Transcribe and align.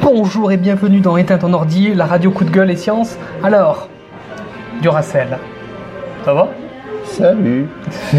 Bonjour 0.00 0.52
et 0.52 0.56
bienvenue 0.56 1.00
dans 1.00 1.16
Éteint 1.16 1.38
ton 1.38 1.52
ordi, 1.52 1.94
la 1.94 2.04
radio 2.06 2.30
coup 2.30 2.44
de 2.44 2.50
gueule 2.50 2.70
et 2.70 2.76
science. 2.76 3.16
Alors, 3.42 3.88
Duracell, 4.80 5.38
ça 6.24 6.34
va? 6.34 6.48
Salut. 7.04 7.66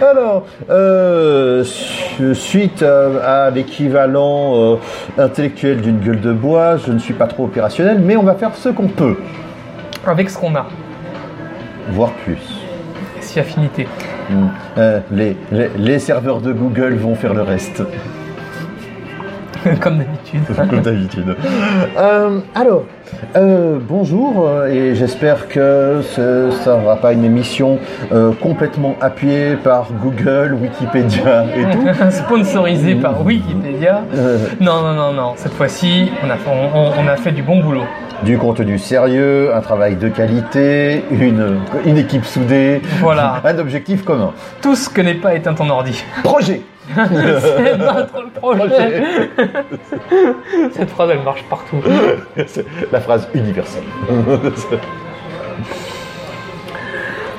Alors, 0.00 0.46
euh, 0.70 1.62
su- 1.64 2.34
suite 2.34 2.82
à, 2.82 3.44
à 3.46 3.50
l'équivalent 3.50 4.54
euh, 4.56 4.76
intellectuel 5.18 5.80
d'une 5.82 5.98
gueule 6.00 6.20
de 6.20 6.32
bois, 6.32 6.76
je 6.78 6.92
ne 6.92 6.98
suis 6.98 7.14
pas 7.14 7.26
trop 7.26 7.44
opérationnel, 7.44 8.00
mais 8.02 8.16
on 8.16 8.22
va 8.22 8.34
faire 8.34 8.54
ce 8.56 8.70
qu'on 8.70 8.88
peut, 8.88 9.16
Avec 10.06 10.30
ce 10.30 10.38
qu'on 10.38 10.54
a, 10.54 10.66
voire 11.90 12.12
plus. 12.24 12.38
si 13.20 13.38
affinité. 13.40 13.86
Mm. 14.30 14.46
Euh, 14.78 15.00
les, 15.12 15.36
les- 15.52 15.70
les 15.76 15.98
serveurs 15.98 16.40
de 16.40 16.52
Google 16.52 16.94
vont 16.94 17.14
faire 17.14 17.34
le 17.34 17.42
reste, 17.42 17.82
Comme 19.80 19.98
d'habitude. 19.98 20.42
comme 20.70 20.80
d'habitude. 20.80 21.36
Euh, 21.98 22.38
alors, 22.54 22.84
euh, 23.36 23.78
bonjour, 23.80 24.46
euh, 24.48 24.66
et 24.68 24.94
j'espère 24.94 25.48
que 25.48 26.00
ce- 26.02 26.50
ça 26.50 26.76
ne 26.76 26.82
sera 26.82 26.96
pas 26.96 27.12
une 27.12 27.24
émission 27.24 27.78
euh, 28.12 28.32
complètement 28.40 28.96
appuyée 29.00 29.56
par 29.56 29.88
Google, 30.02 30.56
Wikipédia 30.60 31.44
et 31.56 31.70
tout. 31.72 31.86
Sponsorisé 32.10 32.94
par 32.96 33.24
Wikipédia. 33.24 34.02
Euh, 34.14 34.38
Non, 34.60 34.82
non, 34.82 34.92
non, 34.94 35.12
non. 35.12 35.32
Cette 35.36 35.52
fois-ci, 35.52 36.10
on 36.24 36.30
a, 36.30 36.34
on, 36.46 36.78
on- 36.78 36.92
on 37.04 37.08
a 37.08 37.16
fait 37.16 37.32
du 37.32 37.42
bon 37.42 37.60
boulot. 37.60 37.84
Du 38.22 38.38
contenu 38.38 38.78
sérieux, 38.78 39.54
un 39.54 39.60
travail 39.60 39.96
de 39.96 40.08
qualité, 40.08 41.04
une, 41.10 41.58
une 41.84 41.98
équipe 41.98 42.24
soudée, 42.24 42.80
Voilà. 43.00 43.40
un 43.44 43.58
objectif 43.58 44.04
commun. 44.04 44.32
Tout 44.62 44.74
ce 44.74 44.88
que 44.88 45.00
n'est 45.00 45.14
pas 45.14 45.34
éteint 45.34 45.54
ton 45.54 45.68
ordi. 45.68 46.02
Projet 46.22 46.62
C'est 46.94 47.78
notre 47.78 48.30
projet. 48.34 49.02
Cette 50.72 50.90
phrase, 50.90 51.10
elle 51.12 51.22
marche 51.24 51.42
partout. 51.50 51.78
C'est 52.46 52.64
la 52.92 53.00
phrase 53.00 53.28
universelle. 53.34 53.82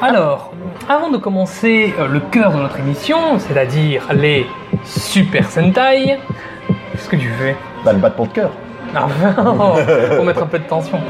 Alors, 0.02 0.52
avant 0.90 1.10
de 1.10 1.18
commencer 1.18 1.94
euh, 2.00 2.08
le 2.08 2.20
cœur 2.20 2.52
de 2.52 2.58
notre 2.58 2.78
émission, 2.80 3.40
c'est-à-dire 3.40 4.04
les 4.14 4.46
Super 4.84 5.50
Sentai, 5.50 6.18
qu'est-ce 6.92 7.10
que 7.10 7.16
tu 7.16 7.30
fais? 7.40 7.56
Bah, 7.84 7.94
le 7.94 8.00
battement 8.00 8.26
de 8.26 8.32
cœur. 8.32 8.52
Pour 8.94 10.26
mettre 10.26 10.44
un 10.44 10.48
peu 10.48 10.60
de 10.60 10.64
tension. 10.64 11.00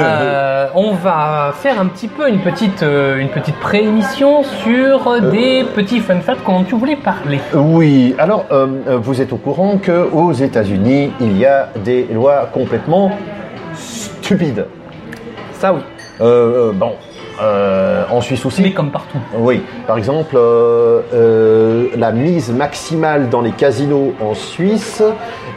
Euh, 0.00 0.66
on 0.74 0.92
va 0.92 1.52
faire 1.54 1.80
un 1.80 1.86
petit 1.86 2.08
peu 2.08 2.28
une 2.28 2.40
petite, 2.40 2.82
euh, 2.82 3.18
une 3.18 3.28
petite 3.28 3.56
pré-émission 3.56 4.42
sur 4.42 5.20
des 5.30 5.64
petits 5.74 6.00
fun 6.00 6.20
facts 6.20 6.46
dont 6.46 6.62
tu 6.64 6.76
voulais 6.76 6.96
parler. 6.96 7.40
Oui, 7.54 8.14
alors 8.18 8.44
euh, 8.52 8.66
euh, 8.88 8.96
vous 8.96 9.20
êtes 9.20 9.32
au 9.32 9.36
courant 9.36 9.78
qu'aux 9.78 10.32
États-Unis, 10.32 11.12
il 11.20 11.36
y 11.38 11.46
a 11.46 11.68
des 11.84 12.04
lois 12.12 12.48
complètement 12.52 13.10
stupides. 13.74 14.66
Ça 15.52 15.72
oui, 15.72 15.80
Euh, 16.20 16.70
euh, 16.70 16.72
bon, 16.72 16.92
euh, 17.40 18.04
en 18.10 18.20
Suisse 18.20 18.44
aussi. 18.44 18.62
mais 18.62 18.72
comme 18.72 18.90
partout. 18.90 19.18
Oui, 19.36 19.62
par 19.86 19.96
exemple, 19.96 20.36
euh, 20.36 21.00
euh, 21.14 21.88
la 21.96 22.12
mise 22.12 22.50
maximale 22.50 23.28
dans 23.28 23.40
les 23.40 23.52
casinos 23.52 24.14
en 24.20 24.34
Suisse 24.34 25.02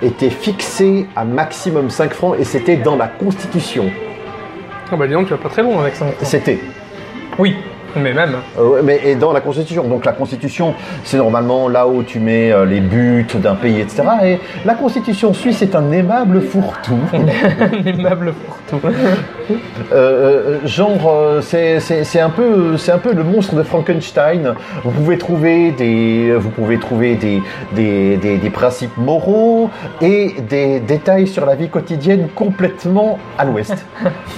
était 0.01 0.29
fixée 0.29 1.07
à 1.15 1.25
maximum 1.25 1.89
5 1.89 2.13
francs 2.13 2.35
et 2.39 2.43
c'était 2.43 2.77
dans 2.77 2.95
la 2.95 3.07
Constitution. 3.07 3.85
Ah 4.91 4.97
bah 4.97 5.07
dis 5.07 5.13
donc, 5.13 5.27
tu 5.27 5.31
vas 5.31 5.39
pas 5.39 5.49
très 5.49 5.63
loin 5.63 5.81
avec 5.81 5.95
ça. 5.95 6.05
C'était. 6.21 6.59
Oui, 7.39 7.55
mais 7.95 8.13
même. 8.13 8.35
Euh, 8.59 8.81
mais 8.83 8.99
et 9.05 9.15
dans 9.15 9.33
la 9.33 9.41
Constitution. 9.41 9.83
Donc 9.87 10.05
la 10.05 10.13
Constitution, 10.13 10.73
c'est 11.03 11.17
normalement 11.17 11.67
là 11.67 11.87
où 11.87 12.03
tu 12.03 12.19
mets 12.19 12.51
euh, 12.51 12.65
les 12.65 12.79
buts 12.79 13.25
d'un 13.35 13.55
pays, 13.55 13.79
etc. 13.79 14.03
Et 14.23 14.39
la 14.65 14.73
Constitution 14.73 15.33
suisse 15.33 15.61
est 15.61 15.75
un 15.75 15.91
aimable 15.91 16.41
fourre-tout. 16.41 16.99
Un 17.13 17.85
aimable 17.85 18.33
pour 18.33 18.57
tout. 18.79 18.87
Euh, 19.91 20.57
euh, 20.61 20.67
genre, 20.67 21.09
euh, 21.09 21.41
c'est 21.41 22.19
un 22.19 22.29
peu, 22.29 22.77
c'est 22.77 22.91
un 22.91 22.97
peu 22.97 23.13
le 23.13 23.23
monstre 23.23 23.55
de 23.55 23.63
Frankenstein. 23.63 24.55
Vous 24.83 24.91
pouvez 24.91 25.17
trouver 25.17 25.71
des, 25.71 26.33
vous 26.37 26.49
pouvez 26.49 26.77
trouver 26.77 27.15
des, 27.15 27.41
des, 27.73 28.17
des, 28.17 28.37
des 28.37 28.49
principes 28.49 28.97
moraux 28.97 29.69
et 30.01 30.35
des 30.47 30.79
détails 30.79 31.27
sur 31.27 31.45
la 31.45 31.55
vie 31.55 31.69
quotidienne 31.69 32.27
complètement 32.35 33.19
à 33.37 33.45
l'ouest. 33.45 33.85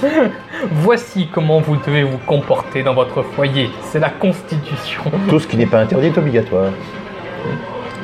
Voici 0.72 1.28
comment 1.32 1.60
vous 1.60 1.76
devez 1.78 2.04
vous 2.04 2.20
comporter 2.26 2.84
dans 2.84 2.94
votre 2.94 3.22
foyer. 3.22 3.43
C'est 3.82 4.00
la 4.00 4.10
Constitution. 4.10 5.04
Tout 5.30 5.40
ce 5.40 5.48
qui 5.48 5.58
n'est 5.58 5.66
pas 5.66 5.80
interdit 5.80 6.08
est 6.08 6.18
obligatoire. 6.18 6.70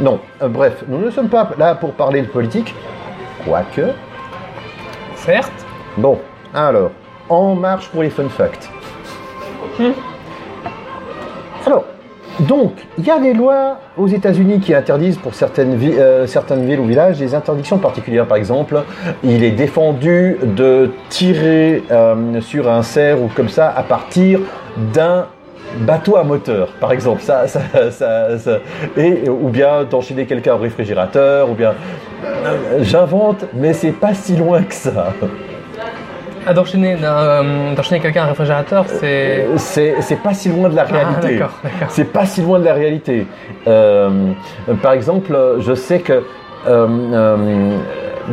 Non, 0.01 0.19
euh, 0.41 0.47
bref, 0.47 0.83
nous 0.87 0.99
ne 0.99 1.09
sommes 1.11 1.29
pas 1.29 1.49
là 1.57 1.75
pour 1.75 1.93
parler 1.93 2.21
de 2.21 2.27
politique, 2.27 2.73
quoique. 3.45 3.81
Certes. 5.15 5.65
Bon, 5.97 6.19
alors, 6.53 6.91
en 7.29 7.55
marche 7.55 7.89
pour 7.89 8.01
les 8.03 8.09
fun 8.09 8.29
facts. 8.29 8.69
Alors, 11.65 11.85
donc, 12.39 12.73
il 12.97 13.05
y 13.05 13.11
a 13.11 13.19
des 13.19 13.33
lois 13.33 13.79
aux 13.97 14.07
États-Unis 14.07 14.59
qui 14.61 14.73
interdisent 14.73 15.17
pour 15.17 15.33
certaines, 15.33 15.75
vi- 15.75 15.97
euh, 15.97 16.25
certaines 16.25 16.65
villes 16.65 16.79
ou 16.79 16.85
villages 16.85 17.17
des 17.17 17.35
interdictions 17.35 17.77
particulières. 17.77 18.25
Par 18.25 18.37
exemple, 18.37 18.81
il 19.23 19.43
est 19.43 19.51
défendu 19.51 20.37
de 20.41 20.91
tirer 21.09 21.83
euh, 21.91 22.39
sur 22.39 22.69
un 22.69 22.81
cerf 22.81 23.21
ou 23.21 23.29
comme 23.35 23.49
ça 23.49 23.73
à 23.75 23.83
partir 23.83 24.39
d'un 24.93 25.25
bateau 25.81 26.15
à 26.17 26.23
moteur, 26.23 26.69
par 26.79 26.91
exemple. 26.91 27.21
Ça, 27.21 27.47
ça, 27.47 27.61
ça- 27.91 28.37
ça- 28.39 28.57
et, 28.97 29.29
ou 29.29 29.49
bien 29.49 29.83
d'enchaîner 29.83 30.25
quelqu'un 30.25 30.55
au 30.55 30.57
réfrigérateur, 30.57 31.49
ou 31.49 31.53
bien. 31.53 31.73
euh, 32.25 32.79
J'invente, 32.81 33.45
mais 33.53 33.73
c'est 33.73 33.91
pas 33.91 34.13
si 34.13 34.35
loin 34.35 34.63
que 34.63 34.73
ça. 34.73 35.13
Ah, 36.47 36.53
d'enchaîner, 36.53 36.95
euh, 37.03 37.75
d'enchaîner 37.75 37.99
quelqu'un 37.99 38.21
à 38.23 38.25
un 38.25 38.29
réfrigérateur, 38.29 38.85
c'est. 38.87 39.45
C'est 39.57 39.95
c'est 40.01 40.15
pas 40.23 40.33
si 40.33 40.49
loin 40.49 40.69
de 40.69 40.75
la 40.75 40.83
réalité. 40.85 41.33
d'accord, 41.37 41.51
d'accord. 41.63 41.87
C'est 41.89 42.05
pas 42.11 42.25
si 42.25 42.41
loin 42.41 42.59
de 42.59 42.65
la 42.65 42.73
réalité. 42.73 43.27
Euh, 43.67 44.09
par 44.81 44.93
exemple, 44.93 45.37
je 45.59 45.73
sais 45.75 45.99
que 45.99 46.23
euh, 46.67 47.77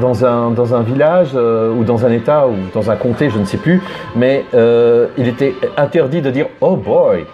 dans, 0.01 0.25
un, 0.25 0.51
dans 0.51 0.75
un 0.75 0.83
village 0.83 1.31
euh, 1.35 1.73
ou 1.73 1.85
dans 1.85 2.05
un 2.05 2.11
état 2.13 2.47
ou 2.47 2.55
dans 2.75 2.91
un 2.91 2.97
comté, 2.97 3.31
je 3.31 3.39
ne 3.39 3.45
sais 3.45 3.57
plus, 3.59 3.81
mais 4.15 4.45
euh, 4.55 5.07
il 5.17 5.29
était 5.29 5.55
interdit 5.77 6.21
de 6.23 6.31
dire 6.31 6.47
oh 6.61 6.77
boy. 6.77 7.25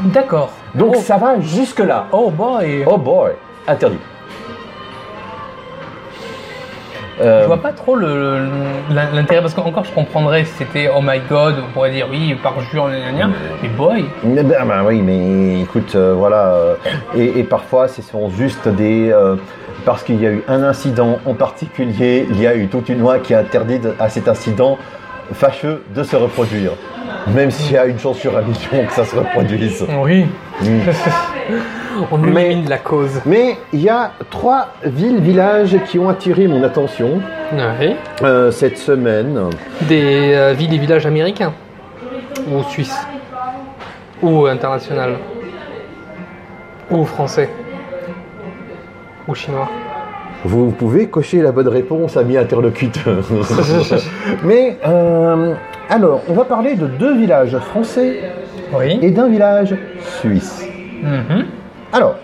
D'accord. 0.00 0.50
Donc 0.74 0.94
oh, 0.96 1.00
ça 1.00 1.16
va 1.16 1.38
jusque 1.40 1.78
là. 1.80 2.06
oh 2.12 2.30
boy. 2.30 2.84
Oh 2.86 2.96
boy, 2.98 3.32
interdit. 3.68 3.98
Je 7.16 7.22
Euh, 7.24 7.46
vois 7.46 7.58
pas 7.62 7.70
trop 7.70 7.94
l'intérêt 7.94 9.40
parce 9.40 9.54
qu'encore 9.54 9.84
je 9.84 9.92
comprendrais 9.92 10.44
si 10.44 10.52
c'était 10.54 10.90
oh 10.92 11.00
my 11.00 11.20
god, 11.30 11.54
on 11.64 11.72
pourrait 11.72 11.92
dire 11.92 12.08
oui, 12.10 12.36
gna, 12.42 13.12
gna. 13.12 13.28
mais 13.62 13.68
boy. 13.68 14.04
Mais 14.24 14.42
ben, 14.42 14.64
ben 14.66 14.82
oui, 14.84 15.00
mais 15.00 15.60
écoute, 15.60 15.92
euh, 15.94 16.12
voilà. 16.16 16.74
et, 17.14 17.38
et 17.38 17.44
parfois, 17.44 17.86
ce 17.86 18.02
sont 18.02 18.30
juste 18.30 18.66
des. 18.66 19.12
euh, 19.12 19.36
parce 19.84 20.02
qu'il 20.02 20.20
y 20.20 20.26
a 20.26 20.30
eu 20.30 20.42
un 20.48 20.62
incident 20.62 21.18
en 21.26 21.34
particulier, 21.34 22.26
il 22.30 22.40
y 22.40 22.46
a 22.46 22.54
eu 22.56 22.66
toute 22.68 22.88
une 22.88 23.00
loi 23.00 23.18
qui 23.18 23.34
interdit 23.34 23.78
de- 23.78 23.94
à 23.98 24.08
cet 24.08 24.28
incident 24.28 24.78
fâcheux 25.32 25.82
de 25.94 26.02
se 26.02 26.16
reproduire. 26.16 26.72
Même 27.34 27.50
s'il 27.50 27.72
y 27.72 27.78
a 27.78 27.86
une 27.86 27.98
chance 27.98 28.18
sur 28.18 28.36
un 28.36 28.42
million 28.42 28.86
que 28.86 28.92
ça 28.92 29.04
se 29.04 29.16
reproduise. 29.16 29.84
Oui. 30.02 30.26
Mm. 30.62 30.66
On 32.10 32.36
élimine 32.36 32.68
la 32.68 32.78
cause. 32.78 33.20
Mais 33.24 33.56
il 33.72 33.80
y 33.80 33.88
a 33.88 34.10
trois 34.30 34.68
villes, 34.84 35.20
villages 35.20 35.76
qui 35.86 35.98
ont 35.98 36.08
attiré 36.08 36.48
mon 36.48 36.62
attention 36.64 37.20
Oui. 37.52 37.94
euh, 38.22 38.50
cette 38.50 38.78
semaine. 38.78 39.38
Des 39.82 40.32
euh, 40.34 40.52
villes 40.54 40.74
et 40.74 40.78
villages 40.78 41.06
américains 41.06 41.52
ou 42.50 42.62
suisses 42.64 42.98
ou 44.22 44.46
international 44.46 45.14
ou 46.90 47.04
français 47.04 47.48
ou 49.28 49.34
chinois. 49.34 49.68
Vous 50.44 50.70
pouvez 50.72 51.08
cocher 51.08 51.40
la 51.40 51.52
bonne 51.52 51.68
réponse, 51.68 52.16
ami 52.16 52.36
interlocuteur. 52.36 53.24
Mais 54.44 54.76
euh, 54.86 55.54
alors, 55.88 56.20
on 56.28 56.34
va 56.34 56.44
parler 56.44 56.74
de 56.74 56.86
deux 56.86 57.16
villages 57.16 57.56
français 57.58 58.18
Oui. 58.78 58.98
et 59.00 59.10
d'un 59.10 59.28
village 59.28 59.74
suisse. 60.20 60.66
Mhm. 61.02 61.46
Alors, 61.92 62.16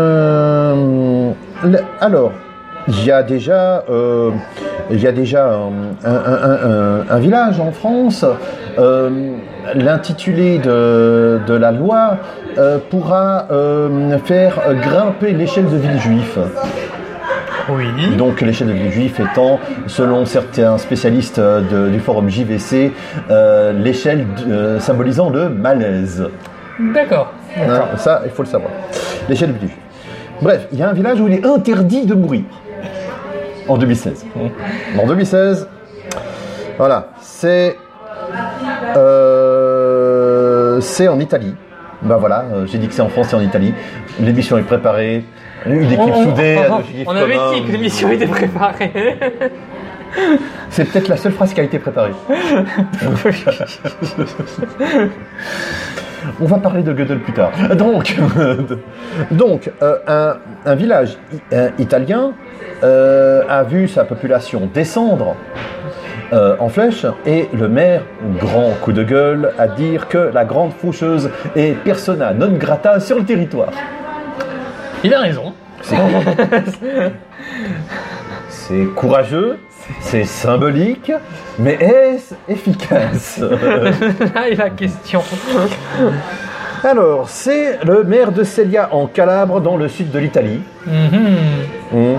euh, 0.00 1.32
le- 1.64 1.78
alors, 2.00 2.32
il 2.90 3.04
y 3.04 3.10
a 3.10 3.22
déjà, 3.22 3.84
euh, 3.90 4.30
il 4.90 5.00
y 5.00 5.06
a 5.06 5.12
déjà 5.12 5.52
un, 5.52 5.70
un- 6.04 6.24
un- 6.34 6.70
un- 6.70 7.04
un 7.08 7.18
village 7.18 7.58
en 7.60 7.72
France. 7.72 8.24
euh, 8.78 9.10
L'intitulé 9.74 10.58
de, 10.58 11.38
de 11.46 11.54
la 11.54 11.70
loi 11.70 12.16
euh, 12.58 12.78
pourra 12.90 13.46
euh, 13.52 14.16
faire 14.24 14.54
grimper 14.82 15.32
l'échelle 15.32 15.66
de 15.68 15.76
ville 15.76 16.00
juif. 16.00 16.38
Oui. 17.68 17.84
Donc 18.16 18.40
l'échelle 18.40 18.68
de 18.68 18.72
vie 18.72 18.90
juif 18.90 19.20
étant, 19.20 19.60
selon 19.86 20.24
certains 20.24 20.76
spécialistes 20.78 21.38
euh, 21.38 21.60
de- 21.60 21.88
du 21.90 22.00
forum 22.00 22.28
JVC, 22.28 22.90
euh, 23.30 23.72
l'échelle 23.72 24.26
euh, 24.48 24.80
symbolisant 24.80 25.30
le 25.30 25.50
malaise. 25.50 26.26
D'accord. 26.94 27.32
Hein, 27.56 27.82
ça, 27.96 28.22
il 28.24 28.30
faut 28.30 28.42
le 28.42 28.48
savoir. 28.48 28.70
L'échelle 29.28 29.52
du 29.52 29.60
juif. 29.60 29.76
Bref, 30.42 30.66
il 30.72 30.78
y 30.78 30.82
a 30.82 30.88
un 30.88 30.94
village 30.94 31.20
où 31.20 31.28
il 31.28 31.34
est 31.34 31.46
interdit 31.46 32.06
de 32.06 32.14
mourir. 32.14 32.42
En 33.68 33.76
2016. 33.78 34.26
En 34.98 35.06
2016, 35.06 35.68
voilà, 36.78 37.08
c'est 37.20 37.76
euh, 38.96 40.80
c'est 40.80 41.08
en 41.08 41.18
Italie. 41.20 41.54
Ben 42.02 42.16
voilà, 42.16 42.44
euh, 42.52 42.66
j'ai 42.66 42.78
dit 42.78 42.88
que 42.88 42.94
c'est 42.94 43.02
en 43.02 43.08
France 43.08 43.32
et 43.32 43.36
en 43.36 43.40
Italie. 43.40 43.74
L'émission 44.20 44.56
est 44.58 44.62
préparée. 44.62 45.24
Une 45.66 45.82
équipe 45.82 45.98
On- 46.00 46.08
on- 46.10 46.24
soudée. 46.24 46.56
on- 46.58 46.72
un 46.72 46.76
objectif 46.78 47.06
On 47.06 47.16
avait 47.16 47.36
dit 47.54 47.66
que 47.66 47.72
l'émission 47.72 48.10
était 48.10 48.26
préparée. 48.26 48.92
C'est 50.70 50.84
peut-être 50.84 51.08
la 51.08 51.16
seule 51.16 51.32
phrase 51.32 51.52
qui 51.54 51.60
a 51.60 51.64
été 51.64 51.78
préparée. 51.78 52.12
On 56.40 56.44
va 56.44 56.58
parler 56.58 56.82
de 56.82 56.92
Gödel 56.92 57.18
plus 57.20 57.32
tard. 57.32 57.50
Donc, 57.76 58.16
donc 59.30 59.70
euh, 59.82 59.96
un, 60.06 60.36
un 60.66 60.74
village 60.74 61.16
euh, 61.52 61.70
italien 61.78 62.32
euh, 62.84 63.42
a 63.48 63.62
vu 63.62 63.88
sa 63.88 64.04
population 64.04 64.68
descendre 64.72 65.36
euh, 66.32 66.54
en 66.60 66.68
flèche 66.68 67.06
et 67.26 67.48
le 67.52 67.68
maire, 67.68 68.02
grand 68.38 68.70
coup 68.80 68.92
de 68.92 69.02
gueule, 69.02 69.52
à 69.58 69.66
dire 69.66 70.06
que 70.08 70.30
la 70.32 70.44
grande 70.44 70.72
faucheuse 70.72 71.28
est 71.56 71.72
persona 71.72 72.32
non 72.32 72.52
grata 72.52 73.00
sur 73.00 73.18
le 73.18 73.24
territoire. 73.24 73.72
Il 75.02 75.12
a 75.12 75.20
raison. 75.20 75.52
C'est 78.70 78.84
courageux, 78.94 79.58
c'est 79.98 80.22
symbolique, 80.22 81.10
mais 81.58 81.72
est-ce 81.80 82.36
efficace? 82.48 83.40
Là 84.34 84.48
est 84.48 84.54
la 84.54 84.70
question. 84.70 85.22
Alors, 86.84 87.28
c'est 87.28 87.84
le 87.84 88.04
maire 88.04 88.30
de 88.30 88.44
Ceglia 88.44 88.94
en 88.94 89.08
Calabre, 89.08 89.60
dans 89.60 89.76
le 89.76 89.88
sud 89.88 90.12
de 90.12 90.20
l'Italie. 90.20 90.60
Mhm. 90.86 91.20
Mmh. 91.92 92.18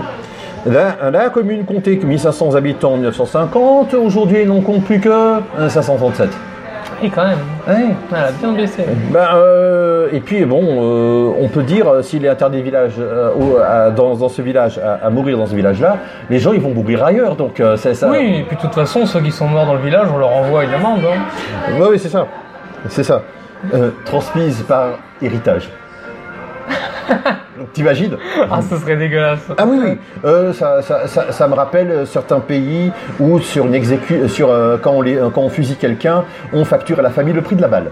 La, 0.66 1.10
la 1.10 1.30
commune 1.30 1.64
comptait 1.64 1.96
que 1.96 2.04
1500 2.04 2.54
habitants 2.54 2.92
en 2.92 2.96
1950, 2.96 3.94
aujourd'hui 3.94 4.42
il 4.42 4.48
n'en 4.48 4.60
compte 4.60 4.84
plus 4.84 5.00
que 5.00 5.08
euh, 5.08 5.68
537. 5.70 6.28
Et 7.02 7.10
quand 7.10 7.24
même, 7.26 7.38
Ouais. 7.68 7.94
elle 8.12 8.16
a 8.16 8.30
bien 8.30 8.52
baissé. 8.52 8.84
Ben, 9.10 9.26
euh, 9.34 10.08
et 10.12 10.20
puis 10.20 10.44
bon, 10.44 10.60
euh, 10.62 11.32
on 11.40 11.48
peut 11.48 11.62
dire, 11.64 11.88
euh, 11.88 12.02
s'il 12.02 12.24
est 12.24 12.28
interdit 12.28 12.62
village, 12.62 12.92
au- 12.98 13.58
à- 13.58 13.90
dans, 13.90 14.14
dans 14.14 14.28
ce 14.28 14.40
village, 14.42 14.78
à, 14.78 15.04
à 15.06 15.10
mourir 15.10 15.36
dans 15.36 15.46
ce 15.46 15.54
village-là, 15.54 15.96
les 16.30 16.38
gens 16.38 16.52
ils 16.52 16.60
vont 16.60 16.70
mourir 16.74 17.04
ailleurs, 17.04 17.34
donc 17.34 17.60
c'est 17.76 17.94
ça. 17.94 18.08
Oui, 18.08 18.36
et 18.40 18.42
puis 18.44 18.56
de 18.56 18.60
toute 18.60 18.74
façon, 18.74 19.04
ceux 19.06 19.20
qui 19.20 19.32
sont 19.32 19.46
morts 19.48 19.66
dans 19.66 19.74
le 19.74 19.80
village, 19.80 20.06
on 20.14 20.18
leur 20.18 20.30
envoie 20.32 20.64
une 20.64 20.74
amende. 20.74 21.00
hein. 21.04 21.18
Oui, 21.78 21.86
oui, 21.92 21.98
c'est 21.98 22.08
ça. 22.08 22.26
C'est 22.88 23.04
ça. 23.04 23.22
Transmise 24.04 24.62
par 24.62 24.98
héritage. 25.20 25.68
T'imagines 27.72 28.16
Ah, 28.50 28.60
ce 28.68 28.76
serait 28.76 28.96
dégueulasse. 28.96 29.46
Ah 29.58 29.64
oui, 29.66 29.78
oui. 29.82 29.98
Euh, 30.24 30.52
ça, 30.52 30.82
ça- 30.82 31.06
ça- 31.06 31.32
ça 31.32 31.48
me 31.48 31.54
rappelle 31.54 31.90
euh, 31.90 32.06
certains 32.06 32.40
pays 32.40 32.90
où 33.20 33.38
sur 33.40 33.66
une 33.66 33.74
exécu- 33.74 34.28
sur 34.28 34.50
euh, 34.50 34.76
quand, 34.80 34.92
on 34.92 35.02
les- 35.02 35.18
quand 35.34 35.42
on 35.42 35.48
fusille 35.48 35.76
quelqu'un, 35.76 36.24
on 36.52 36.64
facture 36.64 36.98
à 36.98 37.02
la 37.02 37.10
famille 37.10 37.34
le 37.34 37.42
prix 37.42 37.56
de 37.56 37.62
la 37.62 37.68
balle. 37.68 37.90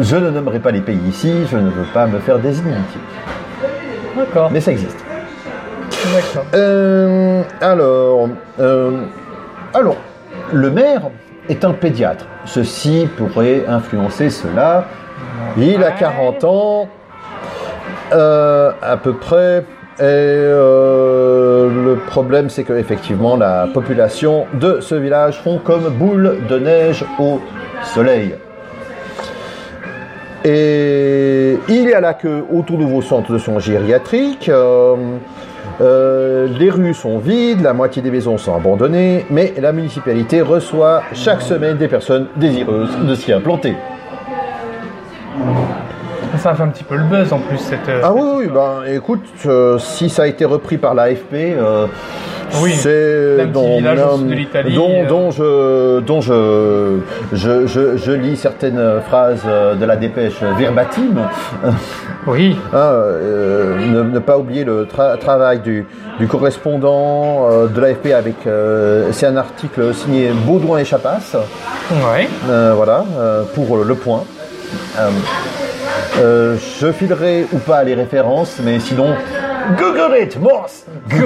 Je 0.00 0.16
ne 0.16 0.30
nommerai 0.30 0.58
pas 0.60 0.70
les 0.70 0.80
pays 0.80 0.98
ici, 1.08 1.32
je 1.50 1.56
ne 1.58 1.68
veux 1.70 1.84
pas 1.92 2.06
me 2.06 2.18
faire 2.18 2.38
des 2.38 2.58
inimitiés. 2.58 3.00
D'accord, 4.16 4.50
Mais 4.50 4.60
ça 4.60 4.70
existe. 4.72 5.04
d'accord. 5.90 6.46
Euh, 6.54 7.42
alors, 7.60 8.28
alors, 9.74 9.96
le 10.52 10.70
maire 10.70 11.02
est 11.48 11.64
un 11.64 11.72
pédiatre. 11.72 12.24
Ceci 12.46 13.08
pourrait 13.16 13.64
influencer 13.68 14.30
cela. 14.30 14.84
Il 15.58 15.82
a 15.82 15.88
Ouais. 15.88 15.94
40 15.98 16.44
ans, 16.44 16.88
euh, 18.14 18.70
à 18.80 18.96
peu 18.96 19.14
près. 19.14 19.64
Et 19.98 20.02
euh, 20.02 21.68
le 21.84 21.96
problème, 21.96 22.48
c'est 22.48 22.64
qu'effectivement, 22.64 23.36
la 23.36 23.68
population 23.72 24.46
de 24.54 24.80
ce 24.80 24.94
village 24.94 25.40
font 25.40 25.58
comme 25.58 25.88
boule 25.90 26.38
de 26.48 26.58
neige 26.58 27.04
au 27.18 27.40
soleil. 27.82 28.34
Et 30.44 31.58
il 31.68 31.88
y 31.88 31.92
a 31.92 32.00
là 32.00 32.12
que 32.12 32.44
au 32.52 32.62
tout 32.62 32.76
nouveau 32.76 33.02
centre 33.02 33.32
de 33.32 33.38
soins 33.38 33.60
gériatriques. 33.60 34.48
euh, 34.48 34.96
euh, 35.80 36.46
les 36.58 36.70
rues 36.70 36.94
sont 36.94 37.18
vides, 37.18 37.62
la 37.62 37.72
moitié 37.72 38.02
des 38.02 38.10
maisons 38.10 38.38
sont 38.38 38.54
abandonnées, 38.54 39.26
mais 39.30 39.54
la 39.58 39.72
municipalité 39.72 40.40
reçoit 40.40 41.02
chaque 41.14 41.42
semaine 41.42 41.76
des 41.76 41.88
personnes 41.88 42.28
désireuses 42.36 42.96
de 43.02 43.14
s'y 43.14 43.32
implanter. 43.32 43.74
Ça 46.44 46.54
fait 46.54 46.62
un 46.62 46.68
petit 46.68 46.84
peu 46.84 46.96
le 46.96 47.04
buzz 47.04 47.32
en 47.32 47.38
plus, 47.38 47.56
cette. 47.56 47.88
euh, 47.88 48.02
Ah 48.04 48.12
oui, 48.12 48.20
oui, 48.36 48.46
ben 48.52 48.82
écoute, 48.94 49.24
euh, 49.46 49.78
si 49.78 50.10
ça 50.10 50.24
a 50.24 50.26
été 50.26 50.44
repris 50.44 50.76
par 50.76 50.92
l'AFP, 50.94 51.32
euh, 51.32 51.86
Oui, 52.60 52.72
c'est 52.74 53.38
l'Italie, 54.34 54.74
dont, 54.74 54.90
euh. 54.90 55.08
dont 55.08 55.30
je, 55.30 56.00
dont 56.00 56.20
je, 56.20 56.98
je, 57.32 57.66
je, 57.66 57.96
je 57.96 58.12
lis 58.12 58.36
certaines 58.36 59.00
phrases 59.08 59.40
de 59.80 59.84
la 59.86 59.96
dépêche 59.96 60.42
verbatim. 60.58 61.14
Oui, 62.26 62.58
Hein, 62.74 62.76
euh, 62.76 63.78
ne, 63.86 64.02
ne 64.02 64.18
pas 64.18 64.36
oublier 64.36 64.64
le 64.64 64.84
tra- 64.84 65.16
travail 65.18 65.60
du, 65.60 65.86
du 66.18 66.26
correspondant 66.26 67.48
de 67.74 67.80
l'AFP 67.80 68.12
avec. 68.12 68.36
c'est 69.12 69.26
un 69.26 69.36
article 69.38 69.94
signé 69.94 70.30
Baudouin 70.46 70.76
et 70.78 70.84
Chapas. 70.84 71.20
ouais. 71.90 72.28
Voilà, 72.76 73.02
pour 73.54 73.78
le 73.82 73.94
point. 73.94 74.24
Euh, 76.18 76.56
je 76.80 76.92
filerai 76.92 77.46
ou 77.52 77.58
pas 77.58 77.82
les 77.82 77.94
références, 77.94 78.60
mais 78.62 78.78
sinon, 78.78 79.16
Google 79.76 80.16
it, 80.20 80.38
Morse 80.40 80.86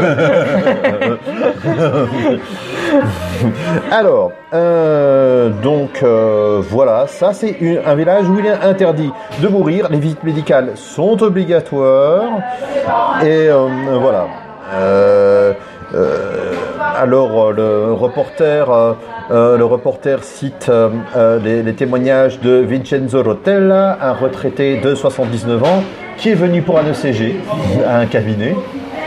Alors, 3.91 4.33
euh, 4.55 5.51
donc 5.63 6.03
euh, 6.03 6.63
voilà, 6.71 7.07
ça 7.07 7.35
c'est 7.35 7.83
un 7.85 7.95
village 7.95 8.27
où 8.29 8.39
il 8.39 8.47
est 8.47 8.63
interdit 8.63 9.11
de 9.41 9.49
mourir. 9.49 9.89
Les 9.91 9.99
visites 9.99 10.25
médicales 10.25 10.73
sont 10.77 11.23
obligatoires. 11.23 12.41
Et 13.23 13.49
voilà. 14.01 14.27
Alors 17.01 17.51
euh, 17.51 17.53
le 17.87 17.93
reporter, 17.93 18.69
euh, 18.71 18.93
euh, 19.31 19.57
le 19.57 19.65
reporter 19.65 20.25
cite 20.25 20.71
les, 21.45 21.63
les 21.63 21.73
témoignages 21.75 22.41
de 22.41 22.59
Vincenzo 22.69 23.23
Rotella, 23.23 23.99
un 24.03 24.13
retraité 24.13 24.81
de 24.81 24.95
79 24.97 25.63
ans, 25.63 25.83
qui 26.17 26.31
est 26.31 26.35
venu 26.35 26.61
pour 26.63 26.77
un 26.79 26.83
ECG, 26.91 27.37
à 27.87 27.99
un 27.99 28.07
cabinet, 28.07 28.57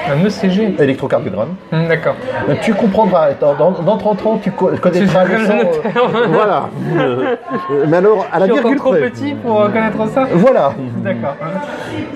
Un 0.09 0.25
ECG. 0.25 0.75
électrocardiogramme. 0.81 1.55
Hum, 1.73 1.87
D'accord. 1.89 2.15
Tu 2.61 2.73
comprendras, 2.73 3.31
dans, 3.39 3.55
dans, 3.55 3.71
dans 3.71 3.97
30 3.97 4.25
ans, 4.25 4.39
tu 4.41 4.51
co- 4.51 4.71
connaîtras 4.81 5.25
Tu 5.25 5.31
le 5.33 5.45
son. 5.45 5.51
euh, 5.53 6.27
voilà. 6.29 6.69
Mais 7.87 7.97
alors, 7.97 8.25
à 8.31 8.39
la 8.39 8.47
Je 8.47 8.51
suis 8.53 8.59
encore 8.59 8.71
virgule 8.71 8.77
trop 8.79 8.91
près. 8.91 9.09
petit 9.09 9.33
pour 9.33 9.63
connaître 9.65 10.07
ça 10.13 10.27
Voilà. 10.33 10.73
D'accord. 11.03 11.35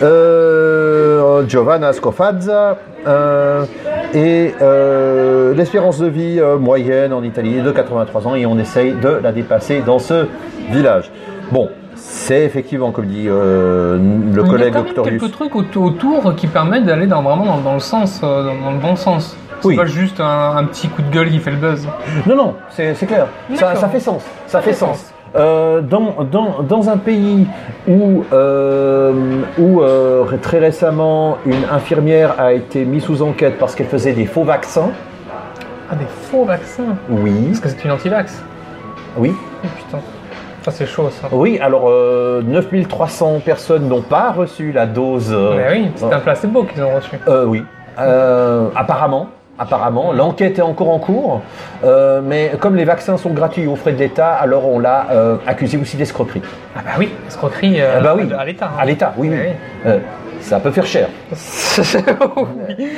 Euh, 0.01 1.04
Giovanna 1.47 1.93
Scofazza 1.93 2.77
euh, 3.07 3.65
et 4.13 4.53
euh, 4.61 5.53
l'espérance 5.53 5.99
de 5.99 6.07
vie 6.07 6.39
euh, 6.39 6.57
moyenne 6.57 7.13
en 7.13 7.23
Italie 7.23 7.57
est 7.57 7.61
de 7.61 7.71
83 7.71 8.27
ans 8.27 8.35
et 8.35 8.45
on 8.45 8.57
essaye 8.59 8.93
de 8.93 9.19
la 9.21 9.31
dépasser 9.31 9.81
dans 9.85 9.99
ce 9.99 10.27
village. 10.71 11.11
Bon, 11.51 11.69
c'est 11.95 12.43
effectivement, 12.43 12.91
comme 12.91 13.05
dit 13.05 13.25
euh, 13.27 13.97
le 13.97 14.01
Il 14.31 14.37
y 14.37 14.39
a 14.39 14.49
collègue 14.49 14.73
quand 14.73 14.79
même 14.79 14.89
Octorius. 14.89 15.21
quelques 15.21 15.31
trucs 15.33 15.55
au- 15.55 15.81
autour 15.85 16.35
qui 16.35 16.47
permettent 16.47 16.85
d'aller 16.85 17.07
dans, 17.07 17.21
vraiment 17.21 17.45
dans, 17.45 17.57
dans 17.59 17.73
le 17.75 17.79
sens, 17.79 18.21
dans, 18.21 18.43
dans 18.43 18.71
le 18.71 18.79
bon 18.79 18.95
sens. 18.95 19.37
C'est 19.61 19.67
Oui. 19.69 19.75
pas 19.77 19.85
juste 19.85 20.19
un, 20.19 20.57
un 20.57 20.63
petit 20.65 20.89
coup 20.89 21.01
de 21.01 21.09
gueule 21.09 21.29
qui 21.29 21.39
fait 21.39 21.51
le 21.51 21.57
buzz. 21.57 21.87
Non, 22.27 22.35
non, 22.35 22.53
c'est 22.69 22.93
clair. 23.07 23.27
Ça, 23.55 23.73
fait 23.87 23.99
sens. 23.99 24.21
Ça, 24.47 24.59
fait 24.59 24.71
fait 24.71 24.75
sens. 24.75 24.97
sens. 24.97 25.13
Euh, 25.35 25.81
dans, 25.81 26.23
dans, 26.31 26.61
dans 26.63 26.89
un 26.89 26.95
pays 26.97 27.45
où, 27.87 28.23
euh, 28.31 29.41
où 29.59 29.81
euh, 29.81 30.23
très 30.41 30.59
récemment 30.59 31.37
une 31.45 31.65
infirmière 31.69 32.35
a 32.39 32.53
été 32.53 32.85
mise 32.85 33.03
sous 33.03 33.21
enquête 33.21 33.57
parce 33.59 33.75
qu'elle 33.75 33.87
faisait 33.87 34.13
des 34.13 34.25
faux 34.25 34.43
vaccins, 34.45 34.91
Ah, 35.91 35.95
des 35.95 36.05
faux 36.05 36.45
vaccins 36.45 36.95
oui, 37.09 37.33
Parce 37.49 37.59
que 37.59 37.67
c'est 37.69 37.83
une 37.85 37.91
anti-vax 37.91 38.41
oui, 39.17 39.33
Oh 39.63 39.67
putain. 39.77 39.99
Ça, 40.63 40.71
c'est 40.71 40.85
chaud, 40.85 41.09
ça. 41.09 41.27
Oui, 41.31 41.59
alors 41.61 41.89
euh, 41.89 42.41
9300 42.41 43.41
personnes 43.45 43.87
n'ont 43.87 44.01
pas 44.01 44.31
reçu 44.31 44.71
la 44.71 44.85
dose. 44.85 45.31
Mais 45.55 45.67
oui, 45.71 45.91
c'est 45.95 46.11
un 46.13 46.19
placebo 46.19 46.63
qu'ils 46.63 46.81
ont 46.83 46.95
reçu. 46.95 47.17
oui. 47.47 47.63
Apparemment, 47.97 49.27
apparemment, 49.57 50.11
l'enquête 50.11 50.59
est 50.59 50.61
encore 50.61 50.89
en 50.89 50.99
cours, 50.99 51.41
euh, 51.83 52.21
mais 52.23 52.51
comme 52.59 52.75
les 52.75 52.83
vaccins 52.85 53.17
sont 53.17 53.29
gratuits 53.31 53.67
aux 53.67 53.75
frais 53.75 53.93
de 53.93 53.99
l'État, 53.99 54.33
alors 54.33 54.67
on 54.67 54.79
l'a 54.79 55.07
euh, 55.11 55.37
accusé 55.47 55.77
aussi 55.77 55.97
d'escroquerie. 55.97 56.41
Ah 56.75 56.81
bah 56.83 56.91
oui, 56.99 57.09
escroquerie 57.27 57.79
euh, 57.81 57.95
Ah 57.97 58.01
bah 58.01 58.15
oui. 58.17 58.29
à 58.37 58.45
l'État. 58.45 58.65
hein. 58.65 58.77
À 58.79 58.85
l'État, 58.85 59.13
oui, 59.17 59.29
oui. 59.31 59.37
Oui. 59.85 59.91
Ça 60.41 60.59
peut 60.59 60.69
faire 60.69 60.85
cher. 60.85 61.07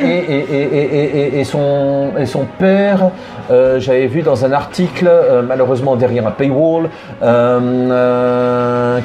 Et, 0.03 1.43
son, 1.45 2.09
et 2.17 2.25
son 2.25 2.45
père, 2.59 3.09
j'avais 3.49 4.07
vu 4.07 4.21
dans 4.21 4.43
un 4.43 4.51
article, 4.51 5.09
malheureusement 5.47 5.95
derrière 5.95 6.27
un 6.27 6.31
paywall, 6.31 6.89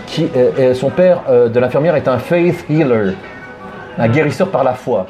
qui, 0.06 0.28
son 0.75 0.90
père 0.90 1.21
de 1.52 1.61
l'infirmière 1.61 1.94
est 1.97 2.09
un 2.09 2.18
faith 2.18 2.64
healer. 2.68 3.14
un 3.99 4.09
guérisseur 4.09 4.49
par 4.49 4.64
la 4.64 4.73
foi. 4.73 5.06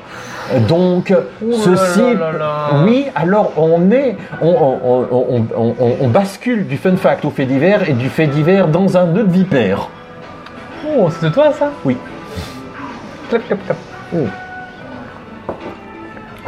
Donc, 0.69 1.15
Ouh 1.43 1.51
là 1.51 1.57
ceci, 1.77 2.01
là 2.01 2.33
là 2.33 2.39
là. 2.39 2.57
oui, 2.85 3.07
alors 3.15 3.53
on 3.57 3.91
est, 3.91 4.17
on, 4.41 4.49
on- 4.49 5.07
on- 5.11 5.47
on- 5.57 5.75
on- 5.79 5.97
on 6.01 6.09
bascule 6.09 6.67
du 6.67 6.77
fun 6.77 6.97
fact 6.97 7.25
au 7.25 7.31
fait 7.31 7.47
divers 7.47 7.89
et 7.89 7.93
du 7.93 8.09
fait 8.09 8.27
divers 8.27 8.69
dans 8.69 8.97
un 8.97 9.07
nœud 9.07 9.25
de 9.25 9.33
vipère. 9.33 9.89
Oh, 10.99 11.09
c'est 11.11 11.27
de 11.29 11.33
toi 11.33 11.53
ça? 11.53 11.71
Oui. 11.85 11.97
Clap, 13.31 13.47
clap, 13.47 13.65
clap. 13.65 13.77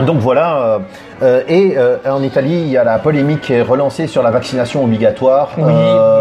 Donc 0.04 0.18
voilà, 0.18 0.56
euh, 0.58 0.78
euh, 1.22 1.40
et 1.48 1.74
euh, 1.78 1.96
en 2.10 2.20
Italie, 2.22 2.62
il 2.62 2.68
y 2.68 2.76
a 2.76 2.82
la 2.82 2.98
polémique 2.98 3.42
qui 3.42 3.52
est 3.52 3.62
relancée 3.62 4.08
sur 4.08 4.24
la 4.24 4.30
vaccination 4.32 4.82
obligatoire 4.82 5.50
Oui, 5.56 5.62
oui, 5.66 5.72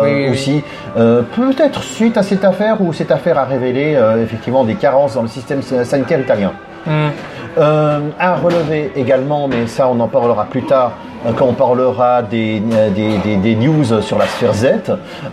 oui, 0.03 0.23
oui. 0.25 0.29
aussi. 0.29 0.63
Peut-être 0.95 1.81
suite 1.81 2.15
à 2.17 2.23
cette 2.23 2.45
affaire 2.45 2.79
où 2.81 2.93
cette 2.93 3.11
affaire 3.11 3.39
a 3.39 3.45
révélé 3.45 3.97
effectivement 4.21 4.63
des 4.63 4.75
carences 4.75 5.15
dans 5.15 5.23
le 5.23 5.27
système 5.27 5.61
sanitaire 5.63 6.19
italien. 6.19 6.51
Hmm. 6.85 7.09
Euh, 7.57 7.99
à 8.19 8.35
relever 8.35 8.91
également, 8.95 9.47
mais 9.47 9.67
ça 9.67 9.87
on 9.87 9.99
en 9.99 10.07
parlera 10.07 10.45
plus 10.45 10.63
tard 10.63 10.93
euh, 11.25 11.31
quand 11.37 11.45
on 11.45 11.53
parlera 11.53 12.23
des, 12.23 12.61
euh, 12.73 12.89
des, 12.89 13.17
des- 13.19 13.35
des 13.35 13.55
news 13.55 14.01
sur 14.01 14.17
la 14.17 14.25
sphère 14.25 14.53
Z. 14.53 14.65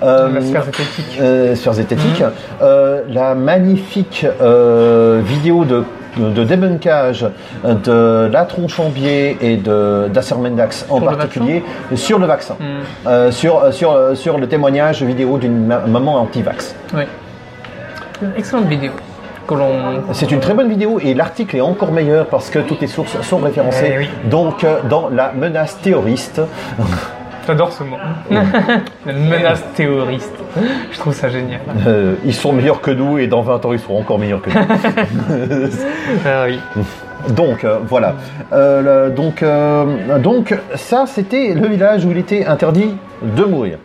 Euh, 0.02 0.28
La 0.34 0.40
sphère 0.42 0.64
zététique. 0.64 1.20
sphère 1.56 1.72
zététique. 1.72 2.22
Euh, 2.60 3.02
la 3.08 3.34
magnifique 3.34 4.26
vidéo 5.24 5.64
de, 5.64 5.82
de 6.18 6.44
débunkage 6.44 7.24
de 7.64 8.28
la 8.30 8.44
tronche 8.44 8.78
en 8.78 8.90
biais 8.90 9.38
et 9.40 9.56
de 9.56 10.08
d'Asser 10.12 10.34
Mendax 10.34 10.84
en 10.90 11.00
particulier 11.00 11.64
sur 11.94 12.18
le 12.18 12.26
vaccin. 12.26 12.56
Euh, 13.06 13.30
sur, 13.32 13.72
sur, 13.72 13.96
sur 14.14 14.36
le 14.36 14.46
témoignage 14.46 15.02
vidéo 15.02 15.38
d'une 15.38 15.66
ma- 15.66 15.80
maman 15.86 16.16
anti-vax. 16.20 16.74
Oui. 16.94 17.04
Excellente 18.36 18.66
vidéo. 18.66 18.92
Que 19.50 19.54
l'on. 19.56 20.02
C'est 20.12 20.30
une 20.30 20.38
très 20.40 20.54
bonne 20.54 20.68
vidéo 20.68 21.00
et 21.02 21.12
l'article 21.12 21.56
est 21.56 21.60
encore 21.60 21.90
meilleur 21.90 22.26
parce 22.26 22.50
que 22.50 22.60
toutes 22.60 22.80
les 22.80 22.86
sources 22.86 23.20
sont 23.22 23.38
référencées. 23.38 23.90
Eh 23.94 23.98
oui. 23.98 24.08
Donc, 24.24 24.62
euh, 24.62 24.78
dans 24.88 25.08
la 25.08 25.32
menace 25.32 25.76
terroriste, 25.82 26.40
J'adore 27.46 27.72
ce 27.72 27.82
mot. 27.82 27.96
La 29.06 29.12
menace 29.12 29.64
théoriste. 29.74 30.34
Je 30.92 30.98
trouve 30.98 31.14
ça 31.14 31.28
génial. 31.30 31.58
euh, 31.86 32.14
ils 32.24 32.34
sont 32.34 32.52
meilleurs 32.52 32.80
que 32.80 32.92
nous 32.92 33.18
et 33.18 33.26
dans 33.26 33.40
20 33.40 33.64
ans, 33.64 33.72
ils 33.72 33.80
seront 33.80 33.98
encore 33.98 34.20
meilleurs 34.20 34.40
que 34.42 34.50
nous. 34.50 34.56
Ah 36.26 36.44
oui. 36.46 36.60
Donc 37.30 37.64
euh, 37.64 37.78
voilà. 37.88 38.14
Euh, 38.52 39.06
le- 39.08 39.10
donc, 39.14 39.42
euh, 39.42 40.18
donc 40.18 40.54
ça, 40.76 41.04
c'était 41.06 41.54
le 41.54 41.66
village 41.66 42.04
où 42.04 42.10
il 42.12 42.18
était 42.18 42.44
interdit 42.46 42.94
de 43.22 43.42
mourir. 43.44 43.78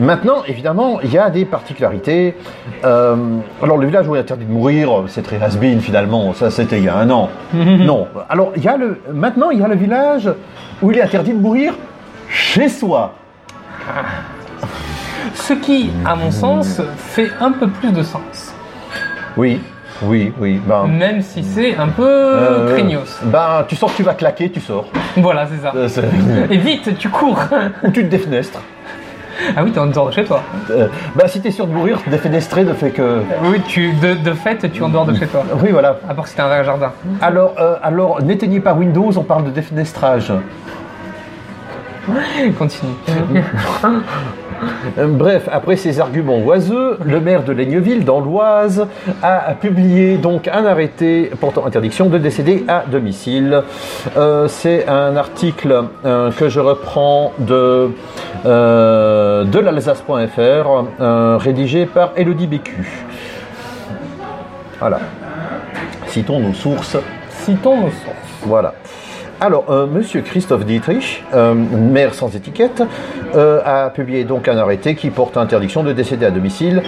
Maintenant, 0.00 0.44
évidemment, 0.46 1.00
il 1.02 1.12
y 1.12 1.18
a 1.18 1.28
des 1.28 1.44
particularités. 1.44 2.36
Euh, 2.84 3.16
alors, 3.62 3.78
le 3.78 3.86
village 3.86 4.06
où 4.06 4.14
il 4.14 4.18
est 4.18 4.22
interdit 4.22 4.44
de 4.44 4.50
mourir, 4.52 5.04
c'est 5.08 5.22
très 5.22 5.42
has-been 5.42 5.80
finalement. 5.80 6.32
Ça, 6.34 6.50
c'était 6.50 6.78
il 6.78 6.84
y 6.84 6.88
a 6.88 6.96
un 6.96 7.10
an. 7.10 7.30
non. 7.52 8.06
Alors, 8.28 8.52
il 8.56 8.62
y 8.62 8.68
a 8.68 8.76
le. 8.76 9.00
Maintenant, 9.12 9.50
il 9.50 9.58
y 9.58 9.62
a 9.64 9.68
le 9.68 9.74
village 9.74 10.30
où 10.82 10.92
il 10.92 10.98
est 10.98 11.02
interdit 11.02 11.32
de 11.32 11.40
mourir 11.40 11.74
chez 12.28 12.68
soi. 12.68 13.14
Ce 15.34 15.52
qui, 15.54 15.90
à 16.04 16.14
mon 16.14 16.30
sens, 16.30 16.80
fait 16.96 17.30
un 17.40 17.52
peu 17.52 17.68
plus 17.68 17.90
de 17.90 18.02
sens. 18.02 18.54
Oui, 19.36 19.60
oui, 20.02 20.32
oui. 20.38 20.60
Ben, 20.64 20.86
Même 20.86 21.22
si 21.22 21.42
c'est 21.42 21.76
un 21.76 21.88
peu 21.88 22.06
euh, 22.06 22.72
craignos. 22.72 23.20
Ben, 23.24 23.64
tu 23.66 23.74
que 23.76 23.96
tu 23.96 24.02
vas 24.02 24.14
claquer, 24.14 24.50
tu 24.50 24.60
sors. 24.60 24.86
Voilà, 25.16 25.46
c'est 25.46 25.58
ça. 25.62 25.72
Euh, 25.74 26.46
Et 26.50 26.58
vite, 26.58 26.96
tu 26.98 27.08
cours. 27.08 27.38
ou 27.82 27.90
tu 27.90 28.04
te 28.04 28.08
défenestres. 28.10 28.60
Ah 29.56 29.62
oui, 29.64 29.72
t'es 29.72 29.78
en 29.78 29.86
dehors 29.86 30.08
de 30.08 30.12
chez 30.14 30.24
toi. 30.24 30.42
Euh, 30.70 30.88
ben, 31.14 31.26
si 31.28 31.40
t'es 31.40 31.50
sûr 31.50 31.66
de 31.66 31.72
mourir, 31.72 31.98
défenestrer 32.06 32.64
ne 32.64 32.72
fait 32.74 32.90
que. 32.90 33.22
Oui, 33.44 33.60
tu, 33.66 33.92
de, 33.92 34.14
de 34.14 34.32
fait, 34.32 34.70
tu 34.72 34.80
es 34.80 34.82
en 34.84 34.88
dehors 34.88 35.06
de 35.06 35.14
chez 35.14 35.26
toi. 35.26 35.44
Oui, 35.62 35.70
voilà. 35.70 35.98
À 36.08 36.14
part 36.14 36.26
si 36.26 36.34
t'as 36.34 36.44
un 36.44 36.48
vrai 36.48 36.64
jardin. 36.64 36.92
Alors, 37.20 37.54
euh, 37.58 37.76
alors 37.82 38.22
n'éteignez 38.22 38.60
pas 38.60 38.74
Windows, 38.74 39.10
on 39.16 39.22
parle 39.22 39.44
de 39.44 39.50
défenestrage. 39.50 40.32
Continue. 42.58 42.92
Euh, 44.98 45.06
bref, 45.08 45.48
après 45.52 45.76
ces 45.76 46.00
arguments 46.00 46.38
oiseux, 46.38 46.98
le 47.04 47.20
maire 47.20 47.44
de 47.44 47.52
Laigneville, 47.52 48.04
dans 48.04 48.20
l'Oise, 48.20 48.86
a 49.22 49.54
publié 49.54 50.16
donc 50.18 50.48
un 50.48 50.64
arrêté 50.64 51.30
portant 51.40 51.66
interdiction 51.66 52.06
de 52.06 52.18
décéder 52.18 52.64
à 52.68 52.84
domicile. 52.90 53.62
Euh, 54.16 54.48
C'est 54.48 54.88
un 54.88 55.16
article 55.16 55.84
euh, 56.04 56.30
que 56.32 56.48
je 56.48 56.60
reprends 56.60 57.32
de, 57.38 57.90
euh, 58.46 59.44
de 59.44 59.58
l'Alsace.fr, 59.58 60.84
rédigé 61.38 61.86
par 61.86 62.12
Elodie 62.16 62.46
Bécu. 62.46 63.06
Voilà. 64.78 65.00
Citons 66.06 66.40
nos 66.40 66.54
sources. 66.54 66.96
Citons 67.30 67.76
nos 67.76 67.90
sources. 67.90 68.42
Voilà. 68.42 68.74
Alors, 69.40 69.66
euh, 69.70 69.86
Monsieur 69.86 70.22
Christophe 70.22 70.64
Dietrich, 70.64 71.22
euh, 71.32 71.54
maire 71.54 72.12
sans 72.12 72.34
étiquette, 72.34 72.82
euh, 73.36 73.60
a 73.64 73.88
publié 73.90 74.24
donc 74.24 74.48
un 74.48 74.58
arrêté 74.58 74.96
qui 74.96 75.10
porte 75.10 75.36
interdiction 75.36 75.84
de 75.84 75.92
décéder 75.92 76.26
à 76.26 76.32
domicile. 76.32 76.82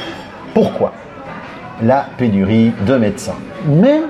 Pourquoi? 0.52 0.92
La 1.80 2.06
pénurie 2.18 2.72
de 2.86 2.96
médecins. 2.96 3.36
Même, 3.66 4.08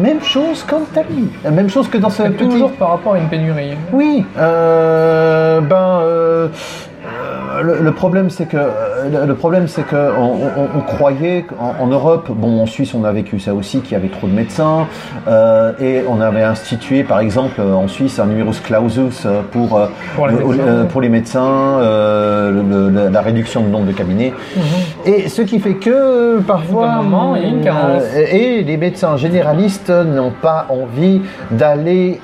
même 0.00 0.22
chose 0.22 0.64
qu'en 0.64 0.80
Italie. 0.80 1.28
Même 1.44 1.68
chose 1.68 1.88
que 1.88 1.98
dans 1.98 2.08
ce 2.08 2.22
toujours 2.22 2.72
par 2.72 2.92
rapport 2.92 3.14
à 3.14 3.18
une 3.18 3.28
pénurie. 3.28 3.76
Oui, 3.92 4.24
euh, 4.38 5.60
ben 5.60 6.50
le, 7.62 7.78
le 7.80 7.92
problème 7.92 8.30
c'est 8.30 8.46
que 8.46 8.56
euh, 8.56 9.26
le- 9.26 9.34
problème 9.34 9.66
c'est 9.68 9.82
que 9.82 9.96
on, 10.18 10.22
on- 10.60 10.78
on 10.78 10.80
croyait 10.80 11.42
qu'en 11.42 11.74
en 11.82 11.86
Europe, 11.88 12.30
bon 12.30 12.60
en 12.62 12.66
Suisse 12.66 12.94
on 12.94 13.04
a 13.04 13.12
vécu 13.12 13.38
ça 13.40 13.52
aussi, 13.54 13.80
qu'il 13.80 13.92
y 13.92 13.96
avait 13.96 14.08
trop 14.08 14.26
de 14.28 14.32
médecins 14.32 14.86
euh, 15.28 15.72
et 15.80 16.02
on 16.08 16.20
avait 16.20 16.42
institué 16.42 17.02
par 17.02 17.18
exemple 17.20 17.60
en 17.60 17.88
Suisse 17.88 18.18
un 18.18 18.26
numerus 18.26 18.60
clausus 18.60 19.26
pour 19.50 19.76
euh, 19.78 19.86
Pour 20.16 20.26
les 20.28 20.34
médecins. 20.34 20.62
euh, 20.68 20.84
pour 20.84 21.00
les 21.00 21.08
médecins, 21.08 21.78
euh, 21.80 22.50
le- 22.50 22.88
le- 22.90 23.08
la 23.08 23.20
réduction 23.20 23.62
du 23.62 23.70
nombre 23.70 23.86
de 23.86 23.92
cabinets 23.92 24.32
et 25.04 25.28
ce 25.28 25.42
qui 25.42 25.58
fait 25.58 25.74
que 25.74 26.40
parfois 26.40 26.82
Au 26.82 27.02
bout 27.02 27.02
d'un 27.02 27.02
moment, 27.02 27.36
il 27.36 27.42
y 27.42 27.46
a 27.46 27.48
une 27.48 27.60
carence. 27.62 28.02
et 28.16 28.62
les 28.62 28.76
médecins 28.76 29.16
généralistes 29.16 29.90
n'ont 29.90 30.32
pas 30.40 30.66
envie 30.68 31.20
d'aller 31.50 32.20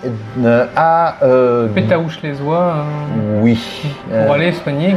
à 0.77 1.17
euh, 1.23 1.67
Pétaouche 1.69 2.21
les 2.23 2.41
oies 2.41 2.75
oui. 3.43 3.59
pour 4.25 4.35
aller 4.35 4.53
soigner 4.53 4.95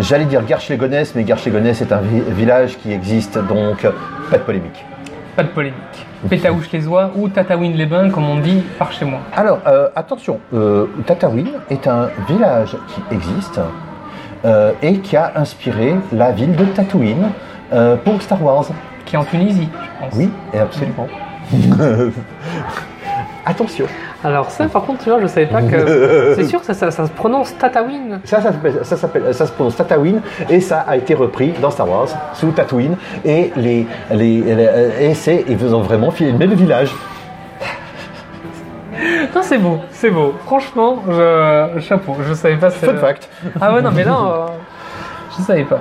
J'allais 0.00 0.24
dire 0.26 0.44
Garches-les-Gonesse, 0.44 1.14
mais 1.14 1.24
Garches-les-Gonesse 1.24 1.82
est 1.82 1.92
un 1.92 2.00
vi- 2.00 2.22
village 2.30 2.76
qui 2.78 2.92
existe, 2.92 3.38
donc 3.46 3.86
pas 4.30 4.38
de 4.38 4.42
polémique. 4.42 4.84
Pas 5.36 5.42
de 5.44 5.48
polémique. 5.48 5.76
Pétaouche 6.28 6.70
les 6.72 6.86
oies 6.88 7.12
ou 7.14 7.28
Tataouine 7.28 7.74
les 7.74 7.86
bains, 7.86 8.10
comme 8.10 8.28
on 8.28 8.38
dit 8.40 8.62
par 8.78 8.90
chez 8.90 9.04
moi. 9.04 9.20
Alors, 9.36 9.60
euh, 9.68 9.88
attention, 9.94 10.40
euh, 10.52 10.86
Tataouine 11.06 11.50
est 11.70 11.86
un 11.86 12.08
village 12.28 12.76
qui 12.88 13.14
existe 13.14 13.60
euh, 14.44 14.72
et 14.82 14.98
qui 14.98 15.16
a 15.16 15.32
inspiré 15.36 15.94
la 16.12 16.32
ville 16.32 16.56
de 16.56 16.64
Tatooine 16.64 17.28
euh, 17.72 17.96
pour 17.96 18.20
Star 18.20 18.42
Wars. 18.42 18.64
Qui 19.04 19.14
est 19.14 19.18
en 19.18 19.24
Tunisie, 19.24 19.68
je 19.72 20.04
pense. 20.04 20.14
Oui, 20.16 20.28
et 20.52 20.58
absolument. 20.58 21.06
attention. 23.48 23.86
Alors 24.22 24.50
ça, 24.50 24.66
par 24.66 24.82
contre, 24.82 25.02
tu 25.04 25.10
vois, 25.10 25.20
je 25.20 25.26
savais 25.26 25.46
pas 25.46 25.62
que... 25.62 26.34
C'est 26.36 26.44
sûr 26.44 26.60
que 26.60 26.66
ça, 26.66 26.74
ça- 26.74 26.90
ça 26.90 27.06
se 27.06 27.10
prononce 27.12 27.56
Tataouine. 27.56 28.20
Ça, 28.24 28.40
ça, 28.40 28.52
s'appelle- 28.52 28.78
ça, 28.82 28.96
ça 29.32 29.46
se 29.46 29.52
prononce 29.52 29.76
Tatooine 29.76 30.20
et 30.50 30.60
ça 30.60 30.84
a 30.86 30.96
été 30.96 31.14
repris 31.14 31.52
dans 31.62 31.70
Star 31.70 31.88
Wars 31.88 32.08
sous 32.34 32.50
Tatooine 32.52 32.96
et 33.24 33.52
les, 33.56 33.86
les, 34.10 34.40
les- 34.40 34.92
et 35.00 35.14
c'est 35.14 35.44
ils 35.48 35.74
ont 35.74 35.80
vraiment 35.82 36.10
filé 36.10 36.32
le 36.32 36.38
même 36.38 36.52
village. 36.54 36.92
Non, 39.34 39.42
c'est 39.42 39.58
beau, 39.58 39.78
c'est 39.92 40.10
beau. 40.10 40.34
Franchement, 40.44 41.02
je... 41.08 41.78
chapeau, 41.80 42.16
je 42.26 42.34
savais 42.34 42.56
pas... 42.56 42.70
Fun 42.70 42.96
fact. 42.96 43.28
Ah 43.60 43.72
ouais, 43.74 43.82
non, 43.82 43.90
mais 43.94 44.02
là, 44.04 44.16
euh, 44.16 44.46
je 45.36 45.42
savais 45.42 45.64
pas. 45.64 45.78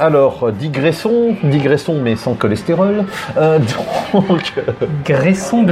Alors, 0.00 0.52
digressons, 0.52 1.34
digressons 1.42 2.00
mais 2.00 2.14
sans 2.14 2.34
cholestérol. 2.34 3.04
Euh, 3.36 3.58
donc, 3.58 4.54
Gresson. 5.04 5.64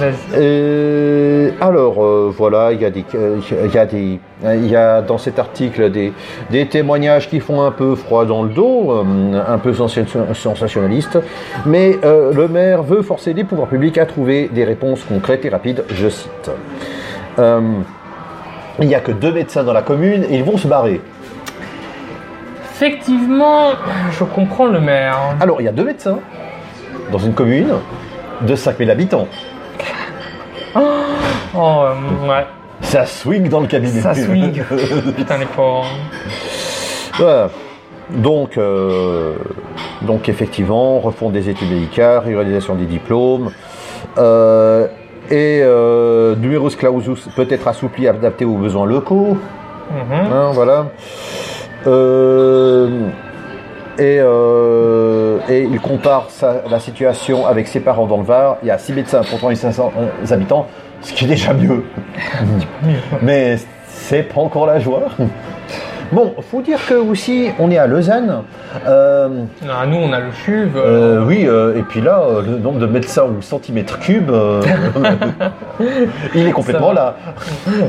Vas-y. 0.00 0.14
euh, 0.34 1.50
alors, 1.60 2.02
euh, 2.02 2.32
voilà, 2.34 2.72
il 2.72 2.80
y 2.80 2.84
a 2.86 2.90
des, 2.90 3.04
euh, 3.14 3.38
il 3.66 3.74
y 3.74 3.78
a 3.78 3.84
des, 3.84 4.18
il 4.44 4.66
y 4.66 4.74
a 4.76 5.02
dans 5.02 5.18
cet 5.18 5.38
article 5.38 5.90
des, 5.90 6.12
des 6.50 6.66
témoignages 6.66 7.28
qui 7.28 7.40
font 7.40 7.62
un 7.62 7.72
peu 7.72 7.94
froid 7.94 8.24
dans 8.24 8.42
le 8.42 8.48
dos, 8.48 8.90
euh, 8.92 9.42
un 9.46 9.58
peu 9.58 9.72
sensa- 9.72 10.04
sensationnalistes, 10.32 11.18
mais 11.66 11.98
euh, 12.04 12.32
le 12.32 12.48
maire 12.48 12.82
veut 12.82 13.02
forcer 13.02 13.34
les 13.34 13.44
pouvoirs 13.44 13.68
publics 13.68 13.98
à 13.98 14.06
trouver 14.06 14.48
des 14.50 14.64
réponses 14.64 15.02
concrètes 15.06 15.44
et 15.44 15.50
rapides, 15.50 15.84
je 15.90 16.08
cite. 16.08 16.50
Euh, 17.38 17.60
il 18.80 18.88
n'y 18.88 18.94
a 18.94 19.00
que 19.00 19.12
deux 19.12 19.32
médecins 19.32 19.62
dans 19.64 19.72
la 19.72 19.82
commune 19.82 20.24
et 20.30 20.36
ils 20.36 20.44
vont 20.44 20.56
se 20.58 20.68
barrer. 20.68 21.00
Effectivement, 22.76 23.70
je 24.12 24.22
comprends 24.24 24.66
le 24.66 24.80
maire. 24.80 25.16
Alors, 25.40 25.62
il 25.62 25.64
y 25.64 25.68
a 25.68 25.72
deux 25.72 25.84
médecins 25.84 26.18
dans 27.10 27.16
une 27.18 27.32
commune 27.32 27.72
de 28.42 28.54
5000 28.54 28.90
habitants. 28.90 29.28
Oh, 30.74 30.78
euh, 31.56 32.28
ouais, 32.28 32.44
Ça 32.82 33.06
swing 33.06 33.48
dans 33.48 33.60
le 33.60 33.66
cabinet. 33.66 34.00
ça 34.02 34.12
swing. 34.14 34.62
Putain, 35.16 35.38
les 35.38 35.46
pauvres. 35.46 35.86
Voilà. 37.16 37.48
Donc, 38.10 38.58
euh, 38.58 39.36
Donc 40.02 40.28
effectivement, 40.28 41.00
refondre 41.00 41.32
des 41.32 41.48
études 41.48 41.70
médicales, 41.70 42.18
réalisation 42.26 42.74
des 42.74 42.84
diplômes. 42.84 43.52
Euh, 44.18 44.86
et 45.30 45.60
euh, 45.62 46.36
numerus 46.36 46.76
clausus 46.76 47.26
peut 47.34 47.46
être 47.48 47.66
assoupli, 47.68 48.06
adapté 48.06 48.44
aux 48.44 48.56
besoins 48.58 48.84
locaux. 48.84 49.38
Mhm. 49.90 50.32
Hein, 50.32 50.50
voilà. 50.52 50.88
Euh, 51.86 52.88
et, 53.98 54.18
euh, 54.20 55.38
et 55.48 55.62
il 55.62 55.80
compare 55.80 56.26
sa- 56.28 56.62
la 56.70 56.80
situation 56.80 57.46
avec 57.46 57.66
ses 57.68 57.80
parents 57.80 58.06
dans 58.06 58.18
le 58.18 58.24
Var. 58.24 58.58
Il 58.62 58.68
y 58.68 58.70
a 58.70 58.78
6 58.78 58.92
médecins 58.92 59.22
pour 59.28 59.38
3500 59.38 59.92
euh, 59.98 60.34
habitants, 60.34 60.66
ce 61.00 61.12
qui 61.12 61.24
est 61.24 61.28
déjà 61.28 61.54
mieux. 61.54 61.84
Mais 63.22 63.56
c'est 63.86 64.22
pas 64.24 64.40
encore 64.40 64.66
la 64.66 64.78
joie. 64.80 65.04
Bon, 66.12 66.34
faut 66.50 66.62
dire 66.62 66.78
que 66.88 66.94
aussi, 66.94 67.48
on 67.58 67.70
est 67.70 67.78
à 67.78 67.86
Lausanne. 67.86 68.42
Euh, 68.86 69.28
Ah, 69.68 69.86
nous, 69.86 69.96
on 69.96 70.12
a 70.12 70.20
le 70.20 70.30
chuve. 70.44 70.76
euh, 70.76 71.24
oui, 71.26 71.48
et 71.76 71.82
puis 71.88 72.00
là, 72.00 72.22
le 72.46 72.58
nombre 72.58 72.78
de 72.78 72.86
médecins 72.86 73.24
ou 73.24 73.42
centimètres 73.42 73.98
cubes, 73.98 74.30
il 76.34 76.46
est 76.46 76.52
complètement 76.52 76.88
Ça 76.88 76.94
là. 76.94 77.16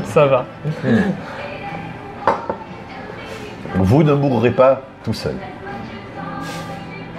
Ça 0.04 0.26
va. 0.26 0.44
Vous 3.78 4.02
ne 4.02 4.12
mourrez 4.12 4.50
pas 4.50 4.82
tout 5.04 5.12
seul. 5.12 5.36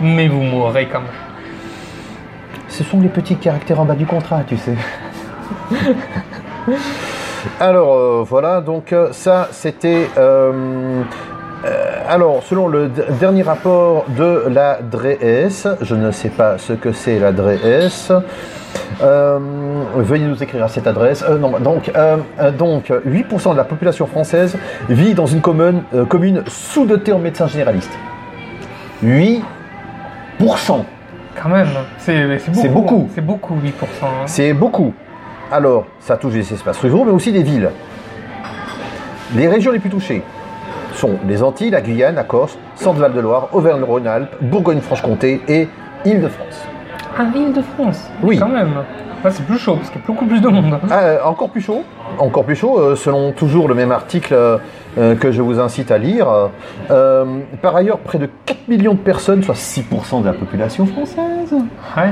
Mais 0.01 0.27
vous 0.27 0.41
mourrez 0.41 0.87
quand 0.87 1.01
même. 1.01 1.09
Ce 2.67 2.83
sont 2.83 2.99
les 3.01 3.09
petits 3.09 3.35
caractères 3.35 3.79
en 3.79 3.85
bas 3.85 3.95
du 3.95 4.05
contrat, 4.05 4.43
tu 4.45 4.57
sais. 4.57 4.75
Alors 7.59 7.93
euh, 7.95 8.23
voilà, 8.27 8.61
donc 8.61 8.93
euh, 8.93 9.11
ça 9.11 9.47
c'était. 9.51 10.09
euh, 10.17 11.03
euh, 11.65 12.03
alors, 12.07 12.41
selon 12.43 12.67
le 12.67 12.89
dernier 13.19 13.41
rapport 13.43 14.05
de 14.09 14.45
la 14.49 14.79
DREES, 14.81 15.67
je 15.81 15.95
ne 15.95 16.11
sais 16.11 16.29
pas 16.29 16.57
ce 16.57 16.73
que 16.73 16.91
c'est 16.93 17.19
la 17.19 17.31
DREES. 17.33 18.11
euh, 19.01 19.39
veuillez 19.95 20.25
nous 20.25 20.41
écrire 20.41 20.63
à 20.63 20.67
cette 20.69 20.87
adresse. 20.87 21.23
Euh, 21.27 21.37
non, 21.37 21.59
donc, 21.59 21.91
euh, 21.95 22.17
euh, 22.39 22.51
donc, 22.51 22.91
8% 23.05 23.51
de 23.51 23.57
la 23.57 23.65
population 23.65 24.07
française 24.07 24.57
vit 24.89 25.13
dans 25.13 25.25
une 25.25 25.41
commune, 25.41 25.83
commune 26.07 26.43
sous-dotée 26.47 27.11
en 27.11 27.19
médecins 27.19 27.47
généralistes. 27.47 27.97
8%. 29.03 29.41
Quand 31.41 31.49
même. 31.49 31.67
C'est 31.97 32.39
c'est 32.39 32.69
beaucoup. 32.69 33.09
C'est 33.13 33.21
beaucoup. 33.21 33.55
C'est 33.55 33.55
beaucoup, 33.55 33.55
8%. 33.55 33.59
hein. 34.03 34.07
C'est 34.25 34.53
beaucoup. 34.53 34.93
Alors, 35.51 35.85
ça 35.99 36.15
touche 36.17 36.33
les 36.33 36.53
espaces 36.53 36.79
ruraux, 36.79 37.03
mais 37.05 37.11
aussi 37.11 37.31
les 37.31 37.43
villes. 37.43 37.69
Les 39.35 39.47
régions 39.47 39.71
les 39.71 39.79
plus 39.79 39.89
touchées 39.89 40.23
sont 41.00 41.18
les 41.27 41.41
Antilles, 41.44 41.70
la 41.72 41.82
Guyane, 41.82 42.15
la 42.15 42.24
Corse, 42.24 42.58
Centre-Val 42.75 43.13
de 43.13 43.20
Loire, 43.22 43.48
Auvergne-Rhône-Alpes, 43.53 44.36
Bourgogne-Franche-Comté 44.41 45.41
et 45.48 45.68
Île-de-France. 46.06 46.68
Ah, 47.18 47.24
Île-de-France. 47.36 48.10
Oui. 48.22 48.38
Quand 48.38 48.50
même. 48.50 48.74
Ouais, 49.24 49.32
c'est 49.32 49.46
plus 49.46 49.58
chaud 49.58 49.75
parce 49.75 49.89
qu'il 49.89 50.00
y 50.00 50.03
a 50.03 50.08
beaucoup 50.08 50.25
plus 50.25 50.39
de 50.39 50.48
monde. 50.48 50.79
Ah, 50.89 51.00
euh, 51.03 51.18
encore 51.25 51.50
plus 51.50 51.60
chaud, 51.62 51.84
encore 52.20 52.46
plus 52.46 52.56
chaud, 52.56 52.79
euh, 52.79 52.96
selon 52.96 53.32
toujours 53.34 53.68
le 53.68 53.75
même 53.75 53.91
article 53.91 54.34
euh, 54.34 55.15
que 55.15 55.32
je 55.32 55.41
vous 55.41 55.60
incite 55.60 55.91
à 55.91 55.98
lire. 55.98 56.27
Euh, 56.89 57.25
par 57.62 57.75
ailleurs, 57.75 57.98
près 58.00 58.18
de 58.18 58.29
4 58.46 58.68
millions 58.70 58.94
de 58.94 59.00
personnes, 59.00 59.44
soit 59.44 59.56
6% 59.56 60.22
de 60.22 60.25
la 60.25 60.34
population 60.34 60.86
française, 60.86 61.53
Ouais. 61.98 62.10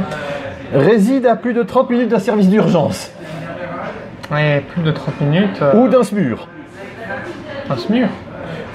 résident 0.73 1.29
à 1.31 1.35
plus 1.37 1.53
de 1.53 1.63
30 1.63 1.89
minutes 1.91 2.09
d'un 2.09 2.19
service 2.19 2.49
d'urgence 2.49 3.11
Ouais, 4.29 4.61
plus 4.73 4.81
de 4.83 4.91
30 4.91 5.21
minutes. 5.21 5.61
euh, 5.61 5.75
ou 5.77 5.87
d'un 5.87 6.03
SMUR. 6.03 6.47
un 7.69 7.77
SMUR. 7.77 8.09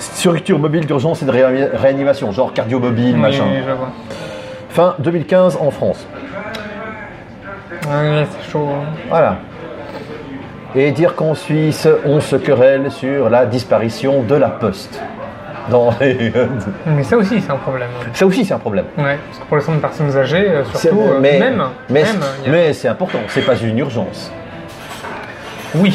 Structure 0.02 0.58
mobile 0.58 0.84
d'urgence 0.84 1.22
et 1.22 1.24
de 1.26 1.30
réa- 1.30 1.70
réanimation, 1.74 2.32
genre 2.32 2.52
cardio-mobile, 2.52 3.14
Oui, 3.14 3.20
machin. 3.20 3.44
oui, 3.52 3.58
je 3.66 3.72
vois. 3.72 3.88
Fin 4.70 4.94
2015 4.98 5.56
en 5.60 5.70
France. 5.70 6.06
Ouais, 7.86 8.26
c'est 8.30 8.50
chaud. 8.50 8.68
hein. 8.68 8.84
Voilà. 9.08 9.36
Et 10.74 10.90
dire 10.90 11.14
qu'en 11.14 11.34
Suisse, 11.34 11.86
on 12.04 12.18
se 12.20 12.34
querelle 12.36 12.90
sur 12.90 13.28
la 13.30 13.46
disparition 13.46 14.22
de 14.22 14.34
la 14.34 14.48
poste. 14.48 15.00
Dans 15.70 15.90
les- 16.00 16.32
Mais 16.86 17.04
ça 17.04 17.16
aussi, 17.16 17.40
c'est 17.40 17.52
un 17.52 17.56
problème. 17.56 17.88
Ça 18.14 18.26
aussi, 18.26 18.44
c'est 18.44 18.54
un 18.54 18.58
problème. 18.58 18.86
Ouais, 18.98 19.18
parce 19.28 19.38
que 19.38 19.44
pour 19.64 19.72
les 19.74 19.80
personnes 19.80 20.16
âgées, 20.16 20.48
euh, 20.48 20.64
surtout, 20.74 20.98
euh, 21.00 21.18
mais 21.20 21.38
même, 21.38 21.62
mais, 21.88 22.02
même, 22.02 22.16
a- 22.22 22.50
mais 22.50 22.72
c'est 22.72 22.88
important, 22.88 23.18
c'est 23.28 23.46
pas 23.46 23.54
une 23.56 23.78
urgence. 23.78 24.32
Oui, 25.74 25.94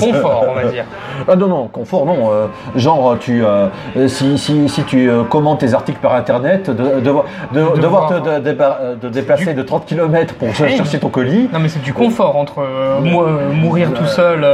confort, 0.00 0.46
on 0.50 0.54
va 0.54 0.64
dire. 0.64 0.84
Ah 1.28 1.36
non, 1.36 1.46
non, 1.46 1.68
confort, 1.68 2.04
non. 2.04 2.32
euh, 2.32 2.46
genre, 2.74 3.16
tu, 3.20 3.44
euh, 3.44 3.68
si, 4.08 4.36
si, 4.38 4.68
si 4.68 4.82
tu 4.84 5.08
euh, 5.08 5.22
commandes 5.22 5.58
tes 5.58 5.72
articles 5.72 6.00
par 6.00 6.14
internet, 6.14 6.68
de, 6.68 6.72
de- 6.72 7.00
de- 7.00 7.80
devoir 7.80 8.08
te 8.08 8.14
de- 8.14 8.40
déba- 8.40 8.98
de 9.00 9.08
déplacer 9.08 9.54
de 9.54 9.62
30 9.62 9.86
km 9.86 10.34
pour 10.34 10.52
chercher 10.54 10.98
ton 10.98 11.10
colis. 11.10 11.48
Non, 11.52 11.60
mais 11.60 11.68
c'est 11.68 11.82
du 11.82 11.92
confort 11.92 12.36
entre 12.36 12.64
mou- 13.02 13.22
mourir 13.52 13.92
tout 13.92 14.06
seul 14.06 14.44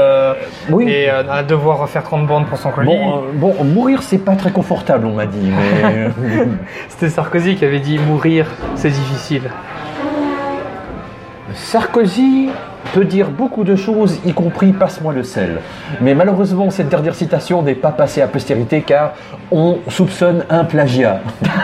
Oui. 0.70 0.90
et 0.90 1.08
à 1.08 1.42
devoir 1.42 1.88
faire 1.88 2.02
30 2.02 2.26
bandes 2.26 2.46
pour 2.46 2.58
son 2.58 2.70
colis. 2.70 2.88
Bon, 2.88 3.22
bon, 3.34 3.64
mourir, 3.64 4.02
c'est 4.02 4.18
pas 4.18 4.34
très 4.36 4.50
confortable, 4.50 5.06
on 5.06 5.14
m'a 5.14 5.26
dit. 5.26 5.50
Mais... 5.50 6.08
C'était 6.88 7.08
Sarkozy 7.08 7.54
qui 7.54 7.64
avait 7.64 7.80
dit 7.80 7.98
mourir, 7.98 8.46
c'est 8.74 8.90
difficile. 8.90 9.42
Sarkozy 11.54 12.50
peut 12.92 13.04
dire 13.04 13.30
beaucoup 13.30 13.64
de 13.64 13.76
choses, 13.76 14.18
y 14.24 14.32
compris 14.32 14.72
passe-moi 14.72 15.12
le 15.12 15.22
sel. 15.22 15.60
Mais 16.00 16.14
malheureusement, 16.14 16.70
cette 16.70 16.88
dernière 16.88 17.14
citation 17.14 17.62
n'est 17.62 17.74
pas 17.74 17.92
passée 17.92 18.22
à 18.22 18.28
postérité 18.28 18.80
car 18.82 19.12
on 19.50 19.78
soupçonne 19.88 20.44
un 20.50 20.64
plagiat. 20.64 21.20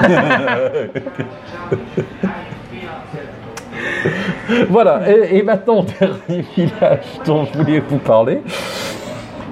voilà, 4.69 5.03
et, 5.09 5.43
maintenant, 5.43 5.85
dernier 6.01 6.45
village 6.57 7.05
dont 7.25 7.45
je 7.45 7.59
voulais 7.59 7.81
vous 7.81 7.99
parler, 7.99 8.43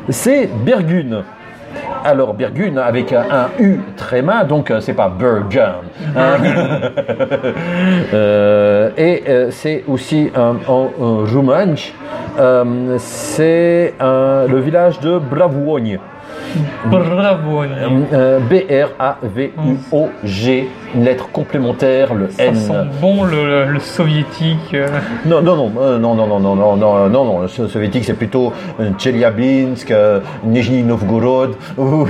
c'est 0.08 0.48
Bergune. 0.64 1.24
Alors 2.04 2.34
Bergune 2.34 2.78
avec 2.78 3.12
un, 3.12 3.48
U 3.58 3.80
tréma, 3.96 4.44
donc 4.44 4.70
euh, 4.70 4.80
c'est 4.80 4.94
pas 4.94 5.08
Bergen. 5.08 5.74
hein. 6.16 6.36
Euh, 8.14 8.90
et 8.96 9.22
euh, 9.28 9.50
c'est 9.50 9.84
aussi 9.88 10.30
un, 10.34 10.56
en, 10.68 10.90
en 11.00 11.24
euh, 12.38 12.96
c'est 12.98 13.94
le 14.00 14.58
village 14.60 15.00
de 15.00 15.18
Bravouogne. 15.18 15.98
Bravo. 16.86 17.62
Euh, 18.12 18.38
B-R-A-V-U-O-G, 19.42 20.68
une 20.94 21.04
lettre 21.04 21.30
complémentaire, 21.30 22.14
le 22.14 22.28
Ça 22.30 22.44
N. 22.44 22.54
sent 22.54 22.72
bon 23.00 23.24
le, 23.24 23.78
soviétique. 23.80 24.74
euh. 24.74 24.86
Non, 25.24 25.40
non, 25.42 25.56
non, 25.56 25.72
euh, 25.80 25.98
non, 25.98 26.14
non, 26.14 26.26
non, 26.26 26.38
non, 26.40 26.54
non, 26.56 26.76
non, 26.76 27.08
non, 27.08 27.24
non, 27.24 27.40
le 27.40 27.48
so- 27.48 27.68
soviétique 27.68 28.04
c'est 28.04 28.14
plutôt 28.14 28.52
euh, 28.80 28.90
Tcheliabinsk, 28.98 29.90
euh, 29.90 30.20
Nizhny 30.44 30.82
Novgorod 30.82 31.54
ou, 31.78 32.06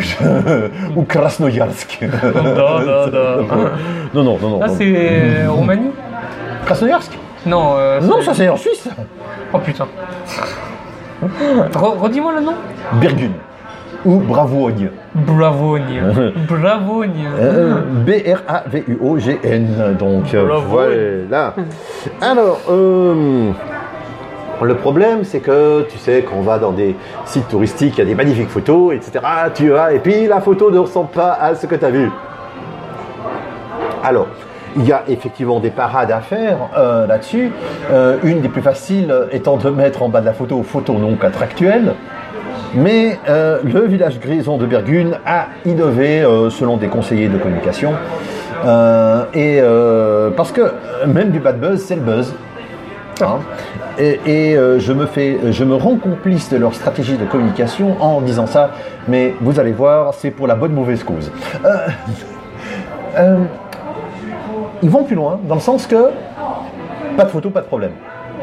ou 0.97 1.03
Krasnoyarsk. 1.05 1.99
Da, 2.11 2.31
da, 2.33 3.07
da. 3.07 3.37
Non, 4.15 4.23
non, 4.25 4.39
non, 4.41 4.49
non. 4.51 4.61
Là, 4.61 4.67
non. 4.69 4.75
c'est 4.77 4.93
euh, 4.95 5.47
Roumanie 5.51 5.91
Krasnoyarsk 6.67 7.13
Non. 7.47 7.75
euh, 7.77 8.01
Non, 8.01 8.21
ça 8.23 8.35
c'est 8.35 8.49
en 8.49 8.57
Suisse. 8.57 8.89
Oh 9.53 9.59
putain. 9.59 9.87
Re- 11.23 11.99
Redis-moi 12.01 12.33
le 12.35 12.41
nom 12.41 12.55
Birgun 12.95 13.31
ou 14.05 14.17
Bravouogne. 14.17 14.91
Bravogne. 15.15 16.03
Bravogne. 16.49 17.11
Euh, 17.39 17.81
B-R-A-V-U-O-G-N. 18.07 19.97
Donc 19.99 20.35
euh, 20.35 20.47
Bravouogne. 20.47 21.27
voilà. 21.29 21.55
Alors, 22.21 22.61
euh, 22.71 23.51
le 24.63 24.75
problème, 24.77 25.25
c'est 25.25 25.41
que 25.41 25.83
tu 25.89 25.99
sais, 25.99 26.25
quand 26.29 26.37
on 26.37 26.43
va 26.43 26.59
dans 26.59 26.73
des 26.73 26.95
sites 27.25 27.49
touristiques, 27.49 27.95
il 27.97 27.99
y 27.99 28.03
a 28.03 28.07
des 28.07 28.15
magnifiques 28.15 28.49
photos, 28.49 28.95
etc. 28.95 29.21
Tu 29.55 29.71
vas, 29.71 29.93
et 29.93 29.99
puis 29.99 30.27
la 30.27 30.41
photo 30.41 30.71
ne 30.71 30.79
ressemble 30.79 31.11
pas 31.11 31.33
à 31.33 31.55
ce 31.55 31.67
que 31.67 31.75
tu 31.75 31.85
as 31.85 31.91
vu. 31.91 32.11
Alors, 34.05 34.27
il 34.77 34.85
y 34.85 34.93
a 34.93 35.03
effectivement 35.09 35.61
des 35.61 35.71
parades 35.71 36.11
à 36.11 36.21
faire 36.21 36.57
euh, 36.77 37.07
là-dessus. 37.07 37.51
Euh, 37.91 38.17
une 38.23 38.41
des 38.41 38.49
plus 38.49 38.63
faciles 38.63 39.13
étant 39.31 39.57
de 39.57 39.69
mettre 39.71 40.03
en 40.03 40.09
bas 40.09 40.21
de 40.21 40.27
la 40.27 40.33
photo 40.33 40.63
photo 40.63 40.95
non 40.95 41.15
contractuelle. 41.17 41.95
Mais 42.75 43.19
euh, 43.29 43.61
le 43.65 43.87
village 43.87 44.19
grison 44.19 44.57
de 44.57 44.65
Bergune 44.65 45.19
a 45.27 45.49
innové 45.67 46.23
euh, 46.23 46.49
selon 46.49 46.79
des 46.79 46.89
conseillers 46.89 47.29
de 47.29 47.37
communication. 47.37 47.93
Euh, 48.65 49.25
et 49.35 49.61
parce 50.37 50.53
que 50.53 50.73
même 51.07 51.31
du 51.31 51.41
bad 51.41 51.61
buzz, 51.61 51.83
c'est 51.83 51.97
le 51.97 52.03
buzz. 52.03 52.35
Hein. 53.21 53.41
Et, 53.99 54.21
et, 54.25 54.57
je 54.79 54.93
me 54.93 55.07
fais, 55.07 55.39
je 55.51 55.65
me 55.65 55.75
rends 55.75 55.97
complice 55.97 56.49
de 56.49 56.57
leur 56.57 56.75
stratégie 56.75 57.17
de 57.17 57.27
communication 57.27 58.01
en 58.01 58.21
disant 58.21 58.47
ça. 58.47 58.71
Mais 59.09 59.35
vous 59.41 59.59
allez 59.61 59.73
voir, 59.73 60.15
c'est 60.15 60.31
pour 60.31 60.47
la 60.47 60.55
bonne 60.55 60.73
mauvaise 60.73 61.03
cause. 61.05 61.31
Ils 64.83 64.91
vont 64.91 65.05
plus 65.05 65.15
loin, 65.15 65.39
dans 65.45 65.57
le 65.57 65.61
sens 65.61 65.87
que 65.87 66.11
pas 67.17 67.25
de 67.25 67.31
photos, 67.31 67.53
pas 67.53 67.61
de 67.61 67.67
problème. 67.67 67.93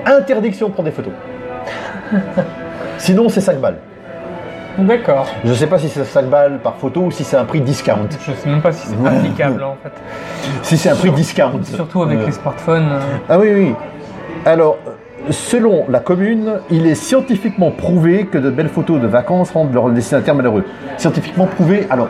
Interdiction 0.06 0.68
de 0.68 0.74
prendre 0.74 0.88
des 0.88 0.96
photos. 0.96 1.13
Sinon, 2.98 3.28
c'est 3.30 3.42
5 3.42 3.60
balles. 3.60 3.80
D'accord. 4.80 5.28
Je 5.46 5.54
sais 5.54 5.68
pas 5.68 5.78
si 5.80 5.89
c'est 5.89 6.04
5 6.04 6.26
balles 6.26 6.60
par 6.63 6.76
photo 6.76 7.02
ou 7.02 7.12
si 7.12 7.24
c'est 7.24 7.38
un 7.38 7.46
prix 7.46 7.62
discount. 7.62 8.08
Je 8.26 8.32
sais 8.34 8.50
même 8.50 8.62
pas 8.62 8.72
si 8.72 8.88
c'est 8.88 9.08
applicable 9.08 9.63
en 9.63 9.76
fait. 9.84 9.92
Si 10.63 10.78
c'est 10.78 10.89
un 10.89 10.96
prix 10.96 11.12
discount. 11.12 11.60
Surtout 11.63 12.04
avec 12.04 12.20
Euh, 12.20 12.26
les 12.26 12.32
smartphones. 12.32 12.88
euh, 12.92 13.00
Ah 13.30 13.39
oui, 13.39 13.50
oui. 13.54 13.76
Alors, 14.46 14.78
selon 15.32 15.86
la 15.89 16.00
commune, 16.00 16.54
il 16.70 16.88
est 16.88 16.96
scientifiquement 16.96 17.72
prouvé 17.72 18.26
que 18.26 18.38
de 18.38 18.50
belles 18.50 18.70
photos 18.70 19.00
de 19.02 19.08
vacances 19.08 19.52
rendent 19.52 19.74
leur 19.74 19.89
destinataire 19.89 20.36
malheureux. 20.36 20.63
Scientifiquement 20.98 21.46
prouvé, 21.46 21.88
alors, 21.89 22.08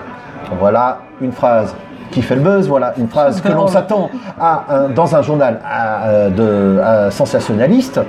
voilà 0.59 0.99
une 1.21 1.31
phrase 1.31 1.75
qui 2.11 2.21
fait 2.23 2.35
le 2.35 2.41
buzz, 2.41 2.67
voilà 2.67 2.93
une 2.97 3.07
phrase 3.07 3.39
que 3.41 3.49
l'on 3.51 3.67
s'attend 3.67 4.09
à 4.39 4.63
un- 4.69 4.89
dans 4.89 5.15
un 5.15 5.21
journal 5.21 5.59
à, 5.63 6.07
euh, 6.07 6.29
de, 6.29 6.79
à 6.81 7.11
sensationnaliste, 7.11 7.99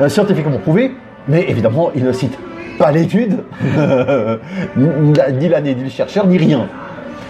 euh, 0.00 0.08
scientifiquement 0.08 0.56
prouvé, 0.58 0.94
mais 1.28 1.44
évidemment, 1.48 1.90
il 1.94 2.04
ne 2.04 2.12
cite 2.12 2.38
pas 2.80 2.90
l'étude, 2.92 3.36
ni 4.76 5.12
la- 5.14 5.30
ni 5.30 5.48
l'année, 5.48 5.74
ni 5.74 5.84
le 5.84 5.90
chercheur, 5.90 6.26
ni 6.26 6.38
rien. 6.38 6.66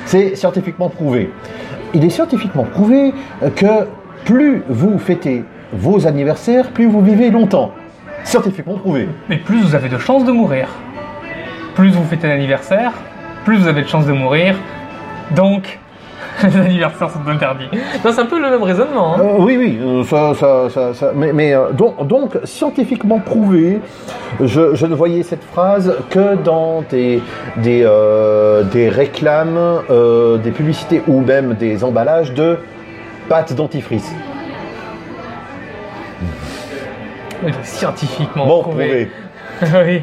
C'est 0.07 0.37
scientifiquement 0.37 0.89
prouvé. 0.89 1.31
Il 1.93 2.05
est 2.05 2.11
scientifiquement 2.11 2.63
prouvé 2.63 3.13
que 3.57 3.87
plus 4.25 4.63
vous 4.69 4.97
fêtez 5.01 5.43
vos 5.73 6.07
anniversaires, 6.07 6.69
plus 6.71 6.87
vous 6.87 7.01
vivez 7.03 7.31
longtemps. 7.31 7.73
Scientifiquement 8.23 8.77
prouvé. 8.77 9.09
Et 9.29 9.39
plus 9.39 9.61
vous 9.61 9.75
avez 9.75 9.89
de 9.89 9.99
chances 9.99 10.25
de 10.25 10.31
mourir. 10.31 10.69
Plus 11.75 11.91
vous 11.91 12.05
fêtez 12.05 12.29
l'anniversaire, 12.29 12.93
plus 13.45 13.57
vous 13.57 13.67
avez 13.67 13.83
de 13.83 13.89
chances 13.89 14.07
de 14.07 14.13
mourir. 14.13 14.55
Donc, 15.35 15.80
les 16.49 16.57
anniversaires 16.57 17.11
sont 17.11 17.27
interdits. 17.29 17.69
C'est 18.03 18.19
un 18.19 18.27
peu 18.27 18.41
le 18.41 18.51
même 18.51 18.63
raisonnement. 18.63 19.15
hein. 19.17 19.21
Euh, 19.21 19.37
oui, 19.39 19.57
oui, 19.59 19.79
euh, 19.83 20.05
ça, 20.05 20.33
ça, 20.35 20.69
ça, 20.71 20.95
ça- 20.95 21.13
mais, 21.15 21.33
mais, 21.33 21.55
euh, 21.55 21.71
donc, 21.73 22.07
donc, 22.07 22.39
scientifiquement 22.45 23.19
prouvé, 23.19 23.81
je, 24.41 24.75
je 24.75 24.87
ne 24.87 24.95
voyais 24.95 25.23
cette 25.23 25.45
phrase 25.45 25.95
que 26.11 26.37
dans 26.37 26.83
des, 26.91 27.23
des, 27.57 27.87
des 28.73 28.89
réclames, 28.89 29.59
des 30.43 30.51
publicités 30.51 31.03
ou 31.07 31.21
même 31.21 31.55
des 31.55 31.85
emballages 31.85 32.33
de 32.35 32.59
pâte 33.29 33.53
dentifrice. 33.55 34.13
C'est 37.43 37.65
scientifiquement 37.79 38.47
Bon, 38.47 38.63
prouvé. 38.63 39.11
prouvé. 39.61 40.03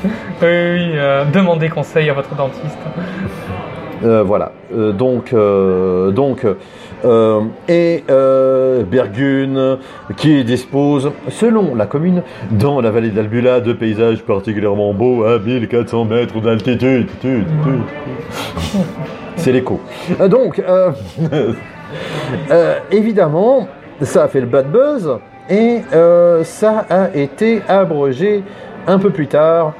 oui. 0.00 0.10
Oui, 0.42 0.48
oui, 0.48 0.92
demandez 1.32 1.68
conseil 1.68 2.10
à 2.10 2.12
votre 2.12 2.34
dentiste. 2.34 2.78
Euh, 4.02 4.22
voilà. 4.22 4.52
Euh, 4.74 4.92
donc, 4.92 5.32
euh, 5.32 6.10
donc, 6.10 6.46
et 7.68 8.02
Bergune 8.90 9.78
qui 10.16 10.42
dispose, 10.44 11.12
selon 11.28 11.74
la 11.74 11.86
commune, 11.86 12.22
dans 12.50 12.80
la 12.80 12.90
vallée 12.90 13.10
d'Albula, 13.10 13.60
de 13.60 13.74
paysages 13.74 14.22
particulièrement 14.22 14.94
beaux 14.94 15.24
à 15.24 15.38
1400 15.38 16.06
mètres 16.06 16.40
d'altitude. 16.40 17.08
Tu, 17.20 17.44
tu. 17.62 18.78
C'est 19.36 19.52
l'écho. 19.52 19.80
Donc, 20.28 20.62
évidemment, 22.90 23.68
ça 24.00 24.24
a 24.24 24.28
fait 24.28 24.40
le 24.40 24.46
bad 24.46 24.70
buzz 24.70 25.18
et 25.50 25.82
ça 26.42 26.86
a 26.88 27.14
été 27.14 27.60
abrogé 27.68 28.42
un 28.86 28.98
peu 28.98 29.10
plus 29.10 29.26
tard 29.26 29.74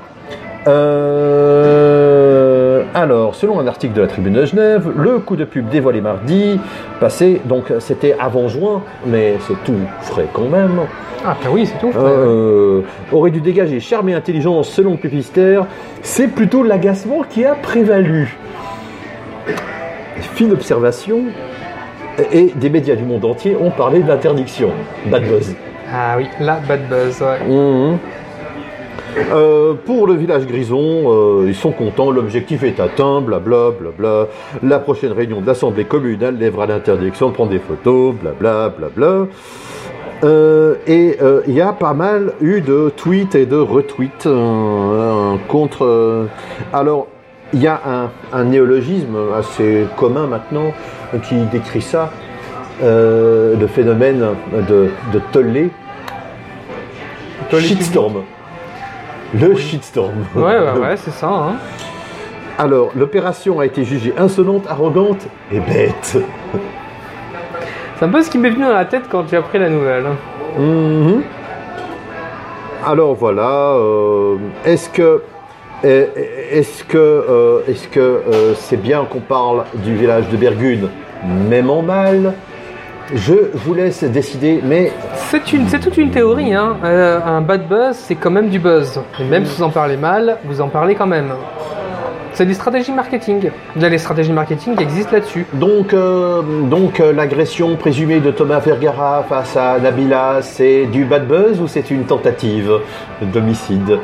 alors, 2.95 3.35
selon 3.35 3.59
un 3.61 3.67
article 3.67 3.95
de 3.95 4.01
la 4.01 4.07
Tribune 4.07 4.35
de 4.35 4.45
Genève, 4.47 4.91
le 4.97 5.19
coup 5.19 5.37
de 5.37 5.45
pub 5.45 5.69
dévoilé 5.69 6.01
mardi 6.01 6.59
passé, 7.01 7.41
donc 7.45 7.73
c'était 7.79 8.17
avant 8.21 8.49
juin, 8.49 8.83
mais 9.07 9.35
c'est 9.47 9.63
tout 9.65 9.79
frais 10.03 10.27
quand 10.33 10.49
même, 10.49 10.81
Ah, 11.25 11.37
ben 11.43 11.51
oui, 11.53 11.67
c'est 11.67 11.79
tout. 11.79 11.93
euh, 11.97 12.83
aurait 13.13 13.31
dû 13.31 13.41
dégager 13.41 13.81
charme 13.81 14.09
et 14.11 14.15
intelligence 14.15 14.69
selon 14.69 14.93
le 14.93 14.97
publicitaire. 14.99 15.67
C'est 16.03 16.29
plutôt 16.29 16.63
l'agacement 16.63 17.23
qui 17.29 17.45
a 17.45 17.55
prévalu. 17.55 18.37
Fine 20.35 20.53
observation, 20.53 21.21
et 22.33 22.53
des 22.55 22.71
médias 22.71 22.95
du 22.97 23.05
monde 23.05 23.25
entier 23.25 23.57
ont 23.61 23.71
parlé 23.71 24.01
de 24.01 24.09
l'interdiction. 24.09 24.71
Bad 25.07 25.25
buzz. 25.25 25.55
Ah 25.93 26.15
oui, 26.17 26.27
la 26.41 26.57
bad 26.67 26.89
buzz, 26.89 27.21
ouais. 27.23 27.47
Mhm. 27.49 27.99
Euh, 29.17 29.75
pour 29.75 30.07
le 30.07 30.15
village 30.15 30.47
Grison, 30.47 31.05
euh, 31.07 31.45
ils 31.47 31.55
sont 31.55 31.71
contents, 31.71 32.11
l'objectif 32.11 32.63
est 32.65 32.81
atteint, 32.81 33.21
blabla, 33.21 33.71
blabla. 33.79 34.27
La 34.63 34.79
prochaine 34.79 35.13
réunion 35.13 35.41
de 35.41 35.47
l'Assemblée 35.47 35.85
communale 35.85 36.37
lèvera 36.37 36.67
l'interdiction 36.67 37.29
de 37.29 37.35
prendre 37.35 37.51
des 37.51 37.61
photos, 37.61 38.15
blabla, 38.15 38.71
blabla. 38.71 39.27
Euh, 40.25 40.75
et 40.87 41.19
euh, 41.23 41.43
il 41.47 41.55
y 41.55 41.61
a 41.61 41.73
pas 41.73 41.95
mal 41.95 42.33
eu 42.41 42.61
de 42.61 42.91
tweets 42.97 43.35
et 43.35 43.47
de 43.47 43.57
retweets 43.57 44.29
contre. 45.49 46.27
alors, 46.73 47.07
il 47.53 47.63
y 47.63 47.69
a 47.69 47.81
un, 47.87 48.11
un 48.33 48.45
néologisme 48.45 49.17
assez 49.37 49.85
commun 49.97 50.27
maintenant 50.27 50.73
qui 51.29 51.37
décrit 51.53 51.83
ça, 51.83 52.11
le 52.83 53.67
phénomène 53.69 54.25
de, 54.69 54.89
de 55.13 55.21
tollé. 55.31 55.71
Tollé 57.49 57.63
Shitstorm. 57.63 58.23
Le 59.41 59.55
shitstorm. 59.57 60.13
Ouais, 60.37 60.43
ouais, 60.43 60.79
ouais, 60.81 60.97
c'est 60.97 61.11
ça. 61.11 61.29
Hein. 61.29 61.55
Alors, 62.59 62.91
l'opération 62.97 63.59
a 63.61 63.67
été 63.67 63.85
jugée 63.85 64.15
insolente, 64.17 64.67
arrogante 64.69 65.27
et 65.53 65.59
bête. 65.61 66.19
C'est 67.97 68.05
un 68.05 68.09
peu 68.09 68.23
ce 68.23 68.31
qui 68.31 68.39
m'est 68.39 68.51
venu 68.51 68.63
dans 68.65 68.73
la 68.75 68.85
tête 68.85 69.05
quand 69.11 69.25
j'ai 69.29 69.37
appris 69.37 69.59
la 69.59 69.69
nouvelle. 69.71 70.05
hein. 70.07 70.61
Mhm. 70.61 71.23
Alors 72.87 73.15
voilà, 73.15 73.73
euh, 73.77 74.37
est-ce 74.65 74.89
que 74.91 75.23
est- 75.83 76.11
est-ce 76.53 76.85
que 76.85 76.99
euh, 76.99 77.61
est-ce 77.67 77.89
que 77.89 77.99
euh, 78.01 78.55
c'est 78.55 78.77
bien 78.81 79.05
qu'on 79.05 79.21
parle 79.21 79.65
du 79.77 79.95
village 79.97 80.29
de 80.29 80.37
Bergune, 80.37 80.89
même 81.49 81.71
en 81.71 81.81
mal 81.83 82.35
Je 83.13 83.35
vous 83.53 83.75
laisse 83.75 84.03
décider, 84.05 84.61
mais 84.65 84.91
C'est 85.17 85.53
une, 85.53 85.69
c'est 85.69 85.81
toute 85.81 85.99
une 85.99 86.11
théorie. 86.11 86.55
Hein. 86.55 86.77
Euh, 86.85 87.21
un 87.25 87.43
bad 87.43 87.69
buzz, 87.69 87.97
c'est 87.97 88.15
quand 88.15 88.31
même 88.31 88.49
du 88.49 88.59
buzz. 88.59 89.01
Et 89.21 89.25
même 89.25 89.45
si 89.45 89.59
vous 89.59 89.63
en 89.63 89.71
parlez 89.71 89.97
mal, 89.97 90.39
vous 90.45 90.61
en 90.61 90.69
parlez 90.69 90.95
quand 90.95 91.07
même. 91.07 91.33
C'est 92.33 92.47
des 92.47 92.55
stratégies 92.55 92.93
marketing. 92.93 93.51
Il 93.77 93.83
y 93.83 93.85
a 93.85 93.89
les 93.89 93.99
stratégies 93.99 94.33
marketing 94.33 94.75
qui 94.75 94.83
existent 94.83 95.13
là-dessus. 95.13 95.47
donc 95.53 95.93
euh, 95.95 96.43
donc 96.69 96.99
euh, 96.99 97.13
l'agression 97.13 97.77
présumée 97.77 98.19
de 98.21 98.33
Thomas 98.33 98.59
Vergara 98.59 99.25
face 99.29 99.57
à 99.57 99.79
Nabila, 99.79 100.39
c'est 100.41 100.87
du 100.87 101.05
bad 101.05 101.29
buzz 101.29 101.61
ou 101.61 101.69
c'est 101.69 101.91
une 101.91 102.05
tentative 102.05 102.73
d'homicide? 103.23 103.99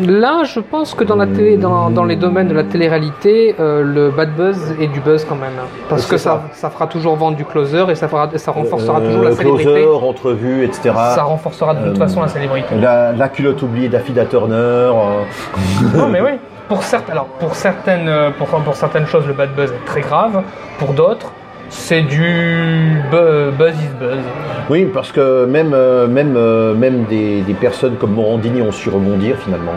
Là, 0.00 0.42
je 0.44 0.60
pense 0.60 0.94
que 0.94 1.04
dans, 1.04 1.16
la 1.16 1.26
télé, 1.26 1.56
dans, 1.56 1.90
dans 1.90 2.04
les 2.04 2.16
domaines 2.16 2.48
de 2.48 2.54
la 2.54 2.64
télé-réalité, 2.64 3.54
euh, 3.60 3.82
le 3.82 4.10
bad 4.10 4.34
buzz 4.34 4.74
est 4.80 4.88
du 4.88 5.00
buzz 5.00 5.24
quand 5.24 5.36
même. 5.36 5.52
Parce 5.88 6.02
C'est 6.02 6.10
que 6.10 6.16
ça, 6.16 6.42
ça. 6.52 6.70
fera 6.70 6.86
toujours 6.88 7.14
vendre 7.16 7.36
du 7.36 7.44
closer 7.44 7.84
et 7.88 7.94
ça, 7.94 8.08
fera, 8.08 8.28
ça 8.36 8.50
renforcera 8.52 9.00
toujours 9.00 9.22
la 9.22 9.30
Euh, 9.30 9.34
célébrité. 9.36 9.64
Closer, 9.82 10.04
entrevue, 10.06 10.64
etc. 10.64 10.92
Ça 11.14 11.22
renforcera 11.22 11.74
de 11.74 11.86
toute 11.88 11.96
Euh, 11.96 12.00
façon 12.06 12.20
la 12.22 12.28
célébrité. 12.28 12.74
La, 12.76 13.12
la 13.12 13.28
culotte 13.28 13.62
oubliée 13.62 13.88
d'Affida 13.88 14.24
Turner. 14.26 14.54
euh, 14.56 15.22
Non, 15.94 16.08
mais 16.08 16.20
oui. 16.20 16.30
Pour, 16.68 16.82
certes, 16.82 17.08
alors, 17.10 17.26
pour, 17.38 17.54
certaines, 17.54 18.08
euh, 18.08 18.30
pour, 18.36 18.48
pour 18.48 18.74
certaines 18.74 19.06
choses, 19.06 19.24
le 19.26 19.34
bad 19.34 19.54
buzz 19.54 19.70
est 19.70 19.84
très 19.86 20.00
grave. 20.00 20.42
Pour 20.80 20.94
d'autres, 20.94 21.30
c'est 21.68 22.02
du 22.02 23.00
bu- 23.10 23.50
buzz 23.58 23.74
is 23.74 23.88
buzz. 23.98 24.18
Oui, 24.68 24.86
parce 24.92 25.12
que 25.12 25.44
même, 25.46 25.72
euh, 25.74 26.06
même, 26.06 26.34
euh, 26.36 26.74
même 26.74 27.04
des, 27.04 27.42
des 27.42 27.54
personnes 27.54 27.96
comme 27.96 28.12
Morandini 28.14 28.62
ont 28.62 28.72
su 28.72 28.88
rebondir 28.90 29.36
finalement. 29.38 29.72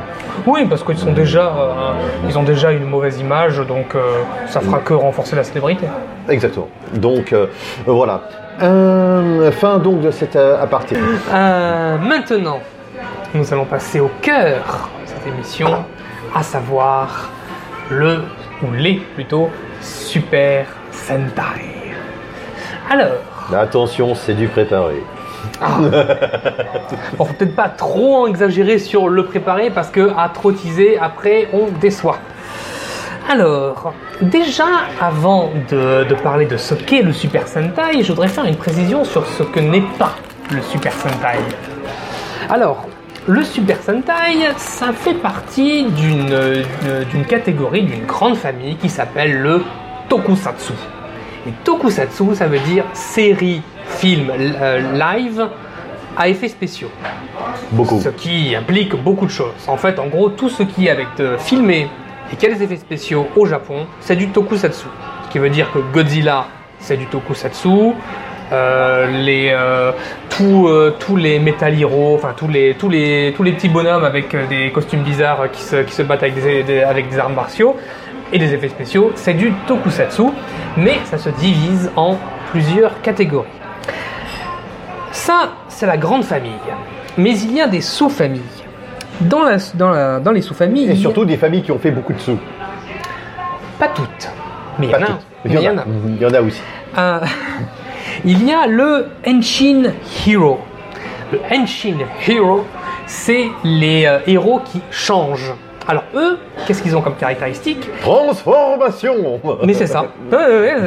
Oui, 0.48 0.66
parce 0.70 0.84
qu'ils 0.84 0.98
sont 0.98 1.12
déjà, 1.12 1.48
euh, 1.48 2.28
ils 2.28 2.38
ont 2.38 2.44
déjà 2.44 2.72
une 2.72 2.86
mauvaise 2.86 3.20
image, 3.20 3.58
donc 3.68 3.94
euh, 3.96 4.00
ça 4.48 4.62
fera 4.62 4.80
que 4.80 4.94
renforcer 4.94 5.36
la 5.36 5.44
célébrité. 5.44 5.86
Exactement. 6.28 6.70
Donc 6.96 7.34
euh, 7.34 7.48
voilà. 7.86 8.22
Fin 8.60 9.78
donc 9.78 10.02
de 10.02 10.12
cette 10.12 10.36
euh, 10.36 10.62
aparté. 10.62 10.96
Maintenant, 11.32 12.60
nous 13.34 13.54
allons 13.54 13.66
passer 13.66 14.00
au 14.00 14.10
cœur 14.22 14.90
de 15.04 15.08
cette 15.08 15.28
émission, 15.28 15.70
à 16.36 16.44
savoir 16.44 17.30
le, 17.90 18.24
ou 18.64 18.72
les 18.76 18.96
plutôt, 19.16 19.50
Super 19.82 20.66
Sentai. 20.92 21.79
Alors, 22.90 23.12
Attention, 23.54 24.16
c'est 24.16 24.34
du 24.34 24.48
préparé. 24.48 25.04
Bon, 27.18 27.26
faut 27.26 27.34
peut-être 27.34 27.56
pas 27.56 27.70
trop 27.70 28.18
en 28.24 28.28
exagérer 28.28 28.78
sur 28.80 29.10
le 29.10 29.26
préparer 29.26 29.70
parce 29.70 29.90
que 29.90 30.12
à 30.18 30.30
trop 30.30 30.52
teaser, 30.52 30.98
après 31.00 31.48
on 31.54 31.68
déçoit. 31.80 32.18
Alors, 33.30 33.94
déjà 34.22 34.66
avant 35.00 35.52
de, 35.70 36.04
de 36.04 36.16
parler 36.16 36.46
de 36.46 36.58
ce 36.58 36.74
qu'est 36.74 37.02
le 37.02 37.14
Super 37.14 37.48
Sentai, 37.48 38.02
je 38.04 38.08
voudrais 38.12 38.28
faire 38.28 38.46
une 38.46 38.56
précision 38.56 39.04
sur 39.04 39.26
ce 39.26 39.44
que 39.44 39.60
n'est 39.60 39.84
pas 39.98 40.14
le 40.52 40.62
Super 40.62 40.94
Sentai. 40.94 41.38
Alors, 42.50 42.88
le 43.28 43.44
Super 43.44 43.78
Sentai, 43.82 44.50
ça 44.58 44.88
fait 44.94 45.14
partie 45.14 45.86
d'une 45.92 47.26
catégorie, 47.28 47.84
d'une 47.84 48.06
grande 48.06 48.36
famille 48.36 48.76
qui 48.78 48.90
s'appelle 48.90 49.40
le 49.42 49.64
Tokusatsu. 50.08 50.74
Et 51.48 51.52
Tokusatsu, 51.64 52.36
ça 52.36 52.48
veut 52.48 52.60
dire 52.60 52.84
série, 52.94 53.62
film, 53.86 54.32
euh, 54.32 54.82
live 54.94 55.48
à 56.18 56.28
effets 56.28 56.50
spéciaux. 56.50 56.90
Beaucoup. 57.72 58.00
Ce 58.02 58.10
qui 58.10 58.54
implique 58.56 58.96
beaucoup 58.96 59.26
de 59.26 59.32
choses. 59.32 59.54
En 59.68 59.78
fait, 59.78 60.00
en 60.00 60.08
gros, 60.08 60.30
tout 60.30 60.50
ce 60.50 60.64
qui 60.64 60.88
est 60.88 60.90
avec 60.90 61.08
de 61.18 61.38
filmé 61.38 61.88
et 62.32 62.36
qui 62.36 62.46
a 62.46 62.50
des 62.50 62.62
effets 62.64 62.76
spéciaux 62.78 63.28
au 63.36 63.46
Japon, 63.46 63.86
c'est 64.02 64.16
du 64.16 64.28
tokusatsu. 64.30 64.88
Ce 65.26 65.30
qui 65.32 65.40
veut 65.40 65.50
dire 65.50 65.72
que 65.72 65.80
Godzilla, 65.94 66.46
c'est 66.80 66.98
du 66.98 67.06
tokusatsu. 67.06 67.94
Euh, 68.52 69.06
les, 69.24 69.52
euh, 69.54 69.92
tous, 70.30 70.68
euh, 70.68 70.96
tous 71.00 71.16
les 71.16 71.38
Metal 71.38 71.80
Hero, 71.80 72.16
enfin 72.16 72.34
tous 72.36 72.48
les, 72.48 72.74
tous, 72.74 72.90
les, 72.90 73.32
tous 73.38 73.44
les 73.44 73.52
petits 73.52 73.70
bonhommes 73.70 74.04
avec 74.04 74.34
euh, 74.34 74.48
des 74.48 74.72
costumes 74.72 75.04
bizarres 75.04 75.52
qui 75.52 75.62
se, 75.62 75.84
qui 75.84 75.94
se 75.94 76.02
battent 76.02 76.24
avec 76.24 76.34
des, 76.44 76.64
des- 76.64 76.82
avec 76.82 77.10
des 77.10 77.20
armes 77.20 77.36
martiaux 77.36 77.78
et 78.32 78.40
des 78.40 78.54
effets 78.54 78.70
spéciaux, 78.70 79.12
c'est 79.16 79.34
du 79.34 79.52
tokusatsu, 79.68 80.24
mais 80.78 80.98
ça 81.06 81.18
se 81.18 81.30
divise 81.30 81.92
en 81.96 82.18
plusieurs 82.52 83.02
catégories. 83.02 83.48
Ça, 85.12 85.50
c'est 85.68 85.86
la 85.86 85.98
grande 85.98 86.24
famille. 86.24 86.52
Mais 87.18 87.38
il 87.40 87.54
y 87.54 87.62
a 87.62 87.68
des 87.68 87.82
sous-familles. 87.82 88.42
Dans, 89.22 89.44
la, 89.44 89.58
dans, 89.74 89.90
la- 89.90 90.20
dans 90.20 90.32
les 90.32 90.42
sous-familles, 90.42 90.92
Et 90.92 90.96
surtout 90.96 91.26
des 91.26 91.36
familles 91.38 91.62
qui 91.64 91.72
ont 91.72 91.80
fait 91.80 91.92
beaucoup 91.92 92.14
de 92.14 92.20
sous. 92.20 92.38
pas 93.78 93.90
toutes, 93.90 94.30
mais 94.78 94.88
il 94.88 94.92
y 94.92 94.96
en 94.96 95.02
a. 95.02 95.08
mais 95.44 95.54
il 95.54 95.62
y 95.62 95.70
en 95.70 95.78
a. 95.78 95.84
Il 96.08 96.22
y 96.22 96.26
en 96.26 96.34
a 96.34 96.42
aussi. 96.42 96.62
Euh, 96.98 97.20
il 98.26 98.46
y 98.48 98.54
a 98.54 98.66
le 98.68 99.08
Henshin 99.28 99.92
Hero. 100.26 100.60
Le 101.34 101.40
Henshin 101.52 101.98
Hero, 102.28 102.66
c'est 103.08 103.50
les 103.64 104.06
euh, 104.06 104.20
héros 104.26 104.62
qui 104.64 104.82
changent. 104.90 105.54
Alors 105.90 106.04
eux, 106.16 106.38
qu'est-ce 106.66 106.82
qu'ils 106.82 106.96
ont 106.96 107.02
comme 107.02 107.16
caractéristique 107.16 107.90
Transformation 108.02 109.42
Mais 109.66 109.74
c'est 109.74 109.88
ça. 109.88 110.06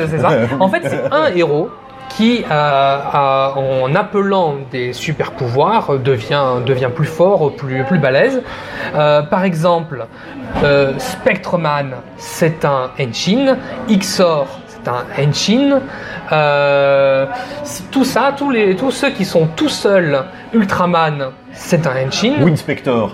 C'est 0.08 0.18
ça. 0.18 0.30
En 0.60 0.68
fait, 0.68 0.80
c'est 0.84 1.12
un 1.12 1.26
héros 1.34 1.68
qui, 2.08 2.44
euh, 2.44 2.46
a- 2.50 3.54
en 3.56 3.94
appelant 3.94 4.56
des 4.70 4.92
super 4.92 5.32
pouvoirs, 5.32 5.98
devient, 5.98 6.44
devient 6.64 6.90
plus 6.94 7.06
fort, 7.06 7.52
plus, 7.56 7.84
plus 7.84 7.98
balèze. 7.98 8.42
Euh, 8.94 9.22
par 9.22 9.44
exemple, 9.44 10.06
euh, 10.62 10.92
Spectreman, 10.98 11.94
c'est 12.16 12.64
un 12.64 12.90
Henshin. 13.00 13.56
Xor, 13.88 14.46
c'est 14.68 14.88
un 14.88 15.04
Henshin. 15.18 15.80
Tout 17.90 18.04
ça, 18.04 18.34
tous, 18.36 18.50
les, 18.50 18.76
tous 18.76 18.90
ceux 18.90 19.10
qui 19.10 19.24
sont 19.24 19.46
tout 19.56 19.68
seuls, 19.68 20.22
Ultraman, 20.52 21.30
c'est 21.52 21.86
un 21.86 21.92
Henshin. 22.06 22.34
Winspector. 22.42 23.10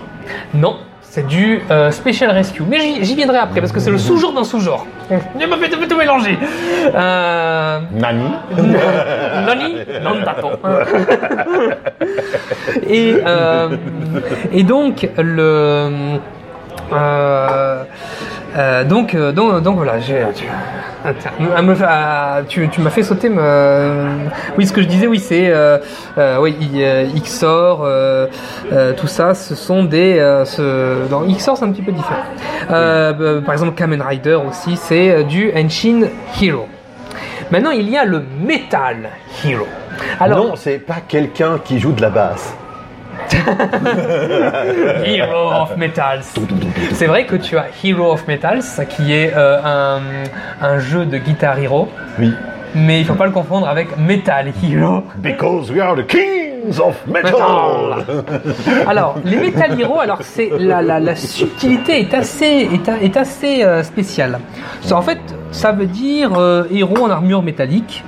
Non, 0.53 0.77
c'est 1.09 1.25
du 1.25 1.61
euh, 1.71 1.89
Special 1.91 2.29
Rescue. 2.31 2.63
Mais 2.69 3.01
j'y 3.03 3.15
viendrai 3.15 3.37
après 3.39 3.61
parce 3.61 3.71
que 3.71 3.79
c'est 3.79 3.89
le 3.91 3.97
sous-genre 3.97 4.33
d'un 4.33 4.43
sous-genre. 4.43 4.85
Il 5.39 5.47
m'a 5.47 5.57
fait 5.57 5.69
tout 5.69 5.97
mélanger. 5.97 6.37
Euh, 6.93 7.79
Nani 7.93 8.29
Nani 9.47 9.75
Non, 10.03 10.13
et, 12.87 13.15
euh, 13.25 13.69
et 14.51 14.63
donc, 14.63 15.09
le. 15.17 15.89
euh, 16.93 17.83
donc, 18.85 19.15
donc, 19.15 19.63
donc 19.63 19.75
voilà, 19.77 19.99
j'ai- 19.99 20.25
me- 21.61 21.75
à- 21.83 22.41
tu, 22.47 22.67
tu 22.69 22.81
m'as 22.81 22.89
fait 22.89 23.03
sauter. 23.03 23.29
Me, 23.29 24.07
oui, 24.57 24.65
ce 24.67 24.73
que 24.73 24.81
je 24.81 24.87
disais, 24.87 25.07
oui, 25.07 25.19
c'est 25.19 25.49
euh, 25.49 25.77
euh, 26.17 26.37
oui, 26.39 26.55
euh, 26.75 27.05
Xor, 27.23 27.81
euh, 27.83 28.27
tout 28.97 29.07
ça, 29.07 29.33
ce 29.33 29.55
sont 29.55 29.83
des. 29.83 30.17
ce, 30.45 31.05
Xor, 31.37 31.57
c'est 31.57 31.65
un 31.65 31.71
petit 31.71 31.81
peu 31.81 31.91
différent. 31.91 32.23
Par 32.67 33.53
exemple, 33.53 33.73
Kamen 33.75 34.01
Rider 34.01 34.37
aussi, 34.47 34.75
c'est 34.77 35.23
du 35.23 35.51
Henshin 35.55 36.01
Hero. 36.41 36.67
Maintenant, 37.51 37.71
il 37.71 37.89
y 37.89 37.97
a 37.97 38.05
le 38.05 38.21
Metal 38.45 39.09
Hero. 39.43 39.65
Alors, 40.19 40.37
Non, 40.49 40.55
c'est 40.55 40.77
pas 40.77 40.97
quelqu'un 41.07 41.59
qui 41.63 41.79
joue 41.79 41.91
de 41.93 42.01
la 42.01 42.09
basse. 42.09 42.53
Hero 45.05 45.51
of 45.61 45.77
Metals. 45.77 46.23
C'est 46.93 47.05
vrai 47.07 47.25
que 47.25 47.35
tu 47.35 47.57
as 47.57 47.65
Hero 47.83 48.11
of 48.13 48.27
Metals, 48.27 48.63
qui 48.89 49.13
est 49.13 49.33
euh, 49.35 49.57
un, 49.63 50.01
un 50.61 50.79
jeu 50.79 51.05
de 51.05 51.17
Guitar 51.17 51.57
Hero, 51.59 51.87
Oui. 52.19 52.33
mais 52.75 52.99
il 52.99 53.05
faut 53.05 53.15
pas 53.15 53.25
le 53.25 53.31
confondre 53.31 53.67
avec 53.67 53.97
Metal 53.97 54.47
Hero. 54.63 55.03
Because 55.17 55.71
we 55.71 55.79
are 55.79 55.95
the 55.95 56.05
kings 56.05 56.79
of 56.79 56.95
metal. 57.07 58.05
Alors, 58.87 59.15
les 59.23 59.37
Metal 59.37 59.79
Hero, 59.79 59.99
alors 59.99 60.19
c'est 60.21 60.49
la, 60.59 60.81
la, 60.81 60.99
la 60.99 61.15
subtilité 61.15 61.99
est 62.01 62.13
assez 62.13 62.69
est, 62.73 62.89
a- 62.89 63.01
est 63.01 63.15
assez 63.17 63.63
euh, 63.63 63.83
spéciale. 63.83 64.39
Ça, 64.81 64.97
En 64.97 65.01
fait, 65.01 65.19
ça 65.51 65.71
veut 65.71 65.87
dire 65.87 66.31
euh, 66.37 66.65
héros 66.71 67.03
en 67.05 67.09
armure 67.09 67.41
métallique. 67.41 68.03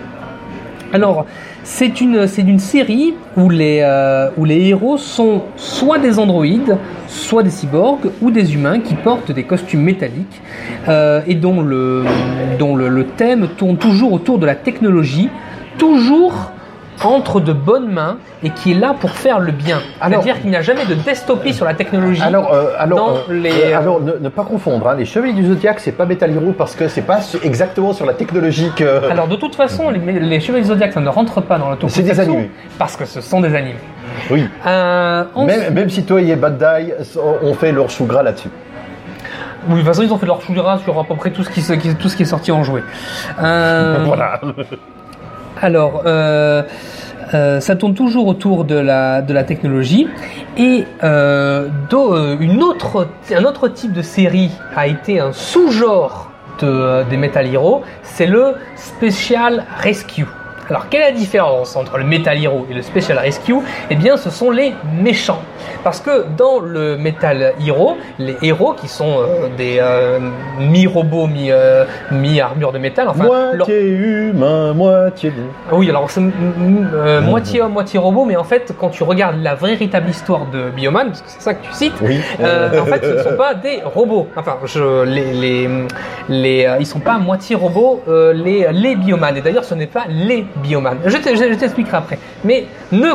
Alors, 0.93 1.25
c'est 1.63 2.01
une 2.01 2.59
série 2.59 3.13
où 3.37 3.49
les 3.49 3.81
euh, 3.81 4.29
où 4.37 4.45
les 4.45 4.67
héros 4.69 4.97
sont 4.97 5.43
soit 5.57 5.99
des 5.99 6.19
androïdes, 6.19 6.77
soit 7.07 7.43
des 7.43 7.49
cyborgs 7.49 8.09
ou 8.21 8.31
des 8.31 8.55
humains 8.55 8.79
qui 8.79 8.95
portent 8.95 9.31
des 9.31 9.43
costumes 9.43 9.81
métalliques 9.81 10.41
euh, 10.87 11.21
et 11.27 11.35
dont 11.35 11.61
le 11.61 13.05
thème 13.17 13.49
tourne 13.57 13.77
toujours 13.77 14.13
autour 14.13 14.39
de 14.39 14.45
la 14.45 14.55
technologie, 14.55 15.29
toujours 15.77 16.51
entre 17.03 17.39
de 17.39 17.53
bonnes 17.53 17.91
mains 17.91 18.17
et 18.43 18.49
qui 18.49 18.71
est 18.71 18.75
là 18.75 18.93
pour 18.99 19.11
faire 19.11 19.39
le 19.39 19.51
bien. 19.51 19.79
C'est-à-dire 20.01 20.39
qu'il 20.41 20.49
n'y 20.49 20.55
a 20.55 20.61
jamais 20.61 20.85
de 20.85 20.93
dystopie 20.93 21.53
sur 21.53 21.65
la 21.65 21.73
technologie. 21.73 22.21
Alors, 22.21 22.53
euh, 22.53 22.71
alors, 22.77 22.97
Dans 22.99 23.15
euh, 23.33 23.41
les- 23.41 23.51
euh, 23.73 23.77
alors 23.77 24.01
ne, 24.01 24.13
ne 24.19 24.29
pas 24.29 24.43
confondre. 24.43 24.87
hein, 24.87 24.95
les 24.97 25.05
Chevaliers 25.05 25.33
du 25.33 25.45
Zodiac, 25.47 25.79
c'est 25.79 25.91
pas 25.91 26.05
Metal 26.05 26.31
Hero 26.31 26.53
parce 26.57 26.75
que 26.75 26.87
c'est 26.87 27.01
pas 27.01 27.19
exactement 27.43 27.93
sur 27.93 28.05
la 28.05 28.13
technologie 28.13 28.71
que. 28.75 29.09
Alors 29.09 29.27
de 29.27 29.35
toute 29.35 29.55
façon, 29.55 29.89
les, 29.89 29.99
les 30.19 30.39
Chevaliers 30.39 30.63
du 30.63 30.69
Zodiac, 30.69 30.93
ça 30.93 30.99
ne 31.01 31.09
rentre 31.09 31.41
pas 31.41 31.57
dans 31.57 31.69
le 31.71 31.77
C'est 31.87 32.03
des 32.03 32.19
animés. 32.19 32.51
parce 32.77 32.95
que 32.95 33.05
ce 33.05 33.21
sont 33.21 33.41
des 33.41 33.55
animés. 33.55 33.75
oui. 34.29 34.47
Euh, 34.65 35.23
Même, 35.37 35.73
même 35.73 35.89
si 35.89 36.03
Toei 36.03 36.29
et 36.29 36.35
Bandai 36.35 36.93
ont 37.43 37.53
fait 37.53 37.71
leur 37.71 37.89
chou 37.89 38.05
gras 38.05 38.23
là-dessus. 38.23 38.49
Oui, 39.67 39.73
de 39.75 39.77
toute 39.79 39.87
façon, 39.87 40.01
ils 40.01 40.11
ont 40.11 40.17
fait 40.17 40.25
leur 40.25 40.41
chouira 40.41 40.79
sur 40.79 40.99
à 40.99 41.03
peu 41.03 41.15
près 41.15 41.29
tout 41.29 41.43
ce 41.43 41.49
qui, 41.51 41.61
tout 41.95 42.09
ce 42.09 42.15
qui 42.15 42.23
est 42.23 42.25
sorti 42.25 42.51
en 42.51 42.63
jouet. 42.63 42.81
Euh, 43.41 44.03
Voilà. 44.05 44.41
Alors, 45.61 46.03
euh, 46.05 46.63
euh, 47.33 47.59
ça 47.59 47.75
tourne 47.75 47.93
toujours 47.93 48.27
autour 48.27 48.65
de 48.65 48.75
la, 48.75 49.21
de 49.21 49.33
la 49.33 49.43
technologie. 49.43 50.07
Et 50.57 50.85
euh, 51.03 51.69
euh, 51.93 52.59
autre, 52.61 53.07
un 53.33 53.43
autre 53.43 53.67
type 53.67 53.93
de 53.93 54.01
série 54.01 54.51
a 54.75 54.87
été 54.87 55.19
un 55.19 55.31
sous-genre 55.31 56.31
de, 56.59 57.03
des 57.09 57.17
Metal 57.17 57.47
Hero, 57.47 57.83
c'est 58.03 58.27
le 58.27 58.55
Special 58.75 59.65
Rescue. 59.77 60.25
Alors, 60.71 60.87
quelle 60.87 61.01
est 61.01 61.11
la 61.11 61.17
différence 61.17 61.75
entre 61.75 61.97
le 61.97 62.05
Metal 62.05 62.41
Hero 62.41 62.65
et 62.71 62.73
le 62.73 62.81
Special 62.81 63.17
Rescue? 63.17 63.55
Eh 63.89 63.95
bien, 63.97 64.15
ce 64.15 64.29
sont 64.29 64.51
les 64.51 64.73
méchants. 65.01 65.41
Parce 65.83 65.99
que 65.99 66.25
dans 66.37 66.59
le 66.61 66.95
Metal 66.95 67.51
Hero, 67.65 67.97
les 68.17 68.37
héros 68.41 68.71
qui 68.71 68.87
sont 68.87 69.17
euh, 69.19 69.49
des 69.57 69.79
euh, 69.81 70.19
mi-robots, 70.59 71.27
mi, 71.27 71.51
euh, 71.51 71.83
mi-armure 72.11 72.71
de 72.71 72.77
métal, 72.77 73.09
enfin, 73.09 73.25
moitié 73.25 73.81
humain, 73.81 74.73
moitié. 74.73 75.33
ah 75.69 75.75
Oui, 75.75 75.89
alors 75.89 76.09
c'est 76.09 76.21
mm, 76.21 76.31
mm, 76.31 76.89
euh, 76.93 77.19
moitié 77.21 77.61
homme, 77.61 77.73
moitié 77.73 77.99
robot, 77.99 78.23
mais 78.23 78.37
en 78.37 78.45
fait, 78.45 78.73
quand 78.79 78.89
tu 78.91 79.03
regardes 79.03 79.43
la 79.43 79.55
véritable 79.55 80.09
histoire 80.09 80.45
de 80.45 80.69
Bioman, 80.69 81.07
parce 81.07 81.21
que 81.21 81.29
c'est 81.29 81.41
ça 81.41 81.53
que 81.53 81.65
tu 81.65 81.73
cites, 81.73 81.95
Oui. 82.01 82.21
en 82.39 82.85
fait, 82.85 83.03
ce 83.03 83.17
ne 83.17 83.23
sont 83.23 83.35
pas 83.37 83.55
des 83.55 83.81
robots. 83.83 84.29
Enfin, 84.37 84.55
je, 84.63 85.03
les, 85.03 85.33
les, 85.33 85.69
les, 86.29 86.69
ils 86.79 86.85
sont 86.85 87.01
pas 87.01 87.15
à 87.15 87.19
moitié 87.19 87.57
robots, 87.57 88.01
les, 88.07 88.67
les 88.71 88.95
Bioman. 88.95 89.35
Et 89.35 89.41
d'ailleurs, 89.41 89.65
ce 89.65 89.73
n'est 89.75 89.85
pas 89.87 90.03
les 90.07 90.45
Bioman. 90.61 90.97
Je 91.05 91.17
te- 91.17 91.29
je- 91.35 91.51
je 91.53 91.57
t'expliquerai 91.57 91.97
après. 91.97 92.19
Mais 92.43 92.65
ne, 92.91 93.11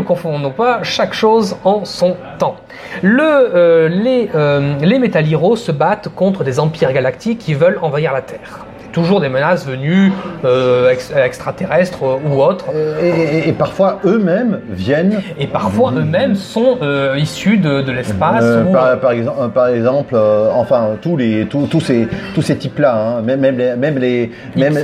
confondons 0.00 0.50
pas 0.50 0.82
chaque 0.82 1.14
chose 1.14 1.56
en 1.64 1.84
son 1.84 2.16
temps. 2.38 2.56
Euh, 3.04 3.88
les, 3.88 4.30
euh, 4.34 4.74
Metal 4.98 5.24
se 5.56 5.72
battent 5.72 6.08
contre 6.14 6.44
des 6.44 6.58
empires 6.60 6.92
galactiques 6.92 7.38
qui 7.38 7.54
veulent 7.54 7.78
envahir 7.82 8.12
la 8.12 8.22
Terre. 8.22 8.66
Toujours 8.92 9.20
des 9.20 9.28
menaces 9.28 9.66
venues 9.66 10.12
euh, 10.44 10.90
ex- 10.90 11.12
extraterrestres 11.16 12.02
euh, 12.04 12.16
ou 12.28 12.42
autres. 12.42 12.66
Et, 13.02 13.08
et- 13.08 13.48
et 13.48 13.52
parfois 13.52 14.00
eux-mêmes 14.04 14.60
viennent. 14.70 15.20
Et 15.38 15.46
parfois 15.46 15.92
eux-mêmes 15.96 16.34
sont 16.34 16.78
euh, 16.82 17.16
issus 17.18 17.56
de, 17.58 17.80
de 17.82 17.92
l'espace. 17.92 18.44
ou- 18.68 18.72
par, 18.72 18.98
par 19.00 19.12
exemple, 19.12 19.48
par 19.54 19.68
exemple 19.68 20.16
enfin 20.54 20.90
tous 21.00 21.16
les 21.16 21.46
tous, 21.46 21.66
tous 21.66 21.80
ces 21.80 22.06
tous 22.34 22.42
ces 22.42 22.56
types-là, 22.56 22.94
hein, 23.18 23.22
même 23.22 23.40
même 23.40 23.56
les 23.58 23.76
même 23.76 23.98
les 23.98 24.30
même 24.56 24.74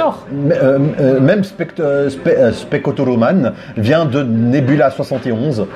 même 1.20 1.44
vient 3.76 4.04
de 4.04 4.22
Nebula 4.22 4.90
71. 4.90 5.66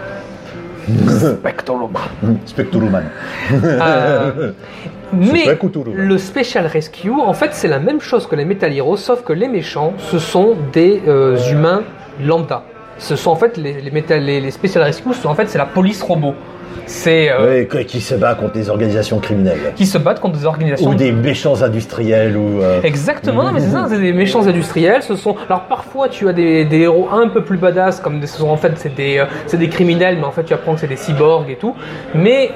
Spectoloman. 0.89 2.03
Spectoroman. 2.47 3.05
Euh, 3.53 4.53
mais 5.13 5.57
le 5.95 6.19
Special 6.19 6.67
Rescue, 6.67 7.11
en 7.11 7.33
fait, 7.33 7.51
c'est 7.53 7.69
la 7.69 7.79
même 7.79 8.01
chose 8.01 8.27
que 8.27 8.37
les 8.37 8.45
Metal 8.45 8.73
Heroes, 8.73 8.97
sauf 8.97 9.23
que 9.23 9.33
les 9.33 9.49
méchants, 9.49 9.93
ce 9.99 10.19
sont 10.19 10.57
des 10.73 11.03
euh, 11.07 11.37
humains 11.51 11.83
lambda. 12.25 12.65
Ce 12.99 13.17
sont 13.17 13.31
en 13.31 13.37
fait 13.37 13.57
les, 13.57 13.81
les, 13.81 14.21
les, 14.21 14.41
les 14.41 14.51
Special 14.51 14.85
Rescue, 14.85 15.15
sont, 15.15 15.29
en 15.29 15.35
fait, 15.35 15.49
c'est 15.49 15.59
la 15.59 15.67
police 15.67 16.03
robot. 16.03 16.35
C'est 16.87 17.31
euh, 17.31 17.65
Oui, 17.73 17.85
qui 17.87 18.01
se 18.01 18.15
bat 18.15 18.35
contre 18.35 18.53
des 18.53 18.69
organisations 18.71 19.19
criminelles. 19.19 19.73
qui 19.77 19.87
se 19.87 19.99
battent 19.99 20.21
contre 20.21 20.39
des 20.39 20.45
organisations 20.47 20.91
Ou 20.91 20.95
des 20.95 21.13
méchants 21.13 21.63
industriels 21.63 22.37
ou. 22.37 22.61
euh, 22.63 22.81
Exactement, 22.83 23.45
non, 23.45 23.53
mais 23.53 23.61
c'est 23.61 23.71
ça, 23.71 23.87
c'est 23.91 23.99
des 24.01 24.13
méchants 24.13 24.47
industriels. 24.47 25.03
Ce 25.03 25.17
sont, 25.17 25.35
alors 25.49 25.63
parfois 25.63 26.09
tu 26.09 26.29
as 26.29 26.33
des, 26.33 26.65
des 26.65 26.81
héros 26.81 27.09
un 27.13 27.29
peu 27.29 27.43
plus 27.43 27.57
badass, 27.59 28.01
comme 28.01 28.21
des- 28.21 28.27
ce 28.27 28.39
sont 28.39 28.49
en 28.49 28.57
fait 28.57 28.73
c'est 28.77 28.95
des, 28.95 29.19
euh, 29.19 29.25
c'est 29.47 29.59
des 29.59 29.69
criminels, 29.69 30.17
mais 30.19 30.25
en 30.25 30.31
fait 30.33 30.45
tu 30.45 30.53
apprends 30.55 30.75
que 30.75 30.81
c'est 30.81 30.87
des 30.89 30.97
cyborgs 30.97 31.49
et 31.51 31.57
tout. 31.57 31.75
Mais 32.15 32.51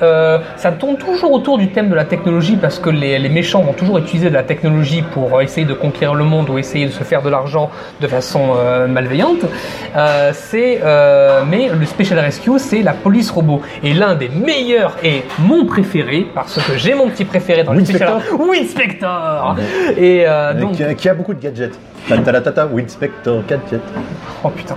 ça 0.56 0.72
tourne 0.72 0.96
toujours 0.96 1.32
autour 1.32 1.58
du 1.58 1.70
thème 1.70 1.88
de 1.88 1.94
la 1.94 2.04
technologie 2.04 2.56
parce 2.56 2.78
que 2.78 2.90
les, 2.90 3.18
les 3.18 3.28
méchants 3.28 3.62
vont 3.62 3.72
toujours 3.72 3.98
utiliser 3.98 4.28
de 4.28 4.34
la 4.34 4.42
technologie 4.42 5.02
pour 5.12 5.40
essayer 5.42 5.66
de 5.66 5.74
conquérir 5.74 6.14
le 6.14 6.24
monde 6.24 6.50
ou 6.50 6.58
essayer 6.58 6.86
de 6.86 6.90
se 6.92 7.04
faire 7.04 7.22
de 7.22 7.30
l'argent 7.30 7.70
de 8.00 8.06
façon 8.06 8.54
malveillante. 8.88 9.44
C'est, 10.32 10.80
mais 11.48 11.68
le 11.68 11.86
Special 11.86 12.18
Rescue, 12.18 12.58
c'est 12.58 12.82
la 12.82 12.92
police 12.92 13.30
robot. 13.30 13.60
Et 13.82 13.92
l'un 14.06 14.14
des 14.14 14.28
meilleurs 14.28 14.96
et 15.02 15.22
mon 15.38 15.66
préféré, 15.66 16.26
parce 16.34 16.62
que 16.62 16.76
j'ai 16.76 16.94
mon 16.94 17.08
petit 17.08 17.24
préféré 17.24 17.64
dans 17.64 17.72
le 17.72 17.78
Winspector. 17.78 18.20
Winspector 18.38 19.56
Et 19.96 20.24
euh, 20.26 20.54
donc, 20.54 20.72
qui, 20.72 20.84
a, 20.84 20.94
qui 20.94 21.08
a 21.08 21.14
beaucoup 21.14 21.34
de 21.34 21.40
gadgets. 21.40 21.78
Tata 22.08 22.66
Winspector 22.66 23.42
Gadget. 23.48 23.80
oh 24.44 24.50
putain. 24.50 24.76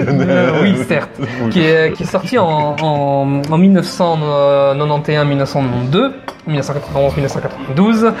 Euh, 0.00 0.60
oui, 0.62 0.76
certes. 0.86 1.10
Qui 1.50 1.60
est, 1.60 1.92
qui 1.92 2.04
est 2.04 2.06
sorti 2.06 2.38
en, 2.38 2.76
en, 2.80 3.42
en 3.50 3.58
1991-1992, 3.58 6.12
1991-1992, 6.48 8.12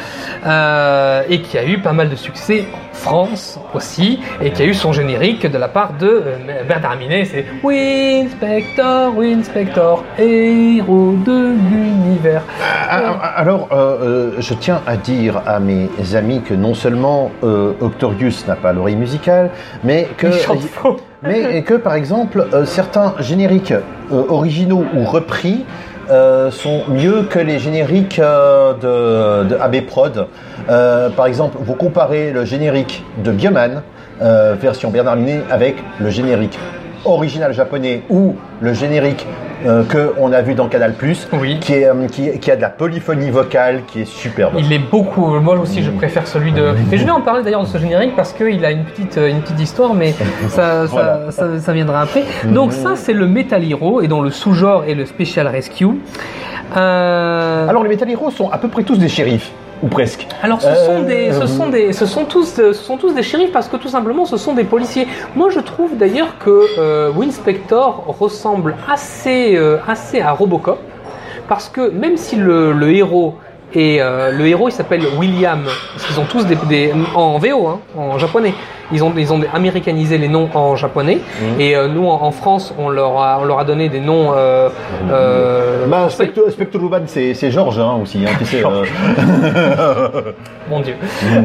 euh, 0.46 1.22
et 1.28 1.40
qui 1.42 1.56
a 1.58 1.64
eu 1.64 1.78
pas 1.78 1.92
mal 1.92 2.08
de 2.10 2.16
succès 2.16 2.66
en 2.72 2.78
France 2.96 3.58
aussi, 3.74 4.18
et 4.42 4.50
qui 4.50 4.62
a 4.62 4.64
eu 4.66 4.74
son 4.74 4.92
générique 4.92 5.46
de 5.46 5.56
la 5.58 5.68
part 5.68 5.92
de 5.94 6.08
euh, 6.08 6.36
Bernard 6.66 6.96
Minet, 6.96 7.24
c'est 7.24 7.46
Winspector, 7.62 9.16
Winspector, 9.16 10.04
héros 10.18 11.14
de 11.24 11.52
l'univers. 11.70 12.42
Ah, 12.90 13.32
Alors, 13.36 13.68
euh, 13.72 13.96
euh, 14.02 14.32
je 14.40 14.54
tiens 14.54 14.80
à 14.86 14.96
dire 14.96 15.40
à 15.46 15.60
mes 15.60 15.88
amis 16.14 16.40
que 16.48 16.54
non 16.54 16.74
seulement 16.74 17.30
euh, 17.44 17.72
Octorius 17.80 18.46
n'a 18.46 18.56
pas 18.56 18.72
l'oreille 18.72 18.96
musicale, 18.96 19.50
mais 19.84 20.08
que, 20.16 20.30
faux. 20.30 20.96
mais 21.22 21.62
que 21.66 21.74
par 21.74 21.94
exemple, 21.94 22.46
euh, 22.52 22.64
certains 22.64 23.14
génériques 23.20 23.72
euh, 23.72 23.82
originaux 24.28 24.84
ou 24.94 25.04
repris 25.04 25.64
euh, 26.10 26.50
sont 26.50 26.84
mieux 26.88 27.24
que 27.24 27.38
les 27.38 27.58
génériques 27.58 28.18
euh, 28.18 28.72
de, 29.44 29.48
de 29.48 29.56
AB 29.56 29.82
Prod. 29.86 30.26
Euh, 30.70 31.10
par 31.10 31.26
exemple, 31.26 31.58
vous 31.60 31.74
comparez 31.74 32.30
le 32.32 32.46
générique 32.46 33.04
de 33.22 33.30
Bioman, 33.30 33.82
euh, 34.22 34.54
version 34.58 34.90
Bernard 34.90 35.16
Minet, 35.16 35.42
avec 35.50 35.76
le 36.00 36.08
générique 36.08 36.58
original 37.04 37.52
japonais 37.52 38.02
ou 38.10 38.34
le 38.60 38.72
générique 38.74 39.26
euh, 39.66 39.82
que 39.84 40.12
on 40.18 40.32
a 40.32 40.40
vu 40.40 40.54
dans 40.54 40.68
Canal+, 40.68 40.94
Oui. 41.32 41.58
qui, 41.60 41.74
est, 41.74 41.86
euh, 41.86 42.06
qui, 42.10 42.30
qui 42.38 42.50
a 42.50 42.54
de 42.56 42.60
la 42.60 42.68
polyphonie 42.70 43.30
vocale 43.30 43.82
qui 43.88 44.02
est 44.02 44.04
superbe. 44.04 44.54
Il 44.56 44.72
est 44.72 44.78
beaucoup. 44.78 45.26
Moi 45.40 45.58
aussi, 45.58 45.82
je 45.82 45.90
préfère 45.90 46.28
celui 46.28 46.52
de. 46.52 46.74
Et 46.92 46.96
je 46.96 47.04
vais 47.04 47.10
en 47.10 47.20
parler 47.20 47.42
d'ailleurs 47.42 47.62
de 47.62 47.66
ce 47.66 47.78
générique 47.78 48.14
parce 48.14 48.32
qu'il 48.32 48.64
a 48.64 48.70
une 48.70 48.84
petite, 48.84 49.18
euh, 49.18 49.28
une 49.28 49.40
petite 49.40 49.58
histoire, 49.60 49.94
mais 49.94 50.12
ça, 50.48 50.48
ça, 50.48 50.84
Voilà. 50.86 51.30
ça, 51.30 51.58
ça 51.58 51.72
viendra 51.72 52.02
après. 52.02 52.22
Donc 52.44 52.72
ça, 52.72 52.94
c'est 52.94 53.12
le 53.14 53.26
Metal 53.26 53.64
Hero 53.68 54.00
et 54.00 54.06
dont 54.06 54.22
le 54.22 54.30
sous-genre 54.30 54.84
est 54.84 54.94
le 54.94 55.06
Special 55.06 55.48
Rescue. 55.48 55.86
Euh, 56.76 57.66
Alors 57.68 57.82
les 57.82 57.88
Metal 57.88 58.10
Heroes 58.10 58.30
sont 58.30 58.50
à 58.50 58.58
peu 58.58 58.68
près 58.68 58.82
tous 58.82 58.98
des 58.98 59.08
shérifs, 59.08 59.50
ou 59.82 59.88
presque. 59.88 60.26
Alors 60.42 60.60
ce 60.60 60.66
Euh, 60.68 60.86
sont 60.86 61.02
des, 61.02 61.32
ce 61.32 61.46
sont 61.46 61.68
des, 61.68 61.92
ce 61.92 62.06
sont 62.06 62.24
tous, 62.24 62.58
euh, 62.58 62.72
ce 62.72 62.82
sont 62.84 62.96
tous 62.96 63.12
des 63.14 63.22
shérifs 63.22 63.52
parce 63.52 63.68
que 63.68 63.76
tout 63.76 63.88
simplement 63.88 64.24
ce 64.24 64.36
sont 64.36 64.54
des 64.54 64.64
policiers. 64.64 65.06
Moi 65.36 65.50
je 65.50 65.60
trouve 65.60 65.96
d'ailleurs 65.96 66.38
que 66.38 66.66
euh, 66.78 67.10
Winspector 67.10 68.04
ressemble 68.18 68.76
assez, 68.90 69.56
euh, 69.56 69.78
assez 69.86 70.20
à 70.20 70.32
Robocop 70.32 70.78
parce 71.48 71.68
que 71.68 71.90
même 71.90 72.16
si 72.16 72.36
le, 72.36 72.72
le 72.72 72.90
héros 72.92 73.36
et 73.74 73.98
le 74.00 74.46
héros 74.46 74.68
il 74.68 74.72
s'appelle 74.72 75.02
William 75.18 75.60
parce 75.92 76.06
qu'ils 76.06 76.18
ont 76.20 76.24
tous 76.24 76.44
des, 76.46 76.56
des- 76.68 76.92
en 77.14 77.38
VO 77.38 77.66
hein, 77.68 77.80
en 77.96 78.18
japonais 78.18 78.54
ils 78.90 79.04
ont 79.04 79.12
ils 79.16 79.30
ont 79.32 79.40
américanisé 79.52 80.16
les 80.16 80.28
noms 80.28 80.48
en 80.54 80.74
japonais 80.76 81.18
et 81.58 81.76
euh, 81.76 81.86
nous 81.88 82.06
en, 82.08 82.22
en 82.22 82.30
France 82.30 82.72
on 82.78 82.88
leur 82.88 83.20
a 83.20 83.38
on 83.40 83.44
leur 83.44 83.58
a 83.58 83.64
donné 83.64 83.88
des 83.90 84.00
noms 84.00 84.32
euh, 84.34 84.70
euh, 85.10 85.86
Bah. 85.86 86.08
Spectre, 86.08 86.50
Spectre 86.50 86.78
c'est 87.06 87.34
c'est 87.34 87.50
Georges 87.50 87.78
hein, 87.78 87.98
aussi, 88.02 88.24
hein, 88.26 88.30
tu 88.38 88.46
sais. 88.46 88.62
euh. 88.64 88.84
Mon 90.70 90.80
Dieu. 90.80 90.94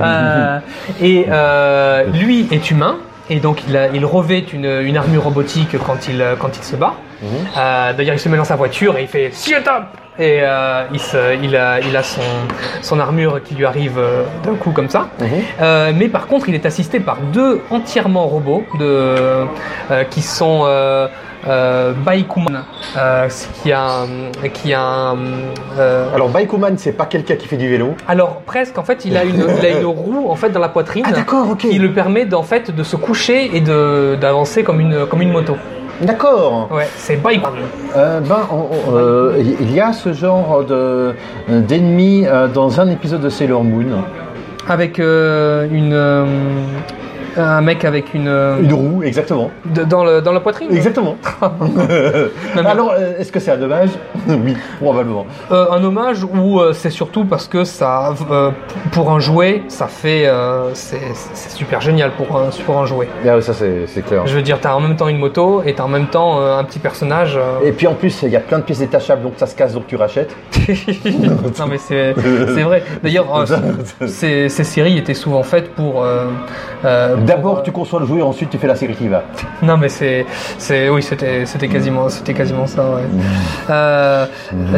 Euh, 0.01 0.59
et 1.01 1.25
euh, 1.29 2.03
lui 2.13 2.47
est 2.51 2.71
humain. 2.71 2.97
Et 3.29 3.39
donc 3.39 3.59
il, 3.67 3.77
a- 3.77 3.87
il 3.93 4.05
revêt 4.05 4.39
une, 4.53 4.65
une 4.83 4.97
armure 4.97 5.23
robotique 5.23 5.77
quand 5.85 6.07
il, 6.09 6.23
quand 6.39 6.57
il 6.57 6.63
se 6.63 6.75
bat. 6.75 6.93
Euh, 7.23 7.93
D'ailleurs 7.93 8.15
il 8.15 8.19
se 8.19 8.27
met 8.27 8.35
dans 8.37 8.43
sa 8.43 8.57
voiture 8.57 8.97
et 8.97 9.03
il 9.03 9.07
fait 9.07 9.31
Shut 9.33 9.65
up 9.67 9.83
Et 10.19 10.39
euh, 10.43 10.83
il, 10.93 10.99
se- 10.99 11.35
il 11.43 11.55
a, 11.55 11.79
il 11.79 11.95
a 11.97 12.03
son, 12.03 12.21
son 12.81 12.99
armure 12.99 13.41
qui 13.43 13.55
lui 13.55 13.65
arrive 13.65 13.97
euh, 13.97 14.23
d'un 14.43 14.53
coup 14.55 14.71
comme 14.71 14.89
ça. 14.89 15.07
Euh, 15.61 15.91
mais 15.95 16.07
par 16.07 16.27
contre 16.27 16.47
il 16.49 16.55
est 16.55 16.65
assisté 16.67 16.99
par 16.99 17.17
deux 17.33 17.61
entièrement 17.71 18.27
robots 18.27 18.63
de, 18.79 19.45
qui 20.11 20.21
sont 20.21 20.65
Baikuman, 22.05 22.63
qui 23.61 23.71
a, 23.71 24.05
qui 24.53 24.73
a 24.73 25.13
Alors 26.13 26.29
Baikuman, 26.29 26.77
c'est 26.77 26.93
pas 26.93 27.05
quelqu'un 27.05 27.35
qui 27.35 27.47
fait 27.47 27.57
du 27.57 27.69
vélo. 27.69 27.95
alors 28.07 28.41
presque, 28.45 28.77
en 28.77 28.83
fait, 28.83 29.05
il 29.05 29.17
a 29.17 29.23
une, 29.23 29.45
il 29.59 29.65
a 29.65 29.79
une 29.79 29.85
roue 29.85 30.29
en 30.29 30.35
fait 30.35 30.49
dans 30.49 30.59
la 30.59 30.69
poitrine 30.69 31.03
Ah, 31.07 31.11
d'accord, 31.11 31.49
ok. 31.49 31.57
qui 31.59 31.79
lui 31.79 31.89
permet 31.89 32.25
d'en 32.25 32.43
fait 32.43 32.71
de 32.71 32.83
se 32.83 32.95
coucher 32.95 33.55
et 33.57 33.61
d'avancer 33.61 34.63
comme 34.63 34.79
une 34.79 35.05
comme 35.07 35.21
une 35.21 35.31
moto. 35.31 35.57
D'accord. 36.03 36.69
Ouais, 36.71 36.87
c'est 36.97 37.15
bike. 37.15 37.41
Euh, 37.95 38.19
ben, 38.21 38.39
on- 38.51 38.55
on- 38.55 38.95
euh, 38.95 39.33
il 39.61 39.71
y 39.73 39.79
a 39.79 39.93
ce 39.93 40.13
genre 40.13 40.63
de 40.63 41.13
d'ennemis 41.47 42.25
euh, 42.27 42.47
dans 42.47 42.79
un 42.81 42.89
épisode 42.89 43.21
de 43.21 43.29
Sailor 43.29 43.63
Moon. 43.63 44.03
Avec 44.67 44.97
une 44.97 45.93
un 47.37 47.61
mec 47.61 47.85
avec 47.85 48.13
une, 48.13 48.27
euh, 48.27 48.61
Une 48.61 48.73
roue, 48.73 49.03
exactement. 49.03 49.51
de- 49.65 49.83
dans 49.83 50.03
le 50.03 50.21
dans 50.21 50.33
la 50.33 50.39
poitrine. 50.39 50.69
Exactement. 50.71 51.17
Alors, 52.55 52.93
euh, 52.97 53.13
est-ce 53.19 53.31
que 53.31 53.39
c'est 53.39 53.51
un 53.51 53.57
dommage 53.57 53.89
Oui, 54.27 54.55
probablement. 54.81 55.25
Euh, 55.51 55.65
un 55.71 55.83
hommage 55.83 56.23
ou 56.23 56.59
euh, 56.59 56.73
c'est 56.73 56.89
surtout 56.89 57.25
parce 57.25 57.47
que 57.47 57.63
ça 57.63 58.13
euh, 58.31 58.51
pour 58.91 59.11
un 59.11 59.19
jouet, 59.19 59.63
ça 59.67 59.87
fait 59.87 60.29
c'est 60.73 60.99
super 61.51 61.81
génial 61.81 62.11
pour 62.11 62.37
un 62.37 62.49
pour 62.65 62.79
un 62.79 62.85
jouet. 62.85 63.07
Ah, 63.27 63.41
ça, 63.41 63.53
c'est 63.53 64.01
clair. 64.05 64.25
Je 64.25 64.35
veux 64.35 64.41
dire, 64.41 64.59
t'as 64.59 64.73
en 64.73 64.79
même 64.79 64.95
temps 64.95 65.07
une 65.07 65.19
moto 65.19 65.61
et 65.65 65.73
t'as 65.73 65.83
en 65.83 65.87
même 65.87 66.07
temps 66.07 66.39
un 66.39 66.63
petit 66.63 66.79
personnage. 66.79 67.37
Et 67.63 67.71
puis 67.71 67.87
en 67.87 67.93
plus, 67.93 68.21
il 68.23 68.29
y 68.29 68.35
a 68.35 68.39
plein 68.39 68.59
de 68.59 68.63
pièces 68.63 68.79
détachables, 68.79 69.23
donc 69.23 69.33
ça 69.37 69.47
se 69.47 69.55
casse, 69.55 69.73
donc 69.73 69.87
tu 69.87 69.95
rachètes. 69.95 70.35
non 71.59 71.67
mais 71.69 71.77
c'est 71.77 72.13
vrai. 72.13 72.83
D'ailleurs, 73.03 73.45
ces, 74.07 74.49
séries 74.49 74.97
étaient 74.97 75.13
souvent 75.13 75.43
faites 75.43 75.73
pour. 75.75 76.03
euh, 76.03 77.15
pour, 77.15 77.22
D'abord, 77.25 77.59
euh, 77.59 77.61
tu 77.61 77.71
conçois 77.71 77.99
le 77.99 78.05
jouet, 78.05 78.21
ensuite 78.21 78.49
tu 78.49 78.57
fais 78.57 78.67
la 78.67 78.75
série 78.75 78.95
qui 78.95 79.07
va. 79.07 79.23
Non 79.61 79.77
mais 79.77 79.89
c'est 79.89 80.25
oui 80.89 81.01
c'était 81.01 81.45
c'était 81.45 81.67
quasiment 81.67 82.09
c'était 82.09 82.33
quasiment 82.33 82.67
ça. 82.67 82.83
Euh, 83.69 84.25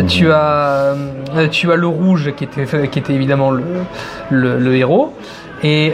tu 0.07 0.31
as 0.31 0.95
euh, 1.35 1.47
tu 1.49 1.71
as 1.71 1.75
le 1.75 1.87
rouge 1.87 2.33
qui 2.35 2.43
était 2.45 3.13
évidemment 3.13 3.51
le 3.51 3.63
le, 4.29 4.75
héros 4.75 5.13
et 5.63 5.93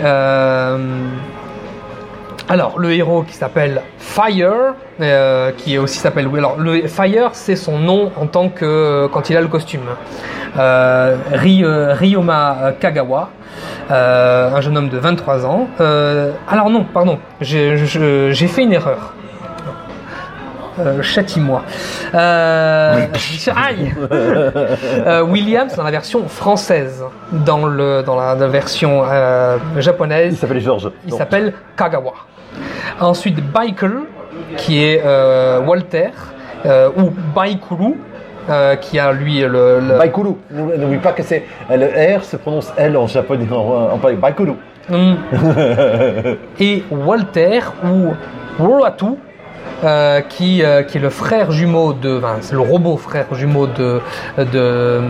alors 2.50 2.80
le 2.80 2.92
héros 2.94 3.24
qui 3.24 3.34
s'appelle 3.34 3.82
Fire, 3.98 4.74
euh, 5.00 5.52
qui 5.58 5.78
aussi 5.78 5.98
s'appelle 6.00 6.28
oui. 6.28 6.40
Alors 6.40 6.58
le 6.58 6.88
Fire 6.88 7.30
c'est 7.34 7.56
son 7.56 7.78
nom 7.80 8.12
en 8.20 8.26
tant 8.28 8.50
que 8.50 9.08
quand 9.14 9.30
il 9.30 9.38
a 9.38 9.42
le 9.42 9.48
costume. 9.48 9.82
Euh, 10.60 11.16
Ry- 11.32 11.64
euh, 11.64 11.94
Ryoma 11.94 12.74
Kagawa, 12.80 13.30
euh, 13.90 14.54
un 14.54 14.60
jeune 14.62 14.78
homme 14.78 14.90
de 14.90 14.98
23 14.98 15.46
ans. 15.46 15.68
Alors 16.50 16.70
non, 16.70 16.84
pardon, 16.94 17.20
j'ai 17.40 17.78
fait 18.48 18.64
une 18.64 18.74
erreur. 18.74 19.14
Euh, 20.80 21.02
Châtie-moi. 21.02 21.64
Euh, 22.16 23.06
aïe 23.56 23.94
Euh, 24.12 25.22
Williams 25.22 25.76
dans 25.76 25.84
la 25.84 25.92
version 25.92 26.28
française. 26.28 27.04
Dans, 27.32 27.66
le, 27.66 28.02
dans 28.04 28.16
la, 28.16 28.36
la 28.36 28.48
version 28.48 29.04
euh, 29.06 29.58
Il 29.76 29.82
japonaise, 29.82 30.38
s'appelle 30.40 30.62
Georges. 30.62 30.90
il 31.06 31.14
s'appelle 31.14 31.54
Kagawa. 31.78 32.14
Ensuite, 33.02 33.42
Biker, 33.52 33.90
qui 34.58 34.84
est 34.84 35.02
euh, 35.04 35.60
Walter, 35.62 36.12
euh, 36.66 36.90
ou 36.96 37.12
Baikuru, 37.36 37.96
euh, 38.50 38.76
qui 38.76 39.00
a 39.00 39.12
lui 39.12 39.40
le. 39.40 39.80
le- 39.80 39.98
Baikuru. 39.98 40.36
N'oublie 40.52 41.00
pas 41.00 41.12
que 41.12 41.24
c'est 41.24 41.44
le 41.70 42.18
R 42.18 42.24
se 42.24 42.38
prononce 42.38 42.72
L 42.78 42.96
en 42.98 43.08
japonais 43.08 43.48
en, 43.52 43.90
en, 43.94 43.98
Baikuru. 43.98 44.54
Hmm. 44.90 45.16
Et 46.60 46.84
Walter, 46.92 47.60
ou 47.84 48.14
euh, 49.84 50.22
qui, 50.22 50.64
euh, 50.64 50.84
qui 50.84 51.00
est 51.00 51.02
le 51.02 51.10
frère 51.10 51.52
jumeau 51.52 51.94
de. 51.94 52.18
Enfin, 52.18 52.38
c'est 52.42 52.54
le 52.54 52.62
robot 52.62 52.98
frère 52.98 53.26
jumeau 53.34 53.66
de. 53.66 54.00
de 54.38 55.02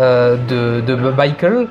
euh, 0.00 0.36
de, 0.48 0.80
de 0.80 0.94
Michael, 0.94 1.66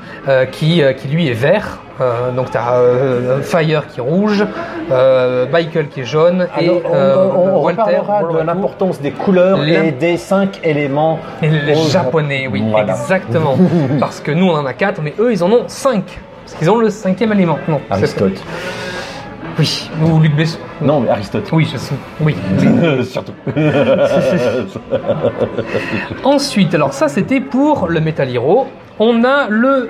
qui, 0.52 0.84
qui 0.98 1.08
lui 1.08 1.28
est 1.28 1.34
vert, 1.34 1.80
Euh, 2.02 2.32
donc 2.32 2.50
tu 2.52 2.58
as 2.58 3.42
Fire 3.44 3.86
qui 3.88 4.00
est 4.00 4.04
rouge, 4.04 4.44
euh, 4.92 5.46
Michael 5.52 5.88
qui 5.90 6.02
est 6.02 6.06
jaune 6.06 6.48
et 6.60 6.70
on, 6.70 6.82
euh, 6.96 7.28
on- 7.36 7.62
Walter. 7.62 7.82
de 7.84 8.26
Walter- 8.28 8.46
l'importance 8.46 9.00
des 9.00 9.12
couleurs 9.12 9.60
Les- 9.60 9.90
et 9.90 9.92
des 9.92 10.18
cinq 10.18 10.60
éléments. 10.64 11.20
Et 11.44 11.50
les 11.50 11.76
japonais, 11.76 12.48
oui, 12.52 12.64
Voilà. 12.70 12.94
exactement. 12.94 13.56
Parce 14.00 14.20
que 14.20 14.32
nous 14.32 14.48
on 14.48 14.56
en 14.56 14.66
a 14.66 14.74
quatre, 14.74 15.02
mais 15.04 15.14
eux 15.20 15.32
ils 15.32 15.44
en 15.44 15.52
ont 15.52 15.64
cinq. 15.68 16.20
Parce 16.44 16.56
qu'ils 16.56 16.70
ont 16.72 16.78
le 16.78 16.90
cinquième 16.90 17.32
élément. 17.34 17.60
Non, 17.68 17.80
Aristote. 17.90 18.42
Oui, 19.60 19.90
ou 20.04 20.20
Luc 20.20 20.36
Besson. 20.36 20.58
Non, 20.82 21.02
mais 21.02 21.10
Aristote. 21.10 21.48
Oui, 21.52 21.70
je 21.72 21.78
sais. 21.78 21.94
Oui. 22.20 22.36
Surtout. 23.04 23.34
Ensuite, 26.24 26.74
alors 26.74 26.94
ça 26.94 27.08
c'était 27.08 27.42
pour 27.42 27.88
le 27.88 28.00
Metal 28.00 28.30
Hero. 28.34 28.68
On 29.00 29.24
a 29.24 29.48
le 29.50 29.90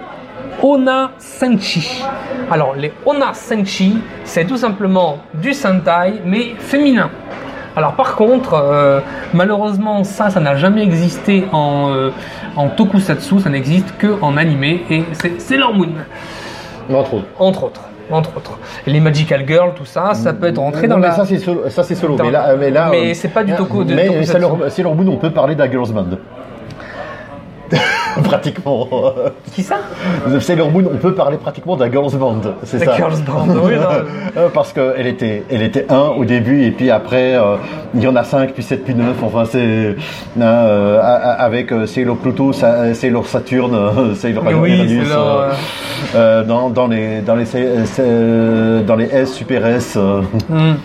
Ona 0.62 1.12
Senshi. 1.18 2.04
Alors 2.52 2.76
les 2.76 2.92
Ona 3.06 3.34
Senshi, 3.34 3.98
c'est 4.24 4.46
tout 4.46 4.58
simplement 4.58 5.18
du 5.34 5.54
Sentai 5.54 6.22
mais 6.26 6.54
féminin. 6.58 7.10
Alors 7.76 7.94
par 7.94 8.16
contre, 8.16 8.54
euh, 8.54 9.00
malheureusement 9.34 10.04
ça, 10.04 10.30
ça 10.30 10.40
n'a 10.40 10.56
jamais 10.56 10.84
existé 10.84 11.46
en, 11.54 11.92
euh, 11.96 12.10
en 12.56 12.68
tokusatsu, 12.68 13.40
ça 13.40 13.50
n'existe 13.50 13.98
que 13.98 14.18
en 14.22 14.36
animé 14.38 14.84
et 14.90 15.04
c'est 15.14 15.40
Sailor 15.40 15.74
Moon, 15.74 15.90
Entre 16.94 17.14
autres. 17.16 17.26
entre 17.40 17.64
autres. 17.66 17.82
Entre 18.12 18.36
autres. 18.36 18.60
Et 18.86 18.92
les 18.92 19.00
Magical 19.00 19.48
Girls, 19.48 19.72
tout 19.74 19.86
ça, 19.86 20.14
ça 20.14 20.34
peut 20.34 20.48
être 20.48 20.58
rentré 20.58 20.86
dans 20.86 20.96
Non, 20.96 21.02
mais 21.02 21.08
la... 21.08 21.14
ça 21.14 21.26
c'est 21.26 21.38
solo. 21.38 21.62
Ça 21.70 21.82
c'est 21.84 21.96
solo. 21.96 22.16
dans- 22.18 22.26
Mais 22.26 22.32
là, 22.32 22.56
mais 22.60 22.70
là. 22.70 22.90
Mais 22.92 23.12
euh, 23.12 23.14
c'est 23.14 23.30
pas 23.30 23.42
du 23.46 23.54
toku- 23.54 23.86
de 23.86 23.94
Mais. 23.94 24.26
Sailor 24.26 24.58
Sailor 24.68 24.96
Moon, 24.96 25.08
on 25.14 25.16
peut 25.16 25.30
parler 25.32 25.56
d'un 25.56 25.72
girls 25.72 25.94
band. 25.94 26.08
pratiquement. 28.24 28.88
Qui 29.54 29.64
ça? 29.64 29.76
Sailor 30.40 30.72
Moon, 30.72 30.84
on 30.94 30.98
peut 30.98 31.14
parler 31.14 31.38
pratiquement 31.38 31.76
d'un 31.76 31.92
girls 31.92 32.16
band. 32.18 32.42
C'est 32.64 32.80
The 32.80 32.86
ça? 32.86 32.96
Girls 32.96 33.22
Band, 33.26 33.48
oui, 33.64 33.74
non. 33.76 33.88
Euh, 34.38 34.48
Parce 34.54 34.72
qu'elle 34.72 35.08
était, 35.08 35.44
elle 35.52 35.62
était 35.62 35.86
1 35.90 35.98
au 36.18 36.24
début, 36.24 36.64
et 36.64 36.72
puis 36.72 36.90
après, 36.90 37.36
euh, 37.36 37.58
il 37.94 38.02
y 38.02 38.08
en 38.08 38.16
a 38.16 38.24
5, 38.24 38.54
puis 38.54 38.64
7, 38.64 38.86
puis 38.86 38.96
9. 38.96 39.22
Enfin, 39.24 39.44
c'est. 39.46 39.96
euh, 40.40 41.36
avec 41.38 41.74
Sailor 41.86 42.16
Pluto, 42.18 42.54
Sa- 42.54 42.94
Sailor 42.94 43.26
Saturn, 43.28 43.74
euh, 43.76 44.16
Sailor 44.16 44.44
Oui, 44.46 44.72
Uranus, 44.74 45.08
euh, 46.16 46.44
dans, 46.46 46.70
dans, 46.70 46.88
les, 46.88 47.20
dans, 47.20 47.36
les, 47.36 47.46
dans 48.86 48.96
les 48.96 49.06
S, 49.06 49.34
Super 49.34 49.66
S. 49.66 49.96
euh. 49.98 50.22
Mm. 50.50 50.76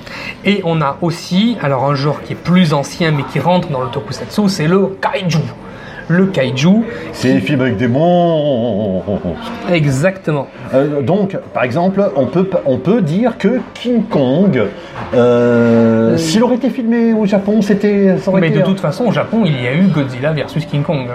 Et 0.45 0.61
on 0.65 0.81
a 0.81 0.97
aussi, 1.03 1.57
alors 1.63 1.85
un 1.85 1.95
genre 1.95 2.21
qui 2.23 2.33
est 2.33 2.37
plus 2.37 2.75
ancien 2.75 3.13
mais 3.13 3.23
qui 3.25 3.39
rentre 3.39 3.69
dans 3.69 3.83
le 3.83 3.89
tokusatsu, 3.89 4.49
c'est 4.49 4.67
le 4.67 4.89
kaiju. 5.01 5.39
Le 6.09 6.27
kaiju, 6.27 6.85
C'est 7.13 7.35
les 7.35 7.41
films 7.41 7.63
avec 7.63 7.77
des 7.77 7.89
monstres. 7.89 9.11
exactement. 9.73 10.47
Euh, 10.73 11.03
donc, 11.03 11.37
par 11.53 11.65
exemple, 11.65 12.01
on 12.15 12.27
peut, 12.27 12.49
on 12.65 12.79
peut 12.79 13.03
dire 13.03 13.39
que 13.39 13.61
King 13.75 14.05
Kong, 14.05 14.63
euh, 15.15 16.17
s'il 16.17 16.43
aurait 16.45 16.57
été 16.57 16.71
filmé 16.71 17.13
au 17.13 17.27
Japon, 17.27 17.61
c'était. 17.63 18.17
Mais 18.35 18.49
été 18.49 18.59
de 18.59 18.65
toute 18.65 18.81
façon, 18.81 19.07
au 19.07 19.13
Japon, 19.13 19.43
il 19.45 19.61
y 19.63 19.67
a 19.67 19.75
eu 19.75 19.89
Godzilla 19.89 20.33
versus 20.33 20.65
King 20.67 20.83
Kong. 20.83 21.09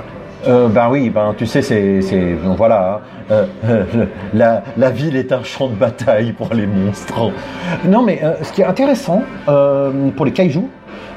Euh, 0.47 0.67
ben 0.69 0.87
oui, 0.89 1.09
ben 1.11 1.35
tu 1.37 1.45
sais, 1.45 1.61
c'est, 1.61 2.01
c'est 2.01 2.35
voilà, 2.57 2.95
hein. 2.95 3.25
Euh, 3.31 3.45
euh, 3.69 4.05
la, 4.33 4.63
la 4.75 4.89
ville 4.89 5.15
est 5.15 5.31
un 5.31 5.43
champ 5.43 5.67
de 5.67 5.75
bataille 5.75 6.33
pour 6.33 6.49
les 6.53 6.65
monstres. 6.65 7.31
Non, 7.85 8.01
mais 8.01 8.19
euh, 8.23 8.33
ce 8.41 8.51
qui 8.51 8.61
est 8.61 8.65
intéressant 8.65 9.21
euh, 9.47 10.09
pour 10.17 10.25
les 10.25 10.31
kaiju, 10.33 10.63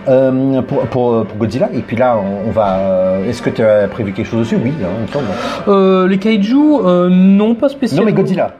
euh, 0.09 0.63
pour, 0.63 0.81
pour, 0.87 1.25
pour 1.27 1.37
Godzilla, 1.39 1.69
et 1.75 1.81
puis 1.81 1.97
là, 1.97 2.17
on, 2.19 2.49
on 2.49 2.51
va. 2.51 2.77
euh, 2.79 3.29
Est-ce 3.29 3.43
que 3.43 3.51
tu 3.51 3.63
as 3.63 3.89
prévu 3.89 4.13
quelque 4.13 4.27
chose 4.27 4.41
dessus 4.41 4.59
Oui, 4.63 4.73
hein, 4.83 4.89
il 4.99 5.03
me 5.03 5.07
semble. 5.09 5.27
Euh, 5.69 6.07
les 6.09 6.19
kaiju, 6.19 6.57
non 7.11 7.55
pas 7.55 7.69
spécialement. 7.69 8.05
Non, 8.05 8.11
mais 8.11 8.17
Godzilla. 8.17 8.51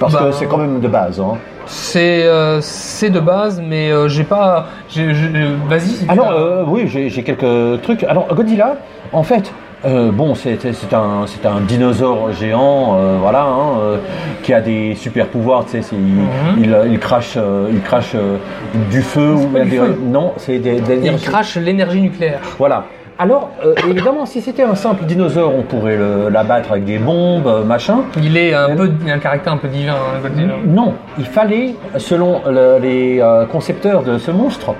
Parce 0.00 0.14
Bah, 0.14 0.24
que 0.26 0.32
c'est 0.32 0.46
quand 0.46 0.58
même 0.58 0.80
de 0.80 0.88
base. 0.88 1.20
Hein. 1.20 1.36
C'est 1.66 2.26
c'est 2.60 3.10
de 3.10 3.20
base, 3.20 3.62
mais 3.64 3.90
j'ai 4.08 4.24
pas. 4.24 4.66
Vas-y. 4.96 6.08
Alors, 6.08 6.66
oui, 6.68 6.88
j'ai 6.88 7.22
quelques 7.22 7.82
trucs. 7.82 8.02
Alors, 8.04 8.26
Godzilla, 8.34 8.76
en 9.12 9.22
fait, 9.22 9.52
euh, 9.84 10.10
bon, 10.12 10.34
c'est 10.34 10.58
un, 10.94 11.26
c'est 11.26 11.46
un 11.46 11.60
dinosaure 11.60 12.32
géant, 12.32 12.96
euh, 12.96 13.16
voilà, 13.20 13.42
hein, 13.44 13.78
euh, 13.80 13.96
qui 14.42 14.54
a 14.54 14.60
des 14.60 14.94
super 14.94 15.26
pouvoirs, 15.26 15.64
tu 15.64 15.72
sais, 15.72 15.82
c'est- 15.82 15.96
il, 15.96 16.64
il, 16.64 16.76
il 16.92 16.98
crache, 16.98 17.34
euh, 17.36 17.68
il 17.72 17.80
crache 17.82 18.12
euh, 18.14 18.36
du 18.90 19.02
feu 19.02 19.32
ou 19.34 19.46
pas 19.48 19.60
du 19.64 19.70
des- 19.70 19.76
feu. 19.78 19.98
non, 20.04 20.32
c'est 20.36 20.58
des, 20.58 20.80
des 20.80 21.00
il 21.04 21.16
crache 21.20 21.56
l'énergie 21.56 22.00
nucléaire. 22.00 22.38
Voilà. 22.58 22.84
Alors, 23.18 23.50
euh, 23.64 23.74
évidemment, 23.88 24.24
si 24.24 24.40
c'était 24.40 24.62
un 24.62 24.74
simple 24.74 25.04
dinosaure, 25.04 25.52
on 25.54 25.62
pourrait 25.62 25.98
l'abattre 26.30 26.72
avec 26.72 26.84
des 26.84 26.98
bombes, 26.98 27.64
machin. 27.66 27.98
Il 28.16 28.36
est 28.36 28.54
un 28.54 28.74
peu, 28.74 28.90
il 29.04 29.10
a 29.10 29.14
un 29.14 29.18
caractère 29.18 29.52
un 29.52 29.58
peu 29.58 29.68
divin, 29.68 29.92
hein. 29.94 30.28
Non, 30.66 30.94
il 31.18 31.24
fallait, 31.26 31.74
selon 31.98 32.40
le- 32.48 32.78
les 32.80 33.22
concepteurs 33.52 34.02
de 34.02 34.16
ce 34.18 34.30
monstre, 34.30 34.74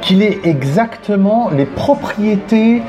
qu'il 0.00 0.22
ait 0.22 0.38
exactement 0.44 1.50
les 1.54 1.66
propriétés 1.66 2.80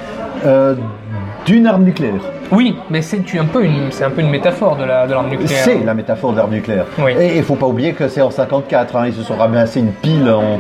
d'une 1.45 1.67
arme 1.67 1.83
nucléaire. 1.83 2.40
Oui, 2.51 2.75
mais 2.89 3.01
c'est 3.01 3.21
un 3.39 3.45
peu 3.45 3.63
une, 3.63 3.89
un 4.01 4.09
peu 4.09 4.21
une 4.21 4.29
métaphore 4.29 4.75
de 4.75 4.83
la 4.83 5.07
de 5.07 5.11
l'arme 5.13 5.29
nucléaire. 5.29 5.63
C'est 5.63 5.83
la 5.85 5.93
métaphore 5.93 6.31
de 6.33 6.37
l'arme 6.37 6.51
nucléaire. 6.51 6.85
Oui. 6.99 7.13
Et 7.19 7.37
il 7.37 7.43
faut 7.43 7.55
pas 7.55 7.67
oublier 7.67 7.93
que 7.93 8.07
c'est 8.09 8.21
en 8.21 8.29
54, 8.29 8.95
hein, 8.95 9.03
ils 9.07 9.13
se 9.13 9.23
sont 9.23 9.35
ramassés 9.35 9.79
une 9.79 9.91
pile 9.93 10.29
en, 10.29 10.59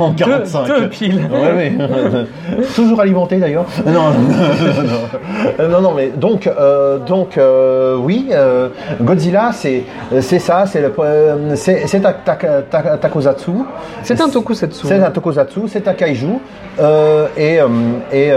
en, 0.00 0.04
en 0.04 0.12
45. 0.12 0.66
Deux, 0.66 0.80
deux 0.80 0.88
piles. 0.88 1.28
Ouais, 1.30 1.76
oui. 1.78 2.64
Toujours 2.74 3.00
alimenté 3.00 3.36
d'ailleurs. 3.36 3.66
Non, 3.86 3.92
non, 3.92 4.08
non, 5.58 5.68
non, 5.68 5.80
non, 5.82 5.94
mais 5.94 6.08
donc, 6.16 6.46
euh, 6.46 6.98
donc 6.98 7.36
euh, 7.36 7.96
oui, 7.96 8.28
euh, 8.32 8.68
Godzilla, 9.00 9.50
c'est 9.52 9.84
ça, 10.38 10.64
c'est 10.66 10.80
le, 10.80 10.92
c'est 11.56 12.06
un 12.06 12.12
takozatsu. 12.96 13.50
C'est 14.02 14.20
un 14.20 14.28
tokusatsu. 14.28 14.86
C'est 14.86 15.02
un 15.02 15.10
tokusatsu, 15.10 15.60
c'est 15.68 15.86
un 15.88 15.92
kaiju, 15.94 16.38
et, 17.36 17.58
et 18.12 18.32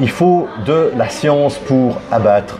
il 0.00 0.10
faut 0.10 0.46
de 0.66 0.90
la 0.96 1.08
science 1.08 1.56
pour 1.58 1.96
abattre 2.10 2.58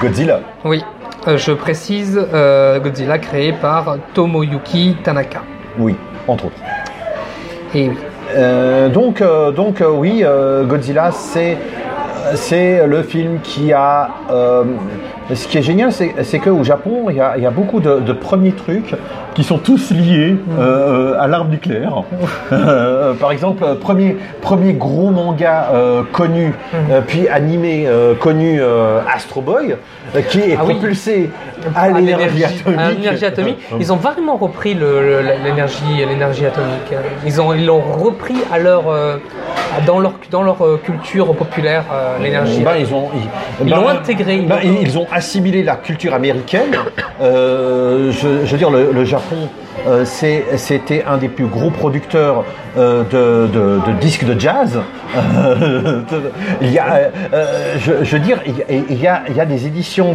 Godzilla. 0.00 0.40
Oui, 0.64 0.82
Euh, 1.28 1.36
je 1.38 1.52
précise, 1.52 2.20
euh, 2.34 2.80
Godzilla 2.80 3.16
créé 3.18 3.52
par 3.52 3.96
Tomoyuki 4.12 4.96
Tanaka. 5.04 5.42
Oui, 5.78 5.94
entre 6.26 6.46
autres. 6.46 6.56
Et 7.74 7.88
oui. 7.90 7.96
Euh, 8.34 8.88
donc, 8.88 9.22
donc 9.54 9.82
oui, 9.86 10.24
Godzilla, 10.64 11.10
c'est 11.12 11.56
c'est 12.34 12.86
le 12.86 13.02
film 13.02 13.40
qui 13.42 13.72
a. 13.72 14.10
ce 15.32 15.46
qui 15.48 15.58
est 15.58 15.62
génial, 15.62 15.90
c'est 15.92 16.38
qu'au 16.38 16.62
Japon, 16.64 17.06
il 17.10 17.16
y 17.16 17.20
a, 17.20 17.34
il 17.36 17.42
y 17.42 17.46
a 17.46 17.50
beaucoup 17.50 17.80
de, 17.80 18.00
de 18.00 18.12
premiers 18.12 18.52
trucs 18.52 18.94
qui 19.34 19.44
sont 19.44 19.58
tous 19.58 19.90
liés 19.90 20.36
euh, 20.58 21.14
à 21.18 21.26
l'arme 21.26 21.48
nucléaire. 21.50 22.02
Euh, 22.52 23.14
par 23.14 23.32
exemple, 23.32 23.64
euh, 23.64 23.74
premier, 23.74 24.16
premier 24.42 24.74
gros 24.74 25.10
manga 25.10 25.68
euh, 25.72 26.02
connu, 26.12 26.52
euh, 26.90 27.00
puis 27.06 27.26
animé 27.28 27.88
connu, 28.20 28.60
Astro 29.12 29.40
Boy, 29.40 29.76
qui 30.28 30.38
est 30.40 30.56
Ah 30.58 30.62
oui. 30.66 30.74
propulsé 30.74 31.30
à 31.74 31.88
l'énergie 31.90 32.44
atomique. 33.24 33.58
Ils 33.80 33.92
ont 33.92 33.96
vraiment 33.96 34.36
repris 34.36 34.74
l'énergie, 34.74 36.46
atomique. 36.46 36.92
Ils 37.24 37.40
ont, 37.40 37.52
ils 37.54 37.64
l'ont 37.66 37.80
repris 37.80 38.36
à 38.52 38.58
leur, 38.58 38.84
dans 39.86 39.98
leur, 39.98 40.12
dans 40.30 40.42
leur 40.42 40.58
culture 40.84 41.34
populaire, 41.34 41.84
l'énergie. 42.20 42.62
Ben, 42.62 42.72
ils 42.78 42.92
ont, 42.94 43.08
ils, 43.14 43.66
Ils 43.66 43.70
l'ont 43.70 43.88
intégré, 43.88 44.38
ben, 44.40 44.56
l'ont- 44.56 44.60
ils, 44.80 44.82
ils 44.88 44.98
ont 44.98 45.06
assimilé 45.12 45.62
la 45.62 45.76
culture 45.76 46.14
américaine. 46.14 46.76
Euh, 47.20 48.10
je, 48.12 48.50
veux 48.50 48.58
dire, 48.58 48.70
le, 48.70 49.04
Japon, 49.04 49.48
euh, 49.86 50.04
c'était 50.04 51.04
un 51.06 51.18
des 51.18 51.28
plus 51.28 51.46
gros 51.46 51.70
producteurs 51.70 52.44
euh, 52.76 53.04
de, 53.10 54.00
disques 54.00 54.24
de 54.24 54.38
jazz. 54.38 54.80
Il 56.60 56.72
y 56.72 56.78
a, 56.78 57.10
je, 57.78 57.92
veux 57.92 58.18
dire, 58.18 58.38
il 58.68 59.00
y 59.00 59.06
a, 59.06 59.44
des 59.44 59.66
éditions 59.66 60.14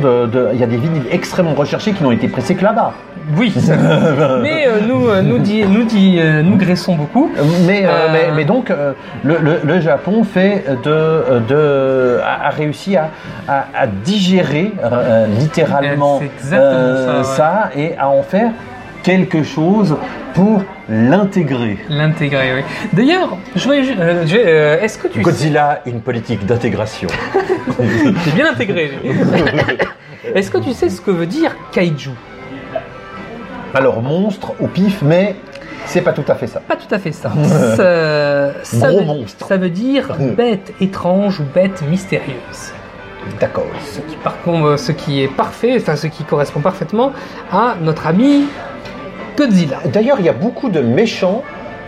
il 0.54 0.60
y 0.60 0.64
a 0.64 0.68
des 0.68 0.78
vinyles 0.78 1.06
extrêmement 1.12 1.54
recherchés 1.54 1.92
qui 1.94 2.04
n'ont 2.04 2.12
été 2.12 2.28
pressés 2.28 2.56
que 2.56 2.64
là-bas. 2.64 2.94
Oui. 3.36 3.54
Mais 4.42 4.68
euh, 4.68 4.80
nous, 4.88 5.08
euh, 5.10 5.22
nous, 5.22 5.38
dit, 5.40 5.64
nous, 5.66 5.84
dit, 5.84 6.18
euh, 6.20 6.42
nous 6.42 6.56
graissons 6.56 6.96
beaucoup. 6.96 7.30
Mais, 7.66 7.84
euh, 7.86 8.08
mais, 8.12 8.28
mais 8.36 8.46
donc, 8.46 8.72
le, 9.24 9.38
le- 9.42 9.60
le 9.64 9.82
Japon 9.82 10.24
fait 10.24 10.64
de, 10.84 11.40
de, 11.48 12.20
a, 12.24 12.48
a 12.48 12.50
réussi 12.52 12.96
à, 12.96 13.10
à- 13.48 13.66
à 13.76 13.88
digérer 13.88 14.72
littéralement 15.40 16.22
exactement 16.22 17.24
ça, 17.24 17.70
ouais. 17.76 17.82
et 17.82 17.98
à 17.98 18.08
en 18.10 18.24
faire 18.24 18.52
quelque 19.04 19.44
chose 19.44 19.96
pour 20.34 20.62
l'intégrer. 20.90 21.78
L'intégrer, 21.90 22.54
oui. 22.56 22.62
D'ailleurs, 22.94 23.38
je 23.56 23.70
vais, 23.70 23.84
je 23.84 23.92
vais, 23.94 24.44
euh, 24.46 24.80
est-ce 24.82 24.98
que 24.98 25.08
tu 25.08 25.16
sais, 25.16 25.22
Godzilla, 25.22 25.82
une 25.86 26.02
politique 26.02 26.46
d'intégration. 26.46 27.08
c'est 27.78 28.36
bien 28.36 28.52
intégré. 28.52 28.92
Est-ce 30.36 30.52
que 30.52 30.58
tu 30.58 30.74
sais 30.74 30.90
ce 30.90 31.00
que 31.00 31.12
veut 31.12 31.26
dire 31.26 31.56
kaiju? 31.72 32.10
Alors, 33.74 34.02
monstre 34.02 34.54
au 34.60 34.68
pif, 34.68 35.02
mais 35.02 35.36
c'est 35.86 36.02
pas 36.02 36.14
tout 36.14 36.26
à 36.28 36.36
fait 36.36 36.48
ça. 36.48 36.60
Pas 36.60 36.76
tout 36.76 36.94
à 36.94 37.00
fait 37.00 37.12
ça. 37.12 37.32
ça, 37.76 38.64
ça 38.64 38.90
Gros 38.90 39.00
veut, 39.00 39.06
monstre. 39.06 39.48
Ça 39.48 39.58
veut 39.58 39.70
dire 39.70 40.16
bête 40.36 40.74
étrange 40.82 41.40
ou 41.40 41.44
bête 41.54 41.84
mystérieuse. 41.90 42.74
D'accord. 43.40 43.66
Ce 43.86 44.00
qui, 44.00 44.16
par 44.18 44.42
contre, 44.42 44.78
ce 44.80 44.92
qui 44.92 45.22
est 45.22 45.28
parfait, 45.28 45.78
enfin 45.78 45.96
ce 45.96 46.08
qui 46.08 46.24
correspond 46.24 46.62
parfaitement 46.62 47.12
à 47.52 47.76
notre 47.82 48.08
ami 48.08 48.46
Godzilla. 49.38 49.80
D'ailleurs, 49.86 50.18
il 50.20 50.26
y 50.26 50.30
a 50.30 50.34
beaucoup 50.34 50.70
de 50.70 50.80
méchants 50.80 51.44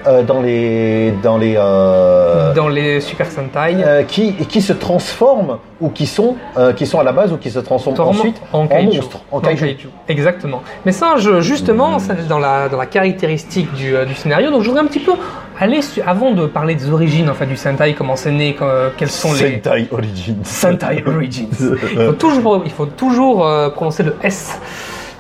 euh, 0.08 0.24
dans 0.24 0.42
les 0.42 1.12
dans 1.24 1.38
les 1.38 1.56
euh, 1.58 2.54
Dans 2.54 2.68
les 2.68 3.02
Super 3.02 3.28
Sentai, 3.28 3.76
euh, 3.84 4.04
qui 4.04 4.34
qui 4.34 4.62
se 4.62 4.74
transforment 4.74 5.58
ou 5.82 5.90
qui 5.90 6.06
sont 6.06 6.36
qui 6.76 6.86
sont 6.86 7.00
à 7.00 7.04
la 7.04 7.12
base 7.12 7.32
ou 7.34 7.38
qui 7.38 7.50
se 7.50 7.60
transforment 7.60 8.00
ensuite 8.00 8.42
en 8.54 8.68
kaiju. 8.68 9.02
en 9.32 9.38
En 9.38 9.42
kaiju. 9.42 9.66
kaiju. 9.66 9.90
Exactement. 10.08 10.62
Mais 10.86 10.92
ça, 10.92 11.16
je, 11.18 11.42
justement, 11.42 12.00
ça, 12.00 12.14
dans, 12.14 12.40
la, 12.40 12.68
dans 12.70 12.78
la 12.78 12.86
caractéristique 12.86 13.72
du, 13.74 13.94
du 14.06 14.16
scénario, 14.16 14.52
donc 14.52 14.64
je 14.64 14.68
voudrais 14.70 14.84
un 14.84 14.88
petit 14.88 15.00
peu 15.00 15.14
aller 15.60 15.80
avant 16.06 16.32
de 16.32 16.46
parler 16.48 16.76
des 16.76 16.90
origines 16.92 17.30
en 17.30 17.34
fait, 17.34 17.46
du 17.46 17.56
Sentai, 17.56 17.94
comment 17.94 18.16
c'est 18.16 18.32
né, 18.32 18.56
quels 18.98 19.10
sont 19.10 19.34
les 19.34 19.62
Sentai 19.62 19.88
Origins. 19.92 20.44
Sentai 20.44 21.04
Origins. 21.06 21.48
Il 21.94 22.06
faut 22.06 22.12
toujours, 22.14 22.62
il 22.66 22.72
faut 22.72 22.86
toujours 22.86 23.48
prononcer 23.74 24.04
le 24.04 24.16
S, 24.24 24.60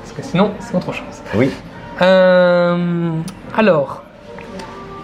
parce 0.01 0.11
que 0.13 0.23
sinon 0.23 0.51
c'est 0.59 0.75
autre 0.75 0.93
chose. 0.93 1.05
Oui. 1.36 1.49
Alors, 3.57 4.03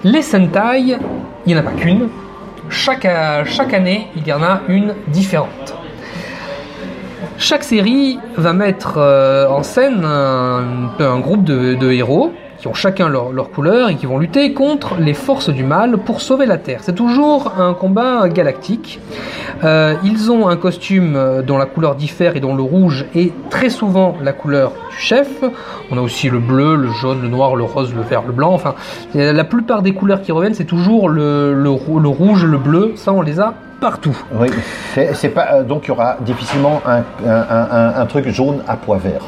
les 0.03 0.21
Sentai, 0.21 0.79
il 0.79 0.97
n'y 1.47 1.55
en 1.55 1.59
a 1.59 1.63
pas 1.63 1.71
qu'une. 1.71 2.09
Chaque, 2.69 3.05
euh, 3.05 3.43
chaque 3.45 3.73
année, 3.73 4.07
il 4.15 4.27
y 4.27 4.33
en 4.33 4.41
a 4.43 4.61
une 4.67 4.95
différente. 5.07 5.75
Chaque 7.37 7.63
série 7.63 8.19
va 8.37 8.53
mettre 8.53 8.97
euh, 8.97 9.47
en 9.47 9.63
scène 9.63 10.03
un, 10.05 11.19
groupe 11.19 11.43
de 11.43 11.91
héros 11.91 12.31
ont 12.67 12.73
chacun 12.73 13.09
leur, 13.09 13.31
leur 13.31 13.49
couleur 13.51 13.89
et 13.89 13.95
qui 13.95 14.05
vont 14.05 14.17
lutter 14.17 14.53
contre 14.53 14.95
les 14.99 15.13
forces 15.13 15.49
du 15.49 15.63
mal 15.63 15.97
pour 15.97 16.21
sauver 16.21 16.45
la 16.45 16.57
Terre. 16.57 16.79
C'est 16.81 16.95
toujours 16.95 17.53
un 17.59 17.73
combat 17.73 18.27
galactique. 18.29 18.99
Euh, 19.63 19.95
ils 20.03 20.31
ont 20.31 20.47
un 20.47 20.57
costume 20.57 21.15
euh, 21.15 21.41
dont 21.41 21.57
la 21.57 21.65
couleur 21.65 21.95
diffère 21.95 22.35
et 22.35 22.39
dont 22.39 22.55
le 22.55 22.63
rouge 22.63 23.05
est 23.15 23.31
très 23.49 23.69
souvent 23.69 24.15
la 24.21 24.33
couleur 24.33 24.71
du 24.89 24.97
chef. 24.97 25.29
On 25.91 25.97
a 25.97 26.01
aussi 26.01 26.29
le 26.29 26.39
bleu, 26.39 26.75
le 26.75 26.89
jaune, 26.89 27.21
le 27.21 27.27
noir, 27.27 27.55
le 27.55 27.63
rose, 27.63 27.93
le 27.93 28.01
vert, 28.01 28.23
le 28.25 28.33
blanc. 28.33 28.53
Enfin, 28.53 28.75
la 29.13 29.43
plupart 29.43 29.81
des 29.81 29.93
couleurs 29.93 30.21
qui 30.21 30.31
reviennent, 30.31 30.53
c'est 30.53 30.65
toujours 30.65 31.09
le, 31.09 31.53
le, 31.53 31.69
rou- 31.69 31.99
le 31.99 32.09
rouge, 32.09 32.43
le 32.45 32.57
bleu. 32.57 32.93
Ça, 32.95 33.13
on 33.13 33.21
les 33.21 33.39
a 33.39 33.53
partout. 33.79 34.17
Oui. 34.39 34.47
C'est 35.13 35.29
pas 35.29 35.47
euh, 35.53 35.63
donc 35.63 35.83
il 35.85 35.87
y 35.89 35.91
aura 35.91 36.17
difficilement 36.21 36.81
un 37.25 38.05
truc 38.05 38.27
jaune 38.29 38.59
à 38.67 38.75
pois 38.77 38.97
vert. 38.97 39.21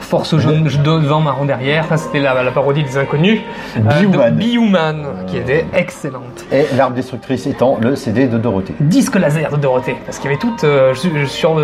Force 0.00 0.36
jaune 0.38 0.64
devant, 0.64 1.20
marron 1.20 1.44
derrière. 1.44 1.86
Ça, 1.86 1.96
c'était 1.96 2.20
la, 2.20 2.42
la 2.42 2.50
parodie 2.50 2.82
des 2.82 2.96
inconnus. 2.96 3.40
Euh, 3.76 4.30
Bioman. 4.30 5.06
qui 5.26 5.36
était 5.36 5.66
excellente. 5.74 6.44
Et 6.52 6.64
l'arme 6.76 6.94
destructrice 6.94 7.46
étant 7.46 7.78
le 7.80 7.94
CD 7.96 8.26
de 8.26 8.38
Dorothée. 8.38 8.74
Disque 8.80 9.16
laser 9.16 9.50
de 9.50 9.56
Dorothée. 9.56 9.96
Parce 10.06 10.18
qu'il 10.18 10.30
y 10.30 10.34
avait 10.34 10.40
tout 10.40 10.54
euh, 10.64 10.94
sur 11.26 11.56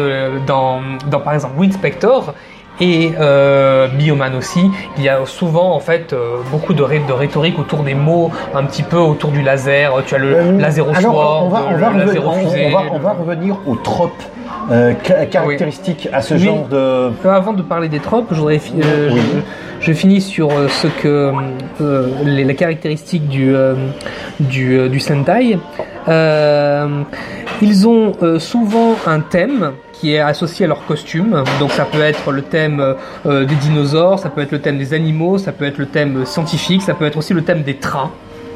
dans, 0.47 0.81
dans, 1.11 1.21
par 1.21 1.35
exemple, 1.35 1.55
Winspector 1.59 2.35
et 2.81 3.13
euh, 3.21 3.87
Bioman 3.89 4.35
aussi. 4.35 4.69
Il 4.99 5.05
y 5.05 5.09
a 5.09 5.25
souvent, 5.27 5.75
en 5.75 5.81
fait, 5.81 6.13
euh, 6.13 6.39
beaucoup 6.51 6.75
de, 6.75 6.83
ré- 6.83 7.01
de 7.07 7.13
rhétorique 7.13 7.59
autour 7.59 7.85
des 7.85 7.95
mots, 7.95 8.31
un 8.55 8.65
petit 8.65 8.83
peu 8.83 8.99
autour 8.99 9.31
du 9.31 9.43
laser. 9.43 9.93
Tu 10.07 10.15
as 10.17 10.19
le 10.19 10.35
Euh, 10.35 10.59
laser 10.59 10.89
au 10.89 10.93
sword, 10.95 11.45
on 11.53 11.57
on 11.69 11.71
le 11.73 11.77
va 11.79 11.93
laser 11.93 12.07
revenir, 12.07 12.27
au 12.27 12.31
on- 12.31 12.51
fusée. 12.51 12.67
on 12.67 12.71
va- 12.77 12.83
on 12.93 12.99
va 12.99 13.13
revenir 13.13 13.57
aux 13.67 13.77
tropes 13.77 14.23
euh, 14.71 14.93
ca- 15.05 15.27
caractéristiques 15.27 16.09
à 16.13 16.21
ce 16.23 16.35
Oui. 16.35 16.41
genre 16.41 16.67
de. 16.69 16.77
Euh, 16.77 17.11
Avant 17.25 17.53
de 17.53 17.63
parler 17.63 17.89
des 17.89 18.01
tropes, 18.01 18.29
je 18.31 18.37
voudrais 18.37 18.59
fi- 18.59 18.73
euh, 18.83 19.11
Oui. 19.13 19.21
je, 19.81 19.87
je 19.87 19.93
finis 19.93 20.21
sur 20.21 20.51
ce 20.71 20.87
que 20.89 21.33
euh, 21.81 22.09
les, 22.25 22.45
les 22.45 22.55
caractéristiques 22.55 23.29
du 23.29 23.55
du, 24.41 24.89
du 24.89 25.01
Sentai. 25.01 25.59
Ils 27.63 27.89
ont 27.89 28.13
souvent 28.39 28.97
un 29.07 29.21
thème 29.21 29.73
qui 29.93 30.15
est 30.15 30.21
associé 30.21 30.65
à 30.67 30.69
leur 30.69 30.85
costume. 30.87 31.45
Donc 31.61 31.71
ça 31.73 31.85
peut 31.85 32.01
être 32.03 32.31
le 32.33 32.43
thème 32.43 32.83
des 33.25 33.55
dinosaures, 33.63 34.19
ça 34.19 34.29
peut 34.29 34.41
être 34.43 34.53
le 34.53 34.61
thème 34.61 34.79
des 34.79 34.93
animaux, 34.93 35.39
ça 35.39 35.53
peut 35.53 35.65
être 35.65 35.79
le 35.79 35.87
thème 35.87 36.25
scientifique, 36.27 36.83
ça 36.83 36.95
peut 36.95 37.05
être 37.07 37.17
aussi 37.17 37.33
le 37.33 37.43
thème 37.43 37.63
des 37.63 37.77
trains. 37.77 38.11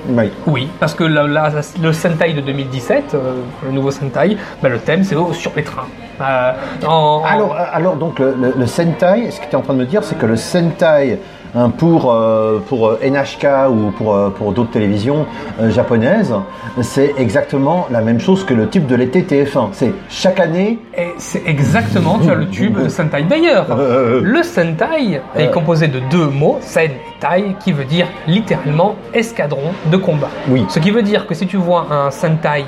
Oui. 0.08 0.30
Oui, 0.46 0.68
parce 0.80 0.94
que 0.94 1.04
la- 1.04 1.26
la- 1.26 1.50
le 1.82 1.92
Sentai 1.92 2.32
de 2.32 2.40
2017, 2.40 3.14
euh, 3.14 3.34
le 3.64 3.72
nouveau 3.72 3.90
Sentai, 3.90 4.36
bah, 4.62 4.68
le 4.68 4.78
thème 4.78 5.04
c'est 5.04 5.14
sur 5.34 5.52
les 5.54 5.62
trains. 5.62 5.86
Euh, 6.20 6.52
en- 6.86 6.90
en- 6.90 7.24
Alors, 7.24 7.56
alors 7.72 7.96
donc 7.96 8.18
le, 8.18 8.34
le- 8.40 8.54
le 8.56 8.66
Sentai, 8.66 9.30
ce 9.30 9.40
que 9.40 9.44
tu 9.46 9.52
es 9.52 9.54
en 9.56 9.60
train 9.62 9.74
de 9.74 9.78
me 9.80 9.84
dire, 9.86 10.02
c'est 10.02 10.18
que 10.18 10.26
le 10.26 10.36
Sentai 10.36 11.20
hein, 11.54 11.70
pour, 11.70 12.12
euh, 12.12 12.58
pour 12.68 12.88
euh, 12.88 12.98
NHK 13.02 13.46
ou 13.70 13.90
pour, 13.90 14.14
euh, 14.14 14.30
pour 14.30 14.52
d'autres 14.52 14.70
télévisions 14.70 15.26
euh, 15.60 15.70
japonaises, 15.70 16.34
c'est 16.82 17.14
exactement 17.18 17.86
la 17.90 18.00
même 18.00 18.20
chose 18.20 18.44
que 18.44 18.54
le 18.54 18.68
type 18.68 18.86
de 18.86 18.94
l'été 18.94 19.22
TF1. 19.22 19.68
C'est 19.72 19.92
chaque 20.08 20.40
année. 20.40 20.78
Et 20.96 21.08
c'est 21.18 21.42
exactement, 21.46 22.18
tu 22.18 22.30
as 22.30 22.34
le 22.34 22.48
tube 22.48 22.78
de 22.82 22.88
Sentai. 22.88 23.22
D'ailleurs, 23.24 23.66
Euh, 23.70 24.20
le 24.22 24.42
Sentai 24.42 25.20
est 25.36 25.50
composé 25.50 25.88
de 25.88 26.00
deux 26.10 26.26
mots, 26.28 26.58
Sen 26.60 26.90
et 26.90 27.20
Tai, 27.20 27.56
qui 27.60 27.72
veut 27.72 27.84
dire 27.84 28.06
littéralement 28.26 28.94
escadron 29.14 29.72
de 29.90 29.96
combat. 29.96 30.30
Oui. 30.48 30.64
Ce 30.68 30.78
qui 30.78 30.90
veut 30.90 31.02
dire 31.02 31.26
que 31.26 31.34
si 31.34 31.46
tu 31.46 31.56
vois 31.56 31.86
un 31.90 32.10
Sentai 32.10 32.64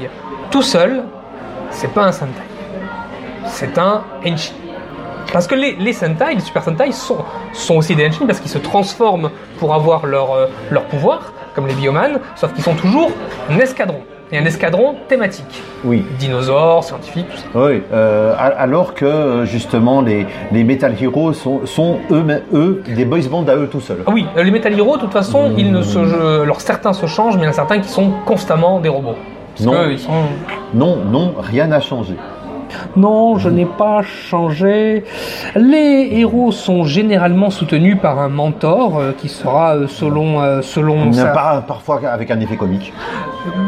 tout 0.50 0.62
seul, 0.62 1.02
c'est 1.70 1.92
pas 1.92 2.04
un 2.04 2.12
Sentai. 2.12 2.42
C'est 3.46 3.78
un 3.78 4.02
Enshi. 4.26 4.52
Parce 5.32 5.46
que 5.46 5.54
les, 5.54 5.76
les 5.76 5.92
Sentai, 5.92 6.34
les 6.34 6.40
Super 6.40 6.62
Sentai 6.62 6.92
sont, 6.92 7.18
sont 7.52 7.76
aussi 7.76 7.94
des 7.94 8.06
Henshin 8.06 8.26
parce 8.26 8.40
qu'ils 8.40 8.50
se 8.50 8.58
transforment 8.58 9.30
pour 9.58 9.74
avoir 9.74 10.06
leur, 10.06 10.32
euh, 10.32 10.46
leur 10.70 10.84
pouvoir, 10.84 11.32
comme 11.54 11.66
les 11.66 11.74
Bioman, 11.74 12.18
sauf 12.36 12.52
qu'ils 12.52 12.64
sont 12.64 12.74
toujours 12.74 13.10
un 13.50 13.58
escadron. 13.58 14.00
Et 14.32 14.38
un 14.38 14.44
escadron 14.44 14.94
thématique. 15.08 15.60
Oui. 15.84 16.04
Dinosaures, 16.20 16.84
scientifiques, 16.84 17.26
tout 17.28 17.36
ça. 17.36 17.46
Oui, 17.52 17.82
euh, 17.92 18.32
alors 18.38 18.94
que 18.94 19.42
justement 19.44 20.02
les, 20.02 20.24
les 20.52 20.62
Metal 20.62 20.94
Heroes 21.02 21.32
sont, 21.32 21.66
sont 21.66 21.98
eux, 22.12 22.24
eux 22.54 22.82
des 22.94 23.04
boys 23.04 23.18
bands 23.28 23.44
à 23.48 23.56
eux 23.56 23.66
tout 23.66 23.80
seuls. 23.80 24.04
Ah 24.06 24.10
oui, 24.12 24.26
euh, 24.36 24.44
les 24.44 24.52
Metal 24.52 24.72
Heroes, 24.78 24.98
de 24.98 25.00
toute 25.02 25.12
façon, 25.12 25.52
ils 25.56 25.72
ne 25.72 25.82
se, 25.82 26.04
je- 26.06 26.42
alors 26.42 26.60
certains 26.60 26.92
se 26.92 27.06
changent, 27.06 27.34
mais 27.36 27.42
il 27.42 27.44
y 27.46 27.48
en 27.48 27.50
a 27.50 27.54
certains 27.54 27.80
qui 27.80 27.88
sont 27.88 28.12
constamment 28.24 28.78
des 28.78 28.88
robots. 28.88 29.16
Parce 29.56 29.66
Non. 29.66 29.72
que 29.72 29.90
ils 29.90 29.98
sont... 29.98 30.12
Non, 30.74 30.98
non, 31.10 31.34
rien 31.40 31.66
n'a 31.66 31.80
changé. 31.80 32.14
Non, 32.96 33.38
je 33.38 33.48
n'ai 33.48 33.64
pas 33.66 34.02
changé. 34.02 35.04
Les 35.56 36.08
héros 36.12 36.52
sont 36.52 36.84
généralement 36.84 37.50
soutenus 37.50 37.96
par 38.00 38.18
un 38.18 38.28
mentor 38.28 38.98
euh, 38.98 39.12
qui 39.16 39.28
sera 39.28 39.76
euh, 39.76 39.86
selon 39.88 40.40
euh, 40.40 40.62
selon 40.62 41.12
sa- 41.12 41.26
Par- 41.28 41.62
parfois 41.66 42.00
avec 42.10 42.30
un 42.30 42.40
effet 42.40 42.56
comique. 42.56 42.92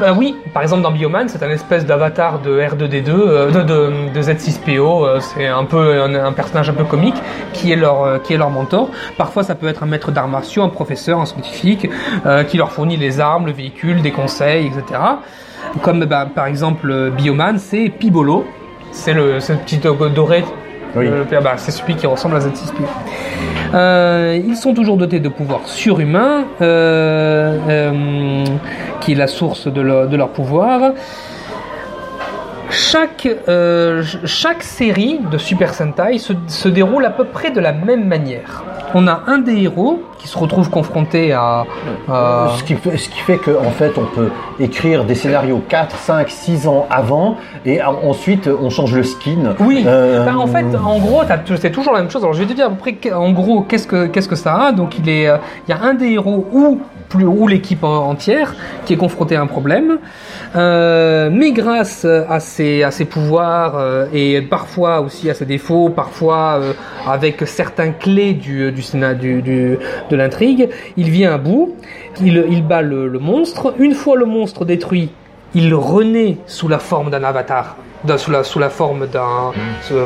Bah 0.00 0.12
oui, 0.16 0.36
par 0.52 0.62
exemple 0.62 0.82
dans 0.82 0.90
Bioman, 0.90 1.28
c'est 1.28 1.42
un 1.42 1.50
espèce 1.50 1.86
d'avatar 1.86 2.40
de 2.40 2.60
R2D2, 2.60 3.08
euh, 3.08 3.50
de, 3.50 3.62
de, 3.62 3.92
de 4.14 4.20
Z6PO, 4.22 5.06
euh, 5.06 5.20
c'est 5.20 5.46
un 5.46 5.64
peu 5.64 6.02
un, 6.02 6.14
un 6.14 6.32
personnage 6.32 6.68
un 6.70 6.74
peu 6.74 6.84
comique 6.84 7.16
qui 7.52 7.72
est 7.72 7.76
leur 7.76 8.22
qui 8.22 8.34
est 8.34 8.36
leur 8.38 8.50
mentor. 8.50 8.88
Parfois 9.16 9.42
ça 9.42 9.54
peut 9.54 9.68
être 9.68 9.82
un 9.82 9.86
maître 9.86 10.10
d'arts 10.12 10.28
martiaux, 10.28 10.62
un 10.62 10.68
professeur, 10.68 11.20
un 11.20 11.26
scientifique 11.26 11.88
qui 12.48 12.56
leur 12.56 12.70
fournit 12.72 12.96
les 12.96 13.20
armes, 13.20 13.46
le 13.46 13.52
véhicule, 13.52 14.02
des 14.02 14.10
conseils, 14.10 14.66
etc. 14.66 15.00
Comme 15.80 16.04
bah, 16.04 16.26
par 16.34 16.46
exemple 16.46 17.10
Bioman, 17.10 17.58
c'est 17.58 17.88
Pibolo, 17.88 18.44
c'est 18.92 19.12
le, 19.14 19.40
c'est 19.40 19.54
le 19.54 19.58
petit 19.60 19.78
do- 19.78 20.08
doré. 20.08 20.44
Oui. 20.94 21.06
Euh, 21.08 21.24
bah, 21.42 21.54
c'est 21.56 21.70
celui 21.70 21.96
qui 21.96 22.06
ressemble 22.06 22.36
à 22.36 22.40
Z6PO. 22.40 22.82
Euh, 23.74 24.38
ils 24.46 24.56
sont 24.56 24.74
toujours 24.74 24.96
dotés 24.98 25.20
de 25.20 25.28
pouvoirs 25.30 25.66
surhumains, 25.66 26.44
euh, 26.60 27.56
euh, 27.68 28.44
qui 29.00 29.12
est 29.12 29.14
la 29.14 29.26
source 29.26 29.66
de 29.68 29.80
leur, 29.80 30.06
de 30.08 30.16
leur 30.16 30.28
pouvoir. 30.28 30.92
Chaque, 32.70 33.22
ch- 33.46 34.18
chaque 34.24 34.62
série 34.62 35.20
de 35.30 35.36
Super 35.38 35.74
Sentai 35.74 36.18
se, 36.18 36.32
se 36.46 36.68
déroule 36.68 37.04
à 37.04 37.10
peu 37.10 37.24
près 37.24 37.50
de 37.50 37.60
la 37.60 37.72
même 37.72 38.06
manière. 38.06 38.62
On 38.94 39.06
a 39.06 39.20
un 39.26 39.38
des 39.38 39.62
héros 39.62 40.02
qui 40.18 40.28
se 40.28 40.36
retrouve 40.38 40.70
confronté 40.70 41.32
à... 41.32 41.64
à- 42.08 42.52
Ce 42.56 42.62
qui 42.62 42.74
fait, 42.74 42.96
ce 42.96 43.08
qui 43.08 43.18
fait 43.20 43.38
qu'en 43.38 43.70
fait, 43.70 43.92
on 43.98 44.04
peut 44.04 44.30
écrire 44.60 45.04
des 45.04 45.14
scénarios 45.14 45.62
4, 45.68 45.96
5, 45.96 46.28
6 46.30 46.68
ans 46.68 46.86
avant, 46.90 47.36
et 47.64 47.82
en- 47.82 47.96
ensuite, 48.08 48.48
on 48.48 48.70
change 48.70 48.94
le 48.94 49.02
skin. 49.02 49.54
Oui, 49.60 49.82
Euh, 49.86 50.24
Bah, 50.24 50.36
en 50.36 50.46
fait, 50.46 50.64
en 50.76 50.98
gros, 50.98 51.22
c'est 51.60 51.70
toujours 51.70 51.92
la 51.94 52.00
même 52.00 52.10
chose. 52.10 52.22
Alors, 52.22 52.34
je 52.34 52.40
vais 52.42 52.46
te 52.48 52.52
dire 52.52 52.66
à 52.66 52.70
peu 52.70 52.76
près, 52.76 53.12
en 53.12 53.32
gros, 53.32 53.62
qu'est-ce 53.62 53.86
que 53.86 54.06
qu'est-ce 54.06 54.28
que 54.28 54.36
ça 54.36 54.54
a. 54.54 54.72
Donc, 54.72 54.98
il 54.98 55.08
est, 55.08 55.26
euh, 55.28 55.36
il 55.66 55.70
y 55.70 55.74
a 55.74 55.82
un 55.82 55.94
des 55.94 56.10
héros 56.10 56.46
ou 56.52 56.80
ou 57.14 57.46
l'équipe 57.48 57.84
en- 57.84 58.08
entière 58.08 58.54
qui 58.84 58.94
est 58.94 58.96
confronté 58.96 59.36
à 59.36 59.42
un 59.42 59.46
problème, 59.46 59.98
Euh, 60.54 61.30
mais 61.32 61.52
grâce 61.52 62.04
à 62.04 62.38
ses 62.40 63.04
pouvoirs 63.08 63.76
euh, 63.78 64.06
et 64.12 64.42
parfois 64.42 65.00
aussi 65.00 65.30
à 65.30 65.34
ses 65.34 65.46
défauts, 65.46 65.88
parfois 65.88 66.58
euh, 66.60 66.72
avec 67.08 67.46
certains 67.46 67.92
clés 67.92 68.34
du 68.34 68.70
du, 68.72 68.82
de 70.10 70.16
l'intrigue, 70.16 70.68
il 70.96 71.08
vient 71.10 71.32
à 71.34 71.38
bout. 71.38 71.74
Il, 72.20 72.62
bat 72.62 72.82
le 72.82 73.18
monstre. 73.18 73.74
Une 73.78 73.94
fois 73.94 74.16
le 74.16 74.26
monstre 74.26 74.64
détruit, 74.66 75.10
il 75.54 75.74
renaît 75.74 76.38
sous 76.46 76.68
la 76.68 76.78
forme 76.78 77.10
d'un 77.10 77.24
avatar, 77.24 77.76
sous 78.16 78.30
la, 78.30 78.42
sous 78.42 78.58
la 78.58 78.70
forme 78.70 79.06
d'un 79.06 79.52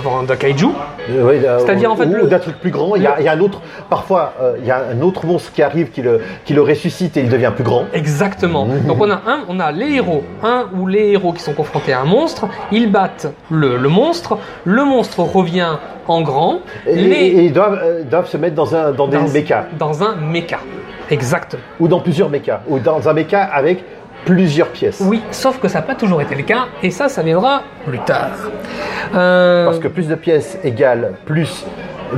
forme 0.01 0.27
d'un 0.27 0.37
kaiju. 0.37 0.67
Euh, 1.11 1.29
oui, 1.29 1.37
C'est-à-dire, 1.59 1.93
en 1.93 1.97
fait, 1.97 2.07
ou, 2.07 2.27
d'un 2.27 2.39
truc 2.39 2.57
plus 2.61 2.71
grand. 2.71 2.97
Il 2.97 3.03
y 3.03 3.07
a, 3.07 3.17
il 3.21 3.25
y 3.25 3.29
a 3.29 3.33
un 3.33 3.41
autre. 3.41 3.61
Parfois, 3.89 4.35
euh, 4.41 4.57
il 4.61 4.67
y 4.67 4.71
a 4.71 4.83
un 4.93 5.01
autre 5.03 5.25
monstre 5.25 5.53
qui 5.53 5.63
arrive, 5.63 5.91
qui 5.91 6.03
le, 6.03 6.21
qui 6.45 6.53
le 6.53 6.63
ressuscite 6.63 7.17
et 7.17 7.21
il 7.21 7.29
devient 7.29 7.53
plus 7.55 7.65
grand. 7.65 7.85
Exactement. 7.93 8.67
Donc 8.87 9.01
on 9.01 9.11
a 9.11 9.15
un, 9.27 9.41
on 9.49 9.61
a 9.61 9.73
les 9.73 9.95
héros, 9.95 10.25
un 10.43 10.67
ou 10.77 10.87
les 10.87 11.13
héros 11.13 11.33
qui 11.33 11.43
sont 11.43 11.55
confrontés 11.55 11.93
à 11.93 12.01
un 12.01 12.05
monstre, 12.05 12.47
ils 12.73 12.91
battent 12.91 13.29
le, 13.51 13.77
le 13.77 13.89
monstre, 13.89 14.39
le 14.65 14.85
monstre 14.85 15.21
revient 15.21 15.77
en 16.09 16.23
grand, 16.23 16.61
Et, 16.87 16.95
les 16.95 17.17
et 17.17 17.45
ils 17.47 17.53
doivent, 17.53 17.81
euh, 17.83 18.03
doivent 18.05 18.29
se 18.29 18.37
mettre 18.37 18.55
dans 18.55 18.75
un 18.77 18.93
dans 18.93 19.09
des 19.09 19.17
dans, 19.19 19.65
dans 19.79 20.03
un 20.05 20.17
méca. 20.17 20.61
Exactement. 21.11 21.63
ou 21.81 21.89
dans 21.89 22.01
plusieurs 22.01 22.29
mechas 22.29 22.61
ou 22.69 22.79
dans 22.79 23.09
un 23.09 23.13
mecha 23.13 23.43
avec 23.43 23.85
plusieurs 24.27 24.69
pièces. 24.69 25.01
Oui, 25.01 25.23
sauf 25.31 25.59
que 25.59 25.69
ça 25.69 25.79
n'a 25.79 25.87
pas 25.87 25.95
toujours 25.95 26.21
été 26.21 26.35
le 26.35 26.43
cas, 26.43 26.67
et 26.83 26.91
ça, 26.91 27.09
ça 27.09 27.23
viendra 27.23 27.63
plus 27.87 28.01
tard. 28.01 28.33
Euh, 29.15 29.65
Parce 29.65 29.79
que 29.79 29.89
plus 29.89 30.09
de 30.09 30.17
pièces 30.17 30.59
égale 30.65 31.13
plus 31.25 31.65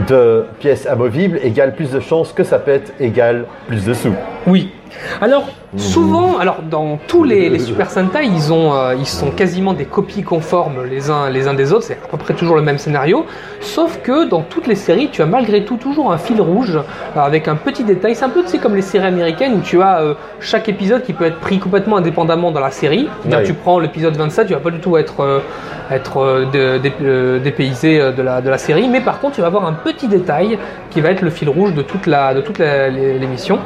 de 0.08 0.44
pièces 0.58 0.86
amovibles 0.86 1.38
égale 1.42 1.74
plus 1.74 1.90
de 1.92 2.00
chances 2.00 2.32
que 2.32 2.44
ça 2.44 2.58
pète 2.58 2.94
égale 2.98 3.44
plus 3.68 3.84
de 3.84 3.94
sous. 3.94 4.14
Oui. 4.46 4.72
Alors, 5.20 5.48
souvent, 5.76 6.38
alors 6.38 6.58
dans 6.68 6.98
tous 7.08 7.24
les, 7.24 7.48
les 7.48 7.58
Super 7.68 7.90
Sentai, 7.90 8.24
ils, 8.24 8.52
ont, 8.52 8.74
euh, 8.74 8.94
ils 8.98 9.06
sont 9.06 9.30
quasiment 9.30 9.72
des 9.74 9.84
copies 9.84 10.22
conformes 10.22 10.84
les 10.88 11.10
uns, 11.10 11.28
les 11.30 11.46
uns 11.48 11.54
des 11.54 11.72
autres, 11.72 11.84
c'est 11.84 11.94
à 12.04 12.08
peu 12.10 12.16
près 12.16 12.34
toujours 12.34 12.56
le 12.56 12.62
même 12.62 12.78
scénario, 12.78 13.26
sauf 13.60 14.00
que 14.02 14.28
dans 14.28 14.42
toutes 14.42 14.66
les 14.66 14.74
séries, 14.74 15.08
tu 15.10 15.22
as 15.22 15.26
malgré 15.26 15.64
tout 15.64 15.76
toujours 15.76 16.12
un 16.12 16.18
fil 16.18 16.40
rouge 16.40 16.76
euh, 16.76 17.20
avec 17.20 17.48
un 17.48 17.56
petit 17.56 17.84
détail. 17.84 18.14
C'est 18.14 18.24
un 18.24 18.28
peu 18.30 18.42
tu 18.42 18.48
sais, 18.48 18.58
comme 18.58 18.74
les 18.76 18.82
séries 18.82 19.06
américaines 19.06 19.54
où 19.54 19.60
tu 19.60 19.82
as 19.82 20.00
euh, 20.00 20.14
chaque 20.40 20.68
épisode 20.68 21.02
qui 21.02 21.12
peut 21.12 21.24
être 21.26 21.38
pris 21.40 21.58
complètement 21.58 21.96
indépendamment 21.98 22.50
dans 22.50 22.60
la 22.60 22.70
série. 22.70 23.08
Oui. 23.38 23.44
Tu 23.46 23.54
prends 23.54 23.78
l'épisode 23.78 24.16
27, 24.16 24.46
tu 24.48 24.54
vas 24.54 24.60
pas 24.60 24.70
du 24.70 24.80
tout 24.80 24.96
être, 24.96 25.42
être 25.90 26.46
de- 26.52 26.78
dé- 26.78 27.40
dépaysé 27.42 27.98
de 28.12 28.22
la, 28.22 28.40
de 28.40 28.48
la 28.50 28.58
série, 28.58 28.88
mais 28.88 29.00
par 29.00 29.20
contre, 29.20 29.34
tu 29.36 29.40
vas 29.40 29.46
avoir 29.48 29.66
un 29.66 29.72
petit 29.72 30.08
détail 30.08 30.58
qui 30.90 31.00
va 31.00 31.10
être 31.10 31.22
le 31.22 31.30
fil 31.30 31.48
rouge 31.48 31.74
de 31.74 31.82
toute 31.82 32.06
la- 32.06 32.34
de 32.34 32.40
toute 32.40 32.58
la- 32.58 32.88
l'émission. 32.88 33.58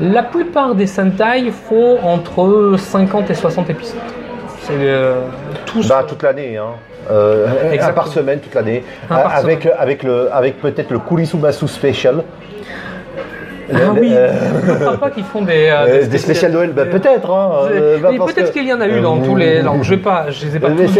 La 0.00 0.22
plupart 0.22 0.74
des 0.74 0.86
Sentai 0.86 1.50
font 1.50 1.98
entre 2.02 2.74
50 2.78 3.30
et 3.30 3.34
60 3.34 3.70
épisodes. 3.70 3.96
C'est 4.62 4.72
euh, 4.74 5.20
tous. 5.66 5.88
Bah 5.88 6.04
toute 6.08 6.22
l'année, 6.22 6.56
hein. 6.56 6.74
Euh, 7.10 7.46
un 7.80 7.92
par 7.92 8.08
semaine 8.08 8.40
toute 8.40 8.54
l'année, 8.54 8.84
Euh, 9.10 9.14
avec 9.14 9.62
semaine. 9.62 9.76
avec 9.78 10.02
le 10.02 10.32
avec 10.32 10.60
peut-être 10.60 10.90
le 10.90 10.98
Kurisumasu 10.98 11.66
Special. 11.66 12.22
Ah 13.74 13.94
oui, 13.98 14.12
je 14.66 14.70
ne 14.72 14.76
crois 14.78 14.96
pas 14.98 15.10
qu'ils 15.10 15.24
font 15.24 15.42
des, 15.42 15.68
euh, 15.68 15.86
euh, 16.02 16.06
des 16.06 16.18
spéciales 16.18 16.52
Noël, 16.52 16.72
bah, 16.74 16.84
peut-être. 16.86 17.30
Hein, 17.30 17.50
euh, 17.72 17.98
bah, 17.98 18.08
Mais 18.12 18.18
parce 18.18 18.32
peut-être 18.32 18.52
qu'il 18.52 18.66
y 18.66 18.72
en 18.72 18.80
a 18.80 18.88
eu 18.88 19.00
dans 19.00 19.18
tous 19.18 19.36
les. 19.36 19.58
Alors, 19.58 19.82
je 19.82 19.90
vais 19.90 20.00
pas, 20.00 20.26
je 20.30 20.46
les 20.46 20.56
ai 20.56 20.58
pas 20.60 20.68
Mais 20.70 20.86
tous 20.86 20.92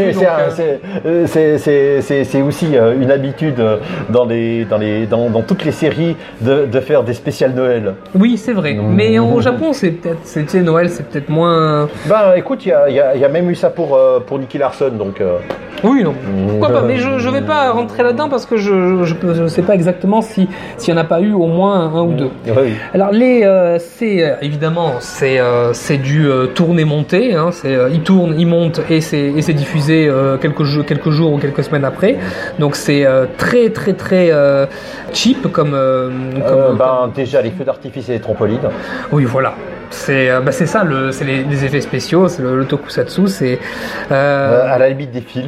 c'est- 1.27 2.43
aussi 2.43 2.67
une 3.01 3.11
habitude 3.11 3.63
dans, 4.09 4.25
les, 4.25 4.65
dans, 4.65 4.79
les, 4.79 5.07
dans, 5.07 5.31
dans 5.31 5.43
toutes 5.43 5.65
les 5.65 5.73
séries 5.73 6.17
de, 6.41 6.67
de 6.67 6.81
faire 6.81 7.03
des 7.03 7.15
spéciales 7.15 7.53
Noël. 7.55 7.95
Oui, 8.15 8.37
c'est 8.37 8.53
vrai. 8.53 8.77
Mais 8.81 9.19
au 9.19 9.41
Japon, 9.41 9.73
c'est 9.73 9.91
peut-être, 9.91 10.21
c'est 10.25 10.43
tu 10.45 10.49
sais, 10.51 10.61
Noël, 10.61 10.89
c'est 10.91 11.07
peut-être 11.09 11.29
moins. 11.29 11.89
Ben 12.07 12.33
écoute, 12.37 12.65
il 12.67 12.69
y 12.89 12.93
y 12.93 13.21
y 13.21 13.25
a 13.25 13.29
même 13.29 13.51
eu 13.51 13.55
ça 13.55 13.71
pour, 13.71 13.97
euh, 13.97 14.21
pour 14.21 14.39
Nicky 14.39 14.59
Larson, 14.59 14.91
donc... 14.99 15.21
euh, 15.21 15.39
Oui, 15.85 16.03
non. 16.03 16.15
Pourquoi 16.49 16.71
pas 16.71 16.83
Mais 16.83 16.97
je 16.97 17.09
ne 17.11 17.31
vais 17.33 17.41
pas 17.43 17.71
rentrer 17.73 18.03
là-dedans 18.03 18.29
parce 18.29 18.47
que 18.47 18.57
je 18.57 18.73
ne 18.73 19.49
sais 19.49 19.63
pas 19.63 19.75
exactement 19.75 20.23
si 20.23 20.49
s'il 20.77 20.95
n'y 20.95 21.01
en 21.01 21.03
a 21.03 21.07
pas 21.07 21.21
eu 21.21 21.33
au 21.33 21.47
moins 21.47 21.81
un 21.95 22.03
ou 22.03 22.13
deux. 22.13 22.31
Oui. 22.63 22.75
Alors 22.95 23.11
les, 23.11 23.43
euh, 23.45 23.79
c'est 23.79 24.23
euh, 24.25 24.35
évidemment 24.43 24.95
c'est 25.01 25.39
euh, 25.41 25.73
c'est 25.73 25.99
du 25.99 26.27
euh, 26.29 26.47
tourner 26.47 26.85
monter. 26.85 27.35
Hein, 27.35 27.51
c'est 27.53 27.77
il 27.93 28.01
tourne, 28.01 28.35
il 28.39 28.47
monte 28.47 28.81
et 28.91 29.01
c'est 29.01 29.27
et 29.37 29.43
c'est 29.43 29.53
diffusé 29.55 30.11
quelques 30.41 30.63
jours 30.65 30.85
quelques 30.85 31.11
jours 31.11 31.33
ou 31.33 31.39
quelques 31.39 31.65
semaines 31.65 31.85
après. 31.85 32.17
Donc 32.59 32.77
c'est 32.77 33.07
très 33.39 33.71
très 33.71 33.93
très 33.95 34.31
cheap 35.13 35.43
comme, 35.53 35.71
comme- 35.73 36.43
comme- 36.43 36.77
ben, 36.79 37.11
déjà, 37.15 37.43
les 37.43 37.51
feux 37.51 37.65
d'artifice 37.65 38.09
et 38.09 38.13
les 38.13 38.21
trampolines. 38.21 38.69
oui 39.13 39.25
voilà. 39.25 39.55
C'est 39.91 40.29
bah, 40.45 40.53
c'est 40.53 40.67
ça 40.67 40.85
le 40.85 41.11
c'est 41.11 41.25
les, 41.25 41.43
les 41.43 41.65
effets 41.65 41.81
spéciaux, 41.81 42.29
c'est 42.29 42.43
le, 42.43 42.57
le 42.57 42.65
tokusatsu, 42.65 43.27
c'est 43.27 43.59
à 44.11 44.77
la 44.79 44.89
limite 44.89 45.11
des 45.11 45.21
fils. 45.21 45.47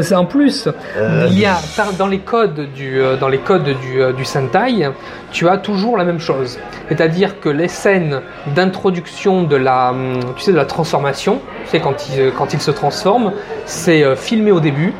C'est 0.00 0.14
en 0.14 0.24
plus, 0.24 0.68
Euh. 0.96 1.26
il 1.30 1.38
y 1.38 1.46
a 1.46 1.56
dans 1.98 2.06
les 2.06 2.18
codes 2.18 2.72
du 2.74 3.00
euh, 3.00 3.16
dans 3.16 3.28
les 3.28 3.38
codes 3.38 3.64
du, 3.64 4.02
euh, 4.02 4.12
du 4.12 4.24
Sentai, 4.24 4.88
tu 5.30 5.48
as 5.48 5.56
toujours 5.58 5.96
la 5.96 6.04
même 6.04 6.18
chose. 6.20 6.58
C'est-à-dire 6.88 7.40
que 7.40 7.48
les 7.48 7.68
scènes 7.68 8.20
d'introduction 8.54 9.42
de 9.44 9.56
la 9.56 9.90
hum, 9.90 10.18
tu 10.36 10.42
sais 10.42 10.52
de 10.52 10.56
la 10.56 10.64
transformation, 10.64 11.40
tu 11.64 11.70
sais 11.70 11.80
quand 11.80 12.08
il 12.08 12.32
quand 12.36 12.52
il 12.54 12.60
se 12.60 12.70
transforme, 12.70 13.32
c'est 13.66 14.16
filmé 14.16 14.50
au 14.52 14.60
début 14.60 14.92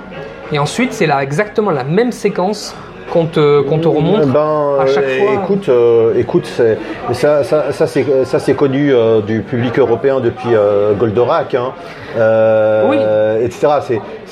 et 0.52 0.58
ensuite 0.58 0.92
c'est 0.92 1.06
là 1.06 1.22
exactement 1.22 1.70
la 1.70 1.84
même 1.84 2.12
séquence 2.12 2.74
qu'on 3.12 3.26
te 3.26 3.60
qu'on 3.62 3.78
te 3.78 3.88
remonte. 3.88 4.26
Ben, 4.28 4.78
à 4.80 4.86
chaque 4.86 5.04
fois. 5.08 5.32
Écoute, 5.42 5.68
euh, 5.68 6.14
écoute 6.16 6.46
ça, 7.12 7.44
ça, 7.44 7.70
ça, 7.72 7.86
c'est, 7.86 8.24
ça 8.24 8.38
c'est 8.38 8.54
connu 8.54 8.92
euh, 8.92 9.20
du 9.20 9.42
public 9.42 9.78
européen 9.78 10.20
depuis 10.20 10.54
euh, 10.54 10.94
Goldorak, 10.94 11.54
hein, 11.54 11.72
Oui. 12.88 12.96
etc. 13.42 13.68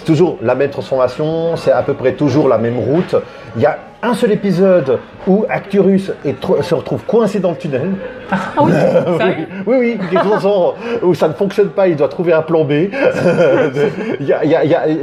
C'est, 0.02 0.12
toujours 0.12 0.38
la 0.42 0.54
même 0.56 0.70
transformation, 0.70 1.56
c'est 1.56 1.70
à 1.72 1.82
peu 1.82 1.94
près 1.94 2.12
toujours 2.14 2.48
la 2.48 2.58
même 2.58 2.76
route. 2.78 3.14
Il 3.56 3.62
y 3.62 3.66
a 3.66 3.78
un 4.04 4.14
seul 4.14 4.32
épisode 4.32 4.98
où 5.28 5.44
Acturus 5.48 6.10
est 6.24 6.34
se 6.62 6.74
retrouve 6.74 7.04
coincé 7.04 7.38
dans 7.38 7.50
le 7.50 7.56
tunnel. 7.56 7.90
Ah 8.32 8.36
oui, 8.62 8.72
sérieux 9.18 9.46
Oui, 9.64 9.76
oui, 9.78 9.98
quelque 10.10 10.24
chose 10.24 10.74
où 11.02 11.14
ça 11.14 11.28
ne 11.28 11.34
fonctionne 11.34 11.68
pas, 11.68 11.86
il 11.86 11.94
doit 11.94 12.08
trouver 12.08 12.32
un 12.32 12.42
plan 12.42 12.64
B. 12.64 12.72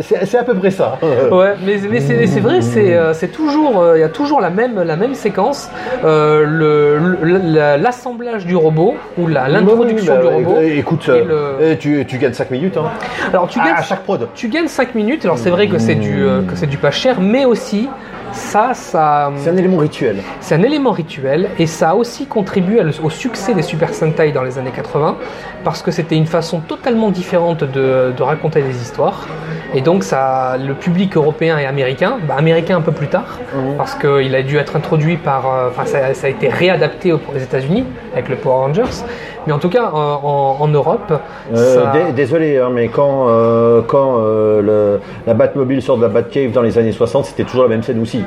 C'est, 0.01 0.37
à 0.37 0.43
peu 0.43 0.55
près 0.55 0.71
ça. 0.71 0.97
Ouais, 1.31 1.53
mais, 1.65 1.77
mais 1.89 1.99
c'est 2.01 2.39
vrai, 2.39 2.61
c'est 2.61 2.93
euh, 2.93 3.13
toujours, 3.31 3.79
euh, 3.81 3.97
il 3.97 4.01
y 4.01 4.03
a 4.03 4.09
toujours 4.09 4.41
la 4.41 4.49
même, 4.49 4.81
la 4.81 4.95
même 4.97 5.13
séquence, 5.13 5.69
euh, 6.03 7.77
l'assemblage 7.77 8.45
du 8.45 8.55
robot 8.55 8.95
ou 9.17 9.27
la- 9.27 9.47
l'introduction 9.47 10.15
Oui, 10.15 10.21
du 10.21 10.27
oui, 10.35 10.43
bah, 10.43 10.49
robot. 10.51 10.61
Écoute, 10.61 11.09
et 11.09 11.23
le- 11.23 11.55
eh, 11.61 11.77
tu, 11.77 12.05
tu 12.05 12.17
gagnes 12.17 12.33
5 12.33 12.51
minutes 12.51 12.77
hein, 12.77 12.89
Alors 13.31 13.47
tu 13.47 13.59
à, 13.59 13.63
gagnes, 13.65 13.73
à 13.77 13.81
chaque 13.81 14.03
prod. 14.03 14.27
tu 14.35 14.47
gagnes 14.49 14.67
5 14.67 14.88
minutes. 14.95 15.25
Alors 15.25 15.37
c'est 15.37 15.49
vrai 15.49 15.67
que 15.67 15.77
c'est 15.77 15.95
du, 15.95 16.23
euh, 16.23 16.41
que 16.43 16.55
c'est 16.55 16.67
du 16.67 16.77
pas 16.77 16.91
cher, 16.91 17.19
mais 17.21 17.45
aussi 17.45 17.89
ça, 18.31 18.75
ça, 18.75 19.31
C'est 19.37 19.49
un 19.49 19.57
élément 19.57 19.77
rituel. 19.77 20.17
c'est 20.39 20.53
un 20.53 20.61
élément 20.61 20.91
rituel 20.91 21.49
et 21.57 21.65
ça 21.65 21.89
a 21.91 21.95
aussi 21.95 22.27
contribué 22.27 22.79
au 23.03 23.09
succès 23.09 23.55
des 23.55 23.63
Super 23.63 23.91
Sentai 23.91 24.31
dans 24.31 24.43
les 24.43 24.59
années 24.59 24.69
80 24.73 25.17
parce 25.63 25.81
que 25.81 25.89
c'était 25.89 26.15
une 26.15 26.27
façon 26.27 26.59
totalement 26.59 27.09
différente 27.09 27.63
de, 27.63 28.13
de 28.15 28.23
raconter 28.23 28.61
des 28.61 28.79
histoires 28.83 29.27
et 29.73 29.81
donc 29.81 30.03
ça, 30.03 30.57
le 30.63 30.75
public 30.75 31.17
européen 31.17 31.57
et 31.57 31.65
américain, 31.65 32.17
bah, 32.27 32.35
américain 32.37 32.77
un 32.77 32.81
peu 32.81 32.91
plus 32.91 33.07
tard 33.07 33.39
Mhm. 33.55 33.77
parce 33.77 33.95
qu'il 33.95 34.35
a 34.35 34.43
dû 34.43 34.57
être 34.57 34.75
introduit 34.75 35.17
par, 35.17 35.51
euh, 35.51 35.69
enfin 35.71 35.85
ça, 35.85 36.13
ça 36.13 36.27
a 36.27 36.29
été 36.29 36.49
réadapté 36.49 37.11
pour 37.13 37.33
les 37.33 37.41
États-Unis 37.41 37.83
avec 38.13 38.29
le 38.29 38.35
Power 38.35 38.67
Rangers, 38.67 39.03
mais 39.47 39.53
en 39.53 39.59
tout 39.59 39.69
cas 39.69 39.89
en, 39.91 40.19
en- 40.23 40.57
en 40.59 40.67
Europe, 40.67 41.13
Euh, 41.55 41.75
ça- 41.75 42.11
désolé, 42.15 42.57
hein, 42.57 42.69
mais 42.71 42.87
quand, 42.89 43.27
euh, 43.29 43.81
quand 43.85 44.17
euh, 44.19 44.61
le- 44.61 44.99
la 45.27 45.33
Batmobile 45.33 45.81
sort 45.81 45.97
de 45.97 46.03
la 46.03 46.09
Batcave 46.09 46.51
dans 46.51 46.61
les 46.61 46.77
années 46.77 46.91
60, 46.91 47.25
c'était 47.25 47.43
toujours 47.43 47.63
la 47.63 47.69
même 47.69 47.83
scène 47.83 48.01
aussi. 48.01 48.23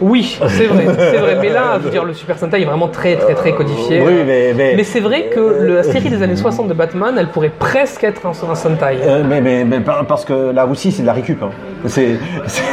oui 0.00 0.38
c'est 0.46 0.66
vrai, 0.66 0.84
c'est 0.96 1.16
vrai, 1.18 1.36
mais 1.40 1.48
là 1.48 1.72
je 1.78 1.84
veux 1.84 1.90
dire 1.90 2.04
le 2.04 2.14
Super 2.14 2.38
Sentai 2.38 2.62
est 2.62 2.64
vraiment 2.64 2.86
très 2.86 3.16
très 3.16 3.34
très 3.34 3.52
codifié. 3.52 4.00
Oui, 4.00 4.12
mais, 4.24 4.54
mais, 4.56 4.74
Mais 4.76 4.84
c'est 4.84 5.00
vrai 5.00 5.24
que 5.34 5.40
la 5.40 5.82
série 5.82 6.08
des 6.08 6.22
années 6.22 6.36
60 6.36 6.68
de 6.68 6.74
Batman, 6.74 7.16
elle 7.18 7.26
pourrait 7.28 7.50
presque 7.58 8.04
être 8.04 8.24
un, 8.24 8.30
un 8.30 8.54
Sentai. 8.54 8.98
euh, 9.02 9.24
mais, 9.28 9.40
mais, 9.40 9.64
mais 9.64 9.80
par- 9.80 10.06
parce 10.06 10.24
que 10.24 10.52
là 10.52 10.66
aussi, 10.66 10.92
c'est 10.92 11.02
de 11.02 11.06
la 11.08 11.14
récup. 11.14 11.42
hein. 11.42 11.50
C'est 11.86 12.16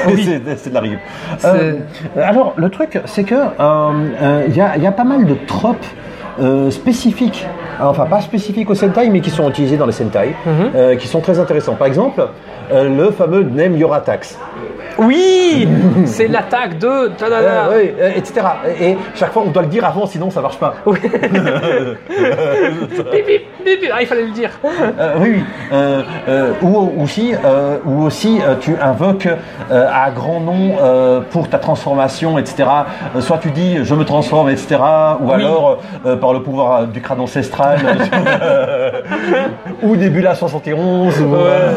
Oui. 0.07 0.23
de 0.27 0.73
la 0.73 0.79
récup. 0.81 0.99
Euh, 1.45 1.73
alors, 2.21 2.53
le 2.57 2.69
truc, 2.69 2.99
c'est 3.05 3.23
que 3.23 3.33
euh, 3.35 4.43
il 4.47 4.55
y, 4.55 4.61
a, 4.61 4.77
y 4.77 4.85
a 4.85 4.91
pas 4.91 5.03
mal 5.03 5.25
de 5.25 5.35
tropes 5.47 5.85
euh, 6.41 6.69
spécifiques, 6.71 7.45
enfin 7.79 8.05
pas 8.05 8.21
spécifiques 8.21 8.69
au 8.69 8.75
Sentai, 8.75 9.09
mais 9.09 9.21
qui 9.21 9.29
sont 9.29 9.49
utilisés 9.49 9.77
dans 9.77 9.85
les 9.85 9.91
Sentai, 9.93 10.35
Mhm. 10.45 10.71
euh, 10.75 10.95
qui 10.95 11.07
sont 11.07 11.21
très 11.21 11.39
intéressants. 11.39 11.75
Par 11.75 11.87
exemple, 11.87 12.25
euh, 12.71 12.89
le 12.89 13.11
fameux 13.11 13.43
Name 13.43 13.75
Your 13.77 13.93
Attacks. 13.93 14.35
Oui 14.99 15.67
C'est 16.05 16.27
l'attaque 16.27 16.77
de... 16.77 16.87
Euh, 16.87 17.09
oui, 17.71 17.93
euh, 17.99 18.11
etc. 18.15 18.45
Et 18.79 18.95
chaque 19.15 19.33
fois, 19.33 19.43
on 19.45 19.51
doit 19.51 19.63
le 19.63 19.67
dire 19.67 19.85
avant, 19.85 20.05
sinon 20.05 20.29
ça 20.29 20.41
marche 20.41 20.57
pas. 20.57 20.75
Oui. 20.85 20.99
Bip, 21.01 21.11
bip, 23.25 23.41
bip, 23.65 23.81
bip. 23.81 23.91
Ah, 23.93 24.01
il 24.01 24.07
fallait 24.07 24.25
le 24.25 24.31
dire. 24.31 24.51
Euh, 24.63 25.15
oui, 25.19 25.31
oui. 25.35 25.43
Euh, 25.71 26.01
euh, 26.27 26.51
ou 26.61 27.01
aussi, 27.01 27.33
ou 27.85 28.03
aussi 28.03 28.39
tu 28.61 28.75
invoques 28.81 29.27
à 29.69 30.11
grand 30.11 30.39
nom 30.39 30.75
pour 31.31 31.49
ta 31.49 31.57
transformation, 31.57 32.37
etc. 32.37 32.65
Soit 33.19 33.39
tu 33.39 33.51
dis 33.51 33.83
je 33.83 33.95
me 33.95 34.05
transforme, 34.05 34.49
etc. 34.49 34.77
Ou 35.21 35.31
alors 35.31 35.79
par 36.21 36.33
le 36.33 36.41
pouvoir 36.41 36.87
du 36.87 37.01
crâne 37.01 37.19
ancestral, 37.19 37.79
ou 39.83 39.95
Nebula 39.95 40.35
71. 40.35 41.21
ou, 41.21 41.35
euh, 41.35 41.73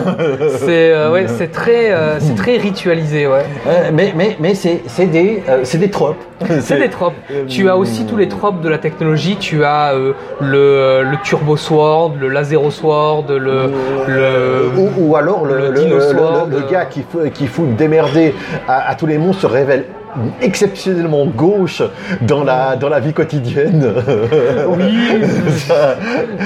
C'est 0.58 0.92
euh, 0.92 1.12
ouais, 1.12 1.26
c'est 1.38 1.48
très, 1.48 1.92
c'est 2.20 2.34
très 2.34 2.56
ritualisé. 2.56 3.07
Ouais. 3.12 3.44
Euh, 3.66 3.90
mais 3.92 4.12
mais, 4.16 4.36
mais 4.40 4.54
c'est 4.54 4.82
c'est 4.86 5.06
des, 5.06 5.42
euh, 5.48 5.61
c'est 5.64 5.78
des 5.78 5.90
tropes. 5.90 6.16
C'est 6.61 6.78
des 6.78 6.88
tropes. 6.88 7.14
Euh, 7.32 7.44
Tu 7.48 7.68
as 7.68 7.76
aussi 7.76 8.04
tous 8.06 8.16
les 8.16 8.28
tropes 8.28 8.61
de 8.61 8.68
la 8.68 8.78
technologie. 8.78 9.36
Tu 9.40 9.64
as 9.64 9.92
euh, 9.94 10.12
le, 10.40 11.02
le 11.02 11.16
Turbo 11.24 11.56
Sword, 11.56 12.14
le 12.20 12.28
Lasero 12.28 12.70
Sword, 12.70 13.24
le, 13.28 13.72
le, 14.06 14.70
ou, 14.76 14.90
ou 14.98 15.16
alors 15.16 15.44
le, 15.44 15.70
gars 16.70 16.84
qui, 16.84 17.02
fout- 17.02 17.32
qui 17.32 17.46
fout 17.48 17.74
démerder 17.74 18.34
à, 18.68 18.88
à 18.90 18.94
tous 18.94 19.06
les 19.06 19.18
monstres 19.18 19.42
se 19.42 19.46
révèle 19.48 19.84
exceptionnellement 20.40 21.26
gauche 21.26 21.82
dans 22.22 22.42
la, 22.44 22.76
dans 22.76 22.88
la 22.88 23.00
vie 23.00 23.12
quotidienne. 23.12 23.92
Oui. 24.68 25.09
ça, 25.56 25.96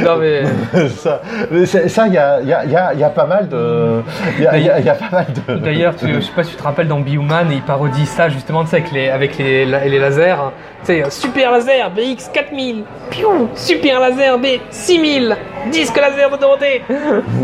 Non 0.05 0.17
mais 0.19 0.43
ça, 0.89 1.21
c'est- 1.67 1.89
ça, 1.89 2.07
il 2.07 2.15
y 2.15 2.19
a, 2.19 2.41
il 2.41 2.49
y, 2.49 2.53
a, 2.53 2.65
il 2.65 2.71
y, 2.71 2.77
a, 2.77 2.93
il 2.95 3.01
y 3.01 3.05
a 3.05 3.09
pas 3.11 3.27
mal 3.27 3.49
de. 3.49 4.03
Il 4.39 4.45
y 4.45 4.47
a, 4.47 4.57
il 4.57 4.65
y 4.65 4.71
a- 4.71 4.79
il 4.79 4.85
pas 4.85 5.09
mal 5.11 5.27
de. 5.49 5.55
d'ailleurs, 5.57 5.95
je 6.01 6.21
sais 6.21 6.33
pas 6.35 6.43
si 6.45 6.51
tu 6.51 6.57
te 6.57 6.63
rappelles 6.63 6.89
dans 6.89 7.01
Bioman, 7.01 7.49
il 7.51 7.63
parodie 7.63 8.07
ça 8.07 8.29
justement, 8.29 8.63
tu 8.65 8.71
sais, 8.71 8.77
avec 8.77 8.93
les 8.93 9.09
avec 9.11 9.39
les, 9.39 9.65
les 9.65 9.99
lasers. 9.99 10.37
Tu 10.85 10.87
sais, 10.87 11.05
super 11.11 11.53
laser 11.53 11.91
BX 11.91 12.29
4000, 12.33 12.83
piou, 13.11 13.49
super 13.55 14.01
laser 14.01 14.37
B 14.39 14.47
6000, 14.71 15.37
disque 15.71 15.97
laser 15.97 16.29
de 16.31 16.37
Dorothée. 16.37 16.83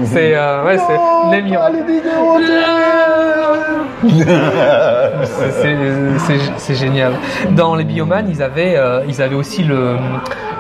C'est 0.07 0.35
euh, 0.35 0.65
ouais, 0.65 0.77
c'est 0.79 0.99
C'est- 5.25 5.51
c'est- 5.51 6.19
c'est- 6.19 6.53
C'est 6.57 6.75
génial. 6.75 7.13
Dans 7.51 7.75
les 7.75 7.85
Bioman, 7.85 8.27
ils 8.29 8.43
avaient, 8.43 8.75
euh, 8.77 9.01
ils 9.09 9.21
avaient 9.23 9.35
aussi 9.35 9.63
le, 9.65 9.97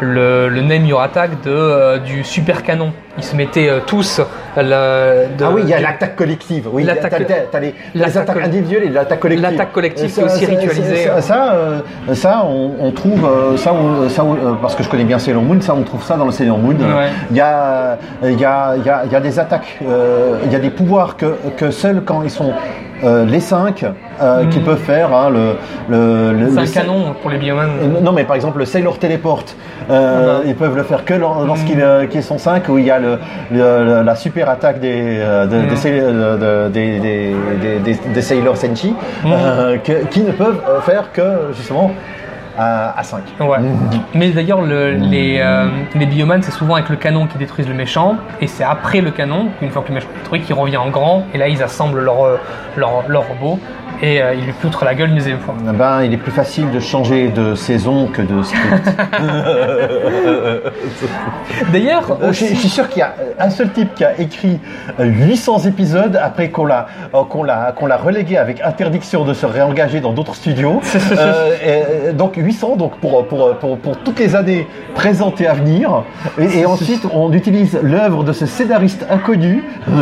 le, 0.00 0.48
le 0.48 0.60
Name 0.62 0.86
Your 0.86 1.00
Attack 1.02 1.42
de, 1.42 1.50
euh, 1.50 1.98
du 1.98 2.24
super 2.24 2.62
canon. 2.62 2.92
Ils 3.16 3.24
se 3.24 3.34
mettaient 3.36 3.68
euh, 3.68 3.80
tous. 3.86 4.20
la- 4.56 5.26
de- 5.26 5.44
Ah 5.44 5.50
oui, 5.52 5.60
il 5.64 5.68
y 5.68 5.74
a 5.74 5.80
l'attaque 5.80 6.16
collective. 6.16 6.68
Oui, 6.72 6.82
L'attaque- 6.84 7.26
t'as, 7.52 7.60
les, 7.60 7.74
attaques 8.16 8.42
individuelles 8.42 8.84
et 8.84 8.88
l'attaque 8.88 9.20
collective. 9.20 9.50
L'attaque 9.50 9.72
collective 9.72 10.06
Et 10.06 10.12
qui 10.12 10.20
est 10.20 10.24
aussi 10.24 10.46
ritualisée. 10.46 11.04
Ça, 11.06 11.20
ça, 11.20 11.54
ça, 12.14 12.42
on, 12.44 12.72
on 12.80 12.90
trouve 12.90 13.28
ça, 13.56 13.72
on- 13.72 14.08
ça, 14.08 14.24
on- 14.24 14.56
parce 14.60 14.74
que 14.74 14.82
je 14.82 14.88
connais 14.88 15.04
bien 15.04 15.18
Sailor 15.18 15.42
Moon, 15.42 15.60
ça 15.60 15.74
on 15.74 15.82
trouve 15.82 16.02
ça 16.02 16.16
dans 16.16 16.24
le 16.26 16.32
Sailor 16.32 16.58
Moon. 16.58 16.74
Ouais. 16.74 17.08
Il 17.30 17.36
y 17.36 17.40
a, 17.40 17.98
il 18.22 18.40
y 18.40 18.44
a, 18.44 18.74
il 18.76 18.84
y 18.84 18.90
a, 18.90 19.02
il 19.04 19.12
y 19.12 19.16
a 19.16 19.20
des 19.20 19.38
attaques, 19.38 19.78
il 19.80 20.52
y 20.52 20.56
a 20.56 20.58
des 20.58 20.70
pouvoirs 20.70 21.16
que, 21.16 21.36
que 21.56 21.70
seuls 21.70 22.02
quand 22.04 22.22
ils 22.22 22.30
sont 22.30 22.52
euh, 23.04 23.24
les 23.24 23.40
cinq 23.40 23.84
euh, 24.20 24.46
qui 24.46 24.58
peuvent 24.60 24.76
faire. 24.78 25.12
hein, 25.14 25.30
le, 25.30 25.54
le, 25.88 26.64
canon 26.72 27.14
pour 27.20 27.30
les 27.30 27.38
Bioman. 27.38 27.68
Euh, 27.82 28.00
Non, 28.00 28.12
mais 28.12 28.24
par 28.24 28.36
exemple, 28.36 28.58
le 28.58 28.64
Sailor 28.64 28.98
Teleport, 28.98 29.44
bah. 29.88 29.94
ils 30.44 30.54
peuvent 30.54 30.76
le 30.76 30.82
faire 30.82 31.04
que 31.04 31.14
lor- 31.14 31.44
lorsqu'ils 31.46 31.80
euh, 31.80 32.06
sont 32.20 32.38
5, 32.38 32.68
où 32.68 32.78
il 32.78 32.84
y 32.86 32.90
a 32.90 32.98
la 33.50 34.14
super 34.16 34.48
attaque 34.50 34.80
des, 34.80 35.18
de- 35.18 35.68
des. 35.68 35.76
Sail- 35.76 36.00
de- 36.00 36.68
des, 36.68 36.98
des, 36.98 37.34
des, 37.60 37.78
des- 37.94 38.00
des 38.14 38.22
Sailor 38.22 38.56
Senshi, 38.56 38.94
que- 39.84 40.04
qui 40.06 40.22
ne 40.22 40.32
peuvent 40.32 40.60
faire 40.82 41.12
que 41.12 41.52
justement 41.56 41.90
à, 42.58 43.02
5. 43.02 43.22
Ouais. 43.40 43.58
Mais 44.14 44.30
d'ailleurs, 44.30 44.62
le- 44.62 44.92
les, 44.92 45.38
euh, 45.40 45.68
les 45.94 46.06
c'est 46.42 46.50
souvent 46.50 46.74
avec 46.74 46.88
le 46.88 46.96
canon 46.96 47.26
qui 47.26 47.38
détruisent 47.38 47.68
le 47.68 47.74
méchant, 47.74 48.16
et 48.40 48.46
c'est 48.46 48.64
après 48.64 49.00
le 49.00 49.10
canon, 49.10 49.48
une 49.62 49.70
fois 49.70 49.82
que 49.82 49.88
le 49.88 49.94
méchant 49.94 50.08
est 50.14 50.18
détruit, 50.18 50.40
qu'il 50.40 50.54
revient 50.54 50.76
en 50.76 50.90
grand, 50.90 51.24
et 51.34 51.38
là 51.38 51.48
ils 51.48 51.62
assemblent 51.62 52.00
leur, 52.00 52.24
euh, 52.24 52.36
leur, 52.76 53.04
leur 53.08 53.28
robot, 53.28 53.58
et 54.02 54.22
euh, 54.22 54.34
ils 54.34 54.44
lui 54.44 54.52
poutrent 54.52 54.84
la 54.84 54.94
gueule 54.94 55.08
une 55.10 55.16
deuxième 55.16 55.38
fois. 55.40 55.54
Ben, 55.74 56.02
il 56.04 56.12
est 56.12 56.16
plus 56.18 56.30
facile 56.32 56.70
de 56.70 56.80
changer 56.80 57.28
de 57.28 57.54
saison 57.54 58.06
que 58.06 58.22
de 58.22 58.42
script. 58.42 58.88
D'ailleurs, 61.72 62.18
Euh, 62.22 62.32
je, 62.32 62.44
suis 62.44 62.68
sûr 62.68 62.88
qu'il 62.88 63.00
y 63.00 63.02
a 63.02 63.14
euh, 63.20 63.32
un 63.38 63.50
seul 63.50 63.70
type 63.72 63.94
qui 63.94 64.04
a 64.04 64.18
écrit 64.18 64.58
euh, 65.00 65.04
800 65.04 65.60
épisodes 65.66 66.18
après 66.20 66.48
qu'on 66.50 66.64
l'a 66.66 66.86
qu'on 67.30 67.42
l'a 67.44 67.72
qu'on 67.76 67.86
l'a 67.86 67.96
relégué 67.96 68.36
avec 68.36 68.60
interdiction 68.60 69.24
de 69.24 69.34
se 69.34 69.46
réengager 69.46 70.00
dans 70.00 70.12
d'autres 70.12 70.34
studios. 70.34 70.80
Euh, 71.18 72.10
et, 72.10 72.12
donc 72.12 72.34
800 72.36 72.76
donc 72.76 72.98
pour, 73.00 73.26
pour, 73.26 73.54
pour, 73.56 73.78
pour 73.78 73.96
toutes 73.98 74.18
les 74.18 74.36
années 74.36 74.66
présentes 74.94 75.40
et 75.40 75.46
à 75.46 75.54
venir. 75.54 76.02
Et, 76.38 76.60
et 76.60 76.66
ensuite 76.66 77.02
on 77.12 77.32
utilise 77.32 77.78
l'œuvre 77.82 78.24
de 78.24 78.32
ce 78.32 78.46
scénariste 78.46 79.06
inconnu. 79.10 79.62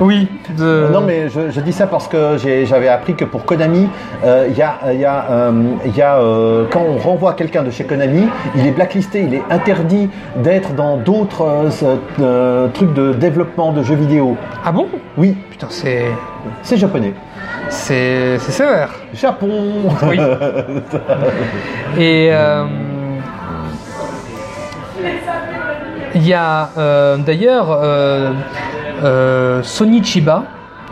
oui. 0.00 0.28
de- 0.58 0.88
Non 0.92 1.00
mais 1.00 1.28
je, 1.32 1.50
je 1.50 1.60
dis 1.60 1.72
ça 1.72 1.86
parce 1.86 2.08
que 2.08 2.36
j'avais 2.38 2.88
appris 2.88 3.14
que 3.14 3.24
pour 3.24 3.44
Konami, 3.44 3.88
euh, 4.24 4.46
il 4.48 4.56
y 4.56 4.62
a, 4.62 4.78
il 4.92 5.00
y 5.00 5.04
a, 5.04 5.26
euh, 5.30 5.62
il 5.84 5.96
y 5.96 6.02
a, 6.02 6.18
euh, 6.18 6.64
quand 6.70 6.82
on 6.82 6.98
renvoie 6.98 7.34
quelqu'un 7.34 7.62
de 7.62 7.70
chez 7.70 7.84
Konami, 7.84 8.28
il 8.56 8.66
est 8.66 8.72
blacklisté, 8.72 9.22
il 9.22 9.34
est 9.34 9.42
interdit 9.50 10.08
d'être 10.36 10.74
dans 10.74 10.96
d'autres 10.96 11.68
trucs 12.74 12.94
de 12.94 13.12
développement 13.12 13.72
de 13.72 13.82
jeux 13.82 13.94
vidéo. 13.96 14.36
Ah 14.64 14.72
bon? 14.72 14.86
Oui, 15.16 15.36
Putain, 15.50 15.68
c'est. 15.70 16.04
c'est 16.62 16.76
japonais. 16.76 17.14
C'est 17.68 18.38
c'est 18.38 18.52
sévère. 18.52 18.90
Japon. 19.14 19.48
Oui. 20.08 20.18
Et 21.98 22.30
il 26.14 26.26
y 26.26 26.34
a 26.34 26.70
euh, 26.76 27.16
d'ailleurs 27.18 27.70
euh, 27.70 28.32
euh, 29.02 29.62
Sonny 29.62 30.02
Chiba, 30.02 30.44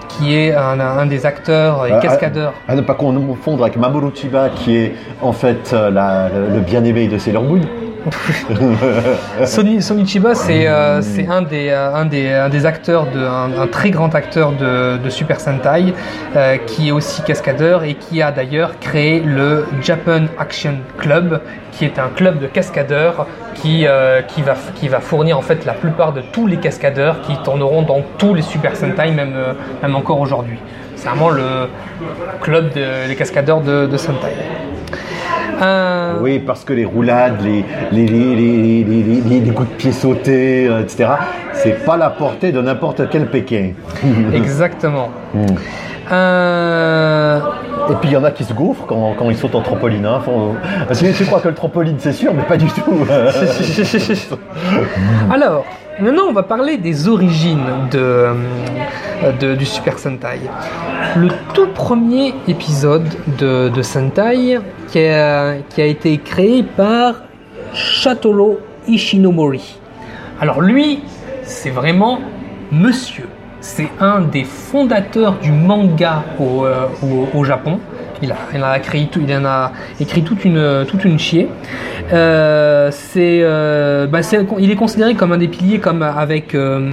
qui 0.09 0.35
est 0.35 0.55
un, 0.55 0.81
un 0.81 1.07
des 1.07 1.27
acteurs 1.27 1.87
et 1.87 1.93
Ah, 1.93 2.01
cascadeurs. 2.01 2.55
À 2.67 2.75
ne 2.75 2.81
pas 2.81 2.95
confondre 2.95 3.63
avec 3.65 3.77
Mamoru 3.77 4.11
Chiba 4.15 4.49
qui 4.51 4.77
est 4.77 4.95
en 5.23 5.33
fait 5.33 5.71
euh, 5.73 5.91
la- 5.91 6.29
le 6.29 6.61
bien-aimé 6.61 7.07
de 7.09 7.19
Sailor 7.19 7.43
Moon. 7.45 7.61
Sonny, 9.45 9.83
Sonny 9.83 10.07
Chiba, 10.07 10.35
c'est 10.35 10.67
euh, 10.67 11.03
c'est 11.03 11.27
un, 11.27 11.43
des, 11.43 11.69
euh, 11.71 12.65
acteurs, 12.65 13.07
un, 13.15 13.67
très 13.67 13.91
grand 13.91 14.15
acteur 14.15 14.53
de, 14.53 15.09
Super 15.09 15.41
Sentai, 15.41 15.95
euh, 16.37 16.57
qui 16.67 16.89
est 16.89 16.91
aussi 16.91 17.23
cascadeur 17.23 17.85
et 17.85 17.95
qui 17.95 18.23
a 18.23 18.31
d'ailleurs 18.31 18.79
créé 18.79 19.21
le 19.21 19.67
Japan 19.81 20.27
Action 20.39 20.77
Club, 20.99 21.41
qui 21.73 21.85
est 21.85 21.99
un 21.99 22.09
club 22.15 22.39
de 22.39 22.47
cascadeurs 22.47 23.27
qui, 23.55 23.85
va, 23.85 25.01
fournir 25.01 25.39
en 25.39 25.43
fait 25.43 25.65
la 25.65 25.73
plupart 25.73 26.13
de 26.13 26.21
tous 26.33 26.47
les 26.47 26.59
cascadeurs 26.59 27.21
qui 27.23 27.37
tourneront 27.43 27.83
dans 27.83 28.03
tous 28.19 28.35
les 28.35 28.43
Super 28.43 28.77
Sentai, 28.77 29.11
même, 29.11 29.35
encore 29.95 30.21
aujourd'hui. 30.21 30.59
C'est 30.97 31.09
vraiment 31.09 31.31
le 31.31 31.69
club 32.41 32.73
de- 32.75 33.07
des 33.09 33.17
cascadeurs 33.17 33.61
de, 33.61 33.87
de 33.87 33.97
Sentai. 33.97 34.35
Euh, 35.61 36.15
Oui, 36.21 36.39
parce 36.39 36.65
que 36.65 36.73
les 36.73 36.85
roulades, 36.85 37.41
les, 37.43 37.65
les, 37.93 38.07
les, 38.07 39.41
les, 39.41 39.51
coups 39.53 39.69
de 39.69 39.75
pied 39.75 39.93
sautés, 39.93 40.69
euh, 40.69 40.83
etc., 40.83 41.11
c'est 41.53 41.85
pas 41.85 41.97
la 41.97 42.11
portée 42.11 42.53
de 42.53 42.61
n'importe 42.61 43.09
quel 43.11 43.27
Pékin. 43.27 43.73
Exactement. 44.35 45.09
Mm. 45.35 45.47
Euh, 46.11 47.39
Et 47.91 47.95
puis 48.01 48.11
il 48.11 48.13
y 48.13 48.17
en 48.17 48.25
a 48.25 48.31
qui 48.31 48.45
se 48.45 48.53
gaufrent 48.55 48.87
quand, 48.87 49.15
quand 49.19 49.29
ils 49.31 49.37
sautent 49.37 49.55
en 49.55 49.61
trampoline. 49.61 50.07
Hein. 50.07 50.21
Faut- 50.25 50.55
tu 50.95 51.25
crois 51.27 51.41
que 51.41 51.49
le 51.49 51.55
trampoline 51.55 51.97
c'est 51.99 52.13
sûr, 52.13 52.33
mais 52.35 52.43
pas 52.45 52.57
du 52.57 52.67
tout. 52.67 52.83
Alors, 55.31 55.65
maintenant 56.01 56.25
on 56.29 56.33
va 56.33 56.43
parler 56.43 56.77
des 56.77 57.09
origines 57.09 57.65
euh, 57.95 58.35
du 59.57 59.67
Super 59.67 59.99
Sentai. 59.99 60.41
Le 61.17 61.29
tout 61.55 61.69
premier 61.69 62.35
épisode 62.47 63.09
de, 63.39 63.83
Sentai 63.83 64.59
qui 64.89 65.01
a, 65.01 65.57
été 65.77 66.19
créé 66.19 66.63
par 66.63 67.23
Shatoro 67.73 68.61
Ishinomori. 68.87 69.79
Alors 70.41 70.61
lui, 70.61 71.01
c'est 71.43 71.71
vraiment 71.71 72.21
monsieur. 72.71 73.29
C'est 73.61 73.89
un 74.01 74.21
des 74.21 74.45
fondateurs 74.45 75.39
du 75.39 75.51
manga 75.51 76.23
au, 76.39 76.65
euh, 76.65 77.45
Japon. 77.45 77.81
Il, 78.23 78.33
a, 78.33 78.37
en 78.65 79.45
a 79.45 79.73
écrit 80.01 80.23
toute 80.23 80.45
une, 80.45 80.85
chier. 81.19 81.49
Euh, 82.13 82.91
euh, 83.17 84.07
bah, 84.07 84.21
il 84.59 84.71
est 84.71 84.77
considéré 84.77 85.15
comme 85.15 85.33
un 85.33 85.39
des 85.39 85.49
piliers, 85.49 85.79
comme 85.79 86.03
avec, 86.03 86.55
euh, 86.55 86.91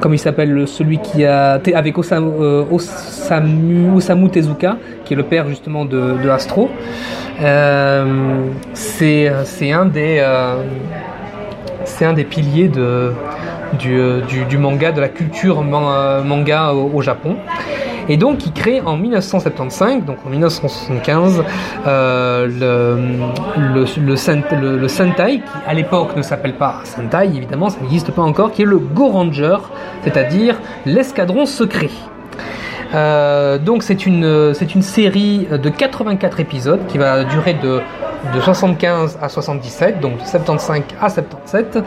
comme 0.00 0.14
il 0.14 0.18
s'appelle 0.18 0.52
le- 0.52 0.66
celui 0.66 0.98
qui 0.98 1.24
a 1.24 1.60
avec 1.74 1.96
Osamu, 1.98 2.30
Tezuka, 4.32 4.76
qui 5.04 5.14
est 5.14 5.16
le 5.16 5.22
père 5.22 5.48
justement 5.48 5.84
de, 5.84 6.28
Astro. 6.28 6.70
C'est, 8.74 9.28
un 9.72 9.86
des, 9.86 10.22
piliers 12.24 12.68
de, 12.68 13.12
du, 13.78 14.58
manga, 14.58 14.92
de 14.92 15.00
la 15.00 15.08
culture 15.08 15.62
man- 15.62 16.24
manga 16.24 16.72
au 16.72 17.00
Japon. 17.02 17.36
Et 18.08 18.16
donc, 18.16 18.44
il 18.46 18.52
crée 18.52 18.80
en 18.80 18.96
1975, 18.96 20.04
donc 20.04 20.16
en 20.26 20.30
1975, 20.30 21.42
euh, 21.86 22.46
le, 22.46 23.62
le, 23.74 23.84
le, 24.06 24.16
Sent- 24.16 24.42
le- 24.60 24.76
le 24.78 24.88
Sentai, 24.88 25.36
qui 25.38 25.42
à 25.66 25.74
l'époque 25.74 26.16
ne 26.16 26.22
s'appelle 26.22 26.54
pas 26.54 26.80
Sentai, 26.84 27.26
évidemment, 27.34 27.70
ça 27.70 27.78
n'existe 27.80 28.10
pas 28.12 28.22
encore, 28.22 28.52
qui 28.52 28.62
est 28.62 28.66
le 28.66 28.78
Go 28.78 29.08
Ranger, 29.08 29.56
c'est-à-dire 30.02 30.56
l'escadron 30.86 31.46
secret. 31.46 31.90
Euh, 32.94 33.58
donc 33.58 33.82
c'est 33.82 34.06
une, 34.06 34.52
c'est 34.54 34.72
série 34.82 35.48
de 35.50 35.68
84 35.68 36.38
épisodes 36.40 36.86
qui 36.86 36.96
va 36.98 37.24
durer 37.24 37.54
de, 37.54 37.80
de 38.34 38.40
75 38.40 39.18
à 39.20 39.28
77, 39.28 39.98
donc 40.00 40.18
de 40.18 40.24
75 40.26 40.82
à 41.00 41.08
77. 41.08 41.78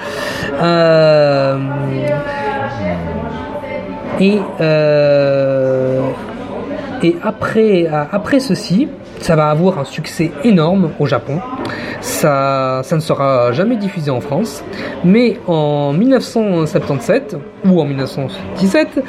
Euh, 0.61 1.57
Et, 4.19 4.39
et 7.03 7.15
après, 7.23 7.87
après 8.11 8.39
ceci, 8.39 8.87
ça 9.19 9.35
va 9.35 9.49
avoir 9.49 9.79
un 9.79 9.85
succès 9.85 10.31
énorme 10.43 10.91
au 10.99 11.05
Japon. 11.05 11.39
Ça, 12.01 12.81
ça 12.83 12.95
ne 12.95 13.01
sera 13.01 13.51
jamais 13.51 13.75
diffusé 13.75 14.11
en 14.11 14.21
France. 14.21 14.63
Mais 15.03 15.39
en 15.47 15.93
1977 15.93 17.37
ou 17.65 17.81
en 17.81 17.85
1977, 17.85 19.03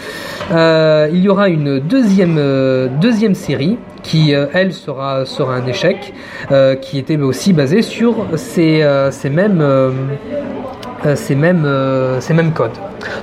euh, 0.51 1.09
il 1.13 1.21
y 1.21 1.29
aura 1.29 1.49
une 1.49 1.81
deuxième, 1.81 2.37
euh, 2.39 2.89
deuxième 3.01 3.35
série 3.35 3.79
qui, 4.03 4.35
euh, 4.35 4.47
elle, 4.53 4.73
sera, 4.73 5.25
sera 5.27 5.57
un 5.57 5.67
échec, 5.67 6.15
euh, 6.51 6.75
qui 6.77 6.99
était 6.99 7.17
aussi 7.17 7.53
basée 7.53 7.83
sur 7.83 8.27
ces, 8.37 8.83
euh, 8.83 9.11
ces 9.11 9.31
mêmes... 9.31 9.63
euh, 11.07 11.17
ces 11.17 11.35
mêmes, 11.35 11.65
euh, 11.65 12.21
ces 12.21 12.35
mêmes 12.35 12.53
codes. 12.53 12.77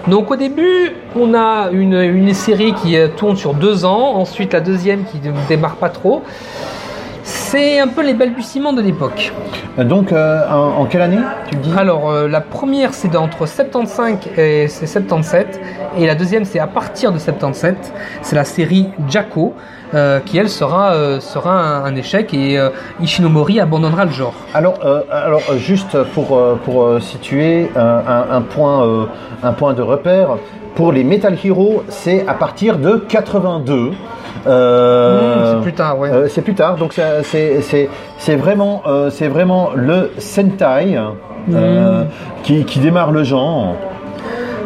Donc 0.07 0.31
au 0.31 0.35
début, 0.35 0.93
on 1.15 1.33
a 1.33 1.69
une, 1.71 1.93
une 1.99 2.33
série 2.33 2.73
qui 2.73 2.97
euh, 2.97 3.07
tourne 3.07 3.35
sur 3.35 3.53
deux 3.53 3.85
ans, 3.85 4.15
ensuite 4.15 4.53
la 4.53 4.61
deuxième 4.61 5.03
qui 5.03 5.19
ne 5.19 5.31
démarre 5.47 5.75
pas 5.75 5.89
trop. 5.89 6.23
C'est 7.23 7.79
un 7.79 7.87
peu 7.87 8.03
les 8.05 8.13
balbutiements 8.13 8.73
de 8.73 8.81
l'époque. 8.81 9.33
Donc, 9.79 10.11
euh, 10.11 10.47
en, 10.49 10.81
en 10.81 10.85
quelle 10.85 11.01
année, 11.01 11.19
tu 11.49 11.57
me 11.57 11.61
dis? 11.63 11.73
Alors 11.75 12.09
euh, 12.11 12.27
la 12.27 12.39
première 12.39 12.93
c'est 12.93 13.07
d'entre 13.07 13.47
75 13.47 14.17
et 14.37 14.67
c'est 14.67 14.85
77 14.85 15.59
et 15.97 16.05
la 16.05 16.15
deuxième 16.15 16.45
c'est 16.45 16.59
à 16.59 16.67
partir 16.67 17.11
de 17.11 17.17
77. 17.17 17.75
C'est 18.21 18.35
la 18.35 18.43
série 18.45 18.89
Jacko 19.09 19.53
euh, 19.95 20.19
qui 20.19 20.37
elle 20.37 20.49
sera, 20.49 20.91
euh, 20.93 21.19
sera 21.19 21.51
un, 21.53 21.85
un 21.85 21.95
échec 21.95 22.33
et 22.33 22.59
euh, 22.59 22.69
Ishinomori 23.01 23.59
abandonnera 23.59 24.05
le 24.05 24.11
genre. 24.11 24.33
Alors, 24.53 24.75
alors 25.11 25.41
juste 25.57 25.97
pour, 26.13 26.39
pour 26.65 27.01
situer 27.01 27.71
un, 27.75 28.25
un 28.37 28.41
point, 28.41 29.07
un 29.43 29.53
point 29.53 29.73
de 29.73 29.81
repère, 29.81 30.37
pour 30.75 30.91
les 30.91 31.03
Metal 31.05 31.35
Hero, 31.43 31.83
c'est 31.87 32.27
à 32.27 32.33
partir 32.33 32.77
de 32.77 32.97
82. 33.07 33.91
Euh, 34.47 35.35
Mmh, 35.35 35.55
c'est 35.55 35.61
plus 35.63 35.73
tard, 35.73 35.97
ouais. 35.99 36.09
euh, 36.11 36.27
c'est 36.27 36.41
plus 36.41 36.53
tard, 36.53 36.75
donc 36.75 36.93
c'est 36.93 38.35
vraiment, 38.35 38.83
euh, 38.85 39.09
c'est 39.09 39.27
vraiment 39.27 39.69
le 39.75 40.11
Sentai 40.17 40.99
Mmh. 41.47 42.05
qui, 42.43 42.65
qui 42.65 42.79
démarre 42.79 43.11
le 43.11 43.23
genre. 43.23 43.75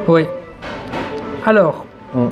Oui. 0.07 0.25
Alors, 1.45 1.85
Mm. 2.15 2.25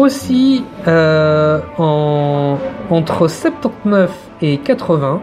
Aussi, 0.00 0.64
euh, 0.88 1.60
en, 1.78 2.58
entre 2.90 3.28
79 3.28 4.10
et 4.42 4.58
80, 4.58 5.20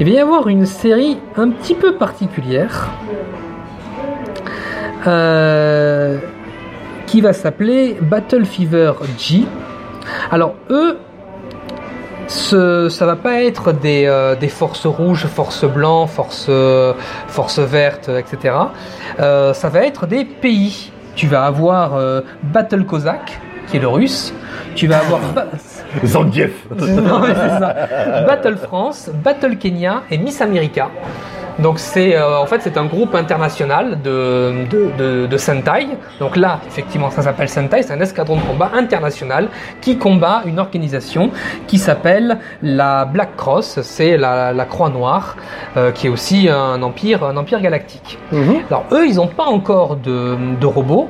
il 0.00 0.06
va 0.06 0.12
y 0.12 0.18
avoir 0.18 0.48
une 0.48 0.66
série 0.66 1.18
un 1.36 1.50
petit 1.50 1.74
peu 1.74 1.96
particulière 1.96 2.88
euh, 5.06 6.18
qui 7.06 7.20
va 7.20 7.32
s'appeler 7.32 7.96
Battle 8.00 8.44
Fever 8.44 8.92
G. 9.18 9.44
Alors, 10.30 10.54
eux, 10.70 10.98
ce, 12.26 12.88
ça 12.88 13.06
va 13.06 13.16
pas 13.16 13.42
être 13.42 13.72
des, 13.72 14.06
euh, 14.06 14.36
forces 14.48 14.86
rouges, 14.86 15.26
forces 15.26 15.64
blancs, 15.64 16.08
forces, 16.08 16.50
forces 17.26 17.58
vertes, 17.58 18.10
etc. 18.10 18.54
Ça 19.18 19.68
va 19.68 19.80
être 19.80 20.06
des 20.06 20.24
pays. 20.24 20.92
Tu 21.16 21.26
vas 21.26 21.46
avoir 21.46 21.98
Battle 22.44 22.84
Cossack, 22.84 23.40
qui 23.70 23.76
est 23.76 23.80
le 23.80 23.88
russe. 23.88 24.32
Tu 24.74 24.86
vas 24.86 24.98
avoir 24.98 25.20
Zangief. 26.04 26.66
Non, 26.70 27.20
mais 27.20 27.34
c'est 27.34 27.58
ça. 27.58 27.74
Battle 28.26 28.56
France, 28.56 29.10
Battle 29.24 29.56
Kenya 29.56 30.02
et 30.10 30.18
Miss 30.18 30.40
America. 30.40 30.88
Donc 31.58 31.80
c'est 31.80 32.14
euh, 32.14 32.38
en 32.38 32.46
fait 32.46 32.60
c'est 32.62 32.76
un 32.78 32.84
groupe 32.84 33.16
international 33.16 34.00
de, 34.00 34.64
de, 34.70 34.90
de, 34.96 35.26
de 35.26 35.36
Sentai. 35.36 35.88
Donc 36.20 36.36
là 36.36 36.60
effectivement 36.68 37.10
ça 37.10 37.22
s'appelle 37.22 37.48
Sentai, 37.48 37.82
c'est 37.82 37.92
un 37.92 38.00
escadron 38.00 38.36
de 38.36 38.42
combat 38.42 38.70
international 38.74 39.48
qui 39.80 39.98
combat 39.98 40.42
une 40.46 40.60
organisation 40.60 41.30
qui 41.66 41.78
s'appelle 41.78 42.38
la 42.62 43.06
Black 43.06 43.34
Cross, 43.36 43.80
c'est 43.82 44.16
la, 44.16 44.52
la 44.52 44.64
Croix 44.66 44.88
Noire, 44.90 45.36
euh, 45.76 45.90
qui 45.90 46.06
est 46.06 46.10
aussi 46.10 46.48
un 46.48 46.80
empire 46.82 47.24
un 47.24 47.36
empire 47.36 47.60
galactique. 47.60 48.20
Mhm. 48.30 48.58
Alors 48.70 48.84
eux, 48.92 49.06
ils 49.08 49.16
n'ont 49.16 49.26
pas 49.26 49.46
encore 49.46 49.96
de, 49.96 50.36
de 50.60 50.66
robots. 50.66 51.08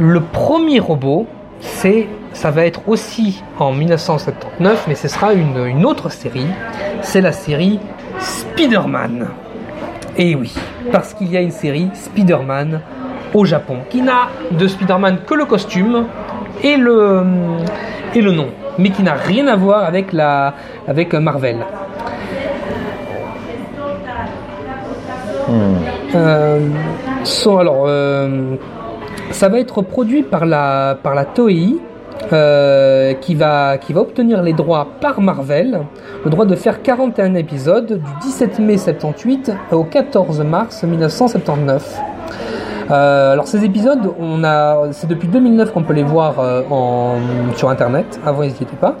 Le 0.00 0.20
premier 0.20 0.78
robot, 0.80 1.26
c'est, 1.60 2.06
ça 2.32 2.50
va 2.50 2.64
être 2.66 2.80
aussi 2.86 3.42
en 3.58 3.72
1979, 3.72 4.84
mais 4.88 4.94
ce 4.94 5.08
sera 5.08 5.32
une, 5.32 5.64
une 5.66 5.84
autre 5.84 6.08
série. 6.10 6.46
C'est 7.02 7.20
la 7.20 7.32
série 7.32 7.80
Spider-Man. 8.20 9.26
Et 10.16 10.34
oui, 10.34 10.54
parce 10.92 11.14
qu'il 11.14 11.30
y 11.30 11.36
a 11.36 11.40
une 11.40 11.50
série 11.50 11.88
Spider-Man 11.94 12.80
au 13.34 13.44
Japon, 13.44 13.78
qui 13.90 14.02
n'a 14.02 14.28
de 14.50 14.66
Spider-Man 14.66 15.18
que 15.26 15.34
le 15.34 15.44
costume 15.44 16.04
et 16.62 16.76
le, 16.76 17.22
et 18.14 18.20
le 18.20 18.32
nom, 18.32 18.48
mais 18.78 18.90
qui 18.90 19.02
n'a 19.02 19.14
rien 19.14 19.46
à 19.48 19.56
voir 19.56 19.84
avec, 19.84 20.12
la, 20.12 20.54
avec 20.86 21.12
Marvel. 21.14 21.58
Euh, 26.14 26.60
sont- 27.24 27.58
alors, 27.58 27.84
euh, 27.86 28.56
ça 29.30 29.48
va 29.48 29.58
être 29.58 29.82
produit 29.82 30.22
par 30.22 30.46
la, 30.46 30.98
par 31.02 31.14
la 31.14 31.24
Toei, 31.24 31.76
euh, 32.32 33.14
qui, 33.14 33.34
va, 33.34 33.78
qui 33.78 33.92
va 33.92 34.00
obtenir 34.00 34.42
les 34.42 34.52
droits 34.52 34.88
par 35.00 35.20
Marvel, 35.20 35.80
le 36.24 36.30
droit 36.30 36.44
de 36.44 36.56
faire 36.56 36.82
41 36.82 37.34
épisodes 37.34 38.00
du 38.02 38.10
17 38.22 38.58
mai 38.58 38.76
78 38.76 39.52
au 39.72 39.84
14 39.84 40.40
mars 40.40 40.82
1979. 40.82 42.00
Euh, 42.90 43.32
alors 43.32 43.46
ces 43.46 43.64
épisodes, 43.64 44.12
on 44.18 44.42
a, 44.44 44.92
c'est 44.92 45.06
depuis 45.06 45.28
2009 45.28 45.72
qu'on 45.72 45.82
peut 45.82 45.92
les 45.92 46.02
voir 46.02 46.40
euh, 46.40 46.62
en, 46.70 47.16
sur 47.54 47.70
internet. 47.70 48.18
Avant, 48.26 48.42
ils 48.42 48.50
n'y 48.50 48.56
étaient 48.56 48.76
pas. 48.80 48.96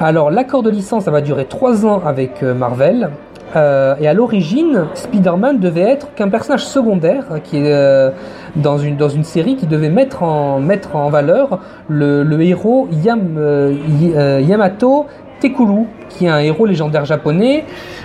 Alors 0.00 0.30
l'accord 0.30 0.62
de 0.62 0.70
licence, 0.70 1.04
ça 1.04 1.10
va 1.10 1.20
durer 1.20 1.46
3 1.46 1.84
ans 1.84 2.02
avec 2.04 2.42
euh, 2.42 2.54
Marvel. 2.54 3.10
Euh, 3.54 3.94
et 4.00 4.08
à 4.08 4.12
l'origine, 4.12 4.86
Spider-Man 4.94 5.58
devait 5.58 5.82
être 5.82 6.12
qu'un 6.14 6.28
personnage 6.28 6.66
secondaire 6.66 7.24
qui 7.44 7.56
est 7.58 7.72
euh, 7.72 8.10
dans 8.56 8.78
une 8.78 8.96
dans 8.96 9.08
une 9.08 9.24
série 9.24 9.56
qui 9.56 9.66
devait 9.66 9.88
mettre 9.90 10.22
en 10.22 10.60
mettre 10.60 10.96
en 10.96 11.08
valeur 11.10 11.60
le, 11.88 12.22
le 12.22 12.40
héros 12.42 12.88
Yam, 13.04 13.36
euh, 13.38 13.74
euh, 14.14 14.40
Yamato 14.40 15.06
Tekulu, 15.40 15.84
qui 16.08 16.24
est 16.24 16.28
un 16.30 16.38
héros 16.38 16.64
légendaire 16.64 17.04
japonais, 17.04 17.64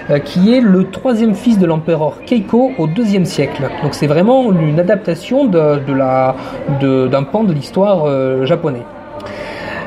euh, 0.10 0.20
qui 0.20 0.54
est 0.54 0.60
le 0.60 0.90
troisième 0.90 1.34
fils 1.34 1.58
de 1.58 1.66
l'empereur 1.66 2.18
Keiko 2.26 2.72
au 2.78 2.88
deuxième 2.88 3.24
siècle. 3.26 3.64
Donc 3.84 3.94
c'est 3.94 4.08
vraiment 4.08 4.52
une 4.52 4.80
adaptation 4.80 5.46
de, 5.46 5.80
de 5.88 5.94
de- 6.82 7.08
d'un 7.08 7.24
pan 7.24 7.44
de 7.46 7.54
l'histoire 7.54 8.04
euh, 8.06 8.46
japonais. 8.46 8.84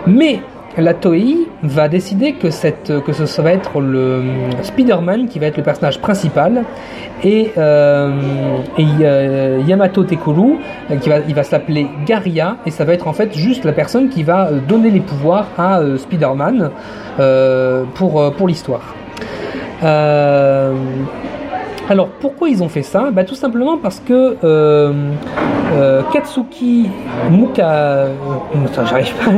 Mais 0.07 0.41
la 0.77 0.95
Toei 0.95 1.49
va 1.62 1.89
décider 1.89 2.33
que, 2.33 2.51
ce 2.51 3.41
va 3.41 3.53
être 3.53 3.81
le 3.81 4.22
Spider-Man 4.62 5.29
qui 5.29 5.39
va 5.39 5.47
être 5.47 5.57
le 5.57 5.62
personnage 5.62 6.01
principal. 6.01 6.64
Et, 7.22 7.53
euh, 7.57 8.11
euh, 8.79 9.61
Yamato 9.66 10.05
Tekuru 10.05 10.57
euh, 10.91 10.97
qui 10.97 11.33
va, 11.33 11.43
s'appeler 11.43 11.87
Garia. 12.07 12.57
Et 12.66 12.70
ça 12.70 12.85
va 12.85 12.93
être 12.93 13.09
en 13.09 13.12
fait 13.12 13.35
juste 13.35 13.64
la 13.64 13.72
personne 13.72 14.09
qui 14.09 14.22
va 14.22 14.49
euh, 14.49 14.59
donner 14.59 14.91
les 14.91 15.01
pouvoirs 15.01 15.47
à 15.57 15.79
euh, 15.79 15.97
Spider-Man 15.97 16.70
euh, 17.20 17.85
pour, 17.95 18.20
euh, 18.20 18.31
l'histoire. 18.47 18.95
Euh, 19.83 20.72
alors 21.89 22.09
pourquoi 22.09 22.49
ils 22.49 22.62
ont 22.62 22.68
fait 22.68 22.83
ça? 22.83 23.11
Bah, 23.12 23.25
Tout 23.25 23.35
simplement 23.35 23.77
parce 23.79 24.01
que 24.01 24.37
euh, 24.43 24.93
euh, 25.75 26.03
Katsuki 26.12 26.89
Muka, 27.31 27.68
euh, 27.68 28.14
j'arrive 28.87 29.14
pas, 29.14 29.31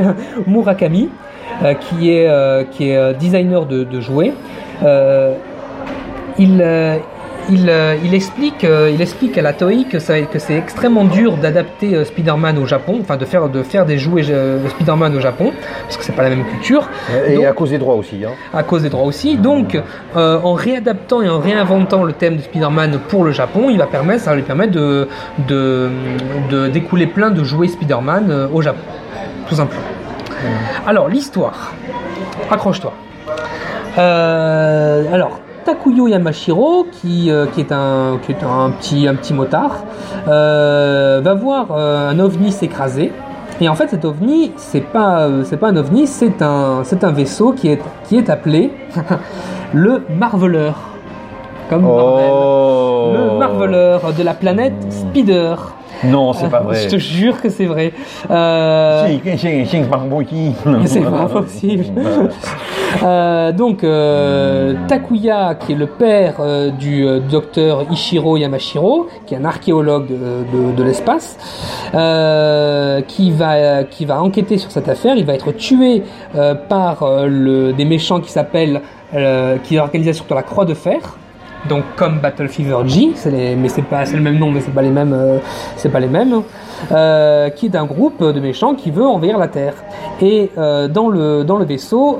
Murakami, 0.46 1.08
euh, 1.08 1.25
qui 1.74 2.12
est, 2.12 2.28
euh, 2.28 2.64
qui 2.70 2.90
est 2.90 2.96
euh, 2.96 3.12
designer 3.12 3.66
de, 3.66 3.84
de 3.84 4.00
jouets, 4.00 4.32
euh, 4.84 5.34
il, 6.38 6.60
euh, 6.62 6.96
il, 7.48 7.70
euh, 7.70 7.94
il, 8.04 8.12
explique, 8.12 8.64
euh, 8.64 8.90
il 8.92 9.00
explique 9.00 9.38
à 9.38 9.42
la 9.42 9.52
Toei 9.52 9.84
que, 9.90 9.98
ça- 10.00 10.20
que 10.22 10.38
c'est 10.40 10.56
extrêmement 10.58 11.04
dur 11.04 11.36
d'adapter 11.36 11.94
euh, 11.94 12.04
Spider-Man 12.04 12.58
au 12.58 12.66
Japon, 12.66 12.98
enfin 13.00 13.16
de 13.16 13.24
faire, 13.24 13.48
de 13.48 13.62
faire 13.62 13.86
des 13.86 13.98
jouets 13.98 14.24
euh, 14.28 14.68
Spider-Man 14.68 15.14
au 15.16 15.20
Japon, 15.20 15.52
parce 15.84 15.96
que 15.96 16.04
c'est 16.04 16.12
pas 16.14 16.24
la 16.24 16.30
même 16.30 16.44
culture 16.44 16.88
Et 17.28 17.36
Donc- 17.36 17.44
à 17.44 17.52
cause 17.52 17.70
des 17.70 17.78
droits 17.78 17.94
aussi. 17.94 18.16
Hein. 18.24 18.32
à 18.52 18.62
cause 18.64 18.82
des 18.82 18.88
droits 18.90 19.04
aussi. 19.06 19.36
Donc, 19.36 19.80
euh, 20.16 20.40
en 20.42 20.54
réadaptant 20.54 21.22
et 21.22 21.28
en 21.28 21.38
réinventant 21.38 22.02
le 22.02 22.12
thème 22.12 22.36
de 22.36 22.42
Spider-Man 22.42 22.98
pour 23.08 23.22
le 23.24 23.30
Japon, 23.30 23.70
il 23.70 23.78
va 23.78 23.86
permettre, 23.86 24.22
ça 24.24 24.30
va 24.30 24.36
lui 24.36 24.42
permettre 24.42 24.72
de, 24.72 25.06
de, 25.46 25.88
de- 26.50 26.66
d'écouler 26.66 27.06
plein 27.06 27.30
de 27.30 27.44
jouets 27.44 27.68
Spider-Man 27.68 28.26
euh, 28.30 28.48
au 28.52 28.60
Japon, 28.60 28.80
tout 29.48 29.54
simplement. 29.54 29.82
Alors, 30.86 31.08
l'histoire. 31.08 31.72
Accroche-toi. 32.50 32.92
Euh, 33.98 35.12
alors, 35.12 35.40
Takuyo 35.64 36.06
Yamashiro, 36.06 36.86
qui, 36.92 37.30
euh, 37.30 37.46
qui 37.46 37.60
est, 37.60 37.72
un, 37.72 38.18
qui 38.24 38.32
est 38.32 38.44
un, 38.44 38.70
petit, 38.70 39.08
un 39.08 39.14
petit 39.14 39.34
motard, 39.34 39.84
euh, 40.28 41.20
va 41.22 41.34
voir 41.34 41.72
un 41.72 42.18
ovni 42.18 42.52
s'écraser. 42.52 43.12
Et 43.60 43.68
en 43.68 43.74
fait, 43.74 43.88
cet 43.88 44.04
ovni, 44.04 44.52
c'est 44.56 44.82
pas, 44.82 45.28
c'est 45.44 45.56
pas 45.56 45.68
un 45.68 45.76
ovni, 45.76 46.06
c'est 46.06 46.42
un, 46.42 46.82
c'est 46.84 47.04
un 47.04 47.10
vaisseau 47.10 47.52
qui 47.52 47.68
est, 47.68 47.80
qui 48.04 48.18
est 48.18 48.28
appelé 48.28 48.70
le 49.72 50.04
Marveleur. 50.10 50.74
Comme 51.70 51.82
Marvel. 51.82 52.30
Oh. 52.30 53.12
Le 53.14 53.38
Marveleur 53.38 54.12
de 54.12 54.22
la 54.22 54.34
planète 54.34 54.74
Spider. 54.90 55.54
Non, 56.04 56.32
c'est 56.32 56.48
pas 56.50 56.60
vrai. 56.60 56.82
Je 56.84 56.88
te 56.88 56.96
jure 56.98 57.40
que 57.40 57.48
c'est 57.48 57.64
vrai. 57.66 57.92
Euh, 58.30 59.02
C'est- 60.86 61.00
pas 61.00 61.26
possible. 61.26 61.84
Euh, 63.02 63.52
donc 63.52 63.84
euh, 63.84 64.72
Takuya, 64.88 65.54
qui 65.56 65.72
est 65.72 65.76
le 65.76 65.86
père 65.86 66.36
euh, 66.40 66.70
du 66.70 67.04
euh, 67.06 67.18
docteur 67.20 67.84
Ishiro 67.90 68.38
Yamashiro, 68.38 69.08
qui 69.26 69.34
est 69.34 69.36
un 69.36 69.44
archéologue 69.44 70.06
de, 70.08 70.14
de- 70.70 70.72
de 70.72 70.82
l'espace, 70.82 71.36
euh, 71.94 73.00
qui 73.02 73.30
va 73.32 73.84
qui 73.84 74.04
va 74.06 74.22
enquêter 74.22 74.56
sur 74.56 74.70
cette 74.70 74.88
affaire. 74.88 75.14
Il 75.16 75.26
va 75.26 75.34
être 75.34 75.52
tué 75.52 76.04
euh, 76.36 76.54
par 76.54 77.02
euh, 77.02 77.26
le, 77.26 77.72
des 77.74 77.84
méchants 77.84 78.20
qui 78.20 78.30
s'appellent 78.30 78.80
euh, 79.14 79.58
qui 79.62 79.74
est 79.74 79.78
l'organisation 79.78 80.24
de 80.28 80.34
la 80.34 80.42
Croix 80.42 80.64
de 80.64 80.74
Fer. 80.74 81.00
Donc 81.68 81.84
comme 81.96 82.18
Battle 82.18 82.48
Fever 82.48 82.78
G, 82.86 83.12
mais 83.56 83.68
c'est 83.68 83.82
pas 83.82 84.04
le 84.04 84.20
même 84.20 84.38
nom, 84.38 84.50
mais 84.50 84.60
c'est 84.60 84.74
pas 84.74 84.82
les 84.82 84.90
mêmes, 84.90 85.12
euh, 85.12 85.38
c'est 85.76 85.88
pas 85.88 86.00
les 86.00 86.08
mêmes. 86.08 86.42
euh, 86.92 87.48
qui 87.50 87.66
est 87.66 87.76
un 87.76 87.86
groupe 87.86 88.22
de 88.22 88.38
méchants 88.38 88.74
qui 88.74 88.90
veut 88.90 89.06
envahir 89.06 89.38
la 89.38 89.48
Terre. 89.48 89.74
Et 90.20 90.50
euh, 90.58 90.88
dans 90.88 91.08
le 91.08 91.42
dans 91.44 91.56
le 91.56 91.64
vaisseau, 91.64 92.18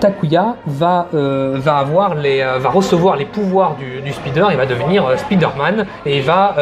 Takuya 0.00 0.56
va 0.66 1.06
va 1.12 1.76
avoir 1.76 2.14
les 2.14 2.42
va 2.42 2.70
recevoir 2.70 3.16
les 3.16 3.26
pouvoirs 3.26 3.76
du, 3.76 4.12
Speeder, 4.12 4.48
il 4.50 4.56
va 4.56 4.66
devenir 4.66 5.06
Spider-Man 5.16 5.86
et 6.06 6.18
il 6.18 6.22
va 6.22 6.56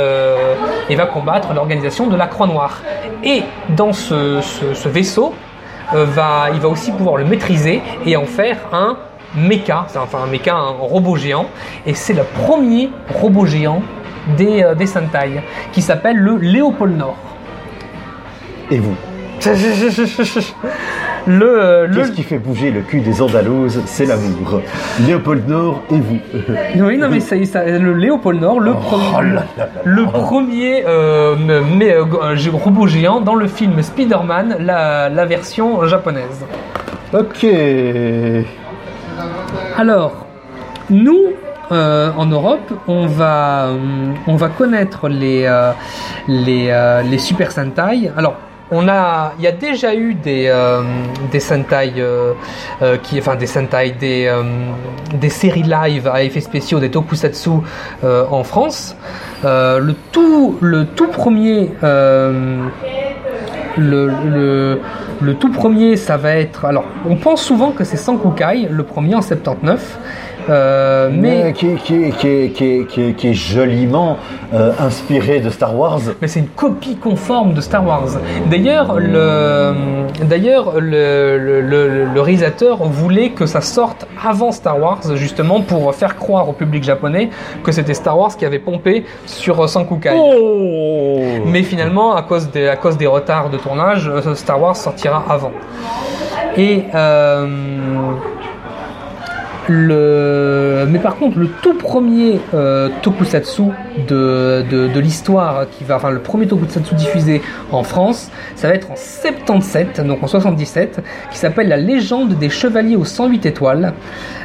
il 0.89 0.97
va 0.97 1.07
combattre 1.07 1.53
l'organisation 1.55 2.07
de 2.09 2.17
la 2.17 2.27
Croix 2.27 2.47
Noire. 2.47 2.83
Et 3.23 3.43
dans 3.77 3.93
ce, 3.93 4.41
ce, 4.41 4.75
ce 4.75 4.89
vaisseau, 4.89 5.35
va, 5.93 6.47
il 6.53 6.61
va 6.61 6.69
aussi 6.69 6.93
pouvoir 6.93 7.17
le 7.17 7.25
maîtriser 7.25 7.83
et 8.07 8.17
en 8.17 8.25
faire 8.25 8.57
un 8.73 8.97
mecha, 9.37 9.87
c'est 9.89 9.99
enfin 9.99 10.19
un 10.27 10.31
mecha, 10.31 10.55
un 10.55 10.71
robot 10.79 11.17
géant, 11.17 11.47
et 11.87 11.95
c'est 11.95 12.15
le 12.15 12.23
premier 12.47 12.91
robot 13.21 13.47
géant 13.47 13.83
des, 14.37 14.63
euh, 14.63 14.75
des 14.75 14.87
Sentai, 14.87 15.41
qui 15.73 15.83
s'appelle 15.83 16.17
le 16.17 16.37
Léopold 16.37 16.97
Nord. 16.97 17.17
Et 18.71 18.79
vous 18.79 18.95
Le, 21.27 21.45
euh, 21.63 21.87
le- 21.87 21.95
Qu'est-ce 21.97 22.13
qui 22.13 22.23
fait 22.23 22.39
bouger 22.39 22.71
le 22.71 22.81
cul 22.81 23.01
des 23.01 23.21
Andalouses 23.21 23.83
C'est 23.87 24.07
l'amour. 24.07 24.61
Léopold 25.07 25.47
Nord 25.49 25.83
et 25.91 25.99
vous. 25.99 26.19
Oui, 26.77 26.97
non, 26.99 27.09
mais 27.11 27.21
ça, 27.21 27.37
ça- 27.45 27.65
le 27.65 27.93
Léopold 27.95 28.41
Nord, 28.41 28.61
le, 28.61 28.73
Oh 28.73 28.75
premier- 28.75 29.33
là 29.35 29.45
là. 29.59 29.69
le 29.85 30.05
premier 30.07 30.83
euh, 30.87 31.37
mais, 31.77 31.95
euh, 31.95 32.05
robot 32.53 32.87
géant 32.87 33.21
dans 33.21 33.35
le 33.35 33.49
film 33.49 33.83
Spider-Man, 33.83 34.57
la, 34.61 35.09
la 35.11 35.27
version 35.27 35.87
japonaise. 35.87 36.45
Ok. 37.13 37.47
Alors, 39.81 40.27
nous, 40.91 41.33
euh, 41.73 42.11
en 42.19 42.27
Europe, 42.27 42.71
on 42.87 43.07
va, 43.07 43.69
euh, 43.69 44.13
on 44.27 44.37
va 44.37 44.51
connaître 44.51 45.09
les, 45.09 45.47
euh, 45.47 45.73
les, 46.29 47.17
Super 47.17 47.51
Sentai. 47.51 48.11
Alors, 48.15 48.37
on 48.71 48.89
a, 48.89 49.33
il 49.39 49.45
y 49.45 49.47
a 49.47 49.53
déjà 49.53 49.95
eu 49.95 50.13
des, 50.13 50.53
des 51.33 51.41
Sentai, 51.41 51.95
qui, 53.03 53.19
enfin 53.19 53.37
des 53.37 53.47
Sentai, 53.47 53.93
des, 53.93 55.31
séries 55.31 55.63
live 55.63 56.09
à 56.09 56.25
effets 56.25 56.43
spéciaux, 56.43 56.79
des 56.79 56.91
Tokusatsu 56.91 57.63
en 58.03 58.45
France. 58.45 58.95
Le 59.43 59.95
tout, 60.13 60.59
premier. 61.11 61.71
le, 63.79 64.79
le 65.21 65.35
tout 65.35 65.51
premier, 65.51 65.97
ça 65.97 66.17
va 66.17 66.37
être. 66.37 66.65
Alors, 66.65 66.85
on 67.09 67.17
pense 67.17 67.43
souvent 67.43 67.73
que 67.73 67.85
c'est 67.85 67.97
Sankukai, 67.97 68.69
le 68.71 68.83
premier 68.85 69.15
en 69.15 69.23
79. 69.23 69.99
Euh, 70.51 71.09
Mais 71.13 71.45
mais, 71.45 71.53
qui, 71.53 71.75
qui, 71.77 72.11
qui, 72.13 72.51
qui, 72.51 72.87
qui, 72.87 73.15
qui 73.15 73.29
est 73.29 73.35
joliment 73.35 74.17
euh, 74.53 74.73
inspiré 74.81 75.41
de 75.41 75.49
Star 75.51 75.77
Wars. 75.79 76.01
mais 76.21 76.29
c'est 76.29 76.41
une 76.41 76.49
copie 76.49 76.97
conforme 76.97 77.55
de 77.55 77.61
Star 77.61 77.87
Wars. 77.87 78.09
D'ailleurs, 78.51 78.97
le, 78.99 79.73
d'ailleurs 80.25 80.75
le, 80.81 81.39
le, 81.39 81.61
le- 81.61 82.05
le 82.05 82.21
réalisateur 82.21 82.79
voulait 82.85 83.31
que 83.31 83.47
ça 83.47 83.61
sorte 83.61 84.07
avant 84.25 84.51
Star 84.53 84.81
Wars, 84.81 85.01
justement 85.15 85.61
pour 85.61 85.95
faire 85.95 86.17
croire 86.17 86.49
au 86.49 86.53
public 86.53 86.83
japonais 86.83 87.31
que 87.63 87.71
c'était 87.73 87.95
Star 87.95 88.19
Wars 88.19 88.37
qui 88.37 88.45
avait 88.45 88.59
pompé 88.59 89.05
sur 89.27 89.69
Sankukai. 89.69 90.11
Oh 90.15 91.21
Mais 91.47 91.63
finalement, 91.63 92.15
à 92.17 92.23
cause 92.23 92.51
des, 92.51 92.67
à 92.69 92.77
cause 92.77 92.97
des 92.97 93.07
retards 93.07 93.51
de 93.51 93.57
tournage, 93.59 94.09
euh, 94.09 94.35
Star 94.35 94.61
Wars 94.61 94.77
sortira 94.77 95.23
avant. 95.29 95.53
Et 96.57 96.83
euh, 96.95 97.47
mais 99.71 100.99
par 100.99 101.17
contre, 101.17 101.39
le 101.39 101.49
tout 101.63 101.75
premier 101.75 102.41
euh, 102.55 102.89
tokusatsu 103.03 103.63
de, 104.09 104.65
de, 104.71 105.01
l'histoire, 105.01 105.67
qui 105.71 105.85
va, 105.85 105.97
enfin 105.97 106.11
le 106.11 106.19
premier 106.21 106.47
tokusatsu 106.47 106.95
diffusé 106.95 107.43
en 107.73 107.83
France, 107.83 108.31
ça 108.57 108.69
va 108.69 108.75
être 108.75 108.91
en 108.91 108.97
77, 108.97 110.01
donc 110.07 110.23
en 110.23 110.27
77, 110.27 111.01
qui 111.31 111.39
s'appelle 111.39 111.69
La 111.69 111.77
légende 111.77 112.35
des 112.39 112.51
chevaliers 112.51 112.97
aux 112.97 113.05
108 113.05 113.47
étoiles, 113.47 113.93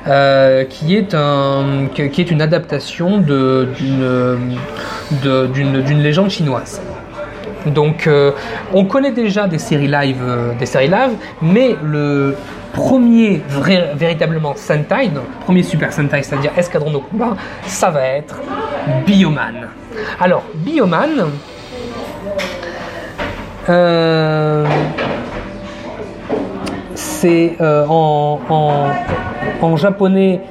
euh, 0.08 0.64
qui 0.66 0.96
est 0.96 1.14
un, 1.14 1.88
qui 1.94 2.22
est 2.22 2.32
une 2.32 2.42
adaptation 2.42 3.18
d'une 3.18 3.68
de- 5.24 5.48
d'une 5.48 5.82
d'une 5.82 6.02
légende 6.02 6.30
chinoise. 6.30 6.82
Donc, 7.68 8.06
euh, 8.06 8.32
on 8.74 8.86
connaît 8.86 9.12
déjà 9.12 9.48
des 9.48 9.58
séries 9.58 9.88
live, 9.88 10.22
des 10.60 10.66
séries 10.68 10.88
live, 10.88 11.14
mais 11.42 11.76
le 11.84 12.36
premier 12.76 13.42
vrai, 13.48 13.92
véritablement 13.96 14.54
Sentai, 14.56 15.10
premier 15.46 15.64
Super 15.64 15.92
Sentai, 15.94 16.22
c'est-à-dire 16.24 16.52
Escadron 16.58 16.92
de 16.92 16.98
combat, 16.98 17.36
ça 17.66 17.90
va 17.90 18.04
être 18.04 18.40
Bioman. 19.06 19.70
Alors, 20.20 20.44
Bioman, 20.54 21.32
euh, 23.70 24.66
c'est 26.94 27.56
euh, 27.62 27.86
en, 27.88 28.40
en 29.62 29.76
japonais 29.78 30.42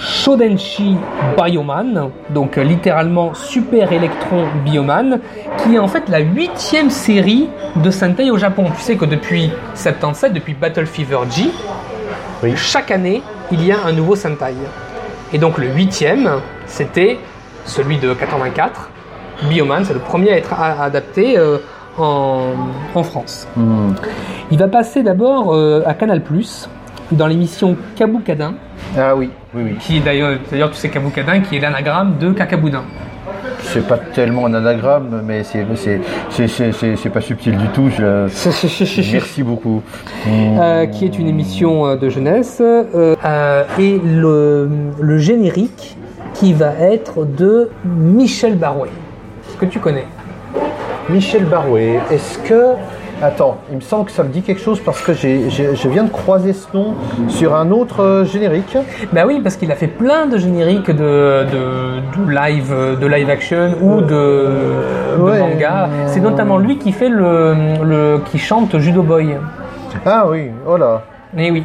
Shodenshi 0.00 0.96
Bioman, 1.36 2.10
donc 2.30 2.56
littéralement 2.56 3.34
Super 3.34 3.92
Electron 3.92 4.46
Bioman, 4.64 5.20
qui 5.58 5.74
est 5.74 5.78
en 5.78 5.88
fait 5.88 6.08
la 6.08 6.20
huitième 6.20 6.88
série 6.90 7.48
de 7.76 7.90
Sentai 7.90 8.30
au 8.30 8.38
Japon. 8.38 8.64
Tu 8.76 8.80
sais 8.82 8.96
que 8.96 9.04
depuis 9.04 9.50
77, 9.74 10.32
depuis 10.32 10.54
Battle 10.54 10.86
Fever 10.86 11.18
G, 11.30 11.50
Oui. 12.42 12.52
chaque 12.56 12.90
année, 12.90 13.22
il 13.52 13.64
y 13.64 13.72
a 13.72 13.76
un 13.86 13.92
nouveau 13.92 14.16
Sentai. 14.16 14.54
Et 15.34 15.38
donc 15.38 15.58
le 15.58 15.66
huitième, 15.68 16.30
c'était 16.66 17.18
celui 17.66 17.98
de 17.98 18.14
84, 18.14 18.88
Bioman, 19.50 19.84
c'est 19.84 19.92
le 19.94 20.00
premier 20.00 20.30
à 20.32 20.36
être 20.38 20.52
adapté 20.58 21.36
euh, 21.38 21.58
en, 21.98 22.52
en 22.94 23.02
France. 23.02 23.46
Hmm. 23.54 23.92
Il 24.50 24.58
va 24.58 24.68
passer 24.68 25.02
d'abord 25.02 25.54
euh, 25.54 25.82
à 25.86 25.92
Canal+, 25.94 26.22
dans 27.12 27.26
l'émission 27.26 27.76
Kaboukadin, 27.96 28.54
Ah 28.96 29.14
oui, 29.16 29.30
oui, 29.54 29.62
oui. 29.66 29.74
qui 29.80 30.00
d'ailleurs, 30.00 30.38
d'ailleurs 30.50 30.70
tu 30.70 30.76
sais 30.76 30.88
Kaboukadin, 30.88 31.40
qui 31.40 31.56
est 31.56 31.60
l'anagramme 31.60 32.16
de 32.18 32.32
Cacaboudin. 32.32 32.82
C'est 33.62 33.86
pas 33.86 33.98
tellement 33.98 34.46
un 34.46 34.54
anagramme, 34.54 35.22
mais 35.24 35.44
c'est 35.44 35.64
c'est- 35.76 36.00
c'est- 36.30 36.48
c'est- 36.48 36.72
c'est- 36.72 36.96
c'est 36.96 37.10
pas 37.10 37.20
subtil 37.20 37.56
du 37.56 37.68
tout. 37.68 37.88
Je... 37.90 38.26
Merci 39.12 39.42
beaucoup. 39.42 39.82
Euh, 40.26 40.86
qui 40.86 41.04
est 41.04 41.18
une 41.18 41.28
émission 41.28 41.86
euh, 41.86 41.96
de 41.96 42.08
jeunesse, 42.08 42.58
euh, 42.60 43.14
euh, 43.24 43.64
et 43.78 43.98
le, 44.04 44.68
le 45.00 45.18
générique 45.18 45.96
qui 46.34 46.52
va 46.52 46.72
être 46.80 47.24
de 47.26 47.68
Michel 47.84 48.56
Barouet, 48.56 48.88
que 49.60 49.66
tu 49.66 49.78
connais? 49.78 50.06
Michel 51.08 51.44
Barouet, 51.44 52.00
est-ce 52.10 52.38
que... 52.38 52.74
Attends, 53.22 53.58
il 53.70 53.76
me 53.76 53.80
semble 53.82 54.06
que 54.06 54.12
ça 54.12 54.22
me 54.22 54.30
dit 54.30 54.40
quelque 54.40 54.62
chose 54.62 54.80
parce 54.80 55.02
que 55.02 55.12
j'ai- 55.12 55.50
j'ai- 55.50 55.76
je 55.76 55.88
viens 55.88 56.04
de 56.04 56.08
croiser 56.10 56.54
ce 56.54 56.66
nom 56.74 56.94
sur 57.28 57.54
un 57.54 57.70
autre 57.70 58.00
euh, 58.02 58.24
générique. 58.24 58.76
Bah 59.12 59.22
oui, 59.26 59.40
parce 59.42 59.56
qu'il 59.56 59.70
a 59.70 59.74
fait 59.74 59.88
plein 59.88 60.24
de 60.26 60.38
génériques 60.38 60.90
de, 60.90 61.44
de, 61.44 62.24
de 62.24 62.30
live, 62.30 62.74
de 62.98 63.06
live 63.06 63.28
action 63.28 63.74
ou 63.82 64.00
de, 64.00 64.06
de 65.18 65.22
Ouais. 65.22 65.38
manga. 65.38 65.88
C'est 66.06 66.20
notamment 66.20 66.56
lui 66.56 66.78
qui 66.78 66.92
fait 66.92 67.10
le, 67.10 67.54
le 67.84 68.20
qui 68.30 68.38
chante 68.38 68.78
Judo 68.78 69.02
Boy. 69.02 69.36
Ah 70.06 70.24
oui, 70.28 70.50
oh 70.66 70.78
là. 70.78 71.02
Eh 71.36 71.50
oui. 71.50 71.64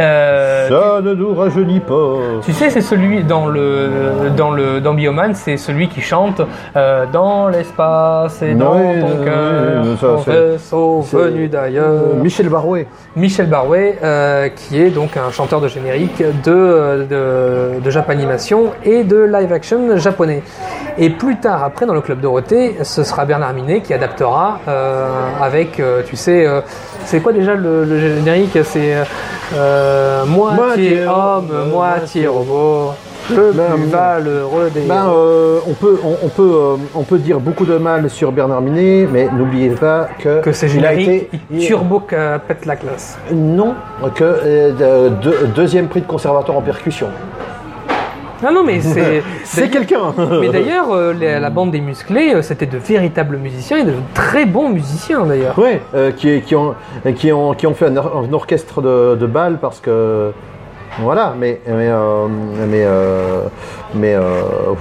Euh, 0.00 0.68
Ça 0.68 1.00
ne 1.02 1.14
nous 1.14 1.34
rajeunit 1.34 1.80
pas. 1.80 2.14
Tu 2.44 2.52
sais, 2.52 2.70
c'est 2.70 2.80
celui 2.80 3.24
dans 3.24 3.46
le 3.46 3.88
dans 4.36 4.50
le 4.50 4.80
dans 4.80 4.94
Bioman, 4.94 5.34
c'est 5.34 5.56
celui 5.56 5.88
qui 5.88 6.00
chante 6.00 6.40
euh, 6.76 7.04
dans 7.12 7.48
l'espace 7.48 8.40
et 8.42 8.54
dans 8.54 8.76
Oui, 8.76 9.00
ton 9.00 9.24
cœur, 9.24 9.82
oui, 9.84 9.96
ça, 10.00 10.06
ton 10.06 10.18
c'est- 10.22 10.30
vaisseau 10.52 11.00
venu 11.02 11.48
d'ailleurs. 11.48 12.14
Michel 12.22 12.48
Barouet. 12.48 12.86
Michel 13.16 13.46
Barouet, 13.46 13.98
euh, 14.02 14.48
qui 14.48 14.80
est 14.80 14.90
donc 14.90 15.16
un 15.16 15.30
chanteur 15.30 15.60
de 15.60 15.68
générique 15.68 16.22
de, 16.44 17.06
de, 17.10 17.80
de 17.80 17.90
Japanimation 17.90 18.72
et 18.84 19.04
de 19.04 19.18
live 19.24 19.52
action 19.52 19.96
japonais. 19.98 20.42
Et 20.98 21.10
plus 21.10 21.36
tard, 21.36 21.64
après, 21.64 21.86
dans 21.86 21.94
le 21.94 22.00
Club 22.02 22.20
Dorothée, 22.20 22.76
ce 22.82 23.02
sera 23.02 23.24
Bernard 23.24 23.54
Minet 23.54 23.80
qui 23.80 23.94
adaptera 23.94 24.58
euh, 24.68 25.08
avec, 25.40 25.80
euh, 25.80 26.02
tu 26.04 26.16
sais, 26.16 26.46
euh, 26.46 26.60
c'est 27.06 27.20
quoi 27.20 27.32
déjà 27.32 27.54
le, 27.54 27.84
le 27.84 27.98
générique 27.98 28.58
C'est 28.64 28.94
euh, 29.54 30.24
moitié 30.26 30.56
Moitié 30.56 31.06
homme, 31.06 31.68
moitié 31.70 32.26
robot. 32.26 32.92
Le 33.30 33.52
Ben, 33.52 33.64
plus 33.74 33.86
malheureux 33.86 34.70
des. 34.74 34.80
Ben, 34.80 35.06
euh, 35.08 35.60
on, 35.68 35.74
peut, 35.74 35.96
on, 36.04 36.16
on 36.24 36.28
peut, 36.28 36.42
euh, 36.54 36.76
on 36.96 37.02
peut 37.04 37.18
dire 37.18 37.38
beaucoup 37.38 37.64
de 37.64 37.78
mal 37.78 38.10
sur 38.10 38.32
Bernard 38.32 38.60
Minet, 38.62 39.06
mais 39.10 39.28
n'oubliez 39.32 39.70
pas 39.70 40.08
que, 40.18 40.40
que 40.40 40.50
c'est 40.52 40.66
il 40.66 40.84
a 40.84 40.90
générique, 40.96 41.08
été 41.32 41.40
il 41.52 41.60
turbo 41.64 42.00
pète 42.00 42.66
la 42.66 42.74
classe. 42.74 43.16
non 43.32 43.74
que 44.16 44.24
euh, 44.24 44.72
de- 44.72 45.30
de- 45.30 45.46
deuxième 45.54 45.86
prix 45.86 46.00
de 46.00 46.06
conservateur 46.06 46.56
en 46.56 46.62
percussion. 46.62 47.06
Non, 48.42 48.52
non, 48.52 48.64
mais 48.64 48.80
c'est. 48.80 49.22
C'est 49.44 49.68
quelqu'un. 49.68 50.14
Mais 50.40 50.48
d'ailleurs, 50.48 50.92
euh, 50.92 51.12
la 51.12 51.50
bande 51.50 51.70
des 51.70 51.80
musclés, 51.80 52.34
euh, 52.34 52.42
c'était 52.42 52.66
de 52.66 52.78
véritables 52.78 53.36
musiciens 53.36 53.78
et 53.78 53.84
de 53.84 53.94
très 54.14 54.46
bons 54.46 54.68
musiciens 54.70 55.24
d'ailleurs. 55.24 55.58
Ouais, 55.58 55.80
euh, 55.94 56.10
qui, 56.12 56.40
qui, 56.42 56.54
ont, 56.56 56.74
qui, 57.16 57.32
ont, 57.32 57.54
qui 57.54 57.66
ont 57.66 57.74
fait 57.74 57.86
un, 57.86 57.96
or- 57.96 58.24
un 58.28 58.32
orchestre 58.32 58.80
de, 58.82 59.16
de 59.16 59.26
bal 59.26 59.58
parce 59.60 59.80
que. 59.80 60.32
Voilà, 61.00 61.34
mais. 61.38 61.60
Mais. 61.66 61.88
mais, 62.68 62.86
mais 63.94 64.16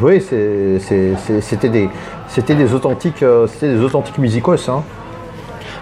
oui, 0.01 0.21
c'est- 0.21 0.79
c'est- 0.79 1.13
c'est- 1.17 1.41
c'était 1.41 1.69
des. 1.69 1.89
C'était 2.27 2.55
des 2.55 2.73
authentiques, 2.73 3.23
c'était 3.47 3.73
des 3.73 3.81
authentiques 3.83 4.17
musicos. 4.17 4.69
Hein. 4.69 4.83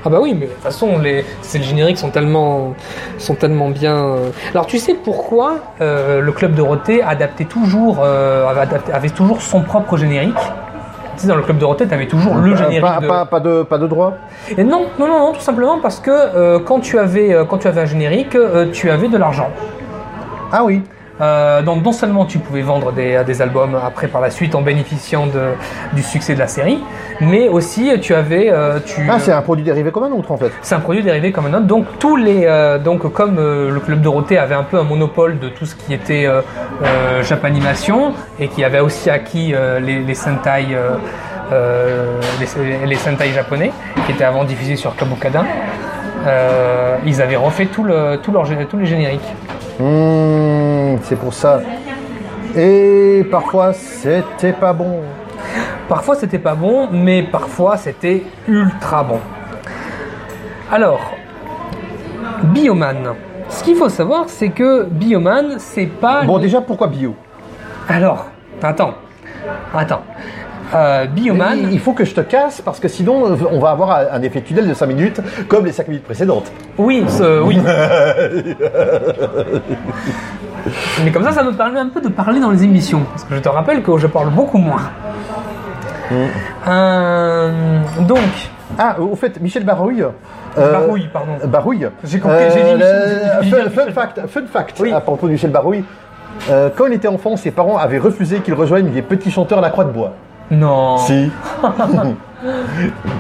Ah 0.10 0.14
bah 0.14 0.20
oui, 0.24 0.34
mais 0.34 0.48
de 0.48 0.52
toute 0.52 0.64
façon, 0.64 0.98
les, 0.98 1.24
ces 1.44 1.62
génériques 1.62 2.00
sont 2.00 2.10
tellement, 2.10 2.74
sont 3.20 3.36
tellement 3.36 3.70
bien. 3.70 3.96
euh. 3.96 4.30
Alors 4.56 4.66
tu 4.66 4.80
sais 4.80 4.96
pourquoi 4.96 5.58
euh, 5.82 6.20
le 6.20 6.32
club 6.32 6.56
Dorothée 6.56 7.04
adaptait 7.04 7.46
toujours, 7.46 8.00
euh, 8.04 8.48
avait, 8.92 9.10
toujours 9.10 9.40
son 9.44 9.62
propre 9.62 9.98
générique? 9.98 10.34
Tu 11.16 11.22
sais, 11.24 11.28
dans 11.28 11.36
le 11.36 11.44
club 11.44 11.60
Dorothée, 11.60 11.88
tu 11.88 11.94
avais 11.94 12.08
toujours 12.08 12.34
le 12.38 12.56
générique. 12.56 12.82
pas, 12.82 13.00
de- 13.02 13.08
pas, 13.08 13.26
pas 13.28 13.40
de, 13.40 13.62
pas 13.62 13.78
de 13.78 13.86
droit? 13.86 14.14
Et 14.58 14.64
non, 14.64 14.88
non, 14.98 15.08
non, 15.08 15.20
non, 15.20 15.34
tout 15.34 15.42
simplement 15.42 15.78
parce 15.80 16.00
que 16.00 16.10
euh, 16.10 16.58
quand 16.60 16.80
tu 16.80 16.98
avais, 16.98 17.38
quand 17.48 17.60
tu 17.60 17.68
avais 17.68 17.82
un 17.82 17.86
générique, 17.86 18.36
tu 18.74 18.90
avais 18.90 19.10
de 19.10 19.18
l'argent. 19.18 19.50
Ah 20.52 20.64
oui. 20.64 20.82
Euh, 21.22 21.62
donc 21.62 21.84
non 21.84 21.92
seulement 21.92 22.26
tu 22.26 22.40
pouvais 22.40 22.62
vendre 22.62 22.92
des, 22.94 23.22
des 23.26 23.42
albums 23.42 23.76
après 23.86 24.08
par 24.08 24.22
la 24.22 24.30
suite 24.30 24.56
en 24.56 24.62
bénéficiant 24.62 25.28
de, 25.28 25.50
du 25.94 26.02
succès 26.02 26.34
de 26.34 26.40
la 26.40 26.48
série, 26.48 26.80
mais 27.20 27.50
aussi 27.50 27.92
tu 28.00 28.14
avais, 28.14 28.50
euh, 28.50 28.80
tu, 28.86 29.02
Ah, 29.10 29.20
c'est 29.20 29.34
un 29.34 29.42
produit 29.42 29.66
dérivé 29.66 29.92
comme 29.92 30.04
un 30.04 30.12
autre 30.12 30.32
en 30.32 30.38
fait. 30.38 30.52
c'est 30.62 30.76
un 30.76 30.80
produit 30.80 31.04
dérivé 31.04 31.32
comme 31.32 31.46
un 31.48 31.54
autre. 31.54 31.66
Donc 31.66 31.86
tous 32.00 32.16
les, 32.16 32.44
euh, 32.46 32.78
donc 32.80 33.12
comme 33.12 33.38
euh, 33.38 33.70
le 33.70 33.80
club 33.82 34.02
Dorothée 34.02 34.38
avait 34.38 34.56
un 34.56 34.64
peu 34.64 34.78
un 34.80 34.84
monopole 34.84 35.40
de 35.40 35.50
tout 35.50 35.66
ce 35.66 35.76
qui 35.76 35.94
était 35.94 36.26
euh, 36.26 36.42
euh, 36.84 37.22
Japanimation 37.24 38.14
et 38.40 38.48
qui 38.48 38.64
avait 38.64 38.80
aussi 38.80 39.10
acquis 39.10 39.54
euh, 39.54 39.80
les, 39.80 40.00
les 40.00 40.16
Sentai, 40.16 40.68
euh, 40.72 40.92
euh, 41.52 42.20
les, 42.40 42.86
les 42.88 42.96
Sentai 42.96 43.30
japonais 43.34 43.72
qui 44.06 44.14
étaient 44.14 44.24
avant 44.24 44.46
diffusés 44.46 44.78
sur 44.78 44.96
Kabukada. 44.96 45.44
Euh, 46.28 46.98
ils 47.06 47.22
avaient 47.22 47.36
refait 47.36 47.66
tout 47.68 47.84
le, 47.84 48.18
tout 48.22 48.32
leur, 48.32 48.46
gé- 48.46 48.66
tous 48.66 48.78
les 48.78 48.86
génériques. 48.86 49.34
Hmm, 49.80 50.98
c'est 51.04 51.16
pour 51.18 51.34
ça. 51.34 51.62
Et 52.56 53.26
parfois, 53.30 53.74
c'était 53.74 54.54
pas 54.54 54.74
bon. 54.74 55.02
Parfois 55.88 56.16
c'était 56.16 56.40
pas 56.40 56.56
bon, 56.56 56.88
mais 56.92 57.24
parfois 57.24 57.78
c'était 57.78 58.24
ultra 58.48 59.04
bon. 59.04 59.20
Alors, 60.72 61.00
Bioman. 62.44 63.16
Ce 63.50 63.64
qu'il 63.64 63.76
faut 63.76 63.90
savoir, 63.90 64.26
c'est 64.28 64.50
que 64.50 64.84
Bioman, 64.84 65.56
c'est 65.58 65.88
pas. 65.88 66.24
Bon, 66.24 66.38
déjà, 66.38 66.62
pourquoi 66.62 66.88
bio? 66.88 67.16
Alors, 67.88 68.28
attends, 68.62 68.94
attends. 69.74 70.04
Euh, 70.74 71.06
Bioman. 71.08 71.70
Il 71.72 71.80
faut 71.80 71.94
que 71.94 72.06
je 72.06 72.14
te 72.14 72.22
casse 72.22 72.62
parce 72.62 72.80
que 72.80 72.88
sinon, 72.88 73.26
euh, 73.32 73.36
on 73.52 73.60
va 73.60 73.72
avoir 73.72 74.00
un 74.12 74.22
effet 74.22 74.42
tunnel 74.42 74.68
de 74.68 74.74
5 74.74 74.86
minutes 74.86 75.20
comme 75.48 75.66
les 75.66 75.72
5 75.72 75.88
minutes 75.88 76.04
précédentes. 76.04 76.52
Oui, 76.78 77.04
ce- 77.08 77.42
oui. 77.42 77.58
Mais 81.04 81.12
comme 81.12 81.24
ça, 81.24 81.32
ça 81.32 81.44
me 81.44 81.54
permet 81.54 81.80
un 81.80 81.90
peu 81.90 82.02
de 82.02 82.10
parler 82.10 82.40
dans 82.40 82.52
les 82.52 82.64
émissions. 82.64 83.02
Parce 83.12 83.24
que 83.24 83.36
je 83.36 83.40
te 83.40 83.50
rappelle 83.50 83.82
que 83.82 83.98
je 83.98 84.08
parle 84.08 84.30
beaucoup 84.30 84.58
moins. 84.60 84.82
Euh, 86.68 87.52
donc, 88.08 88.20
Ah, 88.78 88.96
au 89.00 89.16
fait, 89.16 89.42
Michel 89.42 89.64
Barouille. 89.66 90.04
euh, 90.58 90.72
Barouille, 90.72 91.08
pardon. 91.12 91.32
Barouille. 91.48 91.88
J'ai 92.04 92.20
compris, 92.20 92.44
j'ai 92.54 92.64
dit 92.64 92.76
Michel- 93.42 93.72
fun, 93.72 93.86
fun 93.86 93.92
fact, 93.92 94.28
fun 94.28 94.42
fact 94.52 94.78
Oui. 94.80 94.92
à 94.94 95.02
propos 95.02 95.26
de 95.26 95.32
Michel 95.32 95.50
Barouille. 95.50 95.84
Euh, 96.52 96.70
quand 96.76 96.86
il 96.86 96.94
était 96.94 97.08
enfant, 97.08 97.36
ses 97.36 97.50
parents 97.52 97.78
avaient 97.78 97.98
refusé 97.98 98.40
qu'il 98.40 98.54
rejoigne 98.54 98.92
les 98.94 99.02
petits 99.02 99.32
chanteurs 99.32 99.58
à 99.58 99.62
la 99.62 99.72
Croix 99.72 99.86
de 99.86 99.92
Bois. 99.92 100.14
Non. 100.52 100.98
Si. 100.98 101.32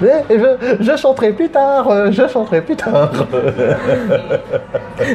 Mais 0.01 0.23
je, 0.29 0.75
je 0.83 0.95
chanterai 0.97 1.33
plus 1.33 1.49
tard, 1.49 1.89
euh, 1.89 2.09
je 2.11 2.27
chanterai 2.27 2.61
plus 2.61 2.75
tard. 2.77 3.09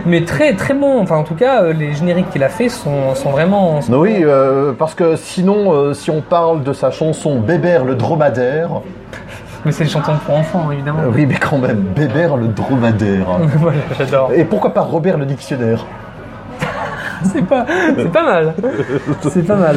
Mais 0.07 0.25
très 0.25 0.53
très 0.55 0.75
bon. 0.75 1.01
Enfin, 1.01 1.17
en 1.17 1.23
tout 1.25 1.35
cas, 1.35 1.62
euh, 1.62 1.73
les 1.73 1.95
génériques 1.95 2.31
qu'il 2.31 2.45
a 2.45 2.49
fait 2.51 2.69
sont, 2.69 3.15
sont 3.15 3.31
vraiment. 3.31 3.81
sont- 3.81 3.95
Oui, 3.95 4.19
euh, 4.23 4.73
parce 4.79 4.95
que 4.95 5.17
sinon, 5.17 5.73
euh, 5.73 5.95
si 5.95 6.11
on 6.11 6.21
parle 6.21 6.62
de 6.62 6.73
sa 6.73 6.91
chanson 6.91 7.39
Bébert 7.41 7.85
le 7.85 7.95
dromadaire, 7.95 8.69
Mais 9.65 9.73
c'est 9.73 9.85
une 9.85 9.91
chanson 9.91 10.12
pour 10.27 10.37
enfants, 10.37 10.71
évidemment. 10.71 11.01
euh, 11.05 11.11
oui, 11.15 11.25
mais 11.27 11.37
quand 11.37 11.57
même, 11.59 11.79
Bébert 11.97 12.37
le 12.37 12.49
dromadaire. 12.49 13.27
voilà, 13.57 13.79
j'adore. 13.99 14.31
Et 14.35 14.45
pourquoi 14.45 14.75
pas 14.75 14.83
Robert 14.83 15.17
le 15.17 15.25
dictionnaire? 15.25 15.87
C'est 17.33 17.41
pas, 17.47 17.65
c'est 17.97 18.12
pas 18.12 18.23
mal. 18.23 18.55
C'est 19.31 19.47
pas 19.47 19.57
mal. 19.57 19.77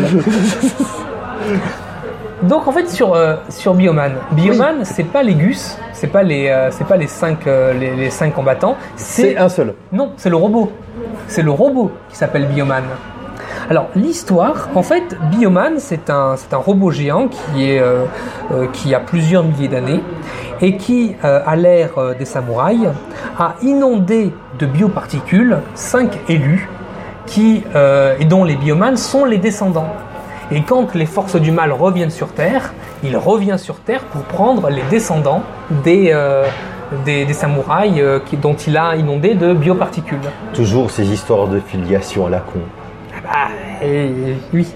Donc 2.43 2.67
en 2.67 2.71
fait 2.71 2.87
sur 2.87 3.15
euh, 3.15 3.35
sur 3.49 3.73
Bioman, 3.73 4.13
Bioman 4.31 4.85
c'est 4.85 5.05
pas 5.05 5.23
les 5.23 5.33
Gus, 5.33 5.75
c'est 5.91 6.07
pas 6.07 6.21
les 6.21 6.49
euh, 6.49 6.69
c'est 6.69 6.85
pas 6.85 6.95
les 6.95 7.07
cinq 7.07 7.47
euh, 7.47 7.73
les, 7.73 7.95
les 7.95 8.11
cinq 8.11 8.35
combattants, 8.35 8.77
C'est 8.95 9.37
un 9.37 9.49
seul. 9.49 9.73
non 9.91 10.11
c'est 10.17 10.29
le 10.29 10.35
robot, 10.35 10.71
c'est 11.27 11.41
le 11.41 11.49
robot 11.49 11.91
qui 12.09 12.15
s'appelle 12.15 12.45
Bioman. 12.45 12.83
Alors 13.71 13.87
l'histoire, 13.95 14.69
en 14.75 14.83
fait, 14.83 15.17
Bioman 15.31 15.79
c'est 15.79 16.11
un 16.11 16.35
c'est 16.37 16.53
un 16.53 16.57
robot 16.57 16.91
géant 16.91 17.27
qui 17.27 17.71
est 17.71 17.81
qui 18.71 18.93
a 18.93 18.99
plusieurs 18.99 19.43
milliers 19.43 19.67
d'années 19.67 20.01
et 20.61 20.77
qui 20.77 21.15
à 21.23 21.55
l'ère 21.55 22.15
des 22.17 22.25
samouraïs 22.25 22.89
a 23.39 23.55
inondé 23.63 24.31
de 24.59 24.65
bioparticules 24.67 25.57
cinq 25.73 26.19
élus 26.29 26.69
qui 27.25 27.63
et 28.19 28.25
dont 28.25 28.43
les 28.45 28.55
biomanes 28.55 28.95
sont 28.95 29.25
les 29.25 29.39
descendants. 29.39 29.89
Et 30.51 30.61
quand 30.61 30.95
les 30.95 31.05
forces 31.05 31.35
du 31.35 31.51
mal 31.51 31.71
reviennent 31.73 32.09
sur 32.09 32.29
Terre, 32.29 32.73
il 33.03 33.17
revient 33.17 33.57
sur 33.57 33.75
Terre 33.81 34.03
pour 34.05 34.21
prendre 34.23 34.69
les 34.69 34.81
descendants 34.89 35.43
des, 35.83 36.11
euh, 36.13 36.45
des, 37.05 37.25
des 37.25 37.33
samouraïs 37.33 37.95
euh, 37.99 38.19
qui- 38.25 38.37
dont 38.37 38.55
il 38.55 38.77
a 38.77 38.95
inondé 38.95 39.35
de 39.35 39.53
bioparticules. 39.53 40.19
Toujours 40.53 40.89
ces 40.89 41.11
histoires 41.11 41.47
de 41.47 41.59
filiation 41.59 42.27
à 42.27 42.29
la 42.29 42.39
con. 42.39 42.59
Ah, 43.29 43.49
et- 43.83 44.35
oui. 44.53 44.67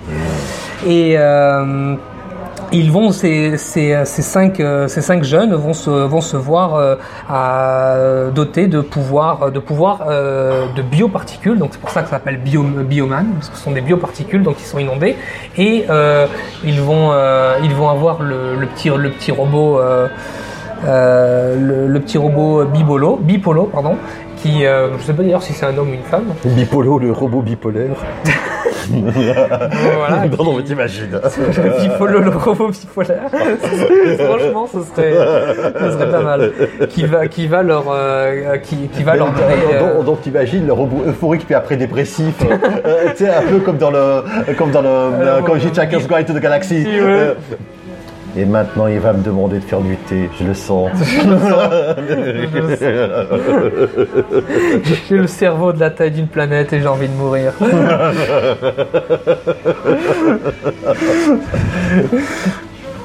Et 0.86 1.16
euh, 1.18 1.96
ils 2.72 2.92
vont, 2.92 3.12
ces, 3.12 3.58
ces, 3.58 4.06
ces, 4.06 4.22
cinq, 4.22 4.60
euh, 4.60 4.88
ces 4.88 5.02
cinq 5.02 5.24
jeunes 5.24 5.54
vont 5.54 5.74
se, 5.74 5.90
vont 5.90 6.22
se 6.22 6.38
voir 6.38 6.76
euh, 6.76 6.96
à, 7.30 7.96
dotés 8.34 8.68
de 8.68 8.82
pouvoirs 8.82 9.52
de, 9.52 9.60
pouvoir, 9.60 10.06
euh, 10.10 10.68
de 10.76 10.82
bioparticules. 10.82 11.58
Donc 11.58 11.70
c'est 11.74 11.82
pour 11.82 11.90
ça 11.90 12.02
que 12.02 12.10
ça 12.10 12.16
s'appelle 12.18 12.38
bio, 12.38 12.64
bioman, 12.64 13.28
parce 13.36 13.50
que 13.50 13.58
ce 13.58 13.64
sont 13.64 13.72
des 13.72 13.82
bioparticules 13.82 14.44
donc 14.44 14.56
ils 14.60 14.66
sont 14.66 14.80
inondés. 14.80 15.16
Et 15.58 15.86
euh, 15.90 16.28
ils, 16.64 16.82
vont, 16.82 17.12
euh, 17.12 17.58
ils 17.64 17.74
vont 17.74 17.90
avoir 17.90 18.22
le, 18.22 18.56
le, 18.56 18.68
petit, 18.68 18.90
le 18.90 19.10
petit 19.10 19.32
robot. 19.32 19.80
euh, 19.80 20.08
euh, 20.86 21.56
le, 21.60 21.88
le 21.88 22.00
petit 22.00 22.18
robot 22.18 22.66
bipolo, 22.66 23.18
bipolo 23.22 23.66
pardon, 23.66 23.98
qui, 24.38 24.66
euh, 24.66 24.98
je 24.98 25.04
sais 25.04 25.14
pas 25.14 25.22
d'ailleurs 25.22 25.44
si 25.44 25.54
c'est 25.54 25.68
un 25.68 25.78
homme 25.78 25.92
ou 25.92 25.94
une 25.94 26.02
femme. 26.02 26.26
Bipolo, 26.44 26.98
le 26.98 27.12
robot 27.12 27.42
bipolaire. 27.42 27.98
Voilà, 28.90 30.28
non, 30.38 30.44
non, 30.44 30.58
mais 30.58 30.64
t'imagines. 30.64 31.10
Le 31.12 32.30
robot 32.38 32.70
bipolaire. 32.70 33.30
Franchement, 34.20 34.68
ce 34.72 34.82
serait, 34.84 35.14
ce 35.80 35.92
serait 35.92 36.12
pas 36.12 36.22
mal. 36.22 36.52
Qui 36.90 37.04
va, 37.06 37.28
qui 37.28 37.48
va 37.48 37.64
leur, 37.64 37.86
euh, 37.90 38.58
qui, 38.58 38.88
qui 38.88 39.04
va 39.04 39.16
leur 39.16 39.28
euh, 39.28 39.96
Donc, 39.96 40.06
donc 40.06 40.22
t'imagines 40.22 40.66
le 40.66 40.74
robot 40.74 41.04
euphorique 41.08 41.46
puis 41.46 41.56
après 41.56 41.78
dépressif, 41.78 42.36
euh, 42.86 43.10
tu 43.12 43.26
sais 43.26 43.30
un 43.30 43.42
peu 43.44 43.60
comme 43.60 43.78
dans 43.78 43.92
le, 43.92 44.24
comme 44.58 44.72
dans 44.72 44.82
le, 44.82 45.42
quand 45.46 46.24
to 46.24 46.34
the 46.34 46.42
Galaxy. 46.42 46.86
ouais. 46.86 47.36
Et 48.38 48.46
maintenant 48.46 48.88
il 48.88 49.00
va 49.00 49.12
me 49.14 49.22
demander 49.22 49.60
de 49.60 49.64
faire 49.64 49.82
du 49.82 49.98
thé, 49.98 50.30
je 50.40 50.46
le 50.46 50.54
sens. 50.54 50.90
J'ai 55.10 55.18
le 55.18 55.28
cerveau 55.28 55.74
de 55.74 55.80
la 55.80 55.90
taille 55.90 56.12
d'une 56.12 56.28
planète 56.28 56.72
et 56.74 56.80
j'ai 56.80 56.88
envie 56.88 57.10
de 57.10 57.14
mourir. 57.14 57.54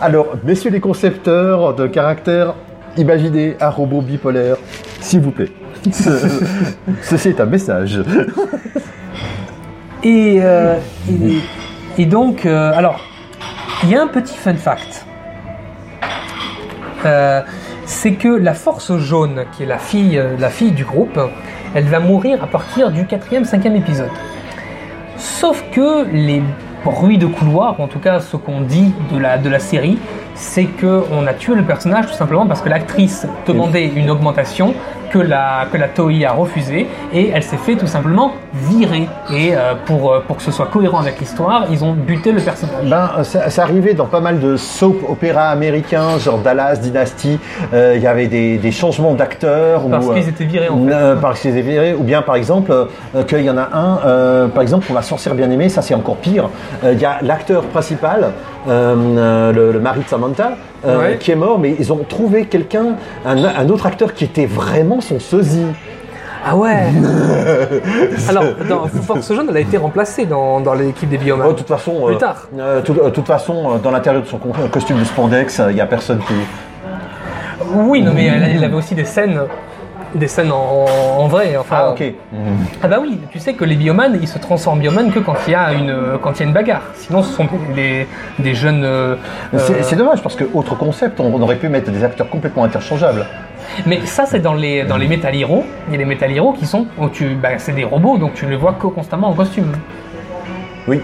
Alors, 0.01 0.37
messieurs 0.45 0.71
les 0.71 0.81
concepteurs 0.81 1.75
de 1.75 1.87
caractères, 1.87 2.55
imaginez 2.97 3.57
un 3.61 3.71
robot 3.71 4.03
bipolaire, 4.03 4.57
s'il 5.01 5.21
vous 5.23 5.31
plaît. 5.31 5.51
Ceci 7.03 7.31
est 7.31 7.41
un 7.41 7.47
message. 7.47 8.03
Et, 10.03 10.39
euh, 10.43 10.77
et, 11.11 12.03
et 12.03 12.07
donc, 12.07 12.45
euh, 12.45 12.73
alors, 12.75 13.01
il 13.83 13.91
y 13.91 13.97
a 13.97 14.03
un 14.03 14.07
petit 14.07 14.37
fun 14.37 14.55
fact. 14.55 15.07
Euh, 17.05 17.43
c'est 17.85 18.13
que 18.13 18.29
la 18.29 18.55
force 18.55 18.97
jaune, 18.97 19.45
qui 19.53 19.63
est 19.63 19.67
la 19.67 19.79
fille, 19.79 20.19
euh, 20.19 20.37
la 20.39 20.49
fille 20.49 20.73
du 20.73 20.85
groupe, 20.85 21.19
elle 21.75 21.85
va 21.85 22.01
mourir 22.01 22.43
à 22.43 22.47
partir 22.47 22.91
du 22.91 23.07
quatrième, 23.07 23.45
cinquième 23.45 23.77
épisode. 23.77 24.11
Sauf 25.17 25.63
que 25.73 26.07
les 26.11 26.43
bruits 26.85 27.19
de 27.19 27.27
couloir, 27.27 27.81
en 27.81 27.89
tout 27.89 27.99
cas 27.99 28.21
ce 28.21 28.37
qu'on 28.37 28.61
dit 28.61 28.93
de 29.13 29.19
la, 29.19 29.39
de 29.39 29.49
la 29.49 29.59
série, 29.59 29.99
c'est 30.37 30.67
qu'on 30.67 31.27
a 31.27 31.33
tué 31.35 31.55
le 31.55 31.63
personnage 31.63 32.07
tout 32.07 32.13
simplement 32.15 32.47
parce 32.47 32.61
que 32.61 32.69
l'actrice 32.69 33.27
demandait 33.47 33.87
une 33.87 34.11
augmentation 34.11 34.75
que 35.11 35.19
la, 35.21 35.67
que 35.73 35.77
la 35.79 35.87
Toei 35.89 36.25
a 36.27 36.33
refusé 36.33 36.87
et 37.13 37.31
elle 37.33 37.43
s'est 37.43 37.57
fait 37.57 37.77
tout 37.77 37.87
simplement 37.87 38.33
virer. 38.53 39.09
Et 39.33 39.55
euh, 39.55 39.75
pour, 39.87 40.13
euh, 40.13 40.21
pour 40.27 40.37
que 40.37 40.43
ce 40.43 40.51
soit 40.51 40.67
cohérent 40.67 40.99
avec 40.99 41.21
l'histoire, 41.21 41.67
ils 41.71 41.85
ont 41.85 41.93
buté 41.93 42.33
le 42.33 42.41
personnage. 42.41 42.85
Ben, 42.85 43.23
ça, 43.23 43.49
ça 43.49 43.63
arrivait 43.63 43.95
dans 43.95 44.07
pas 44.07 44.21
mal 44.21 44.41
de 44.41 44.57
soap 44.57 45.09
opéras 45.09 45.49
américains, 45.51 46.19
genre 46.19 46.39
Dallas, 46.39 46.77
Dynasty. 46.79 47.39
Euh, 47.73 47.95
Il 47.97 48.03
y 48.03 48.07
avait 48.09 48.27
des, 48.27 48.59
des 48.59 48.73
changements 48.73 49.15
d'acteurs. 49.15 49.89
Parce 49.89 50.09
qu'ils 50.11 50.29
étaient 50.29 50.45
virés 50.45 50.69
en 50.69 50.77
fait. 50.85 50.93
euh, 50.93 51.17
parce 51.17 51.41
qu'ils 51.41 51.51
étaient 51.57 51.63
virés, 51.71 51.95
ou 51.95 52.03
bien 52.03 52.21
par 52.23 52.35
exemple 52.35 52.73
qu'il 53.29 53.43
y 53.43 53.49
en 53.51 53.57
a 53.57 53.69
un, 53.73 54.49
par 54.49 54.63
exemple 54.63 54.87
pour 54.87 54.95
la 54.97 55.03
sorcière 55.03 55.35
bien 55.37 55.51
aimée, 55.51 55.69
ça 55.69 55.83
c'est 55.83 55.95
encore 55.95 56.17
pire. 56.17 56.51
Il 56.85 56.99
y 56.99 57.05
a 57.05 57.19
l'acteur 57.23 57.63
principal, 57.67 58.33
euh, 58.69 58.95
euh, 58.97 59.53
le, 59.53 59.73
le 59.73 59.81
mari 59.81 60.01
de 60.01 60.09
Samantha, 60.09 60.53
euh, 60.85 60.99
Ouais. 60.99 61.17
qui 61.19 61.31
est 61.33 61.37
mort, 61.37 61.59
mais 61.59 61.75
ils 61.79 61.93
ont 61.93 62.01
trouvé 62.09 62.47
quelqu'un, 62.47 62.97
un, 63.25 63.45
un 63.45 63.69
autre 63.69 63.87
acteur 63.87 64.15
qui 64.15 64.25
était 64.25 64.47
vraiment 64.47 65.01
son 65.01 65.19
sosie. 65.21 65.67
Ah 66.49 66.55
ouais 66.57 66.85
Alors, 68.29 68.45
dans 68.69 68.87
Force 68.87 69.33
Jaune, 69.35 69.47
elle 69.51 69.57
a 69.57 69.61
été 69.61 69.77
remplacée 69.79 70.27
dans, 70.27 70.61
dans 70.61 70.75
l'équipe 70.75 71.09
des 71.09 71.19
Bioman. 71.19 71.47
Oh, 71.49 71.53
de 71.53 71.59
toute 71.59 71.67
façon, 71.69 72.05
Plus 72.07 72.15
euh, 72.15 72.19
tard. 72.19 72.49
euh, 72.57 72.81
euh, 72.89 73.05
de 73.07 73.11
toute 73.11 73.27
façon, 73.27 73.79
dans 73.83 73.91
l'intérieur 73.91 74.23
de 74.23 74.29
son 74.29 74.39
costume 74.71 74.99
de 75.01 75.05
spandex, 75.05 75.61
il 75.71 75.77
y 75.77 75.81
a 75.81 75.87
personne 75.87 76.19
qui. 76.21 76.35
Oui, 77.75 78.01
non, 78.03 78.13
mais 78.15 78.27
elle, 78.27 78.45
elle 78.57 78.63
avait 78.65 78.75
aussi 78.77 78.95
des 78.95 79.05
scènes, 79.05 79.41
des 80.17 80.29
scènes 80.29 80.53
en, 80.53 80.87
en 81.19 81.27
vrai. 81.29 81.57
Enfin, 81.59 81.77
Ah 81.81 81.91
ok. 81.91 82.03
Ah 82.83 82.89
bah 82.89 82.99
oui, 83.01 83.19
tu 83.31 83.39
sais 83.39 83.55
que 83.55 83.65
les 83.65 83.77
biomanes, 83.77 84.19
ils 84.21 84.29
se 84.29 84.39
transforment 84.39 84.79
en 84.79 84.81
biomanes 84.81 85.13
que 85.13 85.19
quand 85.19 85.35
il 85.47 85.53
y 85.53 85.55
a 85.55 85.73
une, 85.73 85.95
quand 86.23 86.33
il 86.33 86.41
y 86.41 86.43
a 86.43 86.47
une 86.47 86.53
bagarre. 86.53 86.83
Sinon, 86.95 87.23
ce 87.23 87.33
sont 87.33 87.47
des, 87.75 88.07
des 88.39 88.55
jeunes. 88.55 88.83
euh, 88.85 89.17
C'est 89.83 89.97
dommage 89.97 90.23
parce 90.23 90.35
que 90.37 90.45
autre 90.55 90.75
concept, 90.77 91.21
on, 91.21 91.33
on 91.35 91.41
aurait 91.43 91.57
pu 91.57 91.69
mettre 91.69 91.91
des 91.91 92.05
acteurs 92.05 92.29
complètement 92.29 92.65
interchangeables. 92.65 93.27
Mais 93.85 94.05
ça, 94.07 94.27
c'est 94.27 94.41
dans 94.41 94.55
les, 94.55 94.85
dans 94.85 94.97
les 94.97 95.09
Metal 95.09 95.35
Hero. 95.35 95.65
Il 95.89 95.93
y 95.93 95.97
a 95.97 95.99
les 95.99 96.05
Metal 96.05 96.31
Hero 96.31 96.53
qui 96.53 96.67
sont. 96.67 96.87
Bah, 97.43 97.49
c'est 97.59 97.73
des 97.75 97.85
robots, 97.85 98.17
donc 98.17 98.35
tu 98.35 98.47
ne 98.47 98.51
les 98.51 98.57
vois 98.57 98.75
que 98.75 98.87
constamment 98.87 99.29
en 99.29 99.35
costume. 99.35 99.73
Oui. 100.89 101.01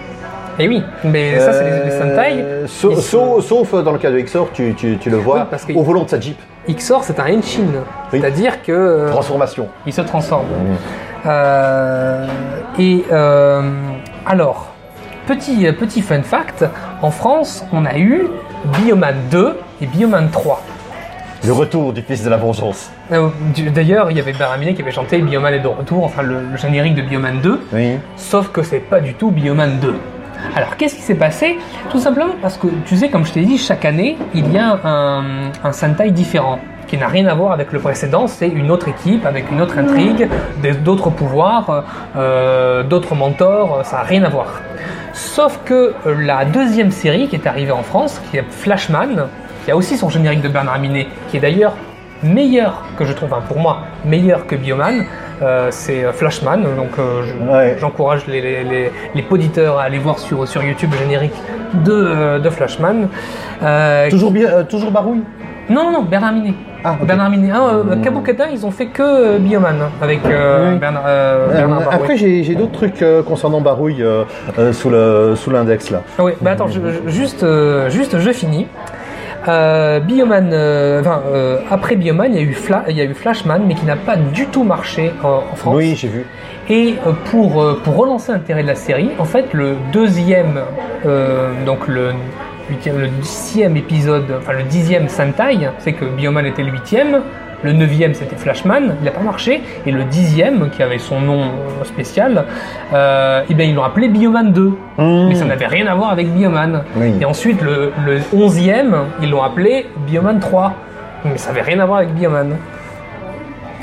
Et 0.59 0.69
oui, 0.69 0.83
mais 1.03 1.39
ça, 1.41 1.53
c'est 1.53 1.65
les, 1.65 1.85
les 1.87 1.91
Sentai. 1.91 2.43
Euh, 2.43 2.67
Sauf 2.67 3.75
dans 3.83 3.93
le 3.93 3.99
cas 3.99 4.11
de 4.11 4.21
Xor, 4.21 4.49
tu, 4.53 4.75
tu- 4.75 4.99
tu 4.99 5.11
le 5.11 5.17
vois 5.17 5.37
Oui, 5.41 5.43
parce 5.51 5.65
que- 5.65 5.73
au 5.73 5.83
volant 5.83 6.05
de 6.05 6.11
sa 6.11 6.21
Jeep. 6.21 6.39
Xor, 6.69 7.03
c'est 7.05 7.19
un 7.21 7.25
Henshin. 7.25 7.65
Oui. 8.13 8.21
C'est-à-dire 8.21 8.63
que. 8.63 8.73
euh, 8.73 9.09
Transformation. 9.11 9.69
il 9.87 9.93
se 9.93 10.01
transforme. 10.03 10.47
Euh, 11.27 12.27
et 12.79 13.05
euh, 13.13 13.63
alors, 14.27 14.69
petit, 15.27 15.71
petit 15.73 16.03
fun 16.03 16.23
fact, 16.23 16.65
en 17.01 17.11
France, 17.11 17.65
on 17.73 17.85
a 17.85 17.97
eu 17.99 18.27
Bioman 18.79 19.15
2 19.31 19.59
et 19.81 19.87
Bioman 19.87 20.29
3. 20.31 20.63
Le 21.45 21.53
retour 21.53 21.93
du 21.93 22.03
fils 22.03 22.23
de 22.23 22.31
la 22.31 22.37
vengeance. 22.37 22.91
D'ailleurs, 23.75 24.11
il 24.13 24.17
y 24.17 24.21
avait 24.21 24.33
Baramine 24.33 24.75
qui 24.77 24.83
avait 24.83 24.93
chanté 24.93 25.19
Bioman 25.19 25.53
est 25.53 25.59
de 25.59 25.67
retour, 25.67 26.05
enfin 26.05 26.23
le, 26.23 26.37
le 26.53 26.57
générique 26.57 26.95
de 26.95 27.03
Bioman 27.03 27.41
2, 27.41 27.61
Oui. 27.73 27.99
sauf 28.17 28.49
que 28.53 28.63
c'est 28.63 28.79
pas 28.79 29.01
du 29.01 29.15
tout 29.15 29.33
Bioman 29.33 29.79
2. 29.81 29.95
Alors, 30.55 30.77
qu'est-ce 30.77 30.97
qui 30.97 31.03
s'est 31.03 31.15
passé 31.15 31.59
Tout 31.91 31.99
simplement 31.99 32.35
parce 32.41 32.57
que, 32.57 32.67
tu 32.87 32.97
sais, 32.97 33.09
comme 33.09 33.25
je 33.25 33.33
t'ai 33.33 33.43
dit, 33.43 33.59
chaque 33.59 33.85
année, 33.85 34.19
il 34.35 34.53
y 34.53 34.59
a 34.59 34.79
un, 34.85 35.51
un 35.65 35.73
Sentai 35.73 36.11
différent 36.11 36.59
qui 36.93 36.99
n'a 36.99 37.09
rien 37.09 37.27
à 37.27 37.35
voir 37.35 37.53
avec 37.53 37.73
le 37.73 37.79
précédent. 37.79 38.27
C'est 38.27 38.49
une 38.49 38.71
autre 38.71 38.89
équipe 38.89 39.25
avec 39.25 39.51
une 39.51 39.63
autre 39.63 39.79
intrigue, 39.79 40.29
d'autres 40.85 41.09
pouvoirs, 41.09 41.85
euh, 42.17 42.83
d'autres 42.83 43.15
mentors. 43.15 43.81
Ça 43.85 43.97
n'a 43.97 44.03
rien 44.03 44.23
à 44.25 44.29
voir. 44.29 44.61
Sauf 45.15 45.59
que 45.65 45.95
euh, 46.07 46.15
la 46.21 46.45
deuxième 46.45 46.91
série 46.91 47.29
qui 47.29 47.37
est 47.37 47.47
arrivée 47.47 47.73
en 47.73 47.83
France, 47.83 48.21
qui 48.31 48.37
est 48.37 48.45
Flashman, 48.51 49.29
qui 49.65 49.71
a 49.71 49.77
aussi 49.77 49.97
son 49.97 50.11
générique 50.11 50.43
de 50.43 50.49
Bernard 50.49 50.79
Minet, 50.81 51.07
qui 51.31 51.39
est 51.39 51.41
d'ailleurs 51.41 51.75
meilleur 52.23 52.83
que 52.99 53.07
je 53.07 53.15
trouve, 53.15 53.33
hein, 53.33 53.43
pour 53.49 53.59
moi, 53.59 53.85
meilleur 54.05 54.47
que 54.47 54.55
Bioman, 54.55 55.05
euh, 55.43 55.69
c'est 55.71 56.05
euh, 56.05 56.13
Flashman. 56.13 56.63
Donc 56.77 56.91
euh, 56.99 57.23
je- 57.25 57.53
Ouais. 57.53 57.77
j'encourage 57.81 58.27
les, 58.27 58.41
les, 59.15 59.23
poditeurs 59.23 59.79
à 59.79 59.83
aller 59.85 59.99
voir 59.99 60.19
sur, 60.19 60.47
sur 60.47 60.63
YouTube 60.63 60.91
le 60.93 60.99
générique 60.99 61.35
de, 61.75 62.39
de 62.39 62.51
Flashman. 62.51 63.09
Toujours 64.11 64.31
bien, 64.31 64.65
toujours 64.65 64.91
barouille. 64.91 65.23
non, 65.69 65.85
non, 65.85 65.93
non, 65.93 66.03
Bernard 66.03 66.33
Minet. 66.33 66.55
Ah, 66.85 66.97
ok. 67.01 67.07
Bernard 67.07 67.31
Minet. 67.31 67.51
Ah, 67.55 67.97
Kabukata, 68.03 68.49
ils 68.51 68.67
ont 68.67 68.71
fait 68.73 68.87
que 68.87 69.39
Bioman 69.39 69.77
avec 70.01 70.21
Oui. 70.25 70.31
Bernard, 70.79 71.05
Bernard 71.53 71.79
Barouet. 71.81 71.95
après, 71.95 72.17
j'ai 72.17 72.55
d'autres 72.55 72.73
trucs 72.73 73.05
concernant 73.27 73.61
barouille 73.61 74.05
sous 74.73 74.91
l'index 75.51 75.91
là. 75.91 76.03
Ah 76.19 76.25
oui, 76.25 76.33
bah 76.41 76.53
attends, 76.53 76.69
je- 76.69 77.09
juste, 77.11 77.45
juste, 77.89 78.19
je 78.19 78.33
finis. 78.33 78.67
Euh, 79.49 79.99
Bioman, 80.01 80.51
euh, 80.53 81.01
enfin, 81.01 81.23
euh, 81.33 81.59
après 81.71 81.97
Bioman, 81.97 82.33
il 82.33 82.37
y, 82.37 82.39
a 82.39 82.43
eu 82.43 82.53
Fla- 82.55 82.85
il 82.89 82.97
y 82.97 83.01
a 83.01 83.05
eu 83.05 83.15
Flashman, 83.15 83.63
mais 83.67 83.75
qui 83.75 83.85
n'a 83.85 83.97
pas 83.97 84.17
du 84.17 84.47
tout 84.47 84.63
marché 84.63 85.13
en, 85.25 85.43
en 85.53 85.57
France. 85.57 85.75
Oui, 85.77 85.95
j'ai 85.97 86.09
vu. 86.09 86.25
Et 86.69 86.95
euh, 87.07 87.13
pour, 87.31 87.61
euh, 87.61 87.81
pour 87.83 87.97
relancer 87.97 88.31
l'intérêt 88.33 88.63
de 88.63 88.69
la 88.69 88.77
série, 88.77 89.11
en 89.19 89.25
fait, 89.25 89.53
le 89.53 89.75
deuxième, 89.93 90.61
euh, 91.07 91.51
donc 91.67 91.89
le, 91.89 92.13
huitième, 92.71 92.99
le 93.01 93.09
dixième 93.09 93.77
épisode, 93.77 94.27
enfin 94.39 94.53
le 94.53 94.63
dixième 94.63 95.09
Sentai, 95.09 95.59
c'est 95.79 95.93
que 95.93 96.05
Bioman 96.05 96.47
était 96.47 96.63
le 96.63 96.71
huitième, 96.71 97.21
le 97.63 97.73
neuvième 97.73 98.15
c'était 98.15 98.37
Flashman, 98.37 98.97
il 99.01 99.05
n'a 99.05 99.11
pas 99.11 99.21
marché, 99.23 99.63
et 99.87 99.91
le 99.93 100.05
dixième, 100.05 100.71
qui 100.71 100.83
avait 100.83 100.99
son 100.99 101.21
nom 101.21 101.43
euh, 101.43 101.85
spécial, 101.85 102.45
euh, 102.93 103.43
eh 103.49 103.55
bien, 103.55 103.67
ils 103.67 103.75
l'ont 103.75 103.85
appelé 103.85 104.09
Bioman 104.09 104.53
2, 104.53 104.73
mais 104.99 105.35
ça 105.35 105.45
n'avait 105.45 105.67
rien 105.67 105.87
à 105.87 105.95
voir 105.95 106.11
avec 106.11 106.29
Bioman. 106.33 106.83
Oui. 106.97 107.13
Et 107.21 107.25
ensuite, 107.25 107.61
le, 107.63 107.93
le 108.07 108.19
onzième, 108.37 108.95
ils 109.23 109.31
l'ont 109.31 109.43
appelé 109.43 109.87
Bioman 110.07 110.39
3, 110.41 110.73
mais 111.25 111.37
ça 111.39 111.51
n'avait 111.53 111.63
rien 111.63 111.79
à 111.81 111.87
voir 111.87 111.99
avec 111.99 112.13
Bioman. 112.15 112.57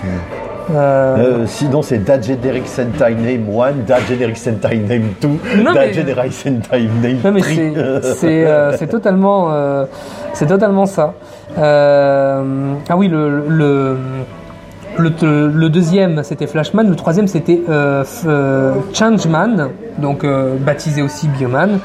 Euh, 0.03 0.07
Euh, 0.71 1.45
sinon, 1.47 1.81
c'est 1.81 1.97
That 2.05 2.21
Generic 2.21 2.67
Sentai 2.67 3.15
Name 3.15 3.47
1, 3.59 3.85
That 3.87 4.01
Generic 4.07 4.37
Sentai 4.37 4.77
Name 4.77 5.13
2, 5.19 5.27
Non, 5.63 5.73
That 5.73 5.87
mais- 5.87 5.93
Generic 5.93 6.31
Sentai 6.31 6.81
Name 7.01 7.17
Non 7.23 7.31
mais 7.31 7.41
3. 7.41 8.01
c'est 8.13 8.45
euh, 8.45 8.77
totalement 8.87 9.49
c'est 10.33 10.45
totalement 10.45 10.85
ça. 10.85 11.15
Euh, 11.59 12.73
ah 12.87 12.97
oui 12.97 13.07
le 13.07 13.45
le 13.49 13.97
le, 14.97 15.47
le 15.47 15.69
deuxième 15.69 16.23
c'était 16.23 16.47
Flashman, 16.47 16.87
le 16.89 16.95
troisième 16.95 17.27
c'était 17.27 17.61
euh, 17.69 18.03
euh, 18.25 18.75
Changeman, 18.93 19.69
donc 19.97 20.23
euh, 20.23 20.57
baptisé 20.57 21.01
aussi 21.01 21.27
Bioman. 21.27 21.79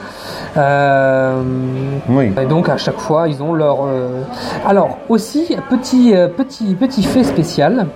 Oui. 2.08 2.32
et 2.40 2.46
donc 2.46 2.68
à 2.68 2.76
chaque 2.76 2.98
fois 2.98 3.28
ils 3.28 3.42
ont 3.42 3.52
leur. 3.52 3.88
Alors 4.66 4.98
aussi 5.08 5.56
petit 5.68 6.14
petit 6.36 6.74
petit 6.74 7.02
fait 7.02 7.24
spécial. 7.24 7.86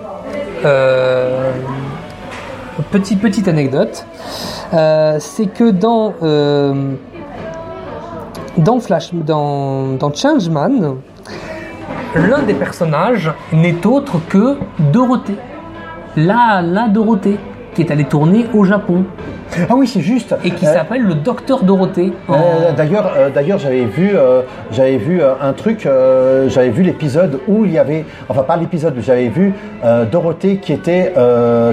Petit 2.91 3.17
petite 3.17 3.47
anecdote, 3.47 4.05
c'est 4.71 5.47
que 5.53 5.71
dans 5.71 6.13
dans 8.57 8.79
Flash, 8.79 9.13
dans 9.13 9.93
dans 9.93 10.13
Changeman, 10.13 10.95
l'un 12.15 12.41
des 12.43 12.53
personnages 12.53 13.31
n'est 13.53 13.85
autre 13.85 14.19
que 14.27 14.57
Dorothée, 14.91 15.35
la 16.15 16.61
la 16.63 16.87
Dorothée 16.87 17.37
qui 17.73 17.83
est 17.83 17.91
allée 17.91 18.03
tourner 18.05 18.45
au 18.53 18.65
Japon 18.65 19.05
Ah 19.69 19.75
oui, 19.75 19.87
c'est 19.87 20.01
juste. 20.01 20.35
et 20.43 20.51
qui 20.51 20.65
Euh, 20.65 20.73
s'appelle 20.73 21.03
le 21.03 21.13
Docteur 21.13 21.63
Dorothée. 21.63 22.11
en- 22.27 22.33
Euh, 22.33 22.71
d'ailleurs, 22.75 23.13
euh, 23.15 23.29
d'ailleurs, 23.29 23.59
j'avais 23.59 23.85
vu, 23.85 24.11
j'avais 24.71 24.97
vu 24.97 25.21
un 25.23 25.53
truc, 25.53 25.87
j'avais 26.47 26.69
vu 26.69 26.81
l'épisode 26.83 27.39
où 27.47 27.65
il 27.65 27.71
y 27.73 27.77
avait, 27.79 28.05
enfin 28.27 28.41
pas 28.43 28.57
l'épisode, 28.57 28.95
j'avais 29.01 29.27
vu 29.29 29.53
Dorothée 30.11 30.57
qui 30.57 30.73
était, 30.73 31.13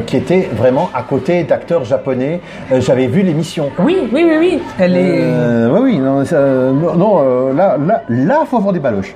qui 0.06 0.16
était 0.18 0.48
vraiment 0.54 0.90
à 0.94 1.02
côté 1.02 1.44
d'acteurs 1.44 1.84
japonais. 1.84 2.40
J'avais 2.78 3.06
vu 3.06 3.22
l'émission. 3.22 3.70
Oui, 3.78 3.96
oui, 4.12 4.24
oui, 4.26 4.36
oui. 4.38 4.62
Elle 4.78 4.96
est. 4.96 5.66
Oui, 5.72 5.80
oui, 5.82 5.98
non, 5.98 6.24
ça- 6.24 6.40
non, 6.40 7.52
là, 7.54 7.76
là, 7.78 8.02
là, 8.08 8.44
faut 8.46 8.58
avoir 8.58 8.72
des 8.74 8.80
baloches. 8.80 9.14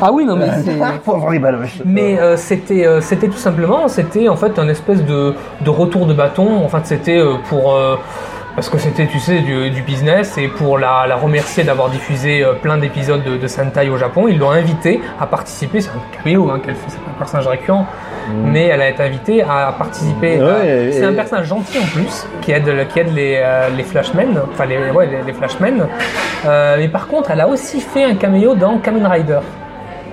Ah 0.00 0.10
oui, 0.12 0.24
non 0.24 0.36
mais 0.36 0.46
c'est. 0.64 0.80
Avoir 1.06 1.30
des 1.30 1.38
baloches. 1.38 1.80
Mais 1.84 2.18
euh, 2.18 2.36
c'était 2.36 2.86
euh, 2.86 3.00
c'était 3.00 3.28
tout 3.28 3.36
simplement 3.38 3.88
c'était 3.88 4.28
en 4.28 4.36
fait 4.36 4.58
un 4.58 4.68
espèce 4.68 5.04
de, 5.04 5.34
de 5.60 5.70
retour 5.70 6.06
de 6.06 6.14
bâton. 6.14 6.64
En 6.64 6.68
fait 6.68 6.84
c'était 6.84 7.18
euh, 7.18 7.34
pour 7.48 7.76
parce 8.56 8.68
que 8.68 8.78
c'était 8.78 9.06
tu 9.06 9.18
sais 9.18 9.40
du, 9.40 9.70
du 9.70 9.82
business 9.82 10.38
et 10.38 10.46
pour 10.46 10.78
la, 10.78 11.06
la 11.08 11.16
remercier 11.16 11.64
d'avoir 11.64 11.88
diffusé 11.90 12.44
plein 12.62 12.78
d'épisodes 12.78 13.24
de, 13.24 13.36
de 13.36 13.46
Sentai 13.48 13.88
au 13.88 13.96
Japon, 13.96 14.28
ils 14.28 14.38
l'ont 14.38 14.52
invitée 14.52 15.00
à 15.20 15.26
participer. 15.26 15.80
C'est 15.80 15.90
un 15.90 16.16
caméo 16.22 16.48
hein, 16.50 16.60
qu'elle 16.64 16.76
fait, 16.76 16.88
c'est 16.88 16.98
un 16.98 17.18
personnage 17.18 17.48
récurrent, 17.48 17.84
mais 18.44 18.66
elle 18.66 18.80
a 18.80 18.88
été 18.90 19.02
invitée 19.02 19.42
à 19.42 19.74
participer. 19.76 20.40
à- 20.40 20.64
et- 20.64 20.92
c'est 20.92 21.04
un 21.04 21.12
personnage 21.14 21.46
gentil 21.48 21.78
en 21.80 21.86
plus 21.86 22.28
qui 22.42 22.52
aide 22.52 22.70
qui 22.92 23.00
aide 23.00 23.12
les 23.12 23.42
les 23.76 23.82
Flashmen, 23.82 24.40
enfin 24.52 24.66
les 24.66 24.78
ouais, 24.92 25.06
les, 25.06 25.22
les 25.26 25.32
Flashmen. 25.32 25.88
Mais 26.44 26.88
par 26.88 27.08
contre, 27.08 27.32
elle 27.32 27.40
a 27.40 27.48
aussi 27.48 27.80
fait 27.80 28.04
un 28.04 28.14
caméo 28.14 28.54
dans 28.54 28.78
Kamen 28.78 29.04
Rider. 29.04 29.40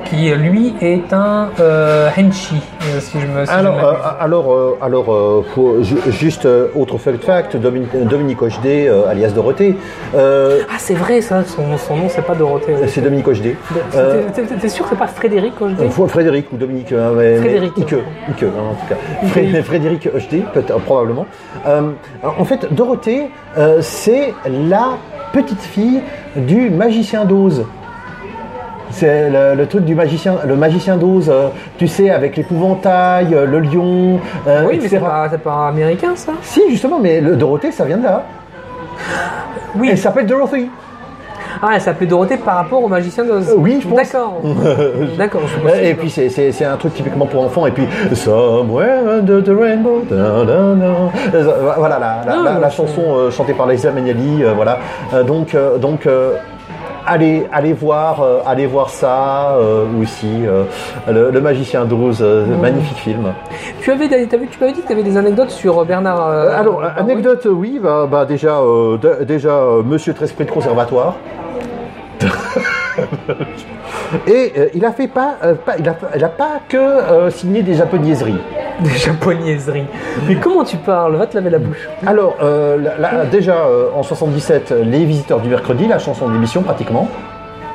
Qui 0.05 0.29
lui 0.31 0.73
est 0.81 1.11
un 1.13 1.49
euh, 1.59 2.09
Henshi, 2.17 2.55
euh, 2.83 2.99
si 2.99 3.19
je 3.19 3.27
me 3.27 3.45
si 3.45 3.51
Alors, 3.51 3.83
euh, 3.83 3.93
alors, 4.19 4.53
euh, 4.53 4.77
alors 4.81 5.05
faut- 5.53 5.77
juste 6.09 6.47
autre 6.75 6.97
fun 6.97 7.13
fact, 7.21 7.55
Dominique, 7.57 7.89
Dominique 8.07 8.41
Hochdé, 8.41 8.89
alias 9.09 9.31
Dorothée, 9.31 9.75
Ah, 10.13 10.75
c'est 10.77 10.93
vrai, 10.95 11.21
ça, 11.21 11.43
son, 11.45 11.77
son 11.77 11.95
nom, 11.95 12.09
c'est 12.09 12.25
pas 12.25 12.35
Dorothée. 12.35 12.73
c'est 12.87 13.01
Dominique 13.01 13.27
Hochdé. 13.27 13.55
T'es- 13.93 14.69
sûr 14.69 14.83
que 14.85 14.89
c'est 14.91 14.97
pas 14.99 15.07
Frédéric 15.07 15.53
Faut- 15.89 16.07
Frédéric 16.07 16.51
ou 16.53 16.57
Dominique, 16.57 16.91
mais- 16.91 17.13
mais 17.15 17.37
Frédéric. 17.37 17.77
Ike, 17.77 17.95
Ike, 18.29 18.43
hein, 18.43 18.47
en 18.71 18.73
tout 18.75 18.87
cas. 18.89 19.27
Fré- 19.27 19.61
Frédéric 19.63 20.09
Hochdé, 20.13 20.43
peut-être, 20.53 20.79
probablement. 20.81 21.25
En 22.23 22.45
fait, 22.45 22.67
Dorothée, 22.73 23.29
c'est 23.81 24.33
la 24.69 24.97
petite 25.33 25.61
fille 25.61 26.01
du 26.35 26.69
magicien 26.69 27.25
d'Oz. 27.25 27.65
C'est 28.91 29.29
le, 29.29 29.55
le 29.55 29.65
truc 29.67 29.85
du 29.85 29.95
magicien, 29.95 30.35
le 30.45 30.55
magicien 30.55 30.97
d'Oz, 30.97 31.29
euh, 31.29 31.47
tu 31.77 31.87
sais, 31.87 32.09
avec 32.09 32.35
l'épouvantail, 32.37 33.33
euh, 33.33 33.45
le 33.45 33.59
lion, 33.59 34.19
euh, 34.47 34.63
Oui, 34.67 34.79
mais 34.81 34.87
c'est 34.87 34.99
pas, 34.99 35.27
c'est 35.31 35.41
pas 35.41 35.67
américain 35.69 36.11
ça 36.15 36.33
Si, 36.41 36.61
justement, 36.69 36.99
mais 36.99 37.21
le 37.21 37.35
Dorothée, 37.35 37.71
ça 37.71 37.85
vient 37.85 37.97
de 37.97 38.03
là. 38.03 38.23
Oui. 39.75 39.87
Elle 39.91 39.97
s'appelle 39.97 40.25
Dorothy. 40.25 40.69
Ah, 41.63 41.69
elle 41.75 41.81
s'appelait 41.81 42.07
Dorothée 42.07 42.37
par 42.37 42.55
rapport 42.55 42.83
au 42.83 42.87
magicien 42.87 43.23
d'Oz. 43.23 43.49
Euh, 43.49 43.55
oui, 43.57 43.79
je 43.81 43.87
pense. 43.87 43.97
D'accord. 43.97 44.41
D'accord. 45.17 45.41
Et 45.81 45.93
puis 45.93 46.09
c'est- 46.09 46.65
un 46.65 46.75
truc 46.77 46.93
typiquement 46.95 47.25
pour 47.27 47.43
enfants. 47.43 47.67
Et 47.67 47.71
puis 47.71 47.85
Somewhere 48.13 49.07
under 49.19 49.43
the 49.43 49.49
rainbow. 49.49 50.01
da, 50.09 50.43
da, 50.43 50.73
da. 50.75 51.51
Voilà 51.77 51.99
la, 51.99 52.21
la- 52.25 52.43
la- 52.53 52.59
la 52.59 52.69
c'est- 52.69 52.77
chanson 52.77 53.01
euh, 53.15 53.31
chantée 53.31 53.53
par 53.53 53.67
Liza 53.67 53.91
Minnelli. 53.91 54.43
euh, 54.43 54.53
voilà. 54.55 54.79
Donc 55.27 55.55
donc 55.79 56.07
allez 57.05 57.47
allez 57.51 57.73
voir 57.73 58.21
euh, 58.21 58.39
allez 58.45 58.65
voir 58.67 58.89
ça 58.89 59.55
euh, 59.57 59.85
aussi. 60.01 60.27
euh, 60.45 60.63
le, 61.07 61.31
le 61.31 61.41
magicien 61.41 61.85
d'Oz, 61.85 62.19
euh, 62.21 62.45
magnifique 62.57 62.97
film. 62.97 63.33
Tu 63.81 63.91
avais, 63.91 64.07
t'as 64.07 64.37
vu, 64.37 64.47
tu 64.47 64.59
m'avais 64.59 64.73
dit 64.73 64.81
que 64.81 64.87
tu 64.87 64.93
avais 64.93 65.03
des 65.03 65.17
anecdotes 65.17 65.49
sur 65.51 65.83
Bernard. 65.85 66.21
alors 66.29 66.83
anecdote 66.83 67.47
oui 67.49 67.79
bah, 67.81 68.07
bah, 68.09 68.25
déjà 68.25 68.59
déjà 69.27 69.63
Monsieur 69.85 70.13
Tresprit 70.13 70.45
de 70.45 70.51
conservatoire. 70.51 71.15
Et 74.27 74.53
euh, 74.57 74.67
il 74.73 74.83
a 74.85 74.91
fait 74.91 75.07
pas, 75.07 75.35
euh, 75.43 75.53
pas- 75.55 75.75
il, 75.79 75.87
a, 75.87 75.95
il 76.15 76.23
a 76.23 76.29
pas 76.29 76.59
que 76.67 76.77
euh, 76.77 77.29
signé 77.29 77.61
des 77.63 77.73
japonaiseries. 77.75 78.39
Des 78.81 78.89
japonaiseries. 78.97 79.85
Mais 80.27 80.35
comment 80.35 80.63
tu 80.63 80.77
parles? 80.77 81.15
Va 81.15 81.27
te 81.27 81.35
laver 81.35 81.51
la 81.51 81.59
bouche. 81.59 81.87
Alors, 82.07 82.35
déjà 83.31 83.65
en 83.95 84.01
77, 84.01 84.73
Les 84.85 85.05
Visiteurs 85.05 85.39
du 85.39 85.49
Mercredi, 85.49 85.85
la 85.87 85.99
chanson 85.99 86.27
d'émission 86.29 86.63
pratiquement, 86.63 87.07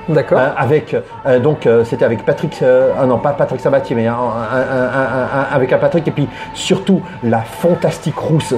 D'accord. 0.08 0.38
euh, 0.40 0.48
avec 0.56 0.94
euh, 1.26 1.38
donc 1.38 1.66
euh, 1.66 1.84
c'était 1.84 2.04
avec 2.04 2.24
Patrick, 2.24 2.60
ah 2.62 3.06
non 3.06 3.18
pas 3.18 3.30
Patrick 3.32 3.60
Sabatier, 3.60 3.94
mais 3.94 4.06
un, 4.08 4.14
un- 4.14 4.16
un- 4.16 5.00
un- 5.00 5.40
un- 5.40 5.54
avec 5.54 5.72
un 5.72 5.78
Patrick 5.78 6.06
et 6.08 6.10
puis 6.12 6.28
surtout 6.54 7.02
la 7.22 7.40
fantastique 7.42 8.16
rousse 8.18 8.54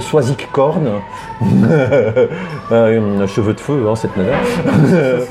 Korn, 0.53 0.89
Euh, 2.73 3.27
cheveux 3.27 3.55
de 3.55 3.61
feu 3.61 3.85
hein, 3.89 3.95
cette 3.95 4.17
nana, 4.17 4.33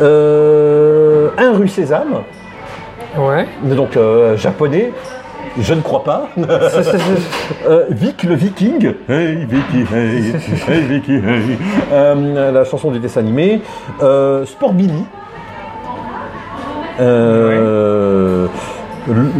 Euh, 0.00 1.28
un 1.38 1.52
rue 1.52 1.68
Sésame, 1.68 2.22
Ouais. 3.16 3.46
donc 3.62 3.96
euh, 3.96 4.36
japonais. 4.36 4.92
Je 5.60 5.74
ne 5.74 5.80
crois 5.80 6.04
pas. 6.04 6.28
Euh, 7.68 7.84
Vic 7.90 8.22
le 8.22 8.34
Viking. 8.34 8.94
Hey 9.08 9.44
Vicky, 9.44 9.84
hey, 9.94 10.32
hey 10.68 10.82
Vicky, 10.82 11.14
hey. 11.14 11.58
La 12.52 12.64
chanson 12.64 12.90
du 12.90 12.98
dessin 13.00 13.20
animé. 13.20 13.60
Sport 13.98 14.72
Billy. 14.72 15.04
Euh, 17.00 18.46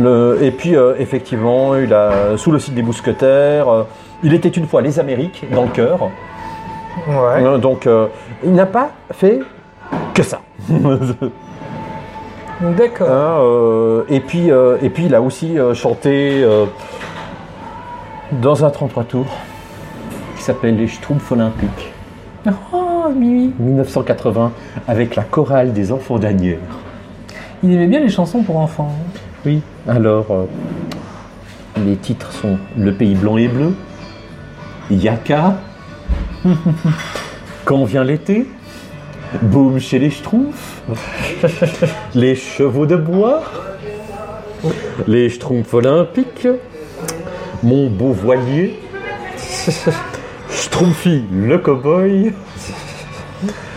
le- 0.01 0.39
et 0.43 0.51
puis 0.51 0.77
euh, 0.77 0.95
effectivement, 0.99 1.77
il 1.77 1.93
a 1.93 2.37
sous 2.37 2.51
le 2.53 2.59
site 2.59 2.75
des 2.75 2.83
mousquetaires. 2.83 3.69
euh, 3.69 3.83
il 4.23 4.35
était 4.35 4.49
une 4.49 4.67
fois 4.67 4.83
les 4.83 4.99
Amériques 4.99 5.45
dans 5.53 5.63
le 5.65 5.69
cœur. 5.71 6.11
ouais. 7.09 7.59
Donc 7.61 7.89
il 8.45 8.53
n'a 8.53 8.67
pas 8.67 8.91
fait 9.13 9.41
que 10.15 10.23
ça. 10.23 10.41
D'accord. 12.61 13.09
Hein, 13.09 13.41
euh, 13.41 14.03
et, 14.09 14.21
puis, 14.21 14.51
euh, 14.51 14.79
et 14.83 14.91
puis 14.91 15.07
il 15.07 15.15
a 15.15 15.23
aussi 15.23 15.59
euh, 15.59 15.75
chanté 15.75 16.45
dans 18.33 18.65
un 18.65 18.71
33 18.71 19.05
tours 19.05 19.39
qui 20.37 20.43
s'appelle 20.43 20.77
Les 20.77 20.89
Schtroumpfs 20.89 21.31
Olympiques, 21.33 21.93
Oh, 22.73 23.11
Mimi. 23.15 23.53
1980, 23.59 24.53
avec 24.87 25.17
la 25.17 25.23
chorale 25.23 25.73
des 25.73 25.93
enfants 25.93 26.19
d'Anières. 26.19 26.59
Il 27.63 27.73
aimait 27.73 27.87
bien 27.87 28.01
les 28.01 28.09
chansons 28.09 28.43
pour 28.43 28.57
enfants. 28.59 28.93
Oui, 29.45 29.63
alors 29.87 30.27
les 31.85 31.97
titres 31.97 32.33
sont 32.33 32.59
Le 32.77 32.93
pays 32.93 33.15
blanc 33.15 33.37
et 33.37 33.49
bleu, 33.49 33.75
Yaka, 34.91 35.59
Quand 37.65 37.85
vient 37.85 38.05
l'été, 38.05 38.47
Boum 39.43 39.79
chez 39.79 39.99
les 39.99 40.11
Schtroumpfs, 40.11 40.83
Les 42.15 42.35
chevaux 42.35 42.87
de 42.87 42.97
bois, 42.97 43.43
Les 45.07 45.29
Schtroumpfs 45.29 45.75
olympiques, 45.75 46.49
Mon 47.63 47.89
beau 47.91 48.13
voilier, 48.13 48.79
Schtroumpfi 50.51 51.25
le 51.31 51.59
cow-boy, 51.59 52.33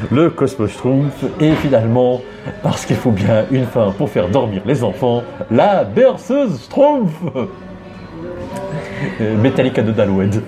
le 0.09 0.29
Cosmo 0.29 0.67
Schtroumpf, 0.67 1.25
et 1.41 1.51
finalement, 1.55 2.21
parce 2.63 2.85
qu'il 2.85 2.95
faut 2.95 3.11
bien 3.11 3.45
une 3.51 3.65
fin 3.65 3.91
pour 3.91 4.09
faire 4.09 4.29
dormir 4.29 4.61
les 4.65 4.83
enfants, 4.83 5.23
la 5.49 5.83
berceuse 5.83 6.61
Schtroumpf 6.63 7.11
Metallica 9.41 9.81
de 9.81 9.91
Dalwed. 9.91 10.41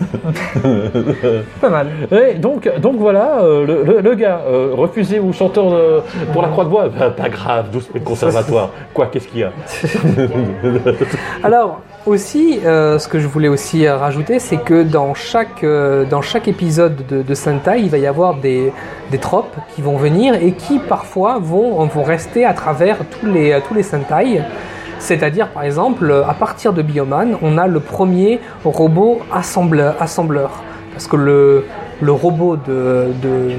Pas 1.62 1.70
mal. 1.70 1.88
Et 2.12 2.36
donc, 2.36 2.70
donc 2.80 2.96
voilà, 2.98 3.40
euh, 3.42 3.66
le, 3.66 3.84
le- 3.84 4.02
le 4.02 4.16
gars, 4.16 4.42
euh, 4.48 4.72
refusé 4.74 5.20
ou 5.20 5.34
chanteur 5.34 5.70
de- 5.72 6.02
pour 6.32 6.42
la 6.42 6.50
Croix 6.50 6.64
de 6.66 6.70
Bois, 6.70 6.90
bah, 6.90 7.10
pas 7.10 7.30
grave, 7.30 7.68
12 7.72 7.88
prix 7.88 8.00
de 8.00 8.06
conservatoire. 8.06 8.70
Quoi, 8.94 9.08
qu'est-ce 9.08 9.28
qu'il 9.28 9.40
y 9.40 9.44
a 9.44 9.52
Alors, 11.44 11.82
aussi, 12.06 12.60
euh, 12.66 13.00
ce 13.00 13.08
que 13.08 13.20
je 13.20 13.28
voulais 13.28 13.48
aussi 13.48 13.86
euh, 13.86 13.96
rajouter, 13.98 14.40
c'est 14.40 14.58
que 14.58 14.84
dans 14.84 15.14
chaque, 15.14 15.64
euh, 15.64 16.06
dans 16.06 16.22
chaque 16.22 16.48
épisode 16.48 17.06
de, 17.08 17.22
de 17.22 17.34
Sentai, 17.34 17.80
il 17.80 17.90
va 17.90 17.98
y 17.98 18.08
avoir 18.08 18.36
des, 18.36 18.72
des 19.12 19.18
tropes 19.18 19.56
qui 19.76 19.82
vont 19.82 19.98
venir 19.98 20.34
et 20.36 20.52
qui 20.52 20.80
parfois 20.80 21.38
vont, 21.42 21.84
vont 21.86 22.04
rester 22.04 22.46
à 22.46 22.54
travers 22.54 22.98
tous 23.20 23.28
les, 23.32 23.58
tous 23.68 23.74
les 23.74 23.84
Sentai. 23.84 24.42
C'est-à-dire, 25.04 25.50
par 25.50 25.64
exemple, 25.64 26.10
euh, 26.10 26.26
à 26.26 26.34
partir 26.34 26.72
de 26.72 26.82
Bioman, 26.82 27.36
on 27.42 27.58
a 27.58 27.68
le 27.68 27.82
premier 27.82 28.40
robot 28.64 29.20
assembleur. 29.34 29.96
assembleur. 30.00 30.50
Parce 30.94 31.08
que 31.08 31.18
le, 31.18 31.66
le 32.02 32.12
robot 32.14 32.56
de, 32.56 33.08
de, 33.22 33.52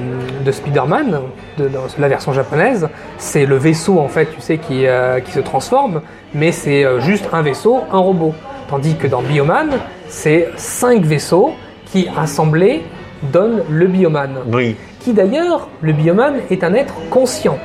de 0.43 0.51
Spider-Man, 0.51 1.19
de, 1.59 1.67
dans 1.67 1.81
la 1.99 2.07
version 2.07 2.33
japonaise, 2.33 2.87
c'est 3.19 3.45
le 3.45 3.57
vaisseau 3.57 3.99
en 3.99 4.07
fait, 4.07 4.25
tu 4.33 4.41
sais, 4.41 4.57
qui, 4.57 4.87
euh, 4.87 5.19
qui 5.19 5.31
se 5.33 5.39
transforme, 5.39 6.01
mais 6.33 6.51
c'est 6.51 6.83
euh, 6.83 6.99
juste 6.99 7.29
un 7.31 7.43
vaisseau, 7.43 7.81
un 7.91 7.99
robot. 7.99 8.33
Tandis 8.67 8.95
que 8.95 9.05
dans 9.05 9.21
Bioman, 9.21 9.69
c'est 10.07 10.49
cinq 10.55 11.03
vaisseaux 11.03 11.51
qui, 11.85 12.07
assemblés, 12.17 12.83
donnent 13.31 13.61
le 13.69 13.85
Bioman. 13.85 14.31
Oui. 14.51 14.75
Qui 14.99 15.13
d'ailleurs, 15.13 15.69
le 15.81 15.93
Bioman 15.93 16.37
est 16.49 16.63
un 16.63 16.73
être 16.73 16.95
conscient. 17.11 17.59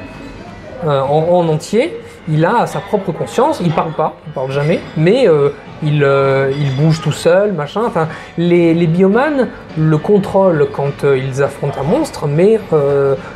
Euh, 0.87 1.01
en, 1.01 1.39
en 1.39 1.49
entier, 1.49 1.99
il 2.31 2.45
a 2.45 2.67
sa 2.67 2.81
propre 2.81 3.13
conscience, 3.13 3.61
il 3.61 3.73
parle 3.73 3.93
pas, 3.93 4.15
il 4.27 4.33
parle 4.33 4.53
jamais, 4.53 4.81
mais 4.97 5.29
euh, 5.29 5.51
il, 5.83 6.03
euh, 6.05 6.53
il 6.57 6.75
bouge 6.77 7.01
tout 7.01 7.13
seul, 7.13 7.53
machin. 7.53 7.83
Enfin, 7.87 8.09
les, 8.39 8.75
les 8.75 8.87
biomanes 8.87 9.49
le 9.77 9.99
contrôlent 9.99 10.69
quand 10.73 11.05
euh, 11.05 11.19
ils 11.19 11.43
affrontent 11.43 11.81
un 11.81 11.85
monstre, 11.85 12.27
mais 12.27 12.61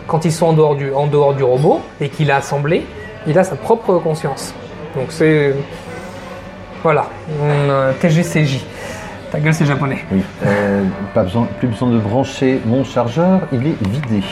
quand 0.06 0.24
ils 0.24 0.32
sont 0.32 0.46
en 0.46 0.52
dehors 0.52 0.76
du, 0.76 0.92
en 0.92 1.06
dehors 1.06 1.34
du 1.34 1.42
robot 1.42 1.80
et 2.00 2.08
qu'il 2.08 2.30
a 2.30 2.36
assemblé, 2.36 2.86
il 3.26 3.38
a 3.38 3.44
sa 3.44 3.56
propre 3.56 3.98
conscience. 3.98 4.54
Donc 4.96 5.06
c'est. 5.08 5.54
Voilà, 6.82 7.06
TGCJ. 8.00 8.62
Ta 9.32 9.40
gueule, 9.40 9.54
c'est 9.54 9.64
japonais. 9.64 10.04
Oui. 10.12 10.22
Pas 11.14 11.22
besoin, 11.22 11.48
plus 11.58 11.68
besoin 11.68 11.88
de 11.90 11.98
brancher 11.98 12.60
mon 12.66 12.84
chargeur, 12.84 13.40
il 13.52 13.66
est 13.66 13.88
vidé. 13.88 14.22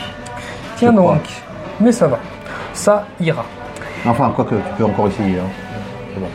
Tiens 0.77 0.93
donc, 0.93 1.23
mais 1.79 1.91
ça 1.91 2.07
va, 2.07 2.19
ça 2.73 3.07
ira. 3.19 3.43
Enfin, 4.05 4.31
quoique, 4.35 4.55
tu 4.55 4.61
peux 4.77 4.85
encore 4.85 5.07
essayer. 5.07 5.39
hein. 5.39 5.49
Bon. 6.17 6.27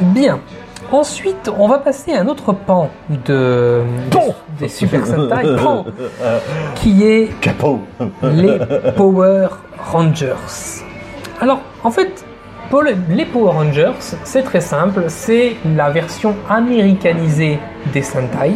Bien. 0.00 0.38
Ensuite, 0.92 1.50
on 1.56 1.68
va 1.68 1.78
passer 1.78 2.12
à 2.14 2.20
un 2.20 2.26
autre 2.26 2.52
pan 2.52 2.90
de 3.26 3.82
des 4.58 4.68
Super 4.68 5.06
Sentai, 5.06 5.56
pan, 5.62 5.84
qui 6.74 7.04
est 7.06 7.28
Capot 7.40 7.78
les 8.22 8.58
Power 8.96 9.48
Rangers. 9.92 10.34
Alors, 11.40 11.60
en 11.84 11.90
fait, 11.92 12.24
pour 12.70 12.82
le- 12.82 12.96
les 13.08 13.24
Power 13.24 13.52
Rangers, 13.52 13.92
c'est 14.24 14.42
très 14.42 14.60
simple, 14.60 15.04
c'est 15.08 15.54
la 15.76 15.90
version 15.90 16.34
américanisée 16.48 17.60
des 17.92 18.02
Sentai. 18.02 18.52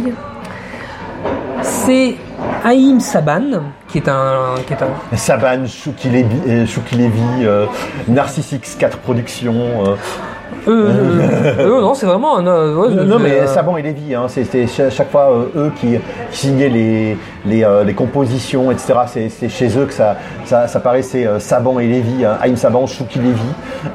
C'est 1.63 2.17
Haïm 2.65 3.01
Saban, 3.01 3.63
qui 3.89 3.99
est 3.99 4.09
un, 4.09 4.55
qui 4.67 4.73
est 4.73 4.83
un 4.83 5.17
Saban, 5.17 5.67
Shuki 5.67 6.09
Levy, 6.09 6.27
euh, 6.47 6.67
euh, 7.43 7.67
Narcissus 8.09 8.57
X4 8.57 8.97
Productions. 9.03 9.85
euh, 9.87 9.97
Euh, 10.67 10.89
euh, 11.59 11.81
non, 11.81 11.95
c'est 11.95 12.07
vraiment 12.07 12.39
un. 12.39 12.47
euh, 12.47 12.75
ouais, 12.77 13.05
non, 13.05 13.19
mais 13.19 13.41
euh, 13.41 13.47
Saban 13.47 13.77
et 13.77 13.83
Lévy, 13.83 14.15
hein, 14.15 14.27
c'était 14.29 14.67
cha- 14.67 14.91
chaque 14.91 15.11
fois 15.11 15.31
euh, 15.31 15.67
eux 15.67 15.73
qui 15.81 15.99
signaient 16.31 16.69
les, 16.69 17.19
les, 17.45 17.65
euh, 17.65 17.85
les 17.85 17.93
compositions, 17.93 18.71
etc. 18.71 18.95
C'est 19.07 19.29
c'est 19.29 19.49
chez 19.49 19.69
eux 19.79 19.85
que 19.85 19.93
ça, 19.93 20.17
ça, 20.47 20.67
ça 20.67 20.81
paraissait 20.81 21.27
euh, 21.27 21.39
Saban 21.39 21.79
et 21.81 21.87
Lévy, 21.87 22.25
hein, 22.25 22.39
Haïm 22.41 22.57
Saban, 22.57 22.87
Chouki 22.87 23.19
Lévy. 23.19 23.41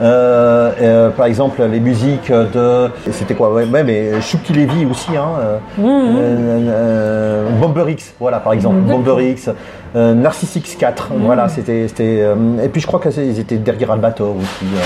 Euh, 0.01 0.71
euh, 0.81 1.09
par 1.09 1.25
exemple, 1.25 1.61
les 1.63 1.79
musiques 1.79 2.31
de. 2.31 2.89
C'était 3.11 3.33
quoi 3.33 3.51
ouais, 3.51 3.65
mais 3.83 4.21
Chouki 4.21 4.53
Lévy 4.53 4.85
aussi, 4.85 5.15
hein, 5.17 5.25
euh, 5.41 5.57
euh, 5.83 6.69
euh, 6.69 7.49
Bomber 7.59 7.91
X, 7.91 8.13
voilà, 8.19 8.39
par 8.39 8.53
exemple. 8.53 8.77
D'accord. 8.85 8.99
Bomber 9.01 9.31
X, 9.31 9.49
euh, 9.95 10.13
Narcissus 10.13 10.59
X4, 10.59 10.93
voilà, 11.19 11.49
c'était. 11.49 11.87
c'était, 11.87 12.19
euh, 12.21 12.35
et 12.63 12.69
puis 12.69 12.79
je 12.81 12.85
crois 12.87 12.99
qu'ils 12.99 13.39
étaient 13.39 13.55
derrière 13.57 13.91
Albator 13.91 14.35
aussi. 14.35 14.65
euh. 14.65 14.79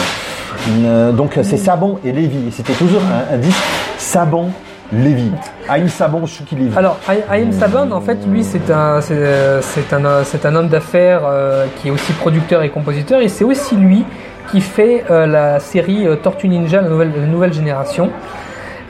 Euh, 0.70 1.12
donc 1.12 1.38
c'est 1.42 1.58
Saban 1.58 2.00
et 2.04 2.12
Lévy. 2.12 2.52
C'était 2.52 2.74
toujours 2.74 3.02
un, 3.32 3.38
disque 3.38 3.64
Saban 3.98 4.50
Lévy. 4.92 5.32
Haïm 5.68 5.88
Saban 5.88 6.26
Chouki 6.26 6.56
Lévy. 6.56 6.78
Alors, 6.78 7.00
Haïm 7.30 7.52
Saban, 7.52 7.92
en 7.92 8.02
fait, 8.02 8.20
lui, 8.28 8.44
c'est 8.44 8.70
un, 8.70 9.02
c'est, 9.02 9.16
euh, 9.18 9.62
un, 9.92 10.06
euh, 10.06 10.24
un 10.44 10.56
homme 10.56 10.68
d'affaires 10.68 11.22
euh, 11.26 11.66
qui 11.78 11.88
est 11.88 11.92
aussi 11.92 12.14
producteur 12.14 12.62
et 12.64 12.70
compositeur, 12.70 13.22
et 13.22 13.28
c'est 13.28 13.44
aussi 13.44 13.76
lui 13.76 14.06
qui 14.52 14.62
fait 14.62 15.06
euh, 15.10 15.26
la 15.26 15.60
série 15.60 16.08
euh, 16.08 16.16
Tortue 16.16 16.48
Ninja, 16.48 16.82
la 16.82 16.90
nouvelle, 16.90 17.12
la 17.16 17.26
nouvelle 17.26 17.54
génération, 17.54 18.12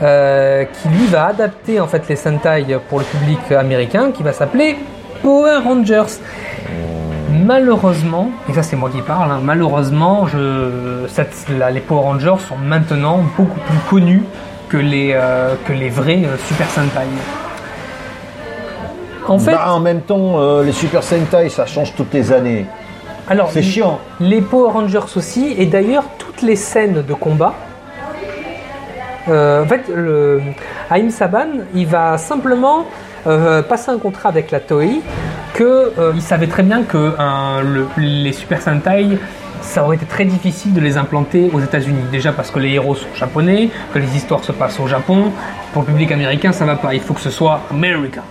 euh, 0.02 0.66
qui 0.66 0.90
lui 0.90 1.08
va 1.08 1.28
adapter 1.28 1.80
en 1.80 1.88
fait 1.88 2.08
les 2.10 2.16
Sentai 2.16 2.66
pour 2.90 3.00
le 3.00 3.06
public 3.06 3.52
américain, 3.52 4.12
qui 4.12 4.24
va 4.24 4.34
s'appeler 4.34 4.76
Power 5.22 5.60
Rangers. 5.64 6.20
Malheureusement, 7.34 8.30
et 8.50 8.54
ça 8.54 8.62
c'est 8.64 8.76
moi 8.76 8.90
qui 8.90 9.02
parle, 9.02 9.32
hein, 9.32 9.40
malheureusement, 9.44 10.28
je, 10.28 11.06
cette- 11.08 11.48
la- 11.58 11.72
les 11.72 11.80
Power 11.80 12.02
Rangers 12.02 12.36
sont 12.48 12.58
maintenant 12.58 13.20
beaucoup 13.38 13.60
plus 13.60 13.78
connus 13.90 14.24
que 14.70 14.78
les, 14.78 15.12
euh, 15.14 15.56
que 15.66 15.74
les 15.74 15.90
vrais 15.90 16.24
euh, 16.26 16.38
Super 16.48 16.70
Sentai. 16.70 17.08
En 19.28 19.40
fait, 19.40 19.52
Bah, 19.54 19.72
en 19.74 19.80
même 19.80 20.02
temps, 20.02 20.34
euh, 20.40 20.64
les 20.64 20.74
Super 20.74 21.02
Sentai, 21.02 21.50
ça 21.50 21.66
change 21.66 21.94
toutes 21.96 22.14
les 22.14 22.32
années. 22.32 22.66
alors, 23.30 23.50
C'est 23.52 23.64
chiant. 23.64 24.00
les 24.20 24.42
Power 24.42 24.72
Rangers 24.72 25.00
aussi, 25.16 25.56
et 25.58 25.66
d'ailleurs 25.66 26.04
toutes 26.18 26.42
les 26.42 26.56
scènes 26.56 27.04
de 27.08 27.14
combat. 27.14 27.54
en 29.28 29.66
fait, 29.66 29.84
le 29.94 30.42
Haïm 30.90 31.10
Saban, 31.10 31.48
il 31.74 31.88
va 31.88 32.18
simplement 32.18 32.86
passer 33.24 33.90
un 33.92 33.98
contrat 33.98 34.28
avec 34.30 34.52
la 34.52 34.60
Toei 34.60 35.00
que 35.54 35.92
euh, 36.00 36.12
il 36.16 36.22
savait 36.22 36.48
très 36.48 36.64
bien 36.64 36.84
que 36.84 36.98
euh, 36.98 37.62
le- 37.64 37.88
les 37.98 38.34
Super 38.34 38.62
Sentai, 38.62 39.18
ça 39.62 39.84
aurait 39.84 39.96
été 39.96 40.06
très 40.06 40.26
difficile 40.26 40.74
de 40.74 40.82
les 40.82 40.98
implanter 40.98 41.50
aux 41.54 41.60
États-Unis. 41.62 42.04
Déjà 42.12 42.32
parce 42.34 42.52
que 42.52 42.60
les 42.60 42.72
héros 42.72 42.96
sont 42.96 43.08
japonais, 43.16 43.70
que 43.94 44.00
les 44.00 44.16
histoires 44.18 44.44
se 44.44 44.52
passent 44.52 44.80
au 44.80 44.88
Japon. 44.88 45.32
Pour 45.72 45.84
le 45.84 45.88
public 45.88 46.12
américain, 46.12 46.52
ça 46.52 46.66
va 46.66 46.76
pas. 46.76 46.94
Il 46.94 47.00
faut 47.02 47.14
que 47.14 47.22
ce 47.22 47.30
soit 47.30 47.62
America. 47.72 48.22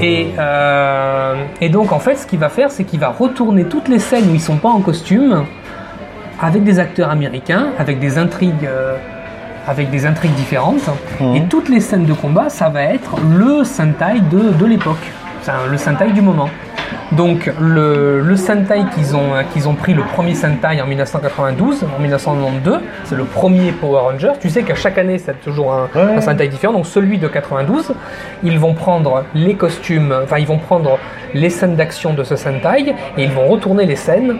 Et, 0.00 0.32
euh, 0.38 1.34
et 1.60 1.68
donc 1.68 1.92
en 1.92 2.00
fait, 2.00 2.16
ce 2.16 2.26
qu'il 2.26 2.38
va 2.40 2.48
faire, 2.48 2.70
c'est 2.72 2.82
qu'il 2.84 2.98
va 2.98 3.10
retourner 3.10 3.64
toutes 3.64 3.88
les 3.88 4.00
scènes 4.00 4.28
où 4.30 4.34
ils 4.34 4.40
sont 4.40 4.56
pas 4.56 4.70
en 4.70 4.80
costume 4.80 5.44
avec 6.40 6.64
des 6.64 6.78
acteurs 6.80 7.10
américains, 7.10 7.68
avec 7.78 8.00
des 8.00 8.18
intrigues, 8.18 8.66
euh, 8.66 8.96
avec 9.68 9.90
des 9.90 10.04
intrigues 10.06 10.34
différentes. 10.34 10.88
Et 11.36 11.42
toutes 11.48 11.68
les 11.68 11.80
scènes 11.80 12.04
de 12.04 12.12
combat, 12.14 12.48
ça 12.48 12.68
va 12.68 12.82
être 12.82 13.16
le 13.28 13.62
Sentai 13.62 14.20
de, 14.30 14.50
de 14.58 14.64
l'époque, 14.66 15.06
c'est 15.46 15.52
un- 15.52 15.70
le 15.70 15.78
Sentai 15.78 16.10
du 16.10 16.20
moment. 16.22 16.48
Donc 17.12 17.52
le, 17.60 18.20
le 18.20 18.36
Sentai 18.36 18.80
qu'ils 18.94 19.14
ont, 19.14 19.30
qu'ils 19.52 19.68
ont 19.68 19.74
pris, 19.74 19.94
le 19.94 20.02
premier 20.02 20.34
Sentai 20.34 20.80
en 20.82 20.86
1992, 20.86 21.84
en 21.96 22.00
1992, 22.00 22.80
c'est 23.04 23.14
le 23.14 23.24
premier 23.24 23.70
Power 23.70 24.00
Ranger. 24.00 24.32
Tu 24.40 24.50
sais 24.50 24.62
qu'à 24.62 24.74
chaque 24.74 24.98
année, 24.98 25.18
c'est 25.18 25.40
toujours 25.40 25.72
un, 25.72 25.88
Ouais. 25.94 26.16
un 26.16 26.20
Sentai 26.20 26.48
différent. 26.48 26.72
Donc 26.72 26.86
celui 26.86 27.18
de 27.18 27.28
92, 27.28 27.92
ils 28.42 28.58
vont 28.58 28.74
prendre 28.74 29.22
les 29.34 29.54
costumes, 29.54 30.12
enfin 30.24 30.38
ils 30.38 30.46
vont 30.48 30.58
prendre 30.58 30.98
les 31.32 31.50
scènes 31.50 31.76
d'action 31.76 32.12
de 32.12 32.24
ce 32.24 32.34
Sentai 32.34 32.94
et 33.16 33.22
ils 33.22 33.30
vont 33.30 33.46
retourner 33.46 33.86
les 33.86 33.96
scènes 33.96 34.36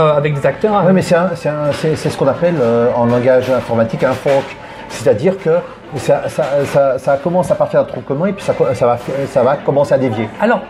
euh, 0.00 0.16
avec 0.16 0.34
des 0.34 0.46
acteurs. 0.46 0.84
Ouais, 0.84 0.92
mais 0.92 1.02
c'est 1.02 1.14
ce 2.10 2.16
qu'on 2.16 2.26
appelle 2.28 2.56
euh, 2.60 2.88
en 2.96 3.06
langage 3.06 3.50
informatique 3.50 4.02
un 4.02 4.12
fork. 4.14 4.56
C'est-à-dire 4.90 5.38
que 5.38 5.50
ça, 5.96 6.28
ça, 6.28 6.44
ça, 6.66 6.98
ça 6.98 7.16
commence 7.16 7.50
à 7.50 7.54
partir 7.54 7.80
d'un 7.80 7.86
tronc 7.90 8.02
commun 8.02 8.26
et 8.26 8.32
puis 8.32 8.44
ça, 8.44 8.52
va, 8.52 8.98
ça 9.26 9.42
va 9.42 9.56
commencer 9.56 9.94
à 9.94 9.98
dévier. 9.98 10.28
Alors, 10.40 10.60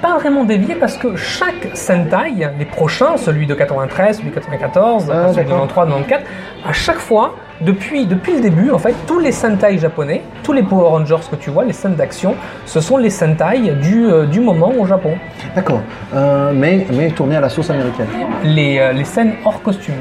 pas 0.00 0.16
vraiment 0.18 0.44
dévié 0.44 0.74
parce 0.74 0.96
que 0.96 1.16
chaque 1.16 1.70
Sentai, 1.74 2.32
les 2.58 2.64
prochains, 2.64 3.16
celui 3.16 3.46
de 3.46 3.54
93, 3.54 4.18
celui 4.18 4.30
de 4.30 4.34
94, 4.34 5.10
Ah, 5.10 5.32
celui 5.32 5.44
de 5.44 5.50
d'accord. 5.50 5.66
93, 5.68 5.88
94, 6.06 6.22
à 6.68 6.72
chaque 6.72 6.98
fois, 6.98 7.34
depuis, 7.60 8.06
depuis 8.06 8.34
le 8.34 8.40
début, 8.40 8.70
en 8.70 8.78
fait, 8.78 8.94
tous 9.06 9.18
les 9.18 9.32
Sentai 9.32 9.78
japonais, 9.78 10.22
tous 10.42 10.52
les 10.52 10.62
Power 10.62 10.88
Rangers 10.88 11.16
que 11.30 11.36
tu 11.36 11.50
vois, 11.50 11.64
les 11.64 11.72
scènes 11.72 11.94
d'action, 11.94 12.34
ce 12.66 12.80
sont 12.80 12.96
les 12.96 13.10
Sentai 13.10 13.58
du, 13.80 14.06
euh, 14.06 14.26
du 14.26 14.40
moment 14.40 14.72
au 14.78 14.86
Japon. 14.86 15.14
D'accord. 15.54 15.80
Euh, 16.14 16.52
mais, 16.54 16.86
mais 16.92 17.08
tourné 17.10 17.36
à 17.36 17.40
la 17.40 17.48
sauce 17.48 17.70
américaine. 17.70 18.08
Les, 18.44 18.78
euh, 18.78 18.92
les 18.92 19.04
scènes 19.04 19.34
hors 19.44 19.62
costume. 19.62 19.94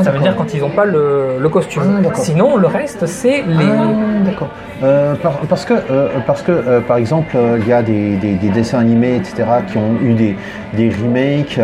Ça 0.00 0.10
veut 0.10 0.18
dire 0.20 0.34
quand 0.36 0.52
ils 0.54 0.60
n'ont 0.60 0.70
pas 0.70 0.84
le, 0.84 1.38
le 1.38 1.48
costume. 1.48 1.82
Ah. 2.04 2.14
Sinon, 2.14 2.56
le 2.56 2.66
reste, 2.66 3.06
c'est 3.06 3.42
les. 3.46 3.64
Ah, 3.64 4.24
D'accord. 4.24 4.48
Euh, 4.82 5.14
par- 5.14 5.38
parce 5.48 5.64
que, 5.64 5.74
euh, 5.74 6.08
parce 6.26 6.42
que 6.42 6.50
euh, 6.52 6.80
par 6.80 6.96
exemple, 6.96 7.36
il 7.60 7.68
y 7.68 7.72
a 7.72 7.82
des, 7.82 8.16
des- 8.16 8.34
des 8.34 8.48
dessins 8.48 8.78
animés, 8.80 9.16
etc., 9.16 9.44
qui 9.70 9.78
ont 9.78 9.94
eu 10.02 10.14
des, 10.14 10.36
des 10.74 10.88
remakes 10.90 11.60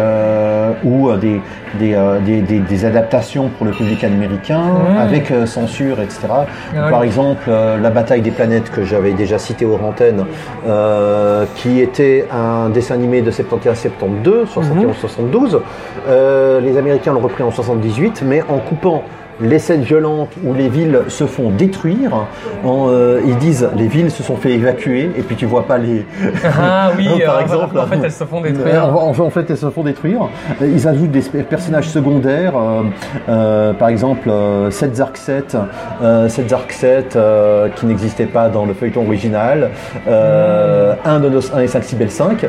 ou 0.84 1.10
des, 1.16 1.40
des, 1.78 2.84
adaptations 2.84 3.48
pour 3.48 3.66
le 3.66 3.72
public 3.72 4.04
américain 4.04 4.62
avec 4.98 5.32
censure, 5.46 6.00
etc. 6.00 6.20
Ah, 6.30 6.90
Par 6.90 7.02
exemple, 7.02 7.50
La 7.50 7.90
bataille 7.90 8.22
des 8.22 8.30
planètes 8.30 8.70
que 8.70 8.84
j'avais 8.84 9.12
déjà 9.12 9.38
cité 9.38 9.64
aux 9.64 9.78
antennes, 9.84 10.24
euh, 10.66 11.44
qui 11.56 11.80
était 11.80 12.26
un 12.32 12.68
dessin 12.70 12.94
animé 12.94 13.22
de 13.22 13.30
71-72, 13.30 14.46
71-72. 14.54 15.60
Euh, 16.08 16.60
les 16.60 16.76
Américains 16.78 17.12
l'ont 17.12 17.20
repris 17.20 17.42
en 17.42 17.50
78, 17.50 18.17
mais 18.24 18.42
en 18.42 18.58
coupant 18.58 19.04
les 19.40 19.58
scènes 19.58 19.82
violentes 19.82 20.30
où 20.44 20.54
les 20.54 20.68
villes 20.68 21.00
se 21.08 21.24
font 21.24 21.50
détruire, 21.50 22.26
en, 22.64 22.88
euh, 22.88 23.20
ils 23.26 23.36
disent 23.36 23.68
les 23.76 23.86
villes 23.86 24.10
se 24.10 24.22
sont 24.22 24.36
fait 24.36 24.52
évacuer 24.52 25.10
et 25.16 25.22
puis 25.22 25.36
tu 25.36 25.46
vois 25.46 25.64
pas 25.66 25.78
les. 25.78 26.04
Ah 26.60 26.90
oui, 26.96 27.08
par 27.24 27.36
euh, 27.38 27.40
exemple. 27.40 27.78
en 27.78 27.86
fait, 27.86 27.98
elles 28.02 28.12
se 28.12 28.24
font 28.24 28.42
Euh, 28.44 28.50
détruire. 28.50 28.84
En, 28.96 29.18
en 29.18 29.30
fait, 29.30 29.50
elles 29.50 29.56
se 29.56 29.70
font 29.70 29.82
détruire. 29.82 30.28
Ils 30.60 30.86
ajoutent 30.88 31.10
des 31.10 31.22
personnages 31.42 31.88
secondaires, 31.88 32.54
euh, 32.56 32.82
euh, 33.28 33.72
par 33.74 33.88
exemple 33.88 34.28
euh, 34.30 34.70
Setzark 34.70 35.16
7, 35.16 35.56
euh, 36.02 36.28
Setzark 36.28 36.72
7 36.72 37.16
euh, 37.16 37.68
qui 37.76 37.86
n'existait 37.86 38.26
pas 38.26 38.48
dans 38.48 38.64
le 38.64 38.74
feuilleton 38.74 39.06
original, 39.06 39.70
euh, 40.08 40.94
un 41.04 41.20
de 41.20 41.28
nos 41.28 41.54
1 41.54 41.60
et 41.60 41.66
5 41.66 41.84
Cybel 41.84 42.10
5. 42.10 42.46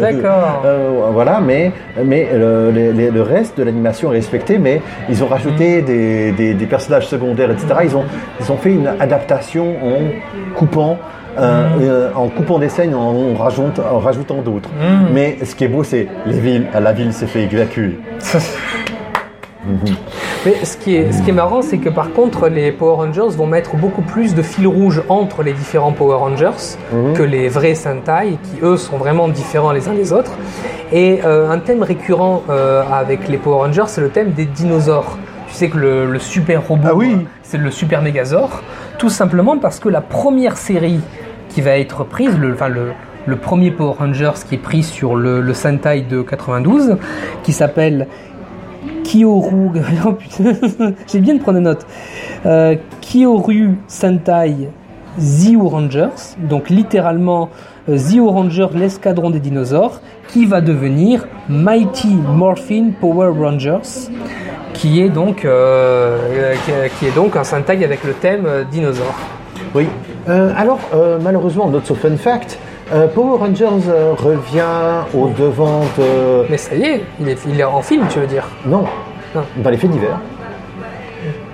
D'accord. 0.00 0.62
Euh, 0.64 0.90
voilà, 1.12 1.40
mais, 1.40 1.72
mais 2.04 2.28
le, 2.34 3.22
reste 3.22 3.56
de 3.58 3.62
l'animation 3.62 4.12
est 4.12 4.16
respecté, 4.16 4.58
mais 4.58 4.80
ils 5.08 5.22
ont 5.22 5.26
rajouté 5.26 5.82
des, 5.84 6.32
des- 6.32 6.54
des 6.54 6.66
personnages 6.66 7.06
secondaires, 7.06 7.50
etc. 7.50 7.66
Ils 7.84 7.96
ont, 7.96 8.04
ils 8.40 8.50
ont 8.52 8.56
fait 8.56 8.72
une 8.72 8.88
adaptation 9.00 9.76
en 9.82 10.54
coupant. 10.56 10.98
euh, 11.36 11.68
euh, 11.80 12.10
en 12.14 12.28
coupant 12.28 12.60
des 12.60 12.68
scènes, 12.68 12.94
en, 12.94 13.10
en 13.10 13.34
rajoute- 13.34 13.80
en 13.80 13.98
rajoutant 13.98 14.40
d'autres. 14.40 14.68
Mm. 14.70 15.06
Mais 15.12 15.38
ce 15.44 15.54
qui 15.56 15.64
est 15.64 15.68
beau, 15.68 15.82
c'est 15.82 16.06
les 16.26 16.38
villes. 16.38 16.66
La 16.80 16.92
ville 16.92 17.12
s'est 17.12 17.26
fait 17.26 17.42
évacuer. 17.42 17.98
Mais 20.44 20.62
ce 20.64 20.76
qui 20.76 20.94
est, 20.94 21.10
ce 21.10 21.22
qui 21.22 21.30
est 21.30 21.32
marrant, 21.32 21.62
c'est 21.62 21.78
que 21.78 21.88
par 21.88 22.12
contre, 22.12 22.48
les 22.48 22.70
Power 22.70 22.96
Rangers 22.96 23.34
vont 23.36 23.46
mettre 23.46 23.76
beaucoup 23.76 24.02
plus 24.02 24.34
de 24.34 24.42
fil 24.42 24.66
rouge 24.66 25.02
entre 25.08 25.42
les 25.42 25.54
différents 25.54 25.92
Power 25.92 26.16
Rangers 26.16 26.76
Mhm. 26.92 27.14
que 27.14 27.22
les 27.22 27.48
vrais 27.48 27.74
Sentai, 27.74 28.36
qui 28.42 28.58
eux 28.62 28.76
sont 28.76 28.98
vraiment 28.98 29.26
différents 29.28 29.72
les 29.72 29.88
uns 29.88 29.94
des 29.94 30.12
autres. 30.12 30.32
Et 30.92 31.20
euh, 31.24 31.50
un 31.50 31.58
thème 31.60 31.82
récurrent 31.82 32.42
euh, 32.50 32.82
avec 32.92 33.26
les 33.28 33.38
Power 33.38 33.56
Rangers, 33.66 33.84
c'est 33.86 34.02
le 34.02 34.10
thème 34.10 34.32
des 34.32 34.44
dinosaures. 34.44 35.16
Tu 35.54 35.60
sais 35.60 35.68
que 35.68 35.78
le, 35.78 36.10
le 36.10 36.18
super 36.18 36.66
robot, 36.66 36.88
Ah 36.90 36.94
oui. 36.96 37.12
euh, 37.14 37.22
c'est 37.44 37.58
le 37.58 37.70
super 37.70 38.02
Megazord, 38.02 38.60
tout 38.98 39.08
simplement 39.08 39.56
parce 39.56 39.78
que 39.78 39.88
la 39.88 40.00
première 40.00 40.56
série 40.56 40.98
qui 41.48 41.60
va 41.60 41.78
être 41.78 42.02
prise, 42.02 42.36
le, 42.36 42.54
enfin 42.54 42.66
le, 42.66 42.88
le 43.26 43.36
premier 43.36 43.70
Power 43.70 43.94
Rangers 43.96 44.32
qui 44.48 44.56
est 44.56 44.58
pris 44.58 44.82
sur 44.82 45.14
le, 45.14 45.40
le 45.40 45.54
Sentai 45.54 46.00
de 46.00 46.22
92, 46.22 46.96
qui 47.44 47.52
s'appelle 47.52 48.08
Kyoru. 49.04 49.70
Oh, 50.04 50.12
putain, 50.14 50.54
J'ai 51.06 51.20
bien 51.20 51.34
de 51.36 51.40
prendre 51.40 51.58
des 51.58 51.64
notes. 51.64 51.86
Euh, 52.46 52.74
Kyoru 53.00 53.76
Sentai 53.86 54.68
Zio 55.20 55.68
Rangers, 55.68 56.34
donc 56.50 56.68
littéralement 56.68 57.48
euh, 57.88 57.96
Zio 57.96 58.28
Ranger, 58.28 58.66
l'escadron 58.74 59.30
des 59.30 59.38
dinosaures, 59.38 60.00
qui 60.26 60.46
va 60.46 60.60
devenir 60.60 61.28
Mighty 61.48 62.08
Morphin 62.08 62.90
Power 63.00 63.28
Rangers, 63.38 64.10
qui 64.74 65.00
est 65.02 65.08
donc, 65.08 65.44
euh, 65.44 66.18
euh, 66.30 66.54
qui- 66.64 66.98
qui 66.98 67.06
est 67.06 67.14
donc 67.14 67.36
un 67.36 67.44
Sentai 67.44 67.82
avec 67.84 68.04
le 68.04 68.12
thème 68.12 68.44
euh, 68.46 68.64
dinosaure. 68.64 69.14
Oui. 69.74 69.86
Euh, 70.28 70.52
alors, 70.56 70.78
euh, 70.94 71.18
malheureusement, 71.22 71.68
notre 71.68 71.94
fun 71.94 72.16
fact, 72.16 72.58
Euh, 72.92 73.06
Power 73.08 73.38
Rangers 73.38 73.88
euh, 73.88 74.12
revient 74.12 75.06
au 75.18 75.28
devant 75.28 75.80
de. 75.96 76.44
Mais 76.50 76.58
ça 76.58 76.74
y 76.76 76.82
est, 76.82 77.00
il 77.18 77.26
est, 77.30 77.38
il 77.48 77.58
est 77.58 77.64
en 77.64 77.80
film, 77.80 78.04
tu 78.10 78.18
veux 78.18 78.26
dire 78.26 78.44
Non, 78.66 78.84
Non. 79.34 79.40
dans 79.64 79.70
les 79.70 79.78
faits 79.78 79.90
divers. 79.90 80.18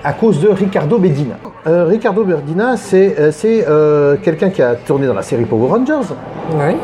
À 0.02 0.12
cause 0.12 0.40
de 0.40 0.48
Ricardo 0.48 0.98
Medina. 0.98 1.36
Euh, 1.68 1.84
Ricardo 1.84 2.24
Medina, 2.24 2.76
c'est 2.76 3.14
euh, 3.20 3.30
euh, 3.47 4.16
quelqu'un 4.24 4.51
qui 4.51 4.60
a 4.60 4.74
tourné 4.74 5.06
dans 5.06 5.14
la 5.14 5.22
série 5.22 5.44
Power 5.44 5.68
Rangers 5.70 6.09
Oui. 6.52 6.74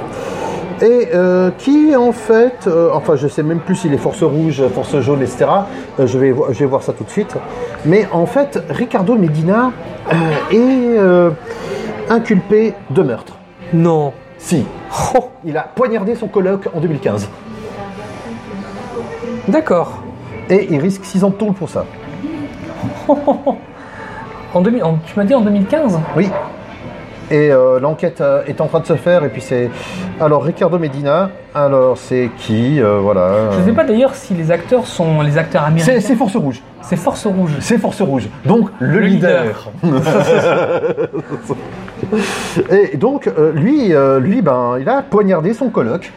Et 0.83 1.09
euh, 1.15 1.51
qui 1.59 1.95
en 1.97 2.13
fait, 2.13 2.67
euh, 2.67 2.91
enfin 2.93 3.17
je 3.17 3.29
sais 3.29 3.43
même 3.43 3.61
plus 3.61 3.75
s'il 3.77 3.93
est 3.95 3.99
force 3.99 4.23
rouge, 4.23 4.63
force 4.75 4.99
jaune, 5.01 5.23
etc. 5.23 5.47
Euh, 6.01 6.07
je, 6.07 6.19
vais, 6.19 6.31
vo- 6.33 6.47
je 6.51 6.59
vais 6.59 6.67
voir 6.67 6.83
ça 6.83 6.93
tout 6.93 7.05
de 7.05 7.11
suite. 7.11 7.37
Mais 7.85 8.07
en 8.13 8.27
fait, 8.27 8.63
Ricardo 8.71 9.15
Medina 9.17 9.73
est 10.51 10.97
inculpé 12.09 12.75
de 12.91 13.03
meurtre. 13.03 13.35
Non. 13.73 14.13
Si, 14.39 14.65
Oh, 15.15 15.31
il 15.45 15.57
a 15.57 15.63
poignardé 15.63 16.15
son 16.15 16.29
coloc 16.29 16.69
en 16.75 16.81
2015 16.81 17.29
d'accord. 19.49 19.99
et 20.49 20.69
il 20.71 20.81
risque 20.81 21.05
6 21.05 21.25
ans 21.25 21.31
de 21.31 21.35
tôle 21.35 21.53
pour 21.55 21.69
ça. 21.69 21.85
En 24.55 24.61
2000, 24.63 24.85
en- 24.85 24.99
tu 25.05 25.15
m'as 25.19 25.25
dit 25.25 25.35
en 25.35 25.41
2015 25.43 25.99
Oui. 26.17 26.31
Et 27.31 27.51
euh, 27.51 27.81
l'enquête 27.81 28.21
euh, 28.21 28.45
est 28.47 28.61
en 28.61 28.67
train 28.67 28.81
de 28.81 28.87
se 28.87 28.95
faire. 28.95 29.25
Et 29.25 29.29
puis 29.29 29.41
c'est. 29.41 29.71
Alors, 30.21 30.45
Ricardo 30.45 30.79
Medina, 30.79 31.31
alors 31.55 31.99
c'est 31.99 32.31
qui 32.39 32.81
euh, 32.81 32.99
Voilà. 33.01 33.51
Je 33.53 33.61
ne 33.61 33.65
sais 33.65 33.73
pas 33.73 33.85
d'ailleurs 33.85 34.15
si 34.15 34.35
les 34.35 34.51
acteurs 34.51 34.87
sont 34.87 35.23
les 35.23 35.37
acteurs 35.37 35.65
américains. 35.65 36.01
c'est 36.01 36.15
Force 36.15 36.37
Rouge. 36.37 36.63
C'est 36.83 36.97
Force 36.97 37.27
Rouge. 37.27 37.51
C'est 37.61 37.79
Force 37.79 38.01
Rouge. 38.01 38.29
Donc, 38.45 38.69
le, 38.79 39.01
Le 39.01 39.01
leader. 39.01 39.71
Et 42.71 42.97
donc, 42.97 43.29
lui, 43.55 43.93
lui 44.21 44.43
ben, 44.43 44.77
il 44.81 44.89
a 44.89 45.03
poignardé 45.03 45.53
son 45.53 45.69
coloc 45.71 46.13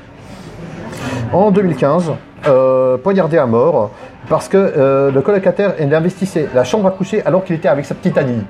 en 1.33 1.51
2015. 1.51 2.11
euh, 2.47 2.97
poignardé 2.97 3.37
à 3.37 3.45
mort. 3.45 3.91
Parce 4.27 4.47
que 4.47 4.57
euh, 4.57 5.11
le 5.11 5.21
colocataire 5.21 5.73
investissait 5.91 6.47
la 6.53 6.63
chambre 6.63 6.87
à 6.87 6.91
coucher 6.91 7.23
alors 7.25 7.43
qu'il 7.43 7.55
était 7.55 7.67
avec 7.67 7.85
sa 7.85 7.95
petite 7.95 8.17
Annie. 8.17 8.43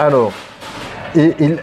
Alors, 0.00 0.32
et, 1.16 1.34
il, 1.40 1.58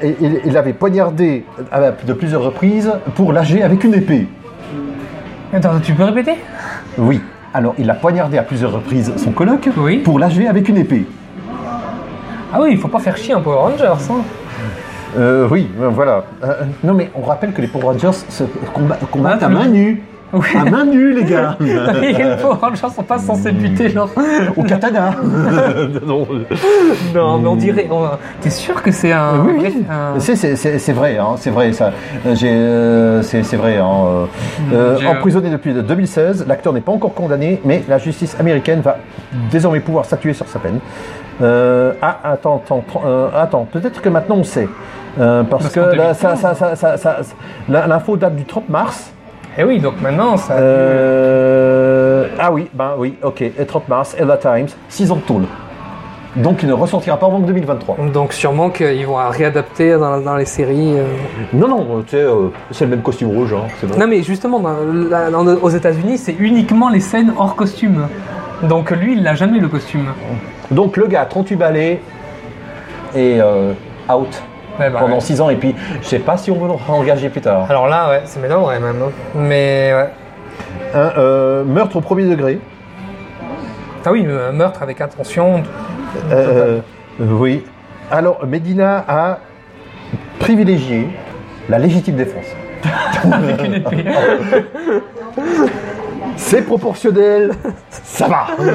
et- 0.46 0.50
l'avait 0.52 0.74
poignardé 0.74 1.46
à- 1.72 1.92
de 1.92 2.14
plusieurs 2.14 2.42
reprises 2.44 2.92
pour 3.16 3.32
l'ager 3.34 3.64
avec 3.64 3.84
une 3.84 3.94
épée. 3.94 4.28
Attends, 5.54 5.80
tu 5.82 5.94
peux 5.94 6.04
répéter? 6.04 6.36
Oui. 6.98 7.22
Alors, 7.54 7.74
il 7.78 7.90
a 7.90 7.94
poignardé 7.94 8.38
à 8.38 8.44
plusieurs 8.44 8.74
reprises 8.74 9.14
son 9.18 9.32
coloc 9.32 9.70
Oui. 9.78 10.00
pour 10.00 10.20
l'ager 10.20 10.48
avec 10.48 10.68
une 10.70 10.78
épée. 10.78 11.06
Ah 12.54 12.60
oui, 12.62 12.70
il 12.72 12.78
faut 12.78 12.88
pas 12.88 13.00
faire 13.00 13.16
chier 13.18 13.34
un 13.34 13.42
Power 13.42 13.58
Rangers. 13.58 13.86
Hein. 14.12 14.22
Euh, 15.18 15.48
oui, 15.50 15.68
euh, 15.82 15.90
voilà. 15.90 16.24
Euh, 16.44 16.48
euh, 16.48 16.64
non, 16.84 16.94
mais 16.94 17.10
on 17.16 17.22
rappelle 17.22 17.54
que 17.54 17.62
les 17.62 17.68
Power 17.68 17.86
Rangers 17.86 18.12
se 18.30 18.44
comba- 18.74 18.98
combattent 19.12 19.40
Ah, 19.42 19.46
à 19.46 19.50
main 19.50 19.68
nue. 19.68 20.02
Oui. 20.34 20.46
À 20.60 20.70
main 20.70 20.84
nue, 20.86 21.14
les 21.14 21.24
gars. 21.24 21.56
les 21.60 22.14
Power 22.42 22.58
Rangers 22.62 22.90
sont 22.94 23.04
pas 23.04 23.18
censés 23.18 23.52
buter, 23.52 23.90
genre. 23.90 24.10
Au 24.56 24.64
katana. 24.64 25.12
Non. 26.06 26.28
Non, 27.16 27.38
mais 27.40 27.48
on 27.48 27.56
dirait. 27.56 27.88
on- 27.90 28.10
T'es 28.42 28.50
sûr 28.50 28.82
que 28.82 28.92
c'est 28.92 29.12
un. 29.14 29.40
Oui, 29.46 29.54
oui. 29.60 29.86
un- 29.90 30.20
C'est, 30.20 30.92
vrai, 30.94 31.18
hein, 31.18 31.36
c'est 31.38 31.50
vrai 31.50 31.72
ça. 31.74 31.92
Euh, 32.26 32.36
J'ai, 32.36 32.52
euh, 32.52 33.22
c'est, 33.22 33.56
vrai. 33.56 33.78
Hein, 33.78 33.86
euh, 34.06 34.26
euh, 34.74 34.98
J'ai- 35.00 35.08
emprisonné 35.08 35.50
depuis 35.50 35.74
2016, 35.74 36.46
l'acteur 36.48 36.74
n'est 36.74 36.82
pas 36.82 36.92
encore 36.92 37.14
condamné, 37.14 37.62
mais 37.64 37.84
la 37.88 37.98
justice 37.98 38.36
américaine 38.40 38.82
va 38.82 38.98
désormais 39.52 39.80
pouvoir 39.80 40.06
statuer 40.06 40.34
sur 40.34 40.48
sa 40.48 40.60
peine. 40.60 40.80
Euh, 41.42 41.94
ah, 42.02 42.18
attends, 42.24 42.62
attends, 42.66 42.84
euh, 43.06 43.30
attends, 43.36 43.68
peut-être 43.72 44.02
que 44.02 44.10
maintenant 44.10 44.38
on 44.38 44.44
sait. 44.44 44.68
Euh, 45.20 45.44
parce, 45.44 45.64
Parce 45.64 45.74
que 45.76 45.80
qu'en 45.80 45.96
là, 45.96 46.14
ça, 46.14 46.34
2015, 46.36 46.40
ça, 46.58 46.76
ça, 46.76 46.76
ça, 46.76 46.98
ça- 46.98 47.18
la- 47.70 47.88
l'info 47.88 48.18
date 48.18 48.36
du 48.36 48.46
30 48.46 48.70
mars. 48.70 49.12
Eh 49.58 49.64
oui, 49.64 49.80
donc 49.80 50.00
maintenant, 50.02 50.38
ça. 50.38 50.54
Euh, 50.54 52.28
ah 52.40 52.52
oui, 52.52 52.68
ben 52.74 52.92
oui, 52.98 53.16
ok. 53.24 53.42
Et 53.42 53.66
30 53.66 53.88
mars, 53.90 54.16
Ella 54.20 54.38
Times, 54.38 54.68
6 54.90 55.12
ans 55.12 55.16
de 55.16 55.22
tôle. 55.22 55.44
Donc 56.36 56.62
il 56.62 56.68
ne 56.70 56.74
ressortira 56.74 57.18
pas 57.18 57.26
avant 57.26 57.40
2023. 57.40 57.98
Donc 58.14 58.34
sûrement 58.34 58.70
qu'ils 58.70 59.08
vont 59.08 59.16
réadapter 59.30 59.94
dans, 59.94 60.20
dans 60.20 60.36
les 60.36 60.46
séries. 60.46 60.94
euh. 61.00 61.06
Non, 61.54 61.68
non, 61.68 62.04
tu 62.06 62.12
sais, 62.12 62.18
euh, 62.24 62.50
c'est 62.70 62.86
le 62.86 62.92
même 62.92 63.02
costume 63.02 63.30
rouge, 63.30 63.54
hein, 63.54 63.64
c'est 63.80 63.88
bon. 63.88 63.98
Non 63.98 64.06
mais 64.08 64.22
justement, 64.22 64.60
dans- 64.60 64.76
là, 65.10 65.32
dans- 65.32 65.44
aux 65.48 65.70
États-Unis, 65.70 66.20
c'est 66.20 66.36
uniquement 66.38 66.90
les 66.90 67.00
scènes 67.00 67.34
hors 67.38 67.56
costume. 67.56 68.08
Donc 68.62 68.92
lui, 68.92 69.14
il 69.14 69.24
n'a 69.24 69.34
jamais 69.34 69.60
le 69.60 69.68
costume. 69.68 70.06
Donc 70.70 70.96
le 70.98 71.08
gars, 71.08 71.26
38 71.26 71.56
balais, 71.56 72.02
et 73.16 73.40
euh, 73.42 73.74
out 74.14 74.44
Ouais, 74.80 74.90
bah, 74.90 75.00
pendant 75.00 75.16
ouais. 75.16 75.22
6 75.22 75.42
ans. 75.42 75.50
Et 75.50 75.56
puis, 75.56 75.76
je 76.02 76.08
sais 76.08 76.20
pas 76.20 76.38
si 76.38 76.52
on 76.52 76.56
veut 76.60 76.68
le 76.68 76.74
engager 76.92 77.30
plus 77.30 77.42
tard. 77.42 77.66
Alors 77.70 77.88
là, 77.88 78.10
ouais, 78.10 78.22
c'est 78.26 78.40
m'étonnerait 78.42 78.80
même. 78.80 79.02
hein. 79.02 79.12
Mais 79.36 79.92
ouais. 79.94 80.10
Un, 80.94 81.12
euh, 81.18 81.64
meurtre 81.64 81.98
au 81.98 82.02
premier 82.02 82.24
degré. 82.26 82.60
Ah 84.06 84.12
oui, 84.12 84.24
euh, 84.26 84.52
meurtre 84.54 84.84
avec 84.84 85.02
intention. 85.02 85.64
Euh, 86.32 86.80
euh, 87.20 87.26
oui. 87.30 87.66
Alors, 88.10 88.46
Medina 88.46 89.04
a 89.08 89.40
privilégié 90.40 91.10
la 91.68 91.78
légitime 91.78 92.16
défense. 92.16 92.46
avec 93.34 93.64
une 93.66 93.74
épée. 93.74 94.06
C'est 96.38 96.62
proportionnel, 96.62 97.52
ça 97.90 98.28
va. 98.28 98.48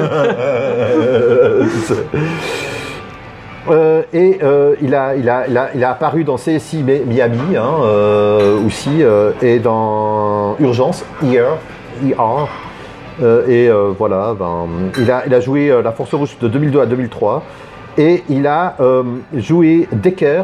Euh, 3.69 4.01
et 4.13 4.39
euh, 4.43 4.75
il, 4.81 4.93
a, 4.93 5.15
il, 5.15 5.29
a, 5.29 5.47
il, 5.47 5.57
a, 5.57 5.69
il 5.73 5.83
a 5.83 5.91
apparu 5.91 6.23
dans 6.25 6.35
CSI 6.35 6.83
Mi- 6.83 6.99
Miami 7.05 7.55
hein, 7.55 7.63
euh, 7.83 8.57
aussi 8.65 9.01
euh, 9.01 9.31
et 9.41 9.59
dans 9.59 10.55
Urgence 10.59 11.05
ER, 11.23 11.45
ER. 12.05 12.13
Et 13.47 13.69
euh, 13.69 13.91
voilà, 13.97 14.33
ben, 14.37 14.65
il, 14.99 15.09
a, 15.11 15.23
il 15.27 15.33
a 15.33 15.39
joué 15.39 15.71
la 15.83 15.91
Force 15.91 16.13
Rouge 16.13 16.35
de 16.41 16.47
2002 16.47 16.81
à 16.81 16.85
2003 16.87 17.43
et 17.97 18.23
il 18.27 18.47
a 18.47 18.75
joué 19.35 19.87
Decker, 19.91 20.41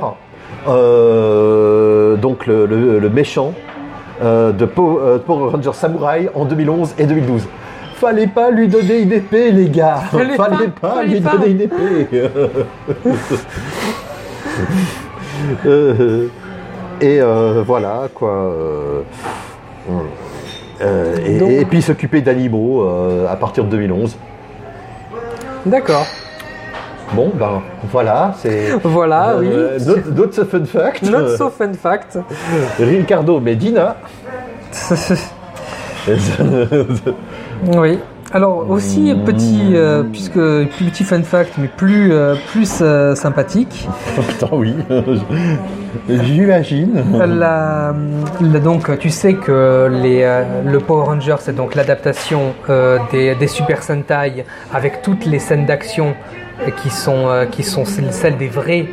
donc 0.67 2.45
le, 2.45 2.65
le- 2.67 2.99
le 2.99 3.09
méchant 3.09 3.53
de 4.21 4.65
Po- 4.65 4.99
Power 5.25 5.51
Rangers 5.51 5.73
Samurai 5.73 6.29
en 6.35 6.45
2011 6.45 6.93
et 6.99 7.05
2012. 7.05 7.47
Fallait 7.99 8.27
pas 8.27 8.49
lui 8.49 8.67
donner 8.67 8.99
une 9.01 9.11
épée, 9.11 9.51
les 9.51 9.69
gars. 9.69 9.95
Fallait 10.11 10.35
pas, 10.37 10.49
pas, 10.81 10.89
fallait 10.95 11.07
lui 11.09 11.21
pas. 11.21 11.31
donner 11.31 11.47
une 11.51 11.61
épée. 11.61 12.07
Euh, 15.65 16.27
et 17.01 17.19
euh, 17.21 17.63
voilà 17.65 18.07
quoi. 18.13 18.53
euh, 20.81 21.15
et, 21.25 21.37
Donc- 21.39 21.49
et 21.51 21.65
puis 21.65 21.81
s'occuper 21.81 22.21
d'animaux 22.21 22.83
euh, 22.83 23.27
à 23.29 23.35
partir 23.35 23.63
de 23.65 23.69
2011. 23.69 24.17
D'accord. 25.65 26.05
Bon 27.13 27.31
ben 27.33 27.61
voilà, 27.91 28.33
c'est 28.37 28.69
Voilà, 28.83 29.31
euh, 29.31 29.77
oui. 29.79 29.93
notre 30.15 30.43
fun 30.43 30.63
fact. 30.65 31.03
Not 31.03 31.35
so 31.37 31.49
fun 31.49 31.73
fact. 31.73 32.17
Ricardo 32.79 33.39
Medina. 33.39 33.95
oui. 37.75 37.99
Alors 38.31 38.69
aussi 38.69 39.15
petit, 39.25 39.71
euh, 39.73 40.03
puisque 40.03 40.35
petit 40.35 41.03
fun 41.03 41.23
fact, 41.23 41.53
mais 41.57 41.67
plus 41.67 42.13
euh, 42.13 42.35
plus 42.51 42.77
euh, 42.81 43.15
sympathique. 43.15 43.89
Putain 44.27 44.49
oui, 44.51 44.75
j'imagine. 46.09 47.03
La- 47.17 47.25
la- 48.39 48.59
donc, 48.59 48.97
tu 48.99 49.09
sais 49.09 49.33
que 49.33 49.89
les, 50.03 50.43
le 50.63 50.77
Power 50.79 51.05
Rangers, 51.05 51.37
c'est 51.39 51.55
donc 51.55 51.73
l'adaptation 51.75 52.53
des, 53.11 53.33
des 53.35 53.47
Super 53.47 53.81
Sentai 53.83 54.45
avec 54.73 55.01
toutes 55.01 55.25
les 55.25 55.39
scènes 55.39 55.65
d'action 55.65 56.13
qui 56.83 56.89
sont, 56.89 57.27
qui 57.51 57.63
sont 57.63 57.85
celles 57.85 58.37
des 58.37 58.47
vrais, 58.47 58.85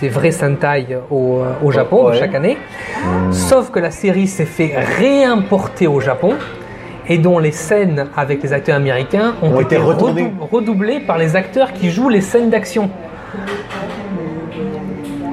des 0.00 0.08
vrais 0.08 0.30
Sentai 0.32 0.86
au, 1.10 1.42
au 1.62 1.70
Japon 1.70 2.08
Ouais. 2.08 2.18
chaque 2.18 2.34
année. 2.34 2.56
Sauf 3.30 3.70
que 3.70 3.78
la 3.78 3.90
série 3.92 4.26
s'est 4.26 4.46
fait 4.46 4.74
réimporter 4.98 5.86
au 5.86 6.00
Japon 6.00 6.34
et 7.08 7.18
dont 7.18 7.38
les 7.38 7.52
scènes 7.52 8.06
avec 8.16 8.42
les 8.42 8.52
acteurs 8.52 8.76
américains 8.76 9.34
ont, 9.42 9.54
Ont 9.54 9.60
été 9.60 9.76
redou- 9.76 10.30
redoublées 10.50 11.00
par 11.00 11.18
les 11.18 11.36
acteurs 11.36 11.72
qui 11.72 11.90
jouent 11.90 12.08
les 12.08 12.20
scènes 12.20 12.50
d'action. 12.50 12.90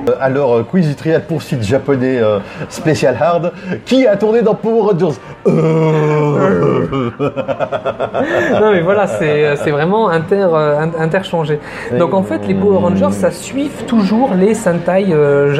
Euh, 0.09 0.13
Alors, 0.19 0.55
euh, 0.55 0.63
quiz 0.63 0.95
trial 0.95 1.23
poursuite 1.27 1.61
japonais 1.63 2.17
euh, 2.19 2.39
Special 2.69 3.15
Hard. 3.21 3.51
Qui 3.85 4.07
a 4.07 4.17
tourné 4.17 4.41
dans 4.41 4.55
Power 4.55 4.91
Rangers 4.91 5.15
Euh, 5.47 7.09
non 8.59 8.71
mais 8.71 8.81
voilà, 8.81 9.07
c'est 9.07 9.71
vraiment 9.71 10.09
inter, 10.09 10.47
euh, 10.53 10.79
in- 10.79 10.91
interchangé. 11.03 11.59
Donc 11.97 12.13
en 12.13 12.23
fait, 12.23 12.47
les 12.47 12.53
Power 12.55 12.77
Rangers, 12.79 13.11
ça 13.11 13.31
suivent 13.31 13.85
toujours 13.85 14.31
les 14.35 14.53
Sentai 14.55 15.07
euh, 15.11 15.53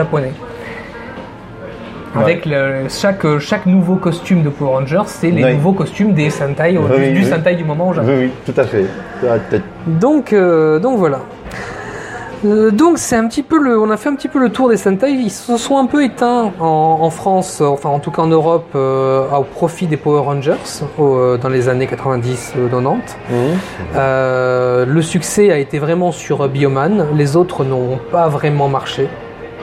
Avec 2.16 2.46
le- 2.46 2.88
chaque, 2.90 3.26
chaque 3.40 3.66
nouveau 3.66 3.96
costume 3.96 4.44
de 4.44 4.50
Power 4.50 4.72
Rangers, 4.80 5.04
c'est 5.06 5.32
les 5.32 5.44
Oui. 5.44 5.54
nouveaux 5.56 5.74
costumes 5.74 6.14
des 6.14 6.30
Sentai, 6.30 6.78
au- 6.78 6.82
Oui, 6.94 7.12
du. 7.14 7.24
Sentai 7.24 7.56
du 7.56 7.64
moment 7.64 7.90
au 7.90 7.94
Japon. 7.94 8.08
Oui, 8.12 8.26
oui, 8.26 8.32
tout 8.54 8.60
à 8.60 8.64
fait. 8.66 8.86
Donc, 9.88 10.34
euh, 10.34 10.80
donc 10.80 10.98
voilà. 10.98 11.20
Euh, 12.44 12.72
donc 12.72 12.98
c'est 12.98 13.16
un 13.16 13.28
petit 13.28 13.44
peu 13.44 13.60
le, 13.60 13.80
on 13.80 13.92
a 13.92 13.98
fait 13.98 14.10
un 14.10 14.16
petit 14.16 14.28
peu 14.28 14.40
le 14.40 14.50
tour 14.50 14.68
des 14.68 14.76
Sentai. 14.78 15.12
Ils 15.12 15.30
se 15.30 15.58
sont 15.58 15.78
un 15.78 15.86
peu 15.86 16.04
éteints 16.04 16.52
en, 16.60 16.98
en 17.02 17.10
France, 17.12 17.62
enfin 17.62 17.90
en 17.90 18.00
tout 18.00 18.10
cas 18.10 18.24
en 18.24 18.28
Europe, 18.28 18.66
euh, 18.76 19.26
au 19.30 19.44
profit 19.44 19.86
des 19.86 19.96
Power 19.98 20.22
Rangers 20.22 20.56
au- 20.98 21.16
euh, 21.18 21.38
dans 21.38 21.50
les 21.50 21.70
années 21.70 21.86
90-90. 21.86 22.54
Euh, 23.96 24.86
le 24.88 25.02
succès 25.04 25.52
a 25.52 25.58
été 25.60 25.78
vraiment 25.78 26.12
sur 26.12 26.48
Bioman. 26.50 27.06
Les 27.16 27.36
autres 27.36 27.64
n'ont 27.64 28.00
pas 28.12 28.28
vraiment 28.28 28.68
marché. 28.68 29.08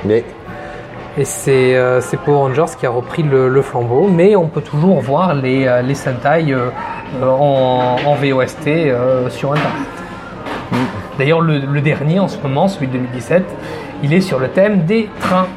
Mais 0.05 0.25
Et 1.19 1.25
c'est 1.25 1.75
euh, 1.75 2.01
Power 2.25 2.37
Rangers 2.37 2.77
qui 2.79 2.87
a 2.87 2.91
repris 2.91 3.25
le, 3.25 3.61
flambeau. 3.61 4.07
Mais 4.09 4.37
on 4.37 4.47
peut 4.47 4.61
toujours 4.61 5.01
voir 5.01 5.35
les, 5.35 5.67
euh, 5.67 5.83
les 5.83 5.97
Sentai 5.97 6.53
euh, 6.53 6.71
euh, 7.21 7.29
en, 7.29 8.15
VOST 8.15 8.69
sur 9.31 9.53
Internet. 9.53 9.89
D'ailleurs, 11.19 11.41
le, 11.41 11.81
dernier 11.81 12.21
en 12.21 12.29
ce 12.29 12.39
moment, 12.39 12.69
celui 12.69 12.87
de 12.87 12.93
2017, 12.93 13.43
il 14.05 14.15
est 14.15 14.21
sur 14.21 14.39
le 14.39 14.49
thème 14.49 14.85
des 14.85 15.09
trains. 15.21 15.49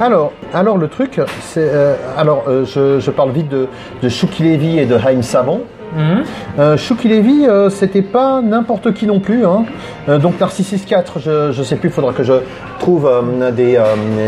alors, 0.00 0.32
alors 0.54 0.78
le 0.78 0.86
truc, 0.86 1.20
c'est 1.40 1.68
alors 2.16 2.44
je, 2.64 3.00
je 3.00 3.10
parle 3.10 3.32
vite 3.32 3.48
de, 3.48 3.68
de 4.00 4.08
Shuki 4.08 4.44
Levy 4.44 4.78
et 4.78 4.86
de 4.86 4.94
Haim 4.94 5.22
Savon. 5.22 5.62
Mhm. 5.94 6.22
Euh, 6.58 6.76
Shuki 6.76 7.08
Levy, 7.08 7.46
euh, 7.46 7.68
c'était 7.70 8.02
pas 8.02 8.40
n'importe 8.40 8.92
qui 8.94 9.06
non 9.06 9.20
plus. 9.20 9.44
Hein. 9.44 9.64
Euh, 10.08 10.18
donc 10.18 10.40
Narcissus 10.40 10.80
4, 10.86 11.18
je, 11.20 11.52
je 11.52 11.62
sais 11.62 11.76
plus, 11.76 11.88
il 11.88 11.92
faudra 11.92 12.12
que 12.12 12.22
je 12.22 12.32
trouve 12.78 13.08
des, 13.56 13.78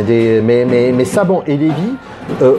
des 0.06 0.40
mais, 0.44 0.64
mais, 0.68 0.92
mais 0.94 1.04
Saban 1.04 1.42
et 1.46 1.56
Levy 1.56 1.94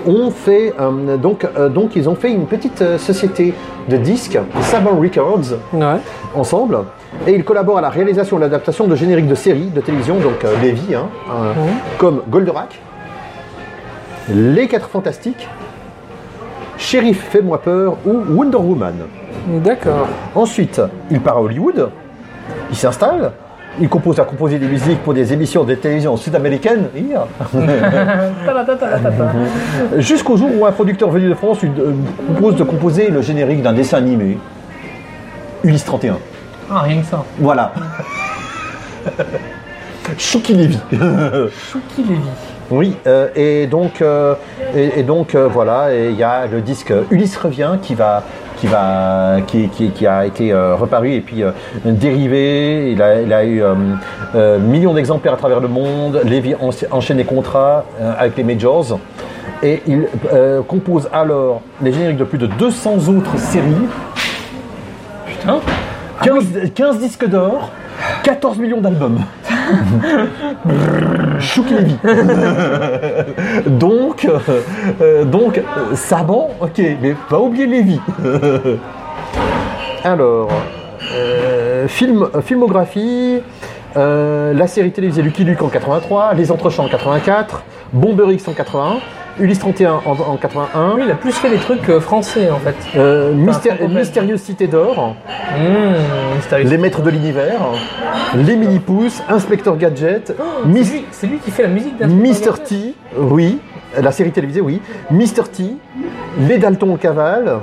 ont 0.05 0.29
fait 0.31 0.73
donc 1.21 1.47
donc 1.73 1.95
ils 1.95 2.07
ont 2.07 2.13
fait 2.15 2.31
une 2.31 2.45
petite 2.45 2.97
société 2.97 3.53
de 3.89 3.97
disques, 3.97 4.37
Saban 4.61 4.99
Records, 4.99 5.57
Ouais. 5.73 5.97
ensemble. 6.35 6.79
Et 7.27 7.33
ils 7.33 7.43
collaborent 7.43 7.77
à 7.77 7.81
la 7.81 7.89
réalisation 7.89 8.37
et 8.37 8.41
l'adaptation 8.41 8.87
de 8.87 8.95
génériques 8.95 9.27
de 9.27 9.35
séries 9.35 9.71
de 9.73 9.81
télévision, 9.81 10.15
donc 10.19 10.43
Levy, 10.61 10.93
hein, 10.95 11.07
Mhm. 11.29 11.71
comme 11.97 12.21
Goldorak, 12.29 12.79
Les 14.29 14.67
Quatre 14.67 14.89
Fantastiques, 14.89 15.47
Shérif 16.77 17.27
Fais-moi 17.29 17.61
peur 17.61 17.97
ou 18.05 18.23
Wonder 18.29 18.57
Woman. 18.57 18.95
D'accord. 19.63 20.07
Ensuite, 20.33 20.81
il 21.11 21.21
part 21.21 21.37
à 21.37 21.41
Hollywood, 21.41 21.89
il 22.69 22.75
s'installe, 22.75 23.31
il 23.79 23.89
compose 23.89 24.19
à 24.19 24.23
composer 24.23 24.57
des 24.57 24.67
musiques 24.67 25.01
pour 25.03 25.13
des 25.13 25.33
émissions 25.33 25.63
de 25.63 25.75
télévision 25.75 26.17
sud-américaines, 26.17 26.87
jusqu'au 29.97 30.37
jour 30.37 30.49
où 30.57 30.65
un 30.65 30.71
producteur 30.71 31.09
venu 31.09 31.29
de 31.29 31.35
France 31.35 31.61
lui 31.61 31.71
euh, 31.77 31.91
propose 32.33 32.55
de 32.55 32.63
composer 32.63 33.09
le 33.09 33.21
générique 33.21 33.61
d'un 33.61 33.73
dessin 33.73 33.97
animé, 33.97 34.37
Ulysse 35.63 35.85
31. 35.85 36.17
Ah, 36.71 36.79
rien 36.79 37.01
que 37.01 37.05
ça. 37.05 37.23
Voilà. 37.39 37.73
Chouki 40.17 40.53
Lévy. 40.53 40.79
Oui, 42.71 42.95
euh, 43.05 43.27
et 43.35 43.67
donc, 43.67 44.01
euh, 44.01 44.33
et, 44.75 44.99
et 44.99 45.03
donc 45.03 45.35
euh, 45.35 45.47
voilà, 45.47 45.93
et 45.93 46.09
il 46.09 46.15
y 46.15 46.23
a 46.23 46.47
le 46.47 46.61
disque 46.61 46.91
Ulysse 47.11 47.37
revient 47.37 47.73
qui 47.81 47.93
va, 47.93 48.23
qui 48.57 48.65
va, 48.67 49.35
qui, 49.45 49.69
qui- 49.69 49.91
qui 49.91 50.07
a 50.07 50.25
été 50.25 50.51
reparu 50.53 51.11
et 51.13 51.21
puis 51.21 51.43
dérivé. 51.85 52.91
Il 52.91 53.01
a, 53.01 53.21
il 53.21 53.31
a 53.33 53.45
eu 53.45 53.61
millions 54.61 54.93
d'exemplaires 54.93 55.33
à 55.33 55.37
travers 55.37 55.59
le 55.59 55.67
monde. 55.67 56.21
Lévy 56.25 56.55
en- 56.55 56.69
enchaîne 56.91 57.17
les 57.17 57.25
contrats 57.25 57.85
avec 58.17 58.35
les 58.37 58.43
majors. 58.43 58.99
Et 59.61 59.81
il 59.87 60.07
compose 60.67 61.07
alors 61.13 61.61
les 61.81 61.91
génériques 61.93 62.17
de 62.17 62.23
plus 62.23 62.37
de 62.39 62.47
200 62.47 63.07
autres 63.09 63.37
séries, 63.37 63.87
Putain. 65.27 65.59
15, 66.23 66.71
15 66.73 66.99
disques 66.99 67.27
d'or, 67.27 67.69
14 68.23 68.57
millions 68.57 68.81
d'albums. 68.81 69.19
Chouki 71.39 71.73
Lévy. 71.73 71.97
donc, 73.67 74.25
euh, 74.25 74.39
euh, 75.01 75.25
donc, 75.25 75.57
euh, 75.57 75.95
Saban, 75.95 76.49
ok, 76.61 76.81
mais 77.01 77.15
pas 77.29 77.39
oublier 77.39 77.67
Lévy. 77.67 77.99
Alors, 80.03 80.49
euh, 81.13 81.87
film, 81.87 82.27
euh, 82.35 82.41
filmographie, 82.41 83.41
euh, 83.97 84.53
la 84.53 84.67
série 84.67 84.91
télévisée 84.91 85.21
Lucky 85.21 85.43
Luke 85.43 85.61
en 85.61 85.69
83, 85.69 86.33
Les 86.33 86.51
Entrechants 86.51 86.85
en 86.85 86.89
84, 86.89 87.63
Bomber 87.93 88.33
X 88.33 88.47
en 88.47 88.53
81, 88.53 88.97
Ulysse 89.39 89.59
31 89.59 90.01
en, 90.05 90.11
en 90.11 90.37
81, 90.37 90.95
Lui, 90.95 91.03
il 91.05 91.11
a 91.11 91.15
plus 91.15 91.33
fait 91.33 91.49
des 91.49 91.57
trucs 91.57 91.89
euh, 91.89 91.99
français 91.99 92.49
en 92.49 92.57
fait. 92.59 92.75
euh, 92.97 93.33
franco-belge. 93.51 93.91
Mystérieuse 93.91 94.41
Cité 94.41 94.67
d'Or, 94.67 95.15
Mmh, 95.57 96.35
mystérieux. 96.37 96.69
Les 96.69 96.77
Maîtres 96.77 97.01
de 97.01 97.09
l'Univers, 97.09 97.59
Les 98.35 98.55
Mini-Pousses, 98.55 99.21
Inspecteur 99.29 99.77
Gadget, 99.77 100.33
Mis- 100.65 100.83
C'est 100.85 100.93
lui, 100.93 101.05
c'est 101.11 101.27
lui 101.27 101.37
qui 101.39 101.51
fait 101.51 101.63
la 101.63 101.69
musique 101.69 101.97
d'un 101.97 102.07
Mr. 102.07 102.59
T, 102.65 102.93
oui, 103.17 103.59
la 104.01 104.11
série 104.11 104.31
télévisée, 104.31 104.61
oui, 104.61 104.81
Mr. 105.11 105.43
T, 105.51 105.63
Les 106.39 106.57
Dalton 106.57 106.91
au 106.93 106.97
cavale, 106.97 107.59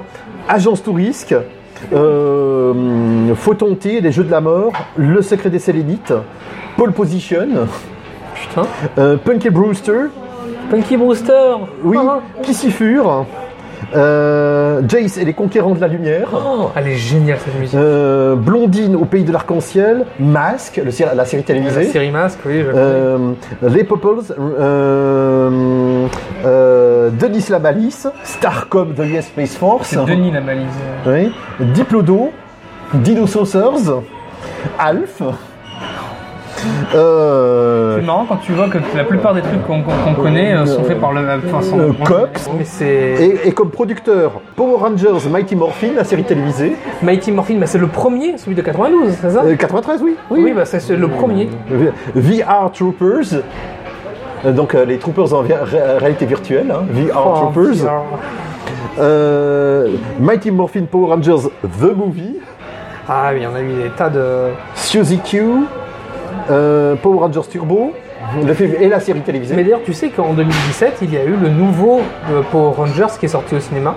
Agence 0.48 0.82
Tourisque, 0.82 1.34
euh, 1.94 3.34
Photon 3.34 3.74
T, 3.74 4.00
Les 4.00 4.12
Jeux 4.12 4.24
de 4.24 4.30
la 4.30 4.40
Mort, 4.40 4.72
Le 4.96 5.22
Secret 5.22 5.50
des 5.50 5.58
Sélénites, 5.58 6.12
Pole 6.76 6.92
Position, 6.92 7.46
Putain. 8.34 8.66
euh, 8.98 9.16
Punky 9.16 9.50
Brewster, 9.50 10.04
Punky 10.72 10.96
Brewster. 10.96 11.56
oui, 11.84 11.98
Ah, 12.00 12.20
Pissifure, 12.42 13.26
euh, 13.94 14.80
Jace 14.88 15.18
et 15.18 15.24
les 15.26 15.34
Conquérants 15.34 15.74
de 15.74 15.80
la 15.82 15.86
Lumière, 15.86 16.28
Oh, 16.32 16.70
elle 16.74 16.88
est 16.88 16.94
géniale 16.96 17.36
cette 17.44 17.60
musique. 17.60 17.74
euh, 17.78 18.34
Blondine 18.36 18.96
au 18.96 19.04
pays 19.04 19.22
de 19.24 19.32
l'arc-en-ciel, 19.32 20.06
Masque, 20.18 20.80
le 20.82 20.90
sé- 20.90 21.04
la 21.14 21.24
série 21.26 21.42
la 21.42 21.46
télévisée. 21.46 21.84
série 21.84 22.10
Masque, 22.10 22.38
oui, 22.46 22.62
je. 22.64 22.70
Euh, 22.74 23.18
les 23.68 23.84
Popples, 23.84 24.20
euh, 24.38 26.06
euh, 26.46 27.10
Denis 27.20 27.44
Labalisse, 27.50 28.08
Starcom 28.24 28.94
de 28.94 29.04
US 29.04 29.26
Space 29.26 29.54
Force, 29.56 29.88
C'est 29.88 30.02
Denis 30.06 30.30
la 30.30 30.40
malise. 30.40 30.64
oui, 31.06 31.30
Diplodo, 31.60 32.30
Dino 32.94 33.26
Saucers, 33.26 34.00
Alf, 34.78 35.20
euh, 36.94 37.97
C'est 37.98 38.06
marrant 38.06 38.24
quand 38.28 38.36
tu 38.36 38.52
vois 38.52 38.68
que 38.68 38.78
la 38.97 39.05
plupart 39.05 39.34
des 39.34 39.40
trucs 39.43 39.64
qu'on 39.66 39.82
connaît 40.14 40.55
euh, 40.55 40.66
sont 40.66 40.82
faits 40.84 41.01
par 41.01 41.12
le 41.12 41.20
enfin, 41.47 41.62
sont- 41.62 41.78
Euh, 41.78 41.93
Cox. 42.05 42.48
Mais 42.59 42.86
et, 42.86 43.48
et 43.48 43.52
comme 43.52 43.70
producteur, 43.70 44.40
Power 44.56 44.76
Rangers 44.78 45.28
Mighty 45.30 45.56
Morphin, 45.56 45.89
la 45.97 46.05
série 46.05 46.24
télévisée, 46.24 46.76
Mighty 47.02 47.32
Morphin, 47.32 47.56
bah, 47.59 47.66
c'est 47.66 47.78
le 47.78 47.86
premier, 47.86 48.36
celui 48.39 48.55
de 48.55 48.62
92, 48.62 49.12
c'est 49.20 49.30
ça 49.30 49.43
euh, 49.44 49.55
93, 49.56 50.02
oui, 50.02 50.16
Oui, 50.30 50.52
bah, 50.55 50.64
c'est 50.64 50.97
le 50.97 51.09
premier. 51.09 51.48
VR 52.14 52.70
Troopers, 52.72 53.40
euh, 54.44 54.52
donc 54.52 54.74
euh, 54.74 54.84
les 54.84 54.98
Troopers 54.98 55.32
en 55.34 55.43
réalité 55.98 56.26
virtuelle, 56.26 56.70
hein, 56.72 56.82
VR 56.90 57.24
Oh, 57.26 57.51
Troopers. 57.52 57.89
Euh, 58.98 59.89
Mighty 60.20 60.51
Morphin 60.51 60.84
Power 60.90 61.09
Rangers 61.14 61.48
The 61.62 61.97
Movie, 61.97 62.36
Ah 63.09 63.30
oui, 63.34 63.43
on 63.51 63.55
a 63.56 63.60
eu 63.62 63.68
des 63.84 63.90
tas 63.97 64.10
de. 64.10 64.48
Suzy 64.74 65.18
Q, 65.18 65.43
euh, 66.50 66.94
Power 66.96 67.20
Rangers 67.20 67.48
Turbo, 67.50 67.92
le 68.44 68.54
film 68.54 68.72
et 68.80 68.88
la 68.88 69.00
série 69.00 69.20
télévisée. 69.20 69.54
Mais 69.56 69.64
d'ailleurs, 69.64 69.82
tu 69.84 69.92
sais 69.92 70.09
qu'en 70.10 70.32
2017, 70.32 70.98
il 71.02 71.12
y 71.12 71.16
a 71.16 71.24
eu 71.24 71.36
le 71.40 71.48
nouveau 71.48 72.00
euh, 72.30 72.42
Power 72.50 72.74
Rangers 72.76 73.14
qui 73.18 73.26
est 73.26 73.28
sorti 73.28 73.54
au 73.54 73.60
cinéma, 73.60 73.96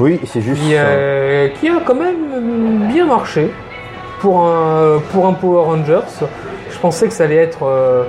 Oui, 0.00 0.20
c'est 0.24 0.40
juste. 0.40 0.62
qui, 0.62 0.72
euh, 0.74 1.48
qui 1.60 1.68
a 1.68 1.80
quand 1.84 1.94
même 1.94 2.86
bien 2.92 3.06
marché 3.06 3.50
pour 4.20 4.40
un, 4.46 5.00
pour 5.12 5.26
un 5.26 5.32
Power 5.32 5.64
Rangers. 5.64 6.24
Je 6.70 6.78
pensais 6.78 7.08
que 7.08 7.12
ça 7.12 7.24
allait 7.24 7.36
être 7.36 7.64
euh, 7.64 8.04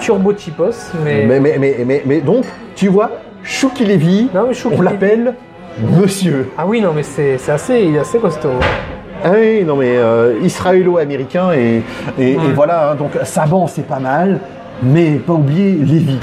turbo 0.00 0.32
cheapos, 0.36 0.92
mais. 1.04 1.24
Mais, 1.26 1.40
mais, 1.40 1.56
mais, 1.58 1.76
mais, 1.84 2.02
mais 2.06 2.20
donc, 2.20 2.44
tu 2.74 2.88
vois, 2.88 3.10
Shuki 3.42 3.84
Levy, 3.84 4.30
Non, 4.34 4.46
mais 4.48 4.76
on 4.76 4.80
l'appelle 4.80 5.34
Monsieur. 6.00 6.50
Ah 6.56 6.64
oui, 6.66 6.80
non, 6.80 6.92
mais 6.94 7.02
c'est 7.02 7.36
c'est 7.36 7.52
assez, 7.52 7.98
assez 7.98 8.18
costaud. 8.18 8.50
Ah 9.22 9.30
oui, 9.32 9.64
non 9.64 9.76
mais 9.76 9.96
euh, 9.96 10.34
israélo-américain 10.42 11.52
et, 11.52 11.82
et, 12.18 12.32
et 12.32 12.36
Ouais. 12.36 12.42
voilà, 12.54 12.90
hein, 12.90 12.94
donc 12.94 13.12
Saban 13.24 13.66
c'est 13.66 13.86
pas 13.86 13.98
mal, 14.00 14.40
mais 14.82 15.12
pas 15.12 15.34
oublier 15.34 15.72
Lévy. 15.72 16.18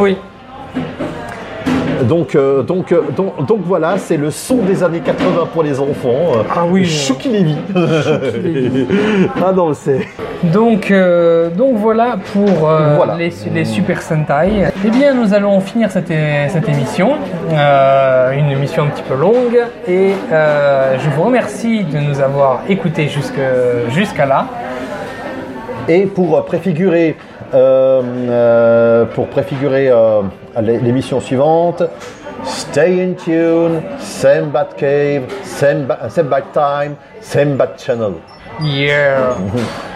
Oui. 0.00 0.16
Donc, 2.04 2.34
euh, 2.34 2.62
donc, 2.62 2.92
euh, 2.92 3.02
donc, 3.16 3.46
donc 3.46 3.60
voilà, 3.64 3.96
c'est 3.98 4.16
le 4.16 4.30
son 4.30 4.56
des 4.56 4.82
années 4.82 5.00
80 5.00 5.48
pour 5.52 5.62
les 5.62 5.80
enfants. 5.80 6.34
euh, 6.36 6.42
Ah 6.54 6.64
oui. 6.68 6.82
Levy. 7.24 7.56
Levy. 7.74 8.86
ah 9.44 9.52
non, 9.52 9.72
c'est. 9.74 10.06
Donc, 10.42 10.90
euh, 10.90 11.48
donc 11.50 11.76
voilà 11.76 12.16
pour 12.32 12.48
Voilà. 12.48 13.16
Les, 13.16 13.32
les 13.54 13.64
Super 13.64 14.02
Sentai. 14.02 14.66
Eh 14.84 14.90
bien, 14.90 15.14
nous 15.14 15.32
allons 15.32 15.60
finir 15.60 15.90
cette, 15.90 16.10
émission, 16.10 17.14
une 17.50 18.50
émission 18.50 18.84
un 18.84 18.88
petit 18.88 19.02
peu 19.02 19.14
longue, 19.14 19.58
et 19.88 20.12
je 20.30 21.10
vous 21.16 21.22
remercie 21.22 21.84
de 21.84 21.98
nous 21.98 22.20
avoir 22.20 22.62
écoutés 22.68 23.08
jusqu'à 23.08 24.26
là. 24.26 24.46
Et 25.88 26.04
pour 26.06 26.44
préfigurer, 26.44 27.16
pour 27.50 29.26
préfigurer 29.28 29.90
l'é- 30.62 30.78
l'émission 30.78 31.20
suivante, 31.20 31.82
stay 32.44 33.00
in 33.02 33.14
tune, 33.14 33.82
same 34.00 34.50
bad 34.50 34.74
cave, 34.76 35.22
same, 35.42 35.86
ba- 35.86 36.08
same 36.08 36.28
bad 36.28 36.44
time, 36.52 36.96
same 37.20 37.56
bad 37.56 37.76
channel. 37.78 38.14
Yeah. 38.62 39.34